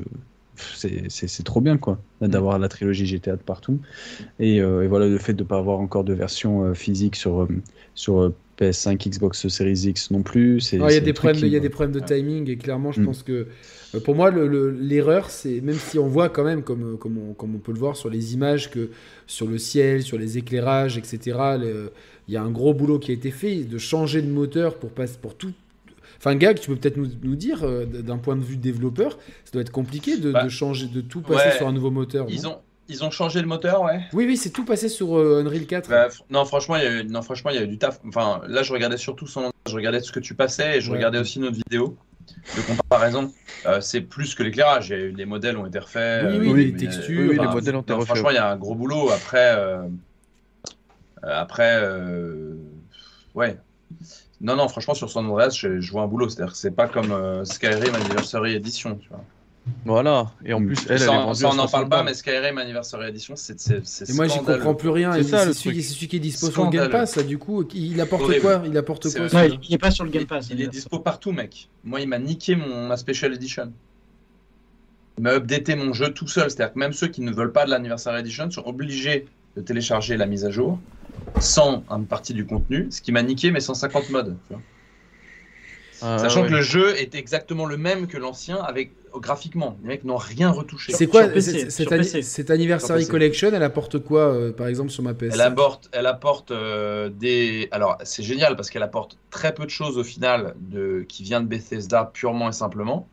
[0.55, 3.81] c'est- trop bien quoi, d'avoir la trilogie GTA de partout.
[4.39, 7.15] Et, euh, et voilà, le fait de ne pas avoir encore de version euh, physique
[7.15, 7.47] sur, euh,
[7.95, 10.71] sur PS5, Xbox Series X non plus.
[10.73, 12.05] il y a des problèmes, de- qui il y a me- des problèmes de Ouais.
[12.05, 13.05] timing et clairement, je Mm.
[13.05, 13.47] pense que
[13.95, 17.17] euh, pour moi, le- le- l'erreur, c'est même si on voit quand même, comme, comme,
[17.17, 18.89] on, comme on peut le voir sur les images, que
[19.27, 21.91] sur le ciel, sur les éclairages, etc., le-
[22.27, 24.89] il y a un gros boulot qui a été fait de changer de moteur pour
[24.91, 25.51] passer pour tout.
[26.17, 29.51] Enfin, Gag, tu peux peut-être nous, nous dire, euh, d'un point de vue développeur, ça
[29.51, 31.57] doit être compliqué de, Bah, de changer, de tout passer ouais.
[31.57, 32.27] sur un nouveau moteur.
[32.29, 32.57] Ils ont,
[32.89, 34.01] ils ont changé le moteur, ouais.
[34.13, 35.89] Oui, oui, c'est tout passé sur euh, Unreal 4.
[35.89, 37.99] Bah, non, franchement, il y a eu, non, franchement, il y a eu du taf.
[38.07, 40.97] Enfin, là, je regardais surtout son, je regardais ce que tu passais et je Ouais.
[40.97, 41.95] regardais aussi notre vidéo
[42.57, 43.31] de comparaison.
[43.65, 44.89] Euh, c'est plus que l'éclairage.
[44.89, 46.23] Il y a eu les modèles ont été refaits.
[46.25, 47.19] Oui, euh, oui, mais- les textures.
[47.21, 48.05] Oui, oui, enfin, les modèles ont été refaits.
[48.07, 49.09] Franchement, il y a un gros boulot.
[49.11, 49.87] Après, euh, euh,
[51.23, 52.55] après, euh,
[53.35, 53.57] ouais.
[54.41, 56.27] Non, non, franchement, sur San Andreas, je, je vois un boulot.
[56.27, 58.95] C'est-à-dire que c'est pas comme euh, Skyrim Anniversary Edition.
[59.01, 59.23] Tu vois.
[59.85, 60.31] Voilà.
[60.45, 60.67] Et en Mm.
[60.67, 63.35] plus, elle, elle est vendue ça, on n'en 60 parle pas, mais Skyrim Anniversary Edition,
[63.37, 65.13] c'est c'est- c'est Et moi, j'y comprends plus rien.
[65.13, 66.89] C'est Et ça, le C'est celui, celui qui est dispo sur le Game.
[66.89, 67.63] Pass, là, du coup.
[67.73, 68.41] Il apporte Horrible.
[68.41, 68.61] quoi?
[68.65, 70.49] Il apporte quoi il n'est pas sur le Game Pass.
[70.51, 71.69] Il est dispo partout, mec.
[71.85, 73.71] Moi, il m'a niqué mon, ma Special Edition.
[75.17, 76.49] Il m'a updaté mon jeu tout seul.
[76.49, 80.17] C'est-à-dire que même ceux qui ne veulent pas de l'Anniversary Edition sont obligés de télécharger
[80.17, 80.79] la mise à jour
[81.39, 84.35] sans une partie du contenu, ce qui m'a niqué mes 150 modes.
[84.47, 84.61] tu vois.
[86.01, 86.47] Ah, Sachant ouais.
[86.49, 89.77] que le jeu est exactement le même que l'ancien avec graphiquement.
[89.81, 90.93] Les mecs n'ont rien retouché.
[90.93, 92.51] C'est quoi PC, cette- PC.
[92.51, 93.07] Anniversary.
[93.07, 97.09] Collection Elle apporte quoi, euh, par exemple, sur ma PS Elle apporte, elle apporte euh,
[97.09, 97.67] des.
[97.71, 101.05] Alors, c'est génial parce qu'elle apporte très peu de choses au final de...
[101.07, 103.07] qui vient de Bethesda purement et simplement.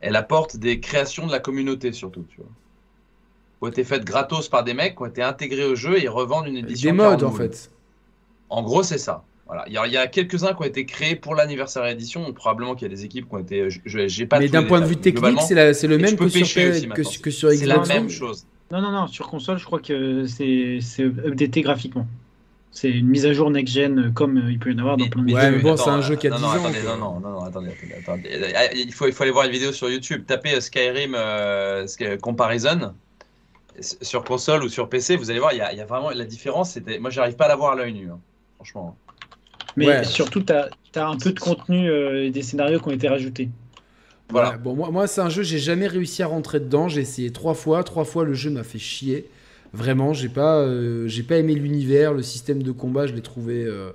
[0.00, 2.46] Elle apporte des créations de la communauté surtout, tu vois.
[2.46, 6.04] Qui ont été faites gratos par des mecs qui ont été intégrés au jeu et
[6.04, 6.90] ils revendent une édition.
[6.90, 7.70] Des modes, 40 en fait.
[8.48, 9.24] En gros, c'est ça.
[9.52, 9.64] Voilà.
[9.66, 12.22] Il y a, il y a quelques-uns qui ont été créés pour l'anniversaire édition.
[12.24, 13.68] donc probablement qu'il y a des équipes qui ont été.
[13.68, 16.02] je- je- J'ai pas Mais d'un point de vue technique, c'est la- c'est le Et
[16.02, 18.10] même que sur, que, que sur C'est la Xbox même One.
[18.10, 18.46] chose.
[18.70, 22.06] Non, non, non, sur console, je crois que c'est c'est updaté graphiquement.
[22.70, 25.08] C'est une mise à jour next-gen euh, comme euh, il peut y en avoir dans
[25.08, 25.50] plein de Ouais, jeux.
[25.50, 27.30] mais bon, attends, c'est un jeu qui a non, 10 non, ans, non, non, non,
[27.30, 28.52] non, attendez, attendez, attendez.
[28.54, 30.22] Ah, Il faut, il faut aller voir une vidéo sur YouTube.
[30.24, 32.94] Tapez euh, Skyrim euh, Sky- Comparison
[33.80, 35.16] sur console ou sur PC.
[35.16, 36.70] Vous allez voir, il y a, il y a vraiment la différence.
[36.72, 38.08] C'était, moi, j'arrive pas à la voir à l'œil nu.
[38.10, 38.18] hein,
[38.56, 38.96] franchement.
[39.76, 40.04] Mais Ouais.
[40.04, 43.48] surtout, tu as, un peu de contenu euh, et des scénarios qui ont été rajoutés.
[44.28, 44.50] Voilà.
[44.50, 46.88] Ouais, bon, moi, moi c'est un jeu, j'ai jamais réussi à rentrer dedans.
[46.88, 47.82] J'ai essayé trois fois.
[47.84, 49.28] Trois fois, le jeu m'a fait chier.
[49.72, 53.64] Vraiment, j'ai pas, euh, j'ai pas aimé l'univers, le système de combat, je l'ai trouvé.
[53.64, 53.90] euh,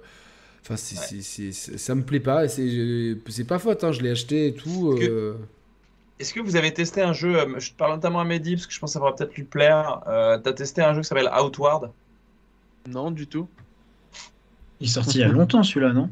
[0.68, 2.48] Enfin, c'est- ça me plaît pas.
[2.48, 4.96] C'est, c'est pas faute, hein, je l'ai acheté et tout.
[5.00, 5.34] Que- euh,
[6.20, 8.66] Est-ce que vous avez testé un jeu euh, Je te parle notamment à Mehdi parce
[8.66, 10.02] que je pense que ça pourra peut-être lui plaire.
[10.08, 11.92] Euh, T'as testé un jeu qui s'appelle Outward?
[12.88, 13.48] Non, du tout.
[14.86, 16.10] Il est sorti il y a longtemps celui-là, non?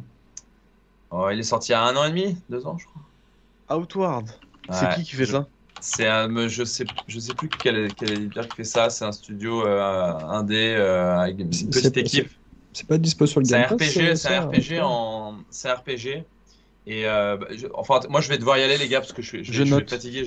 [1.11, 3.77] Oh, Il est sorti il y a un an et demi, deux ans, je crois.
[3.77, 4.25] Outward.
[4.71, 5.47] C'est qui qui fait ça?
[5.79, 8.89] C'est un, je sais, je sais plus quel, quel éditeur qui fait ça.
[8.89, 12.29] C'est un studio euh, indé euh, avec une C'est- petite c'est- équipe.
[12.71, 15.69] C'est pas dispo sur le C'est un Game Pass RPG, c'est un RPG en, c'est
[15.69, 16.23] un RPG.
[16.87, 19.21] Et euh, bah, je- enfin, moi je vais devoir y aller les gars parce que
[19.21, 20.25] je, suis- je, Je être fatigué.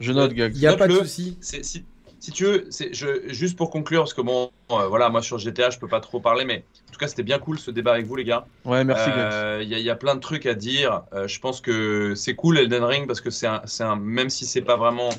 [0.00, 0.32] Je note.
[0.34, 1.36] Il y a pas de souci.
[1.40, 1.84] Si,
[2.24, 5.68] si tu veux, je, juste pour conclure parce que bon, euh, voilà, moi sur GTA
[5.68, 8.06] je peux pas trop parler, mais en tout cas c'était bien cool ce débat avec
[8.06, 8.46] vous les gars.
[8.64, 9.10] Ouais, merci.
[9.14, 11.02] Euh, Il y, y a plein de trucs à dire.
[11.12, 14.62] Euh, je pense que c'est cool Elden Ring parce que c'est un, même si c'est
[14.62, 15.10] pas vraiment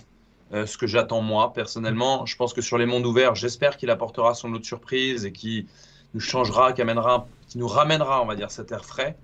[0.51, 2.25] ce que j'attends moi personnellement.
[2.25, 5.31] Je pense que sur les mondes ouverts, j'espère qu'il apportera son lot de surprise et
[5.31, 5.67] qui
[6.15, 9.15] nous changera, qui, amènera, qui nous ramènera, on va dire, cet air frais.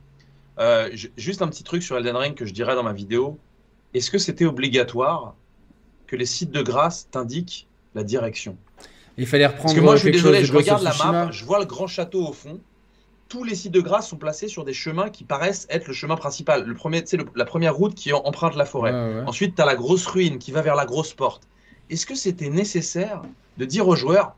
[1.18, 3.40] Juste un petit truc sur Elden Ring que je dirais dans ma vidéo.
[3.96, 5.34] Est-ce que c'était obligatoire
[6.06, 8.58] que les sites de grâce t'indiquent la direction
[9.18, 9.66] Il fallait reprendre.
[9.66, 12.28] Parce que moi, je suis désolé, je regarde la map, je vois le grand château
[12.28, 12.60] au fond.
[13.30, 16.18] Tous les sites de grâce sont placés sur des chemins qui paraissent être le chemin
[16.18, 16.66] principal.
[16.66, 19.24] Le premier, c'est la première route qui emprunte la forêt.
[19.26, 21.44] Ensuite, tu as la grosse ruine qui va vers la grosse porte.
[21.90, 23.22] Est-ce que c'était nécessaire
[23.58, 24.36] de dire aux joueurs,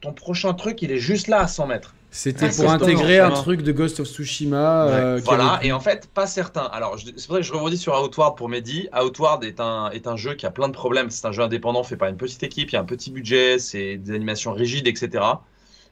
[0.00, 1.94] ton prochain truc, il est juste là à 100 mètres?
[2.14, 4.86] C'était pour intégrer un truc de Ghost of Tsushima.
[4.86, 6.62] Euh, voilà, et en fait, pas certain.
[6.62, 8.88] Alors, c'est vrai que je rebondis sur Outward pour Mehdi.
[8.96, 11.10] Outward est un, est un jeu qui a plein de problèmes.
[11.10, 13.58] C'est un jeu indépendant fait par une petite équipe, il y a un petit budget,
[13.58, 15.24] c'est des animations rigides, etc.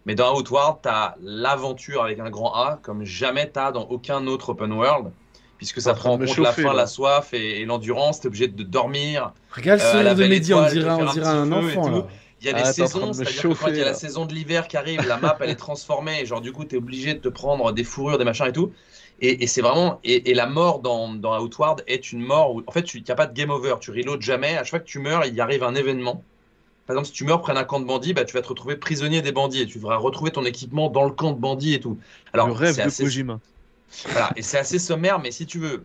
[0.07, 3.89] Mais dans Outward, tu as l'aventure avec un grand A comme jamais tu as dans
[3.89, 5.10] aucun autre open world.
[5.59, 8.62] Puisque ça prend en compte la faim, la soif et, l'endurance, tu es obligé de
[8.62, 9.33] dormir.
[9.51, 11.91] Regarde ce euh, de Mehdi, on dirait, on dirait un, enfant.
[11.91, 12.07] Là.
[12.43, 14.35] Il y a des ah, saisons, c'est-à-dire que quand il y a la saison de
[14.35, 17.15] l'hiver qui arrive, la map elle est transformée, et genre du coup tu es obligé
[17.15, 18.73] de te prendre des fourrures, des machins et tout.
[19.21, 20.01] Et, c'est vraiment.
[20.03, 23.15] Et, la mort dans, dans, Outward est une mort où en fait il n'y a
[23.15, 24.57] pas de game over, tu reload jamais.
[24.57, 26.25] À chaque fois que tu meurs, il y arrive un événement.
[26.87, 28.75] Par exemple, si tu meurs près d'un camp de bandits, bah, tu vas te retrouver
[28.75, 31.81] prisonnier des bandits et tu devras retrouver ton équipement dans le camp de bandits et
[31.81, 31.99] tout.
[32.33, 33.05] Alors, le rêve de assez...
[33.05, 33.39] Kojima.
[34.07, 35.85] Voilà, et c'est assez sommaire, mais si tu veux,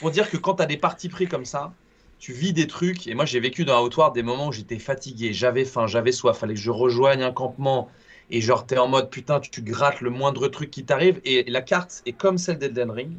[0.00, 1.72] pour dire que quand tu as des parties pris comme ça,
[2.18, 3.06] tu vis des trucs.
[3.06, 6.38] Et moi, j'ai vécu dans Outward des moments où j'étais fatigué, j'avais faim, j'avais soif,
[6.38, 7.88] fallait que je rejoigne un campement.
[8.30, 11.20] Et genre, t'es en mode putain, tu, grattes le moindre truc qui t'arrive.
[11.24, 13.12] Et la carte est comme celle d'Elden Ring,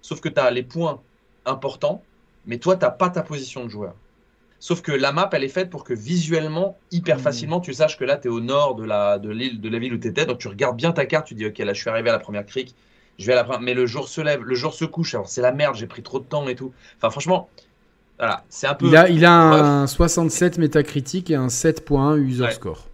[0.00, 1.00] sauf que tu as les points
[1.44, 2.02] importants,
[2.46, 3.94] mais toi, t'as pas ta position de joueur.
[4.58, 7.20] Sauf que la map, elle est faite pour que visuellement, hyper mmh.
[7.20, 9.78] facilement, tu saches que là, tu es au nord de la, de l'île, de la
[9.78, 10.26] ville où tu étais.
[10.26, 12.18] Donc, tu regardes bien ta carte, tu dis, OK, là, je suis arrivé à la
[12.18, 12.74] première crique,
[13.18, 15.14] je vais à la Mais le jour se lève, le jour se couche.
[15.14, 16.72] Alors, c'est la merde, j'ai pris trop de temps et tout.
[16.98, 17.48] Enfin, franchement,
[18.48, 18.86] c'est un peu.
[18.86, 22.86] Il a, il a un 67 métacritique et un 7.1 user score.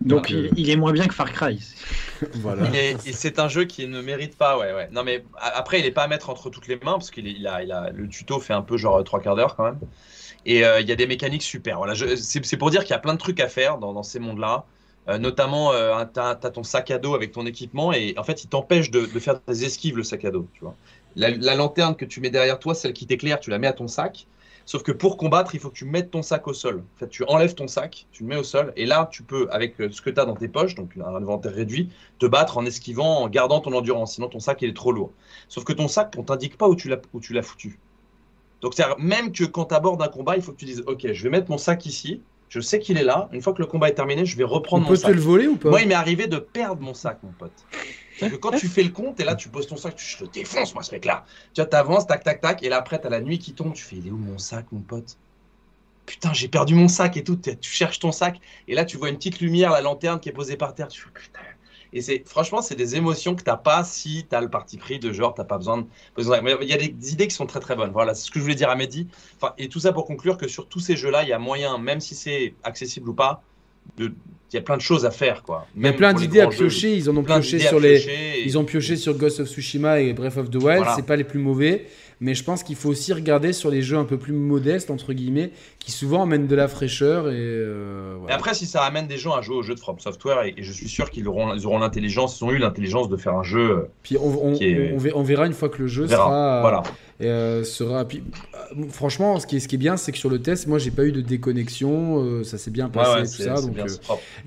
[0.00, 1.60] Donc il, est moins bien que Far Cry.
[2.34, 2.62] voilà.
[2.74, 4.88] Et, c'est un jeu qui ne mérite pas, ouais, ouais.
[4.92, 7.46] Non mais après il est pas à mettre entre toutes les mains parce qu'il il
[7.46, 9.78] a, il a, le tuto fait un peu genre trois quarts d'heure quand même.
[10.46, 11.78] Et euh, il y a des mécaniques super.
[11.78, 14.64] Voilà, c'est pour dire qu'il y a plein de trucs à faire dans, ces mondes-là.
[15.08, 18.44] Euh, notamment, euh, tu as, ton sac à dos avec ton équipement et en fait,
[18.44, 20.46] il t'empêche de, faire des esquives le sac à dos.
[20.54, 20.74] Tu vois.
[21.16, 23.72] La, la lanterne que tu mets derrière toi, celle qui t'éclaire, tu la mets à
[23.72, 24.26] ton sac.
[24.68, 26.84] Sauf que pour combattre, il faut que tu mettes ton sac au sol.
[26.94, 29.48] En fait, tu enlèves ton sac, tu le mets au sol, et là, tu peux,
[29.50, 31.88] avec euh, ce que tu as dans tes poches, donc un inventaire réduit,
[32.18, 34.16] te battre en esquivant, en gardant ton endurance.
[34.16, 35.10] Sinon, ton sac, il est trop lourd.
[35.48, 37.78] Sauf que ton sac, on t'indique pas où tu l'as foutu.
[38.60, 41.22] Donc, même que quand tu abordes un combat, il faut que tu dises Ok, je
[41.22, 43.30] vais mettre mon sac ici, je sais qu'il est là.
[43.32, 45.06] Une fois que le combat est terminé, je vais reprendre mon sac.
[45.06, 45.70] On peut te le voler ou pas?
[45.70, 47.64] Moi, il m'est arrivé de perdre mon sac, mon pote
[48.18, 50.28] que quand tu fais le compte, et là, tu poses ton sac, tu, je le
[50.28, 51.24] défonce, moi, ce mec-là.
[51.54, 53.84] Tu vois, t'avances, tac, tac, tac, et là, après, t'as la nuit qui tombe, tu
[53.84, 55.18] fais, il est où mon sac, mon pote?
[56.06, 57.36] Putain, j'ai perdu mon sac et tout.
[57.36, 60.32] Tu cherches ton sac, et là, tu vois une petite lumière, la lanterne qui est
[60.32, 60.88] posée par terre.
[60.88, 61.40] Tu fais, putain.
[61.92, 65.12] Et c'est, franchement, c'est des émotions que t'as pas si t'as le parti pris de
[65.12, 65.86] genre, t'as pas besoin de.
[66.62, 67.92] il y a des idées qui sont très très bonnes.
[67.92, 69.08] Voilà, c'est ce que je voulais dire à Mehdi.
[69.40, 71.78] Enfin, et tout ça pour conclure que sur tous ces jeux-là, il y a moyen,
[71.78, 73.47] même si c'est accessible ou pas,
[73.96, 74.12] de,
[74.52, 75.66] il y a plein de choses à faire quoi.
[75.76, 78.64] il y a plein d'idées à piocher, ils en ont pioché sur les ils ont
[78.64, 81.86] pioché sur Ghost of Tsushima et Breath of the Wild, c'est pas les plus mauvais,
[82.20, 85.12] mais je pense qu'il faut aussi regarder sur les jeux un peu plus modestes entre
[85.12, 89.34] guillemets qui souvent amènent de la fraîcheur et, euh, après si ça amène des gens
[89.34, 91.78] à jouer aux jeux de From Software et, je suis sûr qu'ils auront ils auront
[91.78, 94.54] l'intelligence, ils ont eu l'intelligence de faire un jeu euh, Puis on,
[95.14, 96.82] on, verra une fois que le jeu sera voilà.
[97.20, 98.04] Euh, sera.
[98.04, 98.22] Puis,
[98.54, 100.78] euh, franchement, ce qui est, ce qui est bien, c'est que sur le test, moi,
[100.78, 102.22] j'ai pas eu de déconnexion.
[102.22, 103.54] Euh, ça s'est bien passé, tout ça.
[103.60, 103.76] Donc,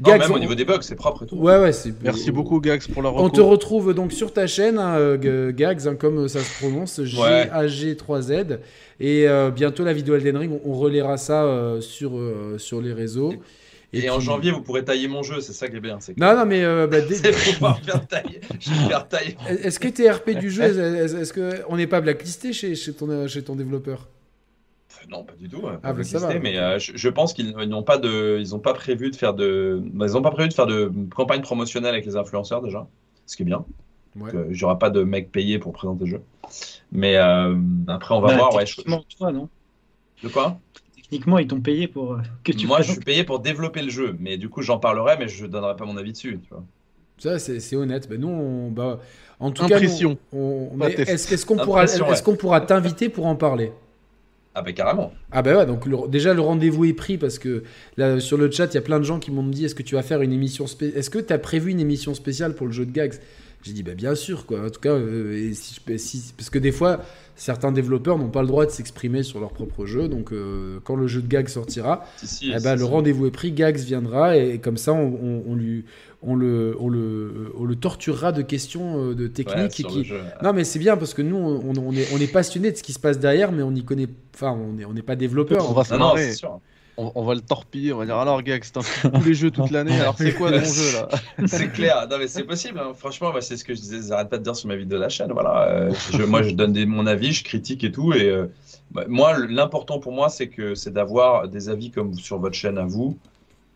[0.01, 1.35] Gags, même au niveau des bugs, c'est propre et tout.
[1.35, 3.25] Ouais, ouais, Merci beaucoup, Gags, pour la recours.
[3.25, 8.59] On te retrouve donc sur ta chaîne, hein, Gags, hein, comme ça se prononce, G-A-G-3-Z.
[9.01, 12.13] Et bientôt, la vidéo Elden Ring, on, relaiera ça sur,
[12.57, 13.33] sur les réseaux.
[13.33, 13.39] Et,
[14.09, 15.99] en janvier, vous pourrez tailler mon jeu, c'est ça qui est bien.
[16.17, 16.63] Non, non, mais.
[16.63, 18.41] Euh, bah, c'est pour pouvoir faire tailler.
[18.59, 19.35] faire tailler.
[19.49, 23.43] Est-ce que tes RP du jeu, est-ce qu'on n'est pas blacklisté chez, chez, ton, chez
[23.43, 24.07] ton développeur?
[25.09, 25.61] Non, pas du tout.
[25.83, 28.73] ah, bah, ça va, mais euh, je, pense qu'ils n'ont pas de, ils ont pas
[28.73, 32.05] prévu de faire de, bah, ils ont pas prévu de faire de campagne promotionnelle avec
[32.05, 32.87] les influenceurs déjà,
[33.25, 33.65] ce qui est bien.
[34.15, 34.33] Ouais.
[34.33, 36.21] Euh, J'aurai pas de mecs payés pour présenter le jeu.
[36.91, 37.55] Mais euh,
[37.87, 38.55] après, on va voir.
[38.55, 38.81] Ouais, je...
[38.81, 39.49] toi, non
[40.23, 40.59] De quoi?
[41.11, 42.67] Techniquement, ils t'ont payé pour euh, que tu.
[42.67, 45.45] Moi, je suis payé pour développer le jeu, mais du coup, j'en parlerai, mais je
[45.45, 46.39] donnerai pas mon avis dessus.
[46.41, 46.63] Tu vois.
[47.17, 48.09] Ça, c'est honnête.
[48.09, 48.99] Ben, nous, on, bah,
[49.39, 50.17] en tout Impression.
[50.31, 53.71] cas, est-ce qu'on pourra, est qu'on pourra t'inviter pour en parler?
[54.53, 55.13] Ah ben carrément.
[55.31, 57.63] Ah ben ouais, donc déjà le rendez-vous est pris parce que
[57.95, 59.81] là sur le chat, il y a plein de gens qui m'ont dit est-ce que
[59.81, 62.67] tu vas faire une émission spéciale Est-ce que tu as prévu une émission spéciale pour
[62.67, 63.13] le jeu de gags?
[63.63, 64.65] J'ai dit, bah, bien sûr, quoi.
[64.65, 67.01] En tout cas, et si, si, parce que des fois,
[67.41, 70.07] certains développeurs n'ont pas le droit de s'exprimer sur leur propre jeu.
[70.07, 70.31] Donc,
[70.83, 72.05] quand le jeu de Gags sortira,
[72.43, 75.85] eh ben, le rendez-vous est pris, Gags viendra, et, comme ça, on, lui,
[76.21, 79.71] on le, on le, on le torturera de questions euh, de technique.
[79.71, 80.11] qui...
[80.43, 82.83] Non, mais c'est bien parce que nous, on, on est, on est passionné de ce
[82.83, 84.07] qui se passe derrière, mais on y connaît.
[84.35, 85.67] Enfin, on n'est on est pas développeur.
[85.69, 86.33] On va se marrer.
[86.97, 89.71] On, va le torpiller, on va dire alors gars, c'est un tous les jeux toute
[89.71, 91.07] l'année, alors c'est quoi ton jeu là
[91.47, 92.91] C'est clair, non mais c'est possible, hein.
[92.95, 95.09] franchement, c'est ce que je disais, j'arrête pas de dire sur ma vidéo de la
[95.09, 95.67] chaîne, voilà.
[95.69, 98.47] Euh, je, moi je donne des, mon avis, je critique et tout, et euh,
[98.91, 102.77] bah, moi l'important pour moi c'est que c'est d'avoir des avis comme sur votre chaîne
[102.77, 103.17] à vous,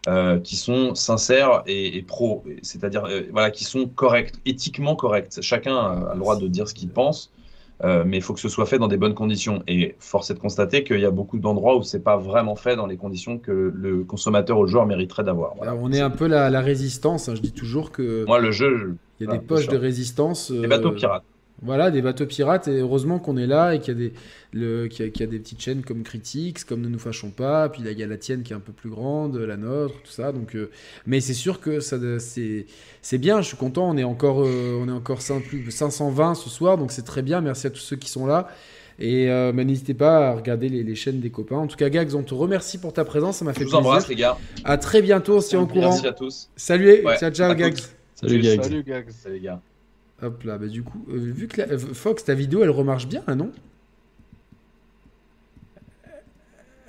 [0.07, 5.41] euh, qui sont sincères et, pro, c'est-à-dire euh, voilà, qui sont corrects, éthiquement corrects.
[5.41, 7.31] Chacun a le droit de dire ce qu'il pense,
[7.83, 9.63] euh, mais il faut que ce soit fait dans des bonnes conditions.
[9.67, 12.75] Et force est de constater qu'il y a beaucoup d'endroits où c'est pas vraiment fait
[12.75, 15.55] dans les conditions que le consommateur ou le joueur mériterait d'avoir.
[15.61, 17.29] on est un peu la, résistance.
[17.29, 17.35] Hein.
[17.35, 18.25] Je dis toujours que.
[18.25, 18.95] Moi, le jeu.
[19.19, 20.49] Il y a des poches de résistance.
[20.49, 21.23] Les bateaux pirates.
[21.61, 24.13] Voilà, des bateaux pirates, et heureusement qu'on est là et qu'il y, a des,
[24.51, 27.81] le, qu'il y, a, des petites chaînes comme Critics, comme Ne nous fâchons pas, puis
[27.81, 30.11] là, il y a la tienne qui est un peu plus grande, la nôtre, tout
[30.11, 30.33] ça.
[30.33, 30.69] Donc, euh,
[31.07, 32.65] mais c'est sûr que ça, c'est,
[33.01, 36.77] c'est bien, je suis content, on est encore, euh, on est encore 520 ce soir,
[36.77, 38.49] donc c'est très bien, merci à tous ceux qui sont là.
[38.99, 41.57] Et euh, n'hésitez pas à regarder les, chaînes des copains.
[41.57, 43.77] En tout cas, Gags, on te remercie pour ta présence, ça m'a fait plaisir.
[43.77, 44.37] Je vous embrasse, les gars.
[44.63, 45.89] À très bientôt, on tient au courant.
[45.89, 46.49] Merci à tous.
[46.55, 47.77] Salut, ciao, ciao, Gags.
[48.13, 48.63] Salut, Gags.
[48.63, 49.09] Salut, Gags.
[49.09, 49.61] Salut, les gars.
[50.21, 53.23] Hop là, bah du coup, euh, vu que la, Fox, ta vidéo, elle remarche bien,
[53.35, 53.51] non?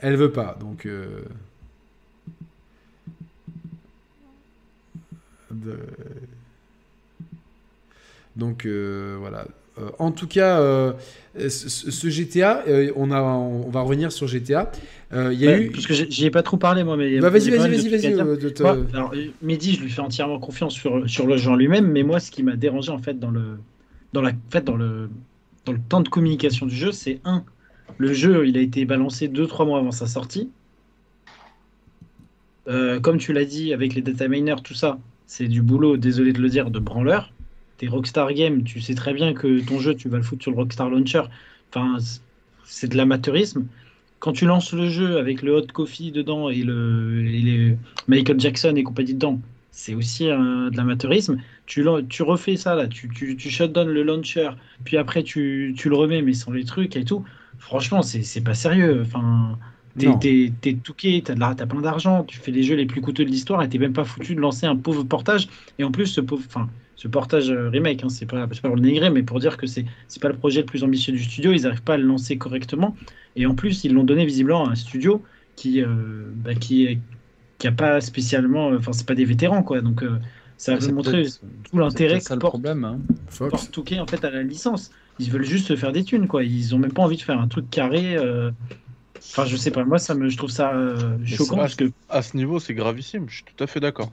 [0.01, 0.87] Elle veut pas, donc.
[0.87, 1.25] Euh,
[8.37, 9.47] donc euh, voilà.
[9.99, 10.95] En tout cas,
[11.37, 12.65] ce, GTA,
[12.97, 14.71] on, a, on va revenir sur GTA.
[15.13, 15.71] Euh, y a eu...
[15.71, 16.97] Parce que j'y ai pas trop parlé, moi.
[16.97, 17.89] Mais bah, vas-y, vas-y, vas-y.
[17.89, 21.87] vas-y euh, alors, Mehdi, je lui fais entièrement confiance sur, sur le jeu en lui-même,
[21.87, 23.59] mais moi, ce qui m'a dérangé, en fait, dans le,
[24.13, 25.09] dans la, en fait, dans le,
[25.65, 27.45] dans le temps de communication du jeu, c'est un,
[27.99, 30.51] le jeu, il a été balancé 2-3 mois avant sa sortie.
[32.69, 36.33] Euh, comme tu l'as dit, avec les data miners, tout ça, c'est du boulot, désolé
[36.33, 37.33] de le dire, de branleur.
[37.79, 40.51] T'es Rockstar Game, tu sais très bien que ton jeu, tu vas le foutre sur
[40.51, 41.23] le Rockstar Launcher.
[41.71, 41.99] Enfin,
[42.65, 43.67] c'est de l'amateurisme
[44.19, 47.77] quand tu lances le jeu avec le hot coffee dedans et, le, les
[48.09, 49.41] Michael Jackson et compagnie dedans,
[49.71, 51.39] c'est aussi de l'amateurisme.
[51.67, 54.51] Tu, tu refais ça là, tu, tu, tu shutdown le launcher,
[54.85, 57.25] puis après tu, tu, le remets mais sans les trucs et tout.
[57.59, 59.03] Franchement, c'est pas sérieux.
[59.05, 59.59] Enfin,
[59.99, 63.63] t'es touqué, t'as as plein d'argent, tu fais les jeux les plus coûteux de l'histoire
[63.63, 65.49] et t'es même pas foutu de lancer un pauvre portage.
[65.79, 68.75] Et en plus, ce pauvre, enfin, ce portage euh, remake, hein, c'est pas, pas pour
[68.75, 69.85] le négrer, mais pour dire que c'est
[70.21, 72.97] pas le projet le plus ambitieux du studio, ils n'arrivent pas à le lancer correctement.
[73.37, 75.23] Et en plus, ils l'ont donné visiblement à un studio
[75.57, 75.87] qui, euh,
[76.37, 76.99] bah, qui,
[77.59, 79.83] qui a pas spécialement, enfin, c'est pas des vétérans, quoi.
[79.83, 80.19] Donc, euh,
[80.57, 81.27] ça va montrer
[81.71, 82.99] tout l'intérêt que le porte, problème, hein.
[83.39, 84.91] porte Touquet, en fait à la licence.
[85.19, 86.45] Ils veulent juste se faire des thunes, quoi.
[86.45, 88.17] Ils ont même pas envie de faire un truc carré.
[89.19, 90.73] Enfin, je sais pas, moi, ça me, je trouve ça
[91.27, 91.57] choquant.
[91.57, 91.91] Parce que...
[92.09, 94.11] À ce niveau, c'est gravissime, je suis tout à fait d'accord.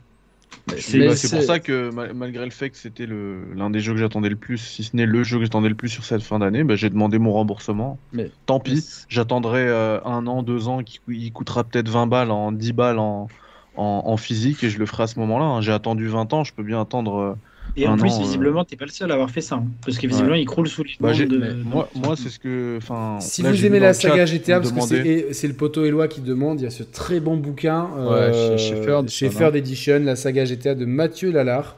[0.77, 4.35] C'est pour ça que malgré le fait que c'était l'un des jeux que j'attendais le
[4.35, 6.75] plus, si ce n'est le jeu que j'attendais le plus sur cette fin d'année, bah,
[6.75, 7.97] j'ai demandé mon remboursement.
[8.11, 12.31] Mais tant pis, j'attendrai euh, un an, deux ans, qui il coûtera peut-être 20 balles
[12.31, 13.27] en 10 balles en,
[13.75, 15.45] en, physique et je le ferai à ce moment-là.
[15.45, 15.61] Hein.
[15.61, 17.35] J'ai attendu 20 ans, je peux bien attendre euh,
[17.75, 19.55] et en plus, euh, visiblement, t'es pas le seul à avoir fait ça.
[19.55, 19.65] Hein.
[19.83, 21.63] parce que visiblement, il croule sous les bah, de...
[21.63, 22.79] Moi, moi c'est ce que.
[23.19, 26.65] Si vous aimez la saga GTA, parce que c'est le poteau Eloi qui demande, il
[26.65, 30.85] y a ce très bon bouquin euh, chez, chez Third Edition, la saga GTA de
[30.85, 31.77] Mathieu Lalard.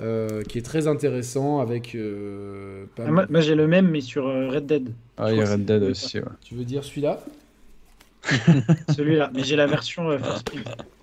[0.00, 1.96] Euh, qui est très intéressant avec.
[2.98, 4.90] Ah, moi, j'ai le même, mais sur Red Dead.
[5.16, 6.24] Ah, il y a Red Dead aussi, ouais.
[6.40, 7.18] Tu veux dire celui-là?
[8.94, 10.50] Celui-là, mais j'ai la version First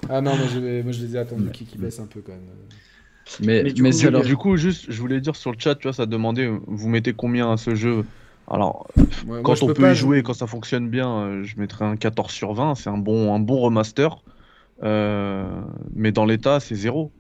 [0.09, 2.33] Ah non, moi je, moi je les ai attendus qui, qui baisse un peu quand
[2.33, 2.41] même.
[3.41, 5.83] Mais, mais, du, coup, alors, du coup, juste, je voulais dire sur le chat, tu
[5.83, 8.05] vois, ça demandait, vous mettez combien à ce jeu?
[8.47, 8.87] Alors,
[9.43, 12.53] quand on peut y jouer, quand ça fonctionne bien, euh, je mettrais un 14 sur
[12.53, 14.21] 20, c'est un bon, un bon remaster.
[14.83, 15.45] Euh,
[15.95, 17.11] mais dans l'état, c'est zéro.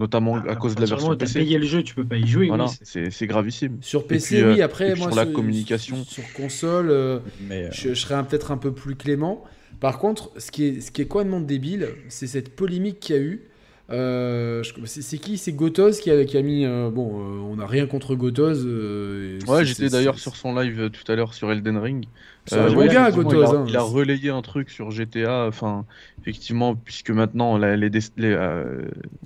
[0.00, 1.40] Notamment ah, à cause de la version PC.
[1.40, 2.48] payé le jeu, tu peux pas y jouer.
[2.48, 3.78] Voilà, c'est gravissime.
[3.82, 6.02] Sur PC, oui, euh, après, moi, sur la communication.
[6.04, 9.44] Sur, console, mais je, je, serais peut-être un peu plus clément.
[9.78, 13.18] Par contre, ce qui est, ce qui est complètement débile, c'est cette polémique qu'il y
[13.18, 13.42] a eu
[13.90, 15.36] euh, c'est qui?
[15.36, 16.64] C'est Gotoz qui a, qui a mis.
[16.64, 18.64] Euh, bon, euh, on n'a rien contre Gotoz.
[18.64, 22.06] ouais, j'étais d'ailleurs sur son live tout à l'heure sur Elden Ring.
[22.46, 23.54] C'est un bon gars, Gotoz.
[23.54, 23.64] Hein.
[23.68, 25.46] Il, a, relayé un truc sur GTA.
[25.46, 25.84] Enfin,
[26.20, 27.90] effectivement, puisque maintenant les,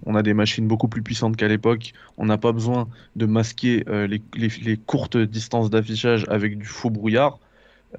[0.04, 3.84] on a des machines beaucoup plus puissantes qu'à l'époque, on n'a pas besoin de masquer
[3.88, 7.38] les, les, courtes distances d'affichage avec du faux brouillard.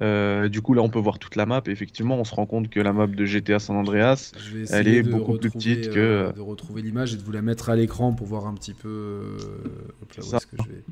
[0.00, 1.62] Euh, du coup, là, on peut voir toute la map.
[1.66, 4.32] Et effectivement, on se rend compte que la map de GTA San Andreas,
[4.70, 5.98] elle est beaucoup plus petite que.
[5.98, 8.74] Euh, de retrouver l'image et de vous la mettre à l'écran pour voir un petit
[8.74, 8.88] peu.
[8.88, 10.38] Euh, ça.
[10.38, 10.84] Que je vais...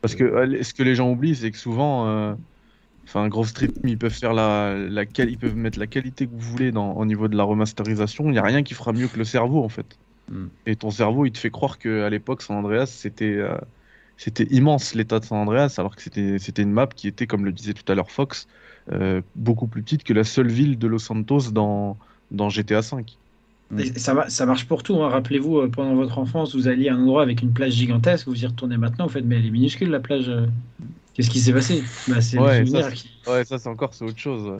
[0.00, 2.36] Parce que ce que les gens oublient, c'est que souvent,
[3.04, 6.40] enfin, Grove Street, ils peuvent faire la, la ils peuvent mettre la qualité que vous
[6.40, 8.26] voulez dans, au niveau de la remasterisation.
[8.26, 9.98] Il n'y a rien qui fera mieux que le cerveau, en fait.
[10.30, 10.46] Hmm.
[10.64, 13.40] Et ton cerveau, il te fait croire qu'à l'époque, San Andreas, c'était
[14.20, 17.52] c'était immense l'état de San Andreas, alors que c'était une map qui était, comme le
[17.52, 18.48] disait tout à l'heure Fox,
[18.92, 21.96] euh, beaucoup plus petite que la seule ville de Los Santos dans,
[22.30, 23.06] dans GTA V.
[23.96, 25.02] ça, ça marche pour tout.
[25.02, 25.08] Hein.
[25.08, 28.44] Rappelez-vous, euh, pendant votre enfance, vous alliez à un endroit avec une plage gigantesque, vous
[28.44, 30.28] y retournez maintenant, vous faites, mais elle est minuscule la plage.
[30.28, 30.46] Euh.
[31.14, 31.82] Qu'est-ce qui s'est passé?
[32.06, 34.46] Bah, C'est ouais, ça, c'est encore autre chose.
[34.50, 34.58] Ouais,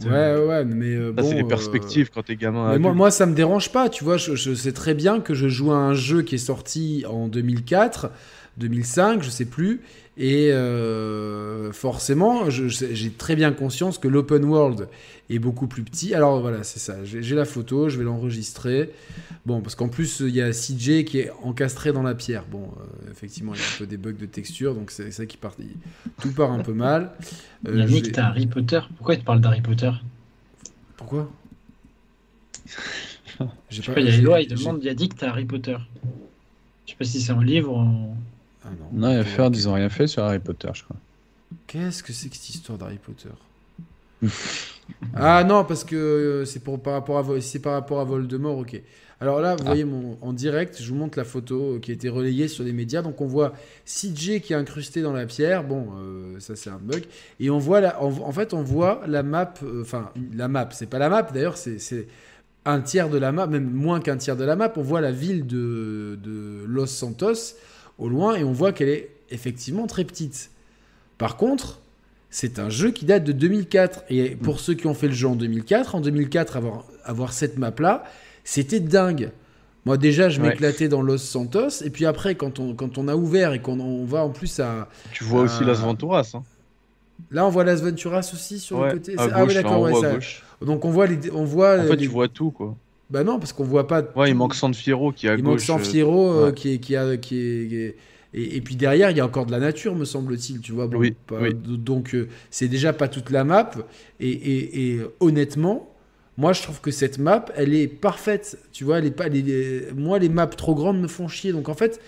[0.00, 1.22] ouais, mais euh, bon.
[1.22, 2.72] c'est les euh, perspectives quand t'es gamin.
[2.72, 4.16] Mais moi, moi, ça me dérange pas, tu vois.
[4.16, 7.28] Je, je, sais très bien que je joue à un jeu qui est sorti en
[7.28, 8.10] 2004,
[8.58, 9.80] 2005, je sais plus.
[10.18, 14.88] Et euh, forcément, j'ai très bien conscience que l'open world
[15.30, 16.14] est beaucoup plus petit.
[16.14, 17.02] Alors voilà, c'est ça.
[17.04, 18.90] J'ai la photo, je vais l'enregistrer.
[19.46, 22.44] Bon, parce qu'en plus, il y a CJ qui est encastré dans la pierre.
[22.50, 25.24] Bon, euh, effectivement, il y a un peu des bugs de texture, donc c'est ça
[25.24, 25.56] qui part.
[26.20, 27.12] Tout part un peu mal.
[27.66, 28.80] Euh, Yannick, t'as Harry Potter.
[28.96, 29.90] Pourquoi tu parles d'Harry Potter?
[30.96, 31.30] Pourquoi?
[33.38, 35.76] Pas, il y a Eloi, il demande, il a dit que t'as Harry Potter.
[36.84, 38.16] Je sais pas si c'est en livre ou en.
[38.64, 40.96] Ah non, non, faire, ils ont rien fait sur Harry Potter, je crois.
[41.66, 43.28] Qu'est-ce que c'est que cette histoire d'Harry Potter
[45.14, 48.58] Ah non, parce que euh, c'est pour par rapport à c'est par rapport à Voldemort,
[48.58, 48.80] ok.
[49.20, 49.68] Alors là, vous ah.
[49.68, 52.72] voyez mon, en direct, je vous montre la photo qui a été relayée sur les
[52.72, 53.02] médias.
[53.02, 53.52] Donc on voit
[53.86, 55.62] CJ qui est incrusté dans la pierre.
[55.62, 57.04] Bon, euh, ça c'est un bug.
[57.38, 59.54] Et on voit la, en, fait, on voit la map.
[59.62, 61.22] Euh, enfin, la map, c'est pas la map.
[61.22, 62.08] D'ailleurs, c'est
[62.64, 64.72] un tiers de la map, même moins qu'un tiers de la map.
[64.76, 67.54] On voit la ville de, de Los Santos
[67.98, 70.50] au loin et on voit qu'elle est effectivement très petite.
[71.18, 71.80] Par contre,
[72.30, 75.28] c'est un jeu qui date de 2004 et pour ceux qui ont fait le jeu
[75.28, 78.04] en 2004, en 2004 avoir, avoir cette map là,
[78.42, 79.30] c'était dingue.
[79.84, 83.16] Moi déjà je m'éclatais dans Los Santos et puis après quand on, quand on a
[83.16, 84.88] ouvert et qu'on on va en plus à...
[85.12, 86.32] Tu vois aussi Las Venturas.
[86.34, 86.42] Hein.
[87.30, 89.14] Là on voit Las Venturas aussi sur le côté.
[89.18, 89.90] ah oui d'accord.
[90.62, 91.30] Donc on voit les...
[91.32, 92.74] On voit en fait tu vois tout quoi.
[93.12, 94.02] Bah non, parce qu'on voit pas.
[94.16, 95.68] Ouais, il manque San Fierro qui est à il gauche.
[95.68, 97.96] manque euh, Fierro euh, qui, est, qui, a, qui, est,
[98.32, 100.86] Et, puis derrière, il y a encore de la nature, me semble-t-il, tu vois.
[100.86, 101.14] oui,
[101.54, 103.70] Donc, euh, c'est déjà pas toute la map.
[104.18, 105.91] Et, et, honnêtement,
[106.38, 108.58] moi, je trouve que cette map, elle est parfaite.
[108.72, 109.26] Tu vois, elle est pas.
[109.94, 111.52] moi, les maps trop grandes me font chier.
[111.52, 112.00] Donc, en fait,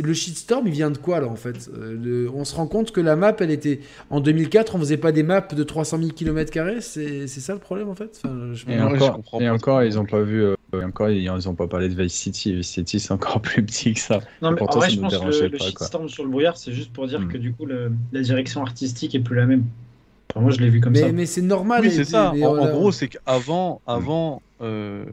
[0.00, 1.68] le shitstorm, il vient de quoi, là, en fait?
[1.76, 3.80] Euh, On se rend compte que la map, elle était.
[4.10, 6.52] En 2004, on faisait pas des maps de 300 000 km.
[6.80, 8.22] C'est ça le problème, en fait?
[8.68, 10.44] Et, encore, et encore, ils ont pas vu.
[10.44, 10.54] Euh,
[10.86, 12.54] encore, ils n'ont pas parlé de Vice City.
[12.54, 14.20] Vice City, c'est encore plus petit que ça.
[14.40, 16.92] Non, mais pourtant, en vrai, je pense que le, shitstorm sur le brouillard, c'est juste
[16.92, 17.28] pour dire hmm.
[17.28, 19.64] que du coup, la direction artistique est plus la même
[20.36, 21.12] moi, je l'ai vu comme mais, ça.
[21.12, 21.82] Mais c'est normal.
[21.82, 22.30] Oui, c'est ça.
[22.30, 25.04] En, gros, c'est qu'avant avant, euh,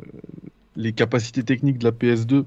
[0.75, 2.45] les capacités techniques de la PS2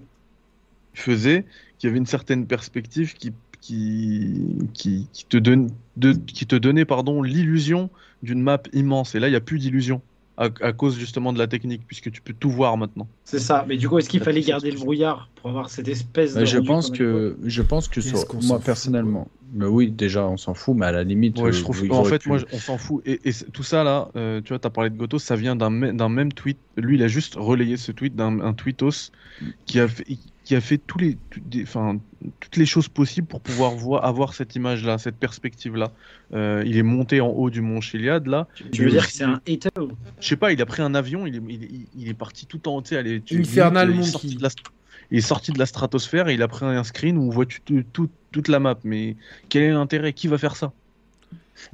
[0.94, 1.44] faisaient
[1.78, 6.86] qu'il y avait une certaine perspective qui, qui, qui, te, donne, de, qui te donnait
[7.24, 7.90] l'illusion
[8.22, 9.14] d'une map immense.
[9.14, 10.00] Et là, il n'y a plus d'illusion
[10.36, 13.06] à, cause justement de la technique, puisque tu peux tout voir maintenant.
[13.24, 13.64] C'est ça.
[13.68, 16.44] Mais du coup, est-ce qu'il fallait garder le brouillard pour avoir cette espèce de.
[16.44, 18.00] Je pense que, je pense que
[18.46, 21.36] moi personnellement, mais oui, déjà, on s'en fout, mais à la limite.
[21.36, 23.02] je trouve en fait, moi, on s'en fout.
[23.06, 23.18] Et,
[23.52, 26.32] tout ça, là, euh, tu vois, tu as parlé de Goto, ça vient d'un même
[26.32, 26.58] tweet.
[26.76, 29.12] Lui, il a juste relayé ce tweet d'un tweetos
[29.66, 30.04] qui a fait,
[30.44, 31.16] qui a fait tous les,
[31.62, 31.98] enfin,
[32.40, 35.92] toutes les choses possibles pour pouvoir voir, avoir cette image-là, cette perspective-là.
[36.32, 38.48] Euh, il est monté en haut du mont Chiliad, là.
[38.72, 39.70] Tu veux dire que c'est un hater
[40.20, 42.76] Je sais pas, il a pris un avion, il est, il, est parti tout en
[42.76, 44.50] haut, tu sais, Infernal il, est sorti de la,
[45.10, 47.46] il est sorti de la stratosphère et il a pris un screen où on voit
[48.34, 48.78] toute la map.
[48.84, 49.16] Mais
[49.48, 50.12] quel est l'intérêt?
[50.12, 50.72] Qui va faire ça?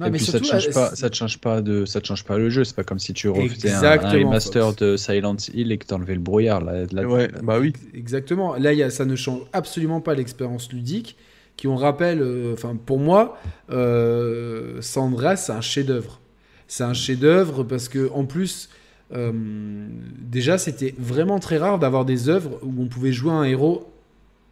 [0.05, 2.37] Et puis ça ne change pas, ça te change pas de, ça te change pas
[2.37, 2.63] le jeu.
[2.63, 6.21] C'est pas comme si tu refaisais un, remaster de Silent Hill et que t'enlevais le
[6.21, 6.61] brouillard.
[6.61, 7.73] Là, ouais, bah oui.
[7.95, 8.55] Exactement.
[8.55, 11.17] Là, y a, ça ne change absolument pas l'expérience ludique.
[11.57, 13.37] Qui on rappelle, euh, enfin pour moi,
[13.71, 16.19] euh, Sandra, c'est un chef-d'œuvre.
[16.67, 18.69] C'est un chef-d'œuvre parce que en plus,
[19.13, 23.91] euh, déjà, c'était vraiment très rare d'avoir des œuvres où on pouvait jouer un héros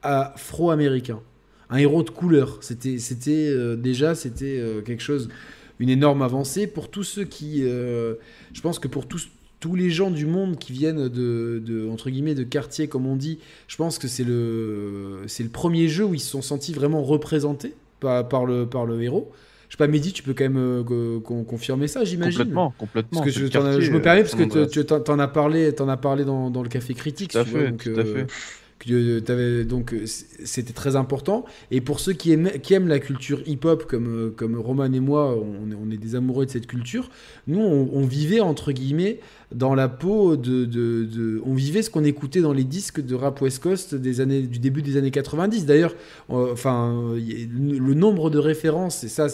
[0.03, 1.21] afro-américain
[1.69, 2.57] un héros de couleur.
[2.61, 5.29] C'était, c'était euh, déjà, c'était euh, quelque chose,
[5.79, 8.15] une énorme avancée pour tous ceux qui, euh,
[8.53, 12.33] je pense que pour tous tous les gens du monde qui viennent de, entre guillemets
[12.33, 16.13] de quartier comme on dit, je pense que c'est le c'est le premier jeu où
[16.13, 19.33] ils se sont sentis vraiment représentés par, par le par le héros.
[19.67, 20.83] Je sais pas, Mehdi, tu peux quand même
[21.45, 22.37] confirmer ça, j'imagine.
[22.37, 23.19] Complètement, complètement.
[23.19, 23.43] Parce que je,
[23.91, 26.93] me permets parce que tu en as parlé, en as parlé dans, dans le café
[26.93, 27.33] critique.
[27.33, 28.27] Tout à fait, tout à fait
[29.27, 31.45] avais, donc c'était très important.
[31.71, 35.97] Et pour ceux qui aiment, la culture hip-hop, comme, comme Roman et moi, on est,
[35.97, 37.09] des amoureux de cette culture,
[37.47, 39.19] nous, on, vivait, entre guillemets,
[39.53, 41.41] dans la peau de...
[41.45, 44.59] on vivait ce qu'on écoutait dans les disques de rap West Coast des années, du
[44.59, 45.65] début des années 90.
[45.65, 45.95] D'ailleurs,
[46.29, 49.27] enfin, le nombre de références, et ça,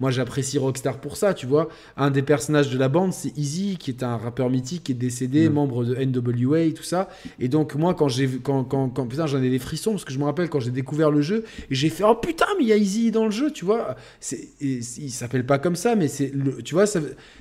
[0.00, 1.68] moi, j'apprécie Rockstar pour ça, tu vois.
[1.98, 4.94] Un des personnages de la bande, c'est Easy, qui est un rappeur mythique, qui est
[4.94, 5.52] décédé, mm.
[5.52, 7.10] membre de NWA et tout ça.
[7.38, 10.12] Et donc, moi, quand j'ai quand, quand, quand putain, j'en ai des frissons, parce que
[10.12, 12.68] je me rappelle quand j'ai découvert le jeu, et j'ai fait, oh putain, mais il
[12.68, 13.94] y a Easy dans le jeu, tu vois.
[14.20, 16.32] C'est, il s'appelle pas comme ça, mais c'est,
[16.64, 16.86] tu vois,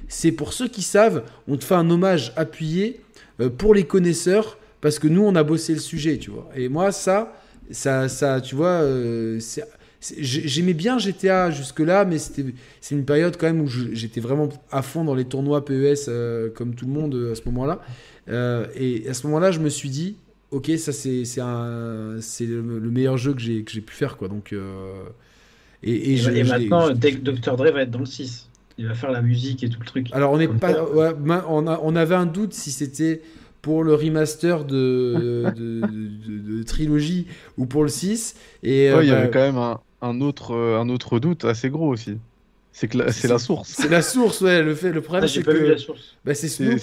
[0.10, 3.00] c'est pour ceux qui savent, on te fait un hommage appuyé
[3.40, 6.50] euh, pour les connaisseurs, parce que nous, on a bossé le sujet, tu vois.
[6.56, 7.34] Et moi, ça,
[7.72, 9.64] ça, ça tu vois, euh, c'est
[10.02, 12.46] J'aimais bien GTA jusque-là, mais c'est
[12.92, 16.74] une période quand même où j'étais vraiment à fond dans les tournois PES, euh, comme
[16.74, 17.82] tout le monde euh, à ce moment-là.
[18.30, 20.16] Euh, et à ce moment-là, je me suis dit,
[20.52, 21.26] ok, ça c'est
[22.46, 24.16] le, le meilleur jeu que j'ai pu faire.
[24.16, 24.30] Quoi.
[24.30, 24.56] Donc,
[25.84, 27.58] et, et, maintenant, Dr.
[27.58, 28.48] Dre va être dans le 6.
[28.78, 30.08] Il va faire la musique et tout le truc.
[30.14, 33.22] Alors, on, n'est pas, on, a, on avait un doute si c'était
[33.62, 38.36] pour le remaster de, de, trilogie ou pour le 6.
[38.64, 41.70] Et, il y avait bah, quand même un, un autre, euh, un autre doute assez
[41.70, 42.20] gros aussi.
[42.80, 43.74] C'est que c'est la source.
[43.78, 44.64] C'est la source, ouais.
[44.64, 45.52] Le, fait, le problème, c'est que.
[45.52, 46.16] la source.
[46.24, 46.80] Bah, c'est Snoop.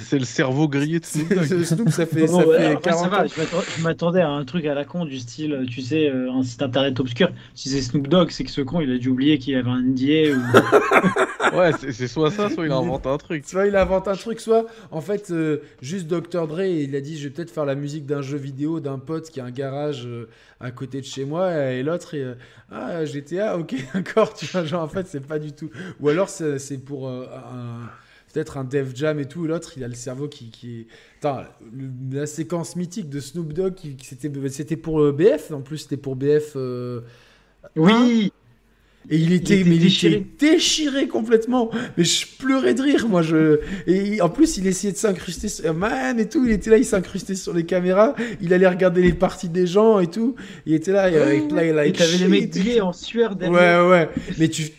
[0.00, 1.32] C'est le cerveau grillé de Snoop.
[1.44, 4.84] Snoop, ça fait, ça fait 40 ça va, Je m'attendais à un truc à la
[4.84, 7.30] con du style, tu sais, euh, un site internet obscur.
[7.54, 9.82] Si c'est Snoop Dogg, c'est que ce con, il a dû oublier qu'il avait un
[9.82, 10.34] NDA.
[10.34, 11.56] Ou...
[11.56, 13.44] ouais, c'est soit ça, soit il invente un truc.
[13.46, 16.48] Soit il invente un truc, soit en fait, euh, juste Dr.
[16.48, 19.30] Dre, il a dit Je vais peut-être faire la musique d'un jeu vidéo d'un pote
[19.30, 20.08] qui a un garage
[20.58, 21.54] à côté de chez moi.
[21.70, 22.16] Et l'autre,
[22.72, 25.70] ah, GTA, ok, d'accord, tu vois, genre en fait, c'est pas du tout.
[26.00, 27.26] Ou alors, c'est pour euh,
[28.32, 29.46] peut-être un Dev Jam et tout.
[29.46, 30.50] L'autre, il a le cerveau qui.
[30.50, 30.86] qui...
[31.18, 31.42] Attends,
[32.12, 36.16] la séquence mythique de Snoop Dogg, qui, c'était pour euh, BF, en plus, c'était pour
[36.16, 36.52] BF.
[36.56, 37.00] Euh,
[37.76, 38.32] oui!
[39.08, 40.26] Et il était, mais déchiré.
[40.38, 41.70] déchiré complètement.
[41.96, 43.22] Mais je pleurais de rire, moi.
[43.22, 43.60] Je...
[43.86, 45.72] Et en plus, il essayait de s'incruster sur...
[45.72, 46.44] Man et tout.
[46.44, 48.14] Il était là, il s'incrustait sur les caméras.
[48.42, 50.36] Il allait regarder les parties des gens et tout.
[50.66, 53.86] Il était là, avec plein Et t'avais les mecs en sueur derrière.
[53.86, 54.08] Ouais, ouais.
[54.38, 54.70] Mais tu...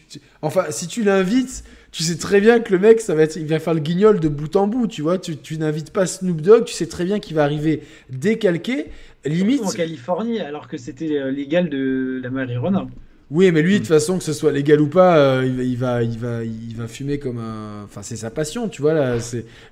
[0.41, 3.35] Enfin, si tu l'invites, tu sais très bien que le mec, ça va être...
[3.35, 5.17] il va faire le guignol de bout en bout, tu vois.
[5.17, 8.87] Tu, tu n'invites pas Snoop Dogg, tu sais très bien qu'il va arriver décalqué.
[9.25, 9.61] Limite.
[9.61, 12.87] En Californie, alors que c'était euh, légal de la marijuana.
[13.31, 16.03] Oui, mais lui, de toute façon, que ce soit légal ou pas, euh, il, va,
[16.03, 17.85] il, va, il, va, fumer comme un.
[17.85, 18.93] Enfin, c'est sa passion, tu vois.
[18.93, 19.17] Là,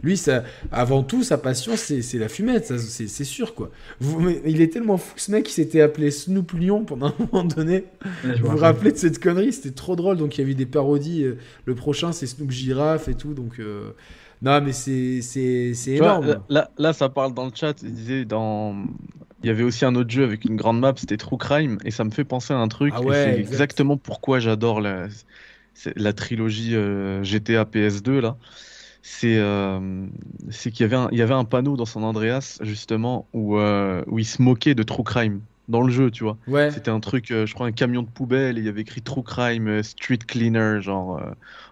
[0.02, 3.70] lui, ça, avant tout, sa passion, c'est la fumette, c'est sûr, quoi.
[4.00, 7.44] Vous, il est tellement fou, ce mec, il s'était appelé Snoop Lion pendant un moment
[7.44, 7.84] donné.
[8.24, 9.52] vous vous rappelez de cette connerie?
[9.52, 10.16] C'était trop drôle.
[10.16, 11.26] Donc, il y a eu des parodies.
[11.26, 13.34] Euh, le prochain, c'est Snoop Giraffe et tout.
[13.34, 13.60] Donc.
[13.60, 13.92] Euh,
[14.42, 16.40] non, mais c'est énorme.
[16.48, 17.76] là, là, ça parle dans le chat.
[17.84, 18.74] Il disait dans
[19.44, 21.92] il y avait aussi un autre jeu avec une grande map, c'était True Crime, et
[21.92, 22.94] ça me fait penser à un truc.
[22.96, 25.08] Ah c'est exactement pourquoi j'adore la,
[25.96, 28.38] la trilogie euh, GTA PS2 là.
[29.02, 30.08] C'est euh,
[30.52, 34.04] qu'il y avait un, il y avait un panneau dans son Andreas justement où euh,
[34.08, 36.38] où il se moquait de True Crime dans le jeu, tu vois.
[36.48, 36.72] Ouais.
[36.72, 39.24] C'était un truc, je crois, un camion de poubelle, et il y avait écrit True
[39.24, 41.22] Crime, Street Cleaner, genre,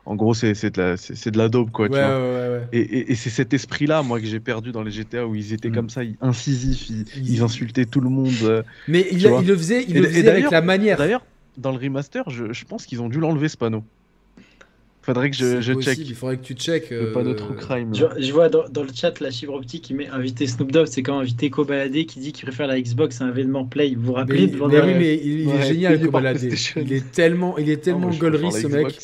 [0.07, 1.89] en gros, c'est de, la, de la dope, quoi.
[1.89, 2.61] tu vois.
[2.71, 5.69] et, et, c'est cet esprit-là, moi, que j'ai perdu dans les GTA où ils étaient
[5.69, 5.73] mm.
[5.73, 8.33] comme ça, incisifs, ils, insultaient tout le monde.
[8.43, 10.97] Euh, Mais il, le faisait, il le faisait avec la manière.
[10.97, 11.23] D'ailleurs,
[11.57, 13.83] dans le remaster, je, je pense qu'ils ont dû l'enlever ce panneau.
[15.07, 15.99] Faudrait que je, je check.
[15.99, 16.89] Il faudrait que tu check.
[16.89, 17.95] Le panneau True Crime.
[17.95, 21.01] Je, vois dans, dans, le chat la fibre optique qui met invité Snoop Dogg, c'est
[21.01, 23.95] quand invité Cobaladé qui dit qu'il préfère la Xbox à un événement Play.
[23.95, 26.53] Vous vous rappelez mais, mais oui, mais il, est génial, Cobaladé.
[26.75, 28.99] Il est tellement, il est tellement oh, ce mec.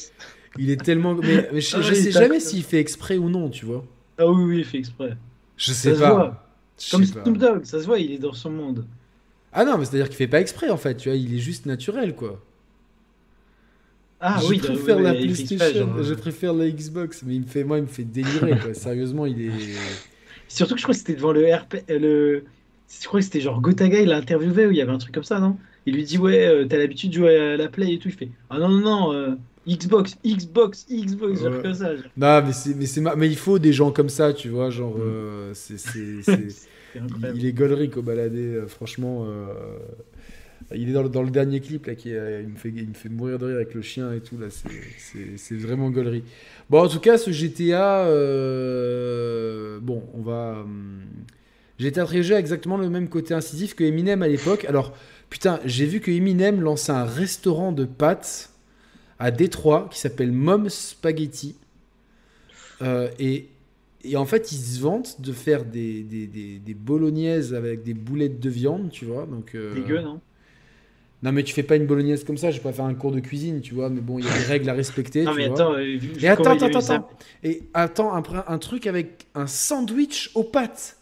[0.59, 1.15] Il est tellement.
[1.15, 3.85] Mais, je, sais jamais s'il fait exprès ou non, tu vois.
[4.17, 5.15] Ah oui, oui, il fait exprès.
[5.55, 6.45] Je sais pas.
[6.91, 8.83] Comme Snoop Dogg, ça se voit, il est dans son monde.
[9.53, 11.65] Ah non, mais c'est-à-dire qu'il fait pas exprès en fait, tu vois, il est juste
[11.65, 12.41] naturel quoi.
[14.25, 17.77] Ah je oui, préfère la PlayStation, je préfère la Xbox, mais il me fait, moi,
[17.77, 18.73] il me fait délirer quoi.
[18.73, 19.51] Sérieusement, il est.
[20.47, 22.45] Surtout que je crois que c'était devant le RP, le.
[23.01, 25.13] Je crois que c'était genre Gotaga, il l'a interviewé où il y avait un truc
[25.13, 25.57] comme ça, non?
[25.85, 28.07] Il lui dit ouais, euh, t'as l'habitude de jouer à la Play et tout.
[28.07, 29.35] Il fait ah non non non, euh,
[29.67, 31.91] Xbox, Xbox, Xbox, genre que ça.
[32.15, 34.95] Non, mais, c'est, mais, c'est mais il faut des gens comme ça, tu vois, genre,
[34.99, 36.21] euh, c'est, c'est,
[37.35, 39.25] il, est Golric au baladé, euh, franchement.
[40.71, 43.45] Euh, il est dans le, dernier clip, là, qui il, me fait, me mourir de
[43.45, 46.23] rire avec le chien et tout, là, c'est, vraiment Gollery.
[46.69, 48.05] Bon, en tout cas, ce GTA,
[49.81, 50.61] bon, on va.
[50.61, 51.01] Hum,
[51.79, 54.65] GTA très a exactement le même côté incisif que Eminem à l'époque.
[54.65, 54.93] Alors,
[55.29, 58.51] putain, j'ai vu que Eminem lançait un restaurant de pâtes
[59.19, 61.55] à Détroit qui s'appelle Mom Spaghetti.
[62.81, 63.47] Euh, et
[64.05, 67.93] et en fait, ils se vantent de faire des, des, des, des bolognaises avec des
[67.93, 69.25] boulettes de viande, tu vois.
[69.25, 70.19] Donc, euh, Dégueu, non?
[71.23, 73.13] Non, mais tu fais pas une bolognaise comme ça, je vais pas faire un cours
[73.13, 73.89] de cuisine, tu vois.
[73.89, 75.23] Mais bon, il y a des règles à respecter.
[75.23, 75.55] Non, tu mais vois.
[75.61, 77.09] attends, euh, Et attends, attends, ça- attends.
[77.43, 80.97] Et attends, un, un truc avec un sandwich aux pâtes.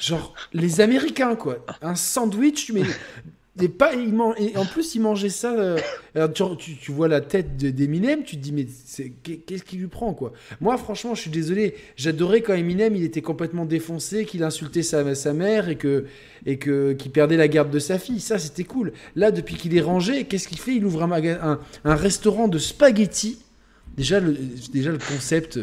[0.00, 1.64] Genre, les Américains, quoi.
[1.82, 2.82] Un sandwich, tu mets
[3.68, 3.96] pâtes.
[3.98, 5.52] ils man- Et en plus, ils mangeaient ça.
[5.54, 5.78] euh,
[6.34, 8.66] tu, vois la tête de- d'Eminem, tu te dis, mais
[9.22, 10.32] qu'est-ce qui lui prend, quoi?
[10.60, 11.74] Moi, franchement, je suis désolé.
[11.96, 16.06] J'adorais quand Eminem, il était complètement défoncé, qu'il insultait sa, sa mère et que
[16.44, 18.20] et que qu'il perdait la garde de sa fille.
[18.20, 18.92] Ça, c'était cool.
[19.16, 20.74] Là, depuis qu'il est rangé, qu'est-ce qu'il fait?
[20.74, 23.38] Il ouvre un, un restaurant de spaghettis.
[23.96, 24.34] Déjà, le,
[24.72, 25.60] déjà le concept.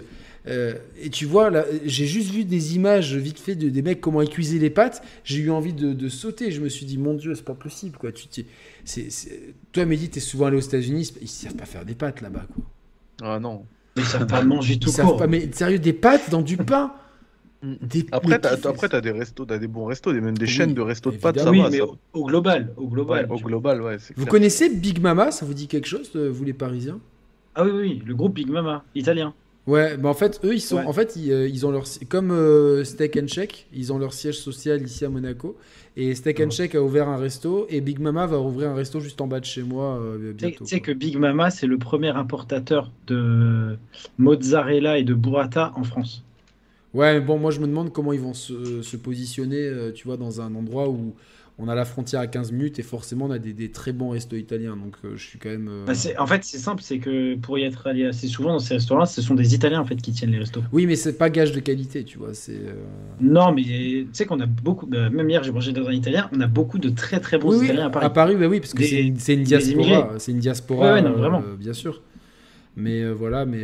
[0.50, 4.02] Euh, et tu vois, là, j'ai juste vu des images vite fait de, des mecs
[4.02, 5.02] comment ils cuisaient les pâtes.
[5.24, 6.52] J'ai eu envie de, de sauter.
[6.52, 7.98] Je me suis dit, mon Dieu, c'est pas possible.
[7.98, 8.12] Quoi.
[8.12, 8.46] Tu, t'es-
[8.86, 11.14] c'est, c'est- Toi, Mehdi, t'es souvent allé aux États-Unis.
[11.22, 12.46] Ils savent pas faire des pâtes là-bas.
[12.54, 12.64] Quoi.
[13.22, 13.64] Ah non.
[13.98, 15.18] Ils savent pas manger Ils tout savent court.
[15.18, 15.28] pas.
[15.28, 16.94] Mais sérieux, des pâtes dans du pain?
[17.62, 17.74] Mm.
[17.82, 20.52] Des- Après, t'as, après, t'as des restos, t'as des bons restos, des, même des Oui,
[20.52, 21.64] chaînes de restos de pâtes, ça évidemment.
[21.64, 21.70] va.
[21.70, 21.92] oui, mais ça.
[22.14, 23.26] au, au global, au global.
[23.26, 23.98] Ouais, au global, ouais.
[24.00, 24.32] c'est Vous clair.
[24.32, 25.32] connaissez Big Mama?
[25.32, 27.00] Ça vous dit quelque chose, euh, vous les Parisiens?
[27.56, 29.34] Ah oui, oui, le groupe Big Mama, italien.
[29.70, 30.86] Ouais, bah en fait, eux, ils sont, Ouais.
[30.86, 34.14] en fait, ils, euh, ils ont leur, comme euh, Steak and Shake, ils ont leur
[34.14, 35.58] siège social ici à Monaco.
[35.96, 39.00] Et Steak and Shake a ouvert un resto, et Big Mama va ouvrir un resto
[39.00, 40.64] juste en bas de chez moi euh, bientôt.
[40.64, 43.78] tu sais que Big Mama, c'est le premier importateur de
[44.18, 46.24] mozzarella et de burrata en France.
[46.94, 50.08] Ouais, mais bon, moi je me demande comment ils vont se, se positionner, euh, tu
[50.08, 51.14] vois, dans un endroit où
[51.62, 54.10] on a la frontière à 15 minutes et forcément on a des, des très bons
[54.12, 54.78] restos italiens.
[54.78, 55.68] Donc euh, je suis quand même.
[55.70, 58.60] euh, Bah, en fait, c'est simple, c'est que pour y être allé assez souvent dans
[58.60, 60.62] ces restaurants, ce sont des Italiens en fait qui tiennent les restos.
[60.72, 62.34] Oui, mais c'est pas gage de qualité, tu vois.
[62.34, 62.54] C'est.
[62.54, 62.74] euh,
[63.20, 66.30] Non, mais tu sais qu'on a beaucoup, bah, même hier j'ai mangé dans un italien,
[66.34, 68.36] on a beaucoup de très très bons Oui, oui, Italiens à Paris.
[68.38, 69.02] bah oui, parce que c'est
[69.34, 70.14] une, diaspora.
[70.18, 71.44] C'est une diaspora, Ouais, ouais, non, vraiment.
[71.60, 72.02] bien sûr.
[72.78, 73.64] Mais voilà, mais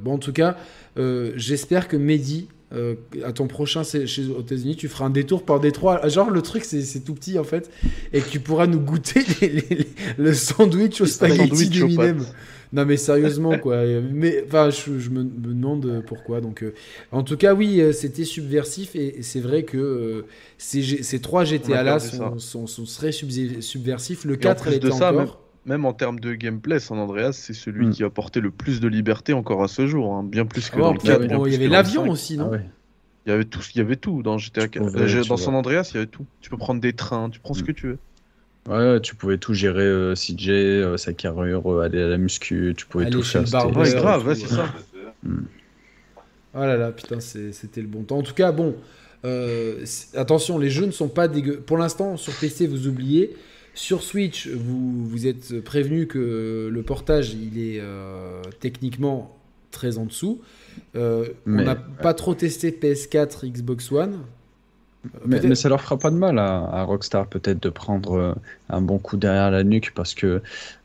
[0.00, 0.56] bon, en tout cas,
[0.96, 2.94] j'espère que Mehdi, euh,
[3.24, 6.06] à ton prochain chez aux États-Unis, tu feras un détour par Détroit.
[6.08, 7.70] Genre, le truc, c'est tout petit en fait,
[8.12, 9.86] et tu pourras nous goûter les- les- les-
[10.18, 12.24] le sandwich au spaghetti d'Eminem.
[12.72, 13.84] Non mais sérieusement quoi.
[14.12, 16.40] Mais enfin je, je me, me demande euh, pourquoi.
[16.40, 16.74] Donc euh,
[17.12, 20.22] en tout cas oui c'était subversif et, et c'est vrai que euh,
[20.58, 22.16] ces, trois GTA là perdu ça.
[22.16, 24.24] sont, sont, sont très subversifs.
[24.24, 25.43] Le en 4 plus elle de était encore.
[25.66, 27.90] Même en termes de gameplay, San Andreas, c'est celui Mm.
[27.92, 30.14] qui a apporté le plus de liberté encore à ce jour.
[30.14, 30.22] hein.
[30.22, 31.16] Bien plus que Ah dans le puis, 4.
[31.22, 32.10] oh, bien il y avait l'avion 5.
[32.10, 32.66] aussi non Ah ouais.
[33.26, 34.68] Il y avait tout, il y avait tout dans GTA.
[34.68, 35.36] Tu pouvais, Euh, dans.
[35.38, 36.26] San Andreas, il y avait tout.
[36.42, 37.66] Tu peux prendre des trains, tu prends ce Mm.
[37.66, 37.98] que tu veux.
[38.68, 42.74] Ouais, tu pouvais tout gérer, euh, CJ, euh, sa carrure, euh, aller à la muscu,
[42.76, 43.66] tu pouvais Aller tout chez faire.
[43.74, 44.66] Ouais, Ouais, grave, ouais, c'est ça.
[46.56, 48.18] Oh là là putain c'est- c'était le bon temps.
[48.18, 48.76] En tout cas bon
[49.24, 51.56] euh, c'est- attention les jeux ne sont pas dégueux.
[51.66, 53.34] Pour l'instant sur PC vous oubliez.
[53.74, 59.36] Sur Switch vous vous êtes prévenu que le portage il est euh, techniquement
[59.70, 60.40] très en dessous.
[60.94, 64.20] Euh, on n'a pas trop testé PS4, Xbox One.
[65.26, 68.32] Mais, mais ça leur fera pas de mal à, à Rockstar peut-être de prendre euh,
[68.70, 70.40] un bon coup derrière la nuque parce que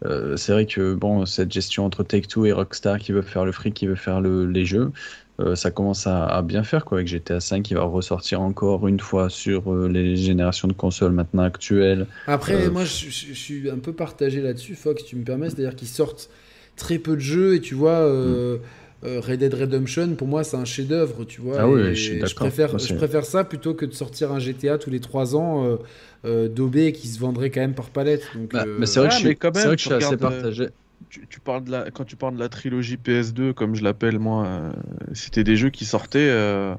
[0.05, 3.53] euh, c'est vrai que bon cette gestion entre Take-Two et Rockstar qui veut faire le
[3.53, 4.91] fric, qui veut faire le- les jeux,
[5.39, 8.87] euh, ça commence à, à bien faire quoi avec GTA 5 qui va ressortir encore
[8.87, 12.07] une fois sur euh, les générations de consoles maintenant actuelles.
[12.27, 15.49] Après, Euh, moi, je, je- je suis un peu partagé là-dessus, Fox, tu me permets.
[15.49, 16.29] C'est-à-dire qu'ils sortent
[16.75, 18.59] très peu de jeux et tu vois, euh,
[19.03, 21.61] euh, Red Dead Redemption, pour moi, c'est un chef-d'œuvre, tu vois.
[21.61, 22.35] Ah oui, je suis je d'accord.
[22.35, 25.65] préfère, Moi, je préfère ça plutôt que de sortir un GTA tous les 3 ans
[25.65, 25.77] euh,
[26.25, 28.31] euh, daubé qui se vendrait quand même par palette.
[28.35, 29.79] Donc, Bah, euh, mais c'est vrai, ah, que je suis- quand c'est même, vrai que
[29.81, 30.69] je suis assez euh, partagé.
[31.09, 34.19] Tu, tu parles de la, quand tu parles de la trilogie PS2, comme je l'appelle
[34.19, 34.71] moi, euh,
[35.13, 36.75] c'était des jeux qui sortaient euh,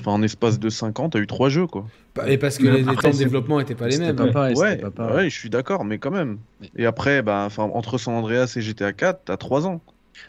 [0.00, 1.86] enfin, en espace de 5 ans, t'as eu 3 jeux quoi.
[2.14, 4.16] bah, et parce que les, les temps de développement n'étaient pas les mêmes.
[4.16, 5.14] pas pareil, ouais, pas pareil.
[5.16, 6.38] ouais, je suis d'accord, mais quand même.
[6.76, 9.82] Et après, bah, enfin, entre San Andreas et GTA 4, t'as 3 ans.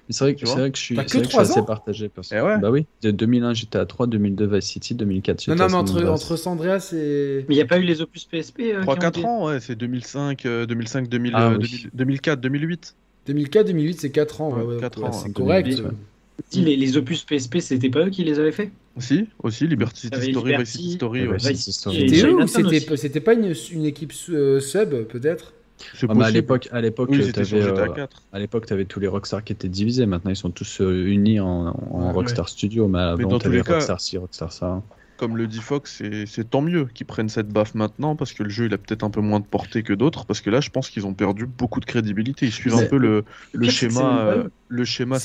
[0.08, 1.32] Mais c'est vrai que Tu c'est vois vrai que je suis, que c'est vrai que
[1.32, 2.58] je suis assez partagé parce que Eh ouais.
[2.58, 5.80] bah oui, de 2001 j'étais à 3, 2002 Vice City, 2004 Non, non, mais San
[5.82, 6.12] entre, Andreas.
[6.12, 7.46] entre Sandreas et.
[7.48, 9.46] Mais il n'y a pas eu les opus PSP euh, qui ont 3-4 été- ans,
[9.46, 11.60] ouais, c'est 2005, euh, 2005 2000, Ah euh, oui.
[11.60, 12.96] 2000, 2004, 2008.
[13.28, 14.54] 2004, 2008, c'est 4 ans.
[14.54, 15.34] Ouais, ouais, ouais, quatre ouais, ans, c'est ouais.
[15.34, 15.66] correct.
[15.68, 15.92] 2008, ouais.
[16.50, 20.02] Si, les, les opus PSP, c'était pas eux qui les avaient fait Si, aussi, Liberty
[20.02, 21.40] City Story, Liberty, Vice City Story, Ouais, et-
[22.10, 25.54] C'était eux ou c'était pas une, une équipe euh, sub, peut-être?
[25.94, 28.22] C'est Ah, mais à l'époque, à l'époque, Oui, euh, t'avais, euh, 4.
[28.32, 30.06] à l'époque, t'avais tous les Rockstar qui étaient divisés.
[30.06, 32.14] Maintenant, ils sont tous euh, unis en, en Ouais.
[32.14, 32.88] Rockstar Studio.
[32.88, 34.82] Mais Mais avant, t'avais Rockstar ci, Rockstar ça.
[35.18, 38.50] Comme le dit Fox, c'est- tant mieux qu'ils prennent cette baffe maintenant parce que le
[38.50, 40.70] jeu il a peut-être un peu moins de portée que d'autres parce que là je
[40.70, 42.46] pense qu'ils ont perdu beaucoup de crédibilité.
[42.48, 45.20] Ils suivent un peu le, le schéma, euh, le schéma.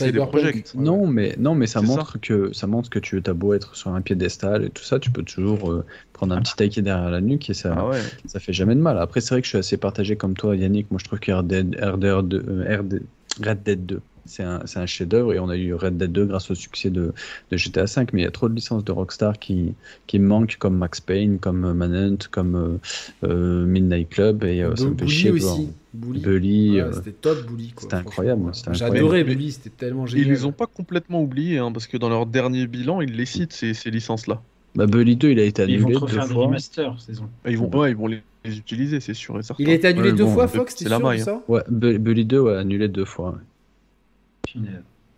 [0.45, 0.53] Ouais.
[0.85, 3.93] Non, mais non, mais ça montre que ça montre que tu as beau être sur
[3.93, 7.21] un piédestal et tout ça, tu peux toujours euh, prendre un petit taquet derrière la
[7.21, 7.99] nuque et ça, Ah ouais.
[8.27, 8.97] ça fait jamais de mal.
[8.99, 10.89] Après, c'est vrai que je suis assez partagé comme toi, Yannick.
[10.93, 13.03] Moi, je trouve que RD, RDR2, euh, RD,
[13.45, 16.51] Red Dead 2 c'est un, un chef-d'œuvre et on a eu Red Dead 2 grâce
[16.51, 17.13] au succès de,
[17.51, 18.13] de, GTA 5.
[18.13, 19.75] Mais il y a trop de licences de Rockstar qui,
[20.07, 24.45] qui manquent, comme Max Payne, comme Manhunt, comme euh, euh Midnight Club.
[24.45, 25.31] Et euh, ça me fait chier.
[25.31, 25.71] aussi.
[25.93, 26.21] Bully.
[26.21, 27.75] Bully euh, c'était top, Bully.
[27.77, 28.53] C'était incroyable.
[28.71, 30.29] J'adorais Bully, c'était tellement génial.
[30.29, 33.27] Ils les ont pas complètement oubliés, hein, parce que dans leur dernier bilan, ils les
[33.27, 34.41] citent, ces, ces licences-là.
[34.77, 35.79] Bah, Bully 2, il a été annulé.
[35.79, 36.29] Ils vont deux faire fois.
[36.29, 37.29] des remasters, saison.
[37.45, 39.63] Ils vont, ouais, ils vont les, les utiliser, c'est sûr et certain.
[39.63, 41.43] Il a été annulé Ouais, deux bon, fois, Fox, c'est la maille, ça?
[41.49, 43.39] Ouais, Bu- Bully 2, ouais, annulé deux fois.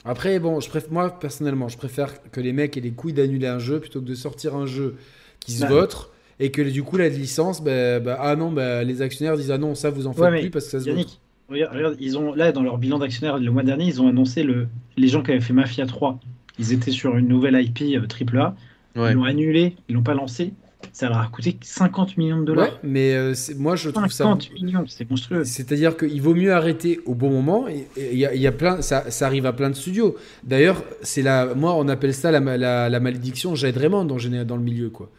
[0.04, 3.46] Après, bon, je préfère, moi, personnellement, je préfère que les mecs aient les couilles d'annuler
[3.46, 4.96] un jeu plutôt que de sortir un jeu
[5.40, 5.68] qui se Bah.
[5.68, 6.10] vote
[6.40, 9.58] et que du coup, la licence, bah, bah, ah non, bah, les actionnaires disent ah
[9.58, 10.94] non, ça vous en faites Ouais, plus parce que ça se vote.
[10.94, 14.08] Yannick, regarde, regarde, ils ont là dans leur bilan d'actionnaire le mois dernier, ils ont
[14.08, 16.18] annoncé le, les gens qui avaient fait Mafia 3.
[16.58, 18.54] Ils étaient sur une nouvelle IP euh, AAA.
[18.96, 19.12] Ouais.
[19.12, 20.52] Ils l'ont annulé, ils l'ont pas lancé.
[20.94, 22.78] Ça leur a coûté 50 millions de Ouais, dollars.
[22.82, 24.24] mais euh, moi, je trouve ça.
[24.24, 25.42] 50 millions, c'est monstrueux.
[25.44, 27.66] C'est-à-dire qu'il vaut mieux arrêter au bon moment.
[27.66, 30.16] et- Il y, a- il y a plein, ça, ça arrive à plein de studios.
[30.44, 34.62] D'ailleurs, c'est la, moi, on appelle ça la, la, la malédiction Jade Raymond dans, le
[34.62, 35.10] milieu, quoi.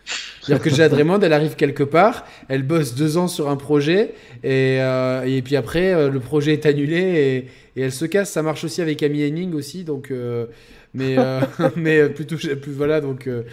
[0.41, 4.13] C'est-à-dire que Jade Raymond, elle arrive quelque part, elle bosse deux ans sur un projet,
[4.43, 8.29] et, euh, et puis après, euh, le projet est annulé et, et elle se casse.
[8.31, 10.11] Ça marche aussi avec Amy Henning aussi, donc.
[10.11, 10.45] euh,
[10.93, 11.39] mais, euh,
[11.75, 13.25] mais euh, plutôt, plus voilà, donc.
[13.25, 13.43] euh,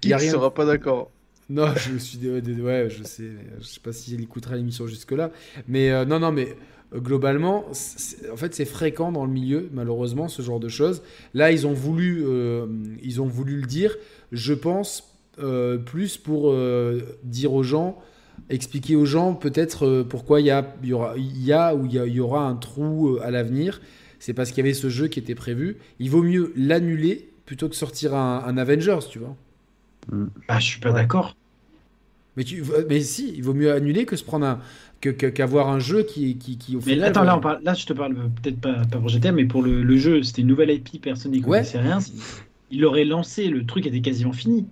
[0.00, 0.30] Qui y a ne rien.
[0.32, 1.10] sera pas d'accord
[1.48, 4.86] Non, je suis dé- dé- ouais, je sais, je sais pas si elle écoutera l'émission
[4.86, 5.30] jusque là,
[5.68, 6.56] mais euh, non, non, mais
[6.94, 11.02] euh, globalement, en fait, c'est fréquent dans le milieu, malheureusement, ce genre de choses.
[11.34, 12.66] Là, ils ont voulu, euh,
[13.02, 13.96] ils ont voulu le dire.
[14.32, 17.98] Je pense euh, plus pour euh, dire aux gens,
[18.50, 21.92] expliquer aux gens peut-être euh, pourquoi il y a, y aura, y a ou il
[21.94, 23.80] y, aura un trou euh, à l'avenir.
[24.18, 25.76] C'est parce qu'il y avait ce jeu qui était prévu.
[26.00, 29.36] Il vaut mieux l'annuler plutôt que sortir un Avengers, tu vois.
[30.48, 31.36] Ah, je suis pas d'accord.
[32.36, 34.60] Mais, tu, mais si, il vaut mieux annuler que se prendre un.
[35.00, 37.08] que- que- qu'avoir un jeu qui, qui, qui au Mais final.
[37.10, 39.44] attends, là, on parle, là, je te parle euh, peut-être pas, pas pour GTA, mais
[39.46, 41.98] pour le, le jeu, c'était une nouvelle IP, personne n'y connaissait rien.
[42.70, 44.66] Il aurait lancé, le truc était quasiment fini.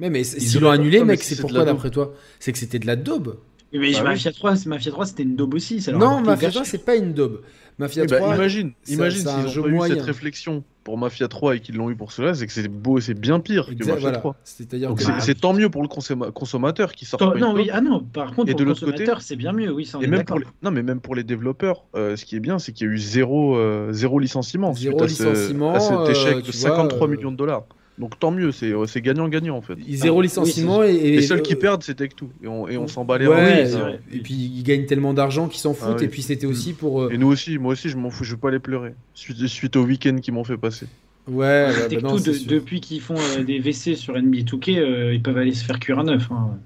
[0.00, 2.86] Mais, mais s'ils ont- l'ont annulé, mec, c'est pourquoi d'après toi C'est que c'était de
[2.86, 3.38] la daube.
[3.72, 4.02] Mais Bah oui.
[4.04, 5.80] Mafia 3, c'est- Mafia 3, c'était une daube aussi.
[5.82, 6.66] ça Non, Mafia hyper 3, cher.
[6.70, 7.42] c'est pas une daube.
[7.78, 8.34] Mafia Oui, bah, 3.
[8.36, 9.94] imagine, ça- imagine c'est un s'ils jeu ont eu moyen.
[9.96, 13.00] cette réflexion pour Mafia 3 et qu'ils l'ont eu pour cela, c'est que c'est beau,
[13.00, 14.18] c'est bien pire que Mafia voilà.
[14.18, 14.36] 3.
[14.44, 15.04] C'est-à-dire Donc que.
[15.04, 17.70] c'est- c'est tant mieux pour le consomm- consommateur qui sort Non, pas non, une oui,
[17.72, 20.04] ah non, par contre, Et pour de le consommateur, c'est bien mieux, oui, ça Et
[20.04, 20.46] est même pour les...
[20.62, 22.92] Non, mais même pour les développeurs, euh, ce qui est bien, c'est qu'il y a
[22.92, 24.72] eu zéro, euh, zéro licenciement.
[24.74, 27.32] Zéro suite à ce- licenciement, à cet échec euh, de tu vois, 53 euh, millions
[27.32, 27.64] de dollars.
[27.98, 29.74] Donc tant mieux, c'est euh, c'est gagnant-gagnant en fait.
[29.88, 30.90] Zéro Ah, licenciement et.
[30.94, 32.24] et- Les seuls qui perdent, c'est Tech2.
[32.42, 33.90] Et on, et on s'en bat les Ouais, reins.
[34.12, 35.88] Oui, et- puis ils gagnent tellement d'argent qu'ils s'en foutent.
[35.92, 36.04] Ah oui.
[36.04, 37.02] Et puis c'était aussi pour.
[37.02, 38.92] euh, Et nous aussi, moi aussi, je m'en fous, je veux pas les pleurer.
[39.14, 40.86] Suite, suite au week-end qu'ils m'ont fait passer.
[41.26, 45.14] Ouais, bah Tech2, non, de- depuis qu'ils font euh, des WC sur NBA 2K, euh,
[45.14, 46.30] ils peuvent aller se faire cuire à neuf.
[46.30, 46.58] hein.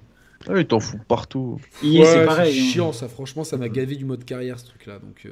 [0.49, 1.59] Ah oui, t'en fous partout.
[1.85, 2.59] Ouais, c'est pareil.
[2.59, 2.63] hein.
[2.73, 4.99] chiant ça, franchement, ça m'a gavé du mode carrière ce truc là.
[4.99, 5.23] Donc.
[5.27, 5.31] euh,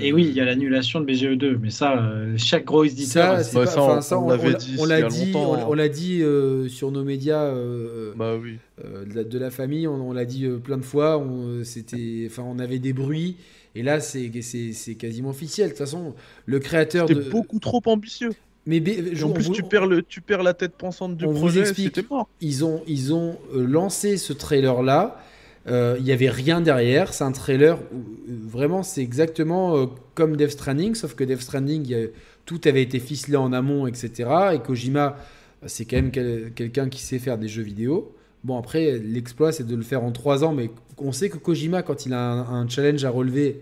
[0.00, 3.36] Et oui, il y a l'annulation de BGE2, mais ça, euh, chaque gros éditeur.
[3.38, 4.84] Ça, c'est- c'est pas- ça, enfin, on- ça, on on, l'avait on l'a- dit on
[4.84, 5.66] l'a a dit, on, hein.
[5.68, 8.58] on l'a dit euh, sur nos médias euh, Bah oui.
[8.84, 11.18] euh, de, la, de la famille, on, on l'a dit euh, plein de fois.
[11.18, 13.36] On, c'était, enfin, on avait des bruits,
[13.74, 15.66] et là, c'est, c'est, c'est quasiment officiel.
[15.68, 16.14] De toute façon,
[16.46, 17.30] le créateur C'était de.
[17.30, 18.30] beaucoup trop ambitieux.
[18.64, 21.32] Mais B- en plus, vous- tu perds, le, tu perds la tête pensante du on
[21.32, 21.96] vous projet, explique.
[21.96, 22.28] c'était mort.
[22.40, 25.16] ils ont, ils ont euh, lancé ce trailer-là.
[25.16, 25.28] Euh,
[25.68, 27.12] Il n'y avait rien derrière.
[27.14, 31.40] C'est un trailer où euh, vraiment, c'est exactement euh, comme Death Stranding, sauf que Death
[31.42, 32.08] Stranding,
[32.46, 34.28] tout avait été ficelé en amont, etc.
[34.54, 35.16] Et Kojima,
[35.62, 38.12] euh, c'est quand même quel- quelqu'un qui sait faire des jeux vidéo.
[38.42, 41.82] Bon, après, l'exploit, c'est de le faire en trois ans, mais on sait que Kojima,
[41.82, 43.60] quand il a un, un challenge à relever,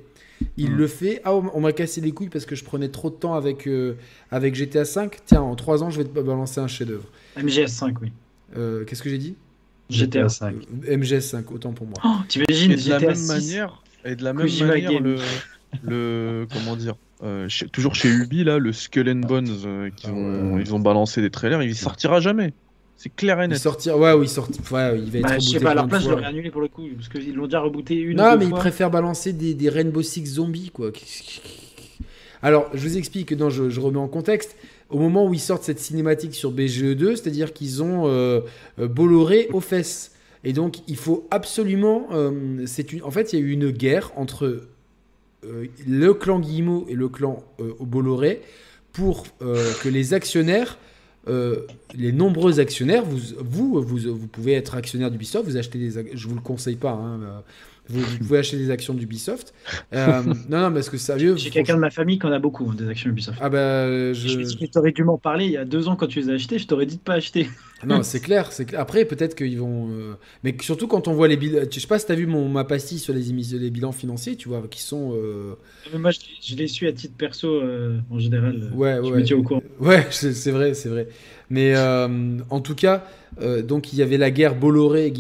[0.56, 0.76] il Mm.
[0.78, 1.20] le fait.
[1.24, 3.96] Ah, on m'a cassé les couilles parce que je prenais trop de temps avec, euh,
[4.30, 5.10] avec GTA V.
[5.26, 7.04] Tiens, en trois ans, je vais te balancer un chef-d'œuvre.
[7.36, 8.10] MGS5, oui.
[8.56, 9.34] Euh, Qu'est-ce que j'ai dit?
[9.90, 10.28] GTA.
[10.28, 10.54] 5.
[10.88, 11.96] Euh, MGS5, autant pour moi.
[12.04, 15.04] Oh, T'imagines Et de la même 6 manière, et de la même Kojima manière, Game.
[15.04, 15.16] le,
[15.84, 20.10] le comment dire, euh, chez- toujours chez Ubi là, le Skull and Bones, euh, qu'ils
[20.10, 20.62] Ah ont, ouais.
[20.62, 22.52] ils ont balancé des trailers, il sortira jamais.
[22.96, 23.58] C'est clair et Il net.
[23.58, 25.88] sortira, ouais, oui, il sort, ouais, il va être Bah, je sais pas, à leur
[25.88, 28.30] place, je l'aurais annulé pour le coup, parce qu'ils l'ont déjà rebooté une Non, ou
[28.32, 28.58] mais deux il fois.
[28.58, 30.90] préfère balancer des, des Rainbow Six zombies, quoi.
[32.42, 34.56] Alors, je vous explique, non, je, je remets en contexte.
[34.90, 38.40] Au moment où ils sortent cette cinématique sur BGE2, c'est-à-dire qu'ils ont euh,
[38.78, 40.12] euh, Bolloré aux fesses.
[40.42, 42.08] Et donc, il faut absolument.
[42.12, 44.68] euh, c'est une, en fait, il y a eu une guerre entre
[45.44, 47.44] euh, le clan Guillemot et le clan
[47.80, 48.42] Bolloré
[48.92, 50.76] pour que les actionnaires,
[51.28, 56.10] les nombreux actionnaires, vous, vous, vous, pouvez être actionnaire d'Ubisoft, vous achetez des.
[56.12, 56.90] Je vous le conseille pas.
[56.90, 57.44] hein,
[57.94, 59.54] euh, Vous, pouvez acheter des actions d'Ubisoft.
[59.92, 61.36] Euh, non, non, parce que sérieux.
[61.36, 63.38] J'ai quelqu'un de ma famille qui en a beaucoup, des actions Ubisoft.
[63.40, 64.28] Ah bah, je.
[64.60, 66.58] Je t'aurais dû m'en parler il y a deux ans quand tu les as achetées,
[66.58, 67.48] je t'aurais dit de pas acheter.
[67.86, 68.74] non, c'est clair, c'est.
[68.74, 69.90] Après, peut-être qu'ils vont.
[69.90, 71.62] Euh, mais surtout quand on voit les bilans.
[71.70, 74.48] Je sais pas si t'as vu mon, ma pastille sur les, les bilans financiers, tu
[74.48, 75.14] vois, qui sont.
[75.14, 75.54] Euh,
[75.92, 77.60] mais moi, je, les suis à titre perso
[78.10, 78.70] en général.
[78.74, 79.18] Ouais, je ouais.
[79.18, 79.62] me tiens au courant.
[79.80, 81.08] Ouais, c'est vrai, c'est vrai.
[81.50, 83.04] Mais en tout cas,
[83.64, 85.12] donc il y avait la guerre Bolloré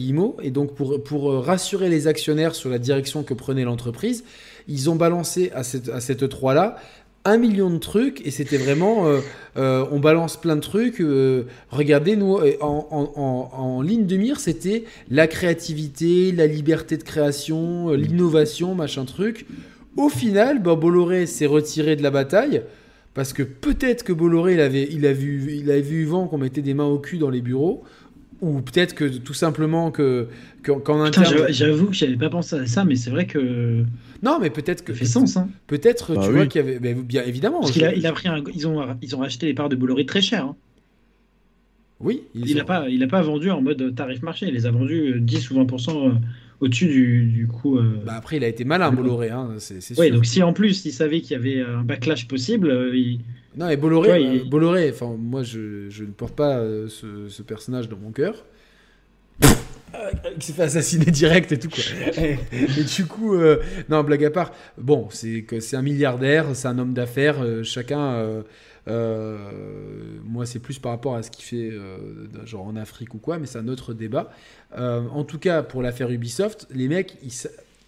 [0.42, 4.24] et donc pour, pour rassurer les actionnaires sur la direction que prenait l'entreprise,
[4.68, 6.76] ils ont balancé à cette, à cette 3 là
[7.24, 8.26] un million de trucs.
[8.26, 9.20] Et c'était vraiment euh,
[9.56, 15.26] euh, on balance plein de trucs euh, regardez nous en, ligne de mire c'était la
[15.26, 19.46] créativité la liberté de création l'innovation machin truc.
[19.96, 22.62] Au final bah, Bolloré s'est retiré de la bataille
[23.20, 26.38] parce que peut-être que Bolloré il avait, il a vu, il avait vu vent qu'on
[26.38, 27.84] mettait des mains au cul dans les bureaux
[28.40, 30.28] ou peut-être que tout simplement que
[30.62, 31.26] qu'en interne.
[31.50, 33.84] J'avoue que j'avais pas pensé à ça, mais c'est vrai que.
[34.22, 34.94] Non, mais peut-être que.
[34.94, 35.50] Ça fait sens, hein.
[35.66, 36.94] Peut-être, bah tu vois qu'il y avait.
[36.94, 37.60] bien évidemment.
[37.60, 38.42] Parce qu'il a, il a pris un...
[38.54, 40.46] ils, ont, ils ont acheté les parts de Bolloré très cher.
[40.46, 40.56] Hein.
[42.00, 42.22] Oui.
[42.34, 44.46] Il n'a pas, il a pas vendu en mode tarif marché.
[44.48, 46.12] Il les a vendus 10 ou 20% euh,
[46.60, 47.78] au-dessus du, du coût.
[47.78, 49.30] Euh, bah après, il a été malin, Bolloré.
[49.30, 52.70] Hein, c'est, Oui, donc si en plus il savait qu'il y avait un backlash possible,
[52.70, 53.20] euh, il
[53.56, 57.88] non, et Bolloré, Bolloré enfin, moi je, je, ne porte pas euh, ce, ce, personnage
[57.88, 58.44] dans mon cœur.
[60.38, 61.82] qui s'est fait assassiner direct et tout quoi.
[62.52, 66.68] et, du coup, euh, non, blague à part, bon, c'est que c'est un milliardaire, c'est
[66.68, 68.42] un homme d'affaires, euh, chacun.
[68.86, 71.70] Moi, c'est plus par rapport à ce qu'il fait,
[72.44, 74.30] genre en Afrique ou quoi, mais c'est un autre débat.
[74.76, 77.18] en tout cas, pour l'affaire Ubisoft, les mecs,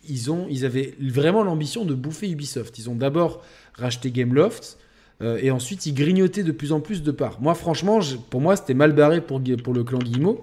[0.08, 2.78] ils, ont, ils avaient vraiment l'ambition de bouffer Ubisoft.
[2.78, 3.42] Ils ont d'abord
[3.74, 4.78] racheté Gameloft.
[5.22, 7.40] Euh, et ensuite, ils grignotaient de plus en plus de parts.
[7.40, 10.42] Moi, franchement, pour moi, c'était mal barré pour, le clan Guillemot.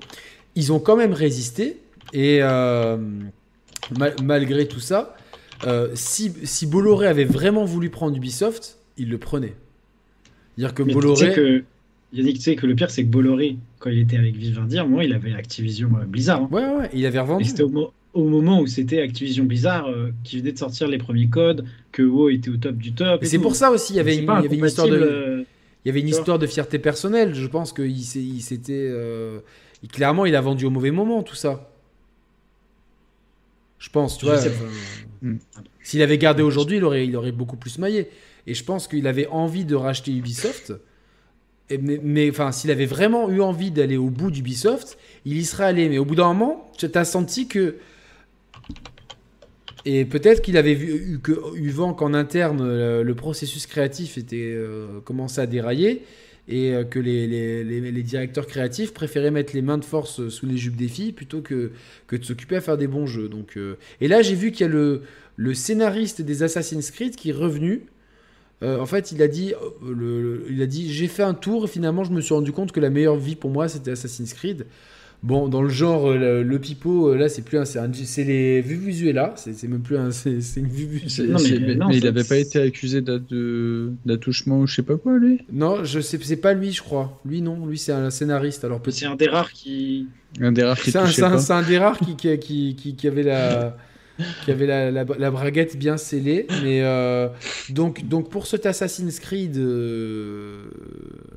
[0.55, 1.77] Ils ont quand même résisté.
[2.13, 2.97] Et euh,
[4.23, 5.15] malgré tout ça,
[5.65, 6.31] euh, si,
[6.65, 9.55] Bolloré avait vraiment voulu prendre Ubisoft, il le prenait.
[10.59, 11.31] Dire que Bolloré.
[11.33, 11.63] Que,
[12.11, 15.05] Yannick, tu sais que le pire, c'est que Bolloré, quand il était avec Vivendi, moi,
[15.05, 16.41] il avait Activision Blizzard.
[16.41, 16.49] Hein.
[16.51, 17.45] Ouais, ouais, il avait revendu.
[17.45, 21.29] c'était au, au moment où c'était Activision Blizzard euh, qui venait de sortir les premiers
[21.29, 21.63] codes,
[21.93, 23.23] que WoW était au top du top.
[23.23, 25.43] C'est pour ça aussi, il y avait, une, il y avait une histoire de, euh,
[25.85, 27.33] il y avait une histoire de fierté personnelle.
[27.33, 29.39] Je pense qu'il il, s'était, euh,
[29.93, 31.71] clairement, il a vendu au mauvais moment tout ça.
[33.77, 34.39] Je pense, tu vois.
[35.83, 38.09] S'il avait gardé aujourd'hui, il aurait, il aurait beaucoup plus maillé.
[38.49, 40.73] Et je pense qu'il avait envie de racheter Ubisoft.
[41.79, 45.87] mais, enfin, s'il avait vraiment eu envie d'aller au bout d'Ubisoft, il y serait allé.
[45.87, 47.75] Mais au bout d'un moment, tu as senti que
[49.85, 54.17] et peut-être qu'il avait vu, eu, que, eu vent qu'en interne, euh, le, processus créatif
[54.17, 56.03] était euh, commençait à dérailler
[56.47, 60.75] et euh, que les, directeurs créatifs préféraient mettre les mains de force sous les jupes
[60.75, 61.71] des filles plutôt que,
[62.07, 63.29] que de s'occuper à faire des bons jeux.
[63.29, 63.57] Donc,
[64.01, 67.83] et là, j'ai vu qu'il y a le, scénariste des Assassin's Creed qui est revenu.
[68.61, 69.53] En fait, il a dit,
[69.85, 72.71] le, il a dit, j'ai fait un tour et finalement, je me suis rendu compte
[72.71, 74.65] que la meilleure vie pour moi, c'était Assassin's Creed.
[75.21, 77.65] Bon, dans le genre, euh, le, pipeau, euh, là, c'est plus un.
[77.65, 78.61] C'est les
[79.11, 80.11] là c'est même plus un.
[80.11, 85.17] C'est une Mais, mais, il n'avait pas été accusé d'attouchement ou je sais pas quoi,
[85.17, 85.41] lui?
[85.51, 87.19] Non, je sais, c'est pas lui, je crois.
[87.25, 88.63] Lui, non, lui, c'est un scénariste.
[88.63, 90.07] Alors C'est un des rares qui.
[90.39, 90.91] Un des rares qui.
[90.91, 93.75] C'est un, un, des rares qui, qui, qui, qui avait la
[94.45, 96.47] qui avait la, la, braguette bien scellée.
[96.63, 97.27] Mais euh,
[97.69, 100.65] donc, donc pour cet Assassin's Creed euh,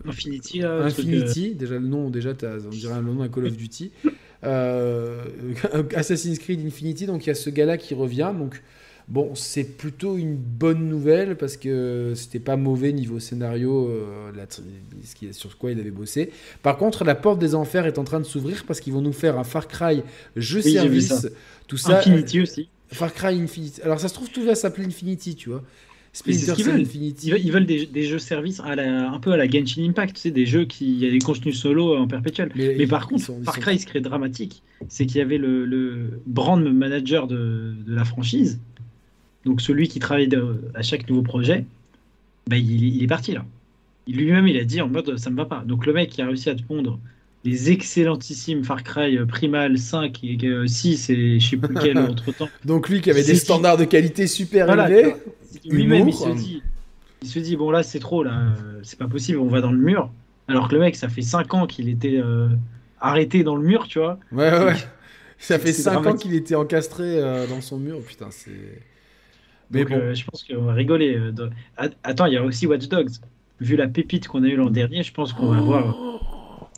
[0.07, 3.93] Infinity, Infinity, déjà le nom, déjà on dirait le nom d'un Call of Duty.
[4.45, 5.23] Euh,
[5.95, 8.33] Assassin's Creed Infinity, donc il y a ce gars-là qui revient.
[8.37, 8.63] Donc
[9.09, 13.91] bon, c'est plutôt une bonne nouvelle parce que c'était pas mauvais niveau scénario,
[15.33, 16.31] sur quoi il avait bossé.
[16.63, 19.13] Par contre, la porte des enfers est en train de s'ouvrir parce qu'ils vont nous
[19.13, 20.03] faire un Far Cry
[20.37, 21.27] jeu service
[21.67, 21.99] tout ça.
[21.99, 22.69] Infinity aussi.
[22.91, 23.81] Far Cry Infinity.
[23.83, 25.63] Alors ça se trouve, tout va s'appeler Infinity, tu vois.
[26.13, 27.33] Splinter Cell Infinity.
[27.43, 30.45] Ils veulent, des, jeux services à un peu à la Genshin Impact, tu sais, des
[30.45, 32.53] jeux qui y a des contenus solo en perpétuel.
[32.55, 36.63] Mais, par contre, Far Cry, ce qui est dramatique, c'est qu'il y avait le, brand
[36.63, 38.61] manager de, la franchise,
[39.45, 40.29] donc celui qui travaille
[40.75, 41.65] à chaque nouveau projet,
[42.47, 43.45] bah, il, il, est parti là.
[44.07, 45.63] Lui-même, il a dit en mode ça me va pas.
[45.67, 46.99] Donc le mec qui a réussi à te pondre
[47.45, 51.99] les excellentissimes Far Cry euh, Primal 5 et 6 euh, et je sais plus quel
[52.11, 52.49] entre temps.
[52.65, 55.15] Donc lui qui avait des standards de qualité super élevés.
[55.69, 56.63] Lui-même il se dit,
[57.23, 59.73] il se dit bon là c'est trop là, euh, c'est pas possible, on va dans
[59.73, 60.11] le mur.
[60.49, 62.21] Alors que le mec ça fait 5 ans qu'il était
[63.01, 64.19] arrêté dans le mur, tu vois.
[64.33, 64.77] Ouais ouais.
[65.39, 68.83] Ça fait 5 ans qu'il était encastré dans son mur, putain c'est.
[69.73, 70.15] Mais bon.
[70.15, 71.19] je pense qu'on va rigoler.
[72.05, 73.13] Attends, il y a aussi Watch Dogs.
[73.61, 75.65] Vu la pépite qu'on a eu l'an dernier, je pense qu'on va oh.
[75.65, 76.13] voir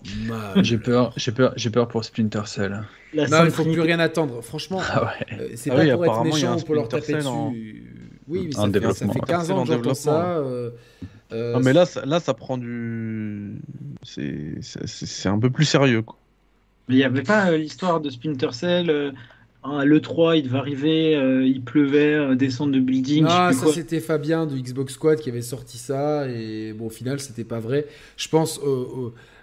[0.63, 2.83] J'ai peur, j'ai peur, j'ai peur pour Splinter Cell.
[3.15, 4.43] non, il faut plus rien attendre.
[4.43, 5.57] Franchement, ah ouais.
[5.57, 7.91] c'est ah pas pour être méchant ou pour leur taper dessus.
[8.27, 10.37] Oui, mais ça, fait, ça, fait, 15 ans que j'entends ça.
[10.39, 10.71] Euh,
[11.33, 13.61] euh, non, mais là, ça, là, ça prend du.
[14.03, 16.01] C'est un peu plus sérieux.
[16.03, 16.17] Quoi.
[16.89, 19.15] Mais il n'y avait pas euh, l'histoire de Splinter Cell.
[19.67, 23.25] Euh, le 3, il devait arriver, euh, il pleuvait, descendre de building.
[23.29, 26.29] Ah, ça c'était Fabien de Xbox Squad qui avait sorti ça.
[26.29, 27.87] Et bon, au final, c'était pas vrai.
[28.17, 28.61] Je pense.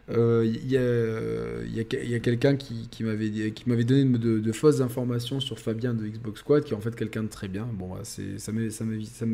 [0.09, 5.57] Il y a, y a, quelqu'un qui, qui m'avait donné de, de, fausses informations sur
[5.57, 7.67] Fabien de Xbox Squad, qui est en fait quelqu'un de très bien.
[7.73, 9.25] Bon, bah, ça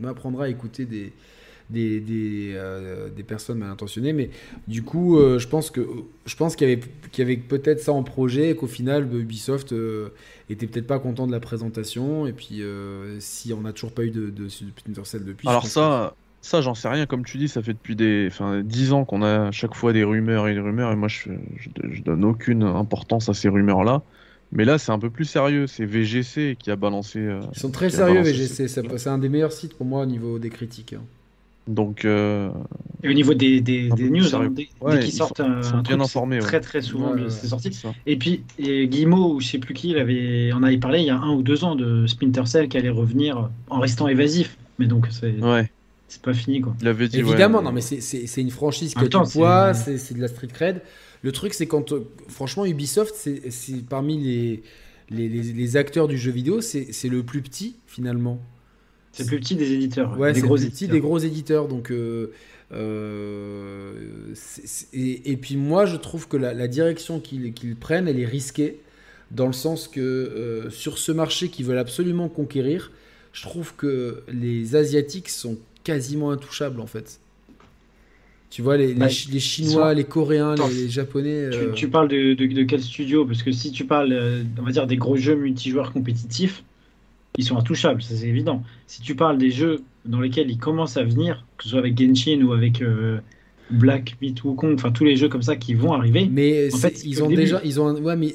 [0.00, 1.12] m'apprendra à écouter des,
[1.70, 4.12] des, des, euh, des, personnes mal intentionnées.
[4.12, 4.30] Mais
[4.68, 5.86] du coup, euh, je pense que
[6.24, 9.04] je pense qu'il y avait, qu'il y avait peut-être ça en projet et qu'au final,
[9.04, 10.10] bah, Ubisoft euh,
[10.50, 12.26] était peut-être pas content de la présentation.
[12.26, 12.62] Et puis,
[13.18, 15.48] si on n'a toujours pas eu de, de, Splinter Cell depuis.
[15.48, 16.14] Alors ça.
[16.42, 17.06] Ça, j'en sais rien.
[17.06, 19.92] Comme tu dis, ça fait depuis des, enfin, 10 ans qu'on a à chaque fois
[19.92, 20.92] des rumeurs et des rumeurs.
[20.92, 24.02] Et moi, je, je, donne aucune importance à ces rumeurs-là.
[24.52, 25.66] Mais là, c'est un peu plus sérieux.
[25.66, 27.18] C'est VGC qui a balancé.
[27.52, 28.68] Ils sont très sérieux, VGC.
[28.68, 30.92] C'est un des meilleurs sites pour moi au niveau des critiques.
[30.92, 31.02] Hein.
[31.66, 32.04] Donc.
[32.04, 32.50] Euh,
[33.02, 34.68] et au niveau des, des, des news, hein, dès,
[35.00, 37.70] qu'ils sortent un, bien informés, très très souvent c'est sorti.
[38.06, 41.06] Et puis et Guillemot ou je sais plus qui, il avait, on avait parlé il
[41.06, 44.56] y a un ou deux ans de Splinter Cell qui allait revenir en restant évasif.
[44.78, 45.38] Mais donc c'est.
[45.40, 45.70] Ouais.
[46.08, 46.76] C'est pas fini quoi.
[46.80, 50.20] Il avait dit, Évidemment, non mais c'est une franchise qui a du poids, c'est de
[50.20, 50.82] la street cred.
[51.22, 51.92] Le truc c'est quand,
[52.28, 54.62] franchement, Ubisoft, c'est parmi les
[55.10, 58.40] les, les, les, acteurs du jeu vidéo, c'est le plus petit finalement.
[59.16, 60.18] C'est le plus petit des éditeurs.
[60.18, 60.90] Ouais, des gros éditeurs.
[60.90, 61.68] des gros éditeurs.
[61.68, 62.32] Donc, euh,
[62.72, 63.94] euh,
[64.92, 68.78] et, puis moi, je trouve que la, direction qu'ils prennent, elle est risquée,
[69.30, 72.92] dans le sens que euh, sur ce marché qu'ils veulent absolument conquérir,
[73.32, 77.20] je trouve que les Asiatiques sont quasiment intouchables en fait.
[78.50, 81.50] Tu vois, les, les, bah, Chinois, les Coréens, les, Japonais.
[81.74, 83.24] Tu, parles de, de, quel studio?
[83.24, 86.62] Parce que si tu parles, on va dire, des gros jeux multijoueurs compétitifs,
[87.38, 88.62] ils sont intouchables, ça c'est évident.
[88.86, 91.98] Si tu parles des jeux dans lesquels ils commencent à venir, que ce soit avec
[91.98, 93.18] Genshin ou avec euh,
[93.70, 96.28] Black Myth Wukong, enfin tous les jeux comme ça qui vont arriver.
[96.30, 98.34] Mais en fait, ils ont déjà, ils ont, ouais, mais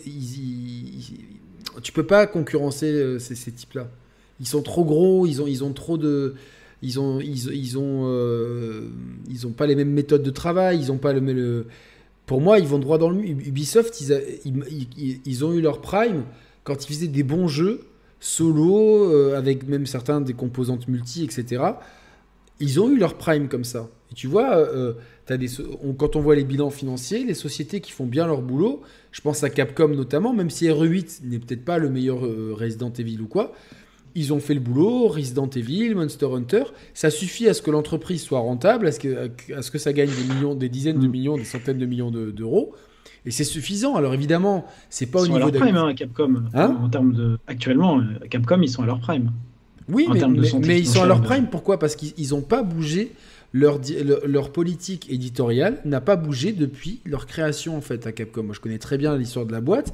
[1.82, 3.88] tu peux pas concurrencer euh, ces, types-là.
[4.40, 6.36] Ils sont trop gros, ils ont, ils ont trop de,
[6.82, 8.90] ils ont, ils, ils ont, euh,
[9.30, 11.68] ils ont pas les mêmes méthodes de travail, ils ont pas le, le
[12.26, 16.24] pour moi, ils vont droit dans le Ubisoft, ils, ils, ils, ont eu leur prime
[16.64, 17.82] quand ils faisaient des bons jeux
[18.22, 21.64] solo, euh, avec même certains des composantes multi, etc.
[22.62, 23.90] Ils ont eu leur prime comme ça.
[24.12, 24.94] Et tu vois, euh,
[25.28, 25.48] as des,
[25.98, 29.44] quand on voit les bilans financiers, les sociétés qui font bien leur boulot, je pense
[29.44, 33.28] à Capcom notamment, même si RE8 n'est peut-être pas le meilleur euh, Resident Evil ou
[33.28, 33.54] quoi,
[34.14, 38.22] ils ont fait le boulot, Resident Evil, Monster Hunter, ça suffit à ce que l'entreprise
[38.22, 41.08] soit rentable, à ce que, à ce que ça gagne des millions, des dizaines de
[41.08, 41.12] mm.
[41.12, 42.76] millions, des centaines de millions d'euros.
[43.26, 43.96] Et c'est suffisant.
[43.96, 46.44] Alors évidemment, c'est pas au niveau de prime, hein, Capcom.
[46.54, 49.32] Hein en termes de actuellement, euh, Capcom, ils sont à leur prime.
[49.90, 50.22] Oui, mais,
[50.60, 51.48] mais, ils sont à leur prime.
[51.48, 51.78] Pourquoi?
[51.78, 53.14] Parce qu'ils n'ont pas bougé.
[53.54, 53.82] Leur,
[54.26, 58.44] leur politique éditoriale n'a pas bougé depuis leur création en fait à Capcom.
[58.44, 59.94] Moi, je connais très bien l'histoire de la boîte.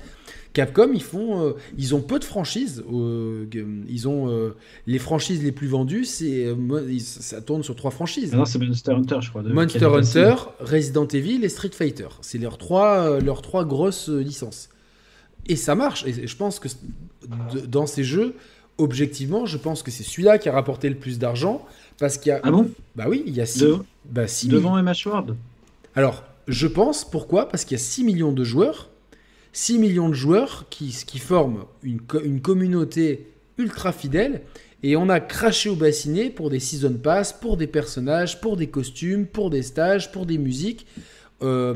[0.53, 2.83] Capcom, ils font, euh, ils ont peu de franchises.
[2.91, 3.45] Euh,
[3.87, 4.55] ils ont euh,
[4.85, 6.47] les franchises les plus vendues, c'est
[6.99, 8.31] ça tourne sur trois franchises.
[8.33, 9.43] Ah non, c'est Monster Hunter, je crois.
[9.43, 12.07] Monster Hunter, Resident Evil et Street Fighter.
[12.21, 14.69] C'est leurs trois, leurs trois grosses licences.
[15.47, 16.05] Et ça marche.
[16.05, 16.67] Et je pense que
[17.67, 18.33] dans ces jeux,
[18.77, 21.65] objectivement, je pense que c'est celui-là qui a rapporté le plus d'argent
[21.99, 22.39] parce qu'il y a.
[22.43, 23.65] Ah bon Bah oui, il y a 6
[24.05, 25.35] bah, Devant MH Ward.
[25.95, 27.49] Alors, je pense pourquoi?
[27.49, 28.89] Parce qu'il y a 6 millions de joueurs
[29.53, 34.43] 6 millions de joueurs qui, qui forment une, une, communauté ultra fidèle.
[34.83, 38.67] Et on a craché au bassinet pour des season pass, pour des personnages, pour des
[38.67, 40.85] costumes, pour des stages, pour des musiques.
[41.41, 41.73] Euh,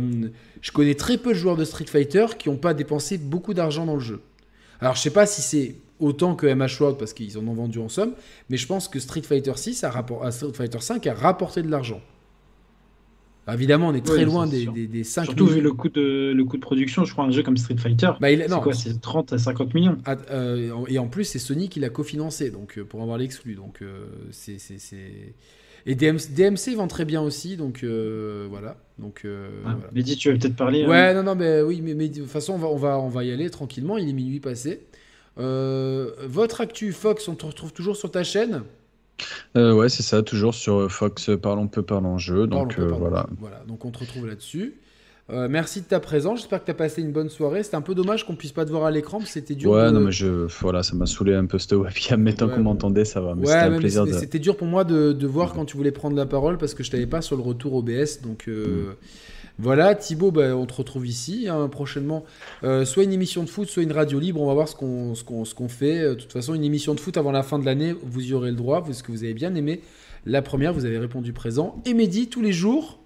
[0.62, 3.86] je connais très peu de joueurs de Street Fighter qui n'ont pas dépensé beaucoup d'argent
[3.86, 4.22] dans le jeu.
[4.80, 7.80] Alors je sais pas si c'est autant que MH World parce qu'ils en ont vendu
[7.80, 8.14] en somme,
[8.50, 11.70] mais je pense que Street Fighter 6 a rapport, Street Fighter 5 a rapporté de
[11.70, 12.02] l'argent.
[13.52, 16.58] Évidemment, on est très loin des, des, 5 Surtout vu le coût, de, le coût
[16.58, 18.12] de production, je crois, un jeu comme Street Fighter.
[18.20, 19.98] Bah, c'est quoi C'est 30 à 50 millions.
[20.06, 23.56] Ah, euh, et en plus, c'est Sony qui l'a cofinancé donc, euh, pour avoir l'exclu.
[23.56, 24.58] Donc, euh, c'est.
[25.88, 28.78] Et DMC, DMC, vend très bien aussi, donc voilà.
[29.00, 29.26] Donc,
[29.66, 32.30] ah, Mehdi, tu veux peut-être parler Ouais, hein non, non, mais oui, mais, de toute
[32.30, 33.98] façon, on va, on, va, on va y aller tranquillement.
[33.98, 34.82] Il est minuit passé.
[35.38, 38.64] Votre actu Fox, on te retrouve toujours sur ta chaîne
[39.58, 42.48] euh, ouais, c'est ça, toujours sur euh, Fox euh, Parlons peu, parlons jeu.
[42.48, 43.28] Donc voilà.
[43.40, 44.76] Voilà, donc on te retrouve là-dessus.
[45.30, 46.40] merci de ta présence.
[46.40, 47.64] J'espère que tu as passé une bonne soirée.
[47.64, 49.72] C'était un peu dommage qu'on puisse pas te voir à l'écran, c'était dur.
[49.72, 52.64] Ouais, non, mais je, voilà, ça m'a saoulé un peu cette webcam, mais tant qu'on
[52.64, 53.36] m'entendait, ça va.
[53.36, 54.06] c'était un plaisir.
[54.14, 56.84] C'était dur pour moi de, de voir quand tu voulais prendre la parole parce que
[56.84, 58.22] je t'avais pas sur le retour OBS.
[58.24, 58.96] Donc, mm.
[59.62, 62.26] Voilà, Thibaut, bah, on te retrouve ici hein, prochainement.
[62.64, 64.42] Euh, soit une émission de foot, soit une radio libre.
[64.42, 66.00] On va voir ce qu'on fait.
[66.00, 68.34] Euh, de toute façon, une émission de foot avant la fin de l'année, vous y
[68.34, 69.82] aurez le droit, parce que vous avez bien aimé.
[70.26, 71.80] La première, vous avez répondu présent.
[71.86, 73.02] Et Mehdi, tous les jours,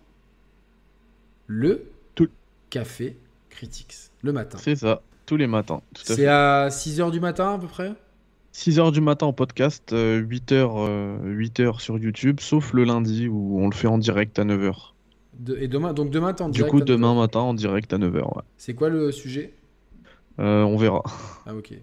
[1.48, 2.30] le Tout.
[2.70, 3.18] café
[3.50, 4.58] Critics, le matin.
[4.62, 5.82] C'est ça, tous les matins.
[5.94, 7.92] À C'est à 6h du matin à peu près?
[8.54, 13.76] 6h du matin en podcast, 8h, 8h sur YouTube, sauf le lundi où on le
[13.76, 14.95] fait en direct à 9h.
[15.40, 17.18] De- Et demain, donc demain, t'es en Du coup, demain 9h.
[17.20, 18.16] matin en direct à 9h.
[18.36, 18.44] Ouais.
[18.58, 19.54] C'est quoi le sujet?
[20.40, 21.02] Euh, on verra.
[21.46, 21.74] Ah, ok.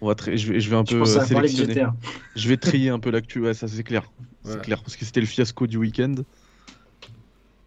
[0.00, 1.74] On va je, vais, je vais un Je peu euh, sélectionner.
[1.74, 1.94] GTA.
[2.36, 4.10] Je vais trier un peu l'actu, ouais, ça c'est clair.
[4.42, 4.58] Voilà.
[4.60, 6.14] C'est clair, parce que c'était le fiasco du week-end.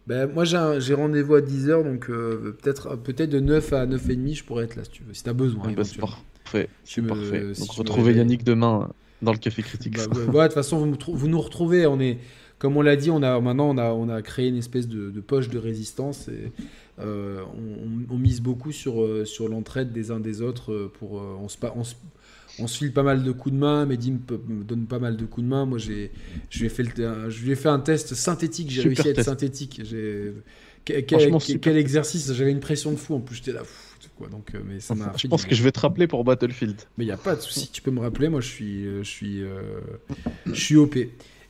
[0.06, 4.44] Ben, moi, j'ai rendez-vous à 10h, donc euh, peut-être peut de 9 à 9h30, je
[4.44, 5.62] pourrais être là si tu veux, si t'as besoin.
[5.66, 6.68] Ah, bah, c'est parfait.
[6.84, 7.54] Tu C'est me- parfait.
[7.54, 8.14] si Donc me retrouvez.
[8.14, 8.90] Yannick demain
[9.22, 9.96] dans le Café Critique.
[9.96, 11.86] Bah, ouais, ouais, de toute façon, vous, vous nous retrouvez.
[11.86, 12.18] On est,
[12.64, 15.10] comme on l'a dit, on a maintenant on a, on a créé une espèce de,
[15.10, 16.50] de poche de résistance et
[16.98, 17.42] euh,
[18.08, 20.72] on, mise beaucoup sur, euh, sur l'entraide des uns des autres.
[20.72, 21.94] euh, Pour, on, se, on, se,
[22.58, 23.84] on se file pas mal de coups de main.
[23.84, 25.66] Mehdi me, donne pas mal de coups de main.
[25.66, 26.10] Moi, j'ai,
[26.48, 28.70] je lui ai fait, le- un- je lui ai fait un test synthétique.
[28.70, 29.28] J'ai réussi à être test.
[29.28, 29.82] synthétique.
[29.84, 30.32] J'ai,
[30.86, 33.12] quel, exercice J'avais une pression de fou.
[33.16, 33.60] En plus, j'étais là.
[33.60, 36.24] pff, Quoi, donc, mais ça m'a Je pense du que je vais te rappeler pour
[36.24, 36.80] Battlefield.
[36.96, 39.02] Mais il n'y a pas de souci, tu peux me rappeler, moi je suis, je
[39.02, 39.80] suis, euh,
[40.46, 40.96] je suis OP.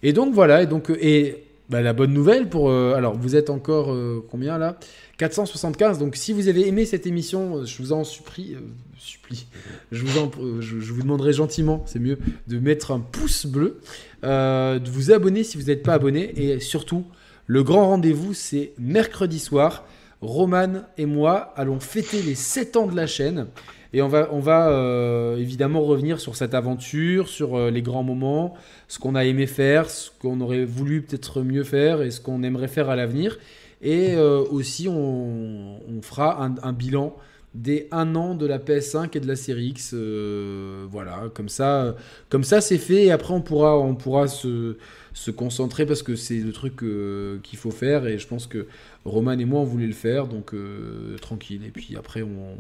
[0.05, 3.37] Et donc voilà, et donc euh, et bah, la bonne nouvelle pour, euh, alors vous
[3.37, 4.79] êtes encore euh, combien là?
[5.17, 5.99] 475.
[5.99, 8.57] Donc si vous avez aimé cette émission, je vous en supplie,
[8.99, 9.47] supplie,
[9.93, 12.19] je vous en, je, je vous demanderai gentiment, c'est mieux,
[12.49, 13.81] de mettre un pouce bleu,
[14.23, 17.05] de vous abonner si vous n'êtes pas abonné, et surtout
[17.47, 19.87] le grand rendez-vous c'est mercredi soir.
[20.21, 23.47] Roman et moi allons fêter les 7 ans de la chaîne.
[23.95, 28.03] Et on va, on va euh, évidemment revenir sur cette aventure, sur euh, les grands
[28.03, 28.55] moments,
[28.89, 32.43] ce qu'on a aimé faire, ce qu'on aurait voulu peut-être mieux faire et ce qu'on
[32.43, 33.39] aimerait faire à l'avenir.
[33.83, 37.15] Et euh, aussi, on, fera un, bilan
[37.55, 39.95] des un an de la PS5 et de la série X.
[40.91, 41.95] voilà, comme ça,
[42.31, 43.05] comme ça c'est fait.
[43.05, 44.77] Et après, on pourra, on pourra se,
[45.13, 46.83] se concentrer parce que c'est le truc
[47.45, 48.09] qu'il faut faire.
[48.09, 48.67] Et je pense que
[49.05, 50.53] Roman et moi, on voulait le faire, donc
[51.21, 51.63] tranquille.
[51.65, 52.57] Et puis après, on,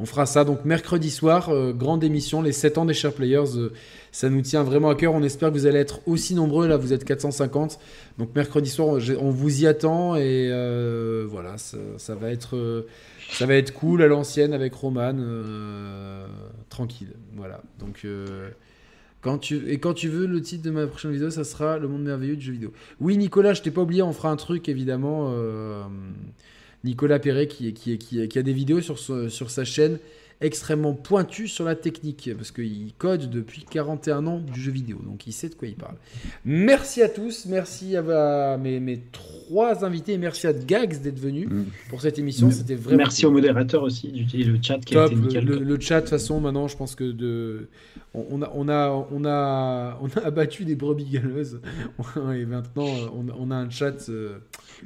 [0.00, 0.44] on fera ça.
[0.44, 3.56] Donc mercredi soir, euh, grande émission, les 7 ans des Share Players.
[3.56, 3.72] euh,
[4.10, 5.12] ça nous tient vraiment à cœur.
[5.12, 6.66] On espère que vous allez être aussi nombreux.
[6.66, 7.78] Là, vous êtes 450.
[8.18, 10.16] Donc mercredi soir, on vous y attend.
[10.16, 12.84] Et euh, voilà, ça, va être,
[13.74, 15.14] cool à l'ancienne avec Roman.
[16.68, 17.12] tranquille.
[17.36, 17.60] Voilà.
[17.78, 18.06] Donc.
[19.20, 21.88] quand tu, et quand tu veux, le titre de ma prochaine vidéo, ça sera Le
[21.88, 22.72] monde merveilleux du jeu vidéo.
[23.00, 25.34] Oui, Nicolas, je t'ai pas oublié, on fera un truc évidemment.
[26.84, 27.68] Euh, Nicolas Perret qui,
[28.38, 29.98] a des vidéos sur, ce- sur sa chaîne
[30.40, 35.26] extrêmement pointues sur la technique parce qu'il code depuis 41 ans du jeu vidéo, donc
[35.28, 35.94] il sait de quoi il parle.
[36.44, 41.64] Merci à tous, merci à, mes, mes trois invités, merci à Gags d'être venu Mm.
[41.88, 42.50] pour cette émission.
[42.50, 45.44] C'était vraiment Merci au modérateur aussi d'utiliser le chat qui a été le, nickel.
[45.44, 47.68] le- le chat de toute façon maintenant je pense que de
[48.12, 51.60] on, a on a on a on a abattu des brebis galeuses
[52.34, 54.38] et maintenant euh, on, on a un chat euh,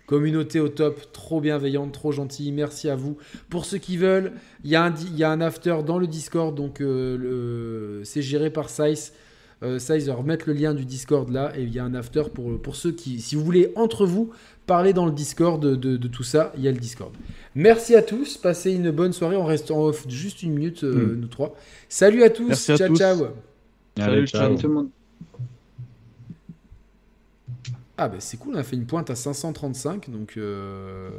[0.07, 3.17] communauté au top trop bienveillante trop gentil merci à vous
[3.50, 4.33] pour ceux qui veulent
[4.65, 8.50] il y a un y a un after dans le Discord donc euh, c'est géré
[8.50, 9.12] par Size
[9.65, 12.25] euh, Size va remettre le lien du Discord là et il y a un after
[12.33, 14.31] pour pour ceux qui si vous voulez entre vous
[14.67, 17.12] parler dans le Discord de, de- de tout ça il y a le Discord
[17.55, 19.34] Merci à tous, passez une bonne soirée.
[19.34, 21.57] On reste en off juste une minute, euh, nous trois.
[21.89, 22.99] Salut à tous, Merci à ciao tous.
[22.99, 23.25] ciao.
[23.99, 24.41] Allez, Salut, ciao.
[24.50, 24.57] ciao.
[24.58, 24.89] Tout le monde.
[27.98, 31.10] Ah bah c'est cool, on a fait une pointe à 535, donc euh,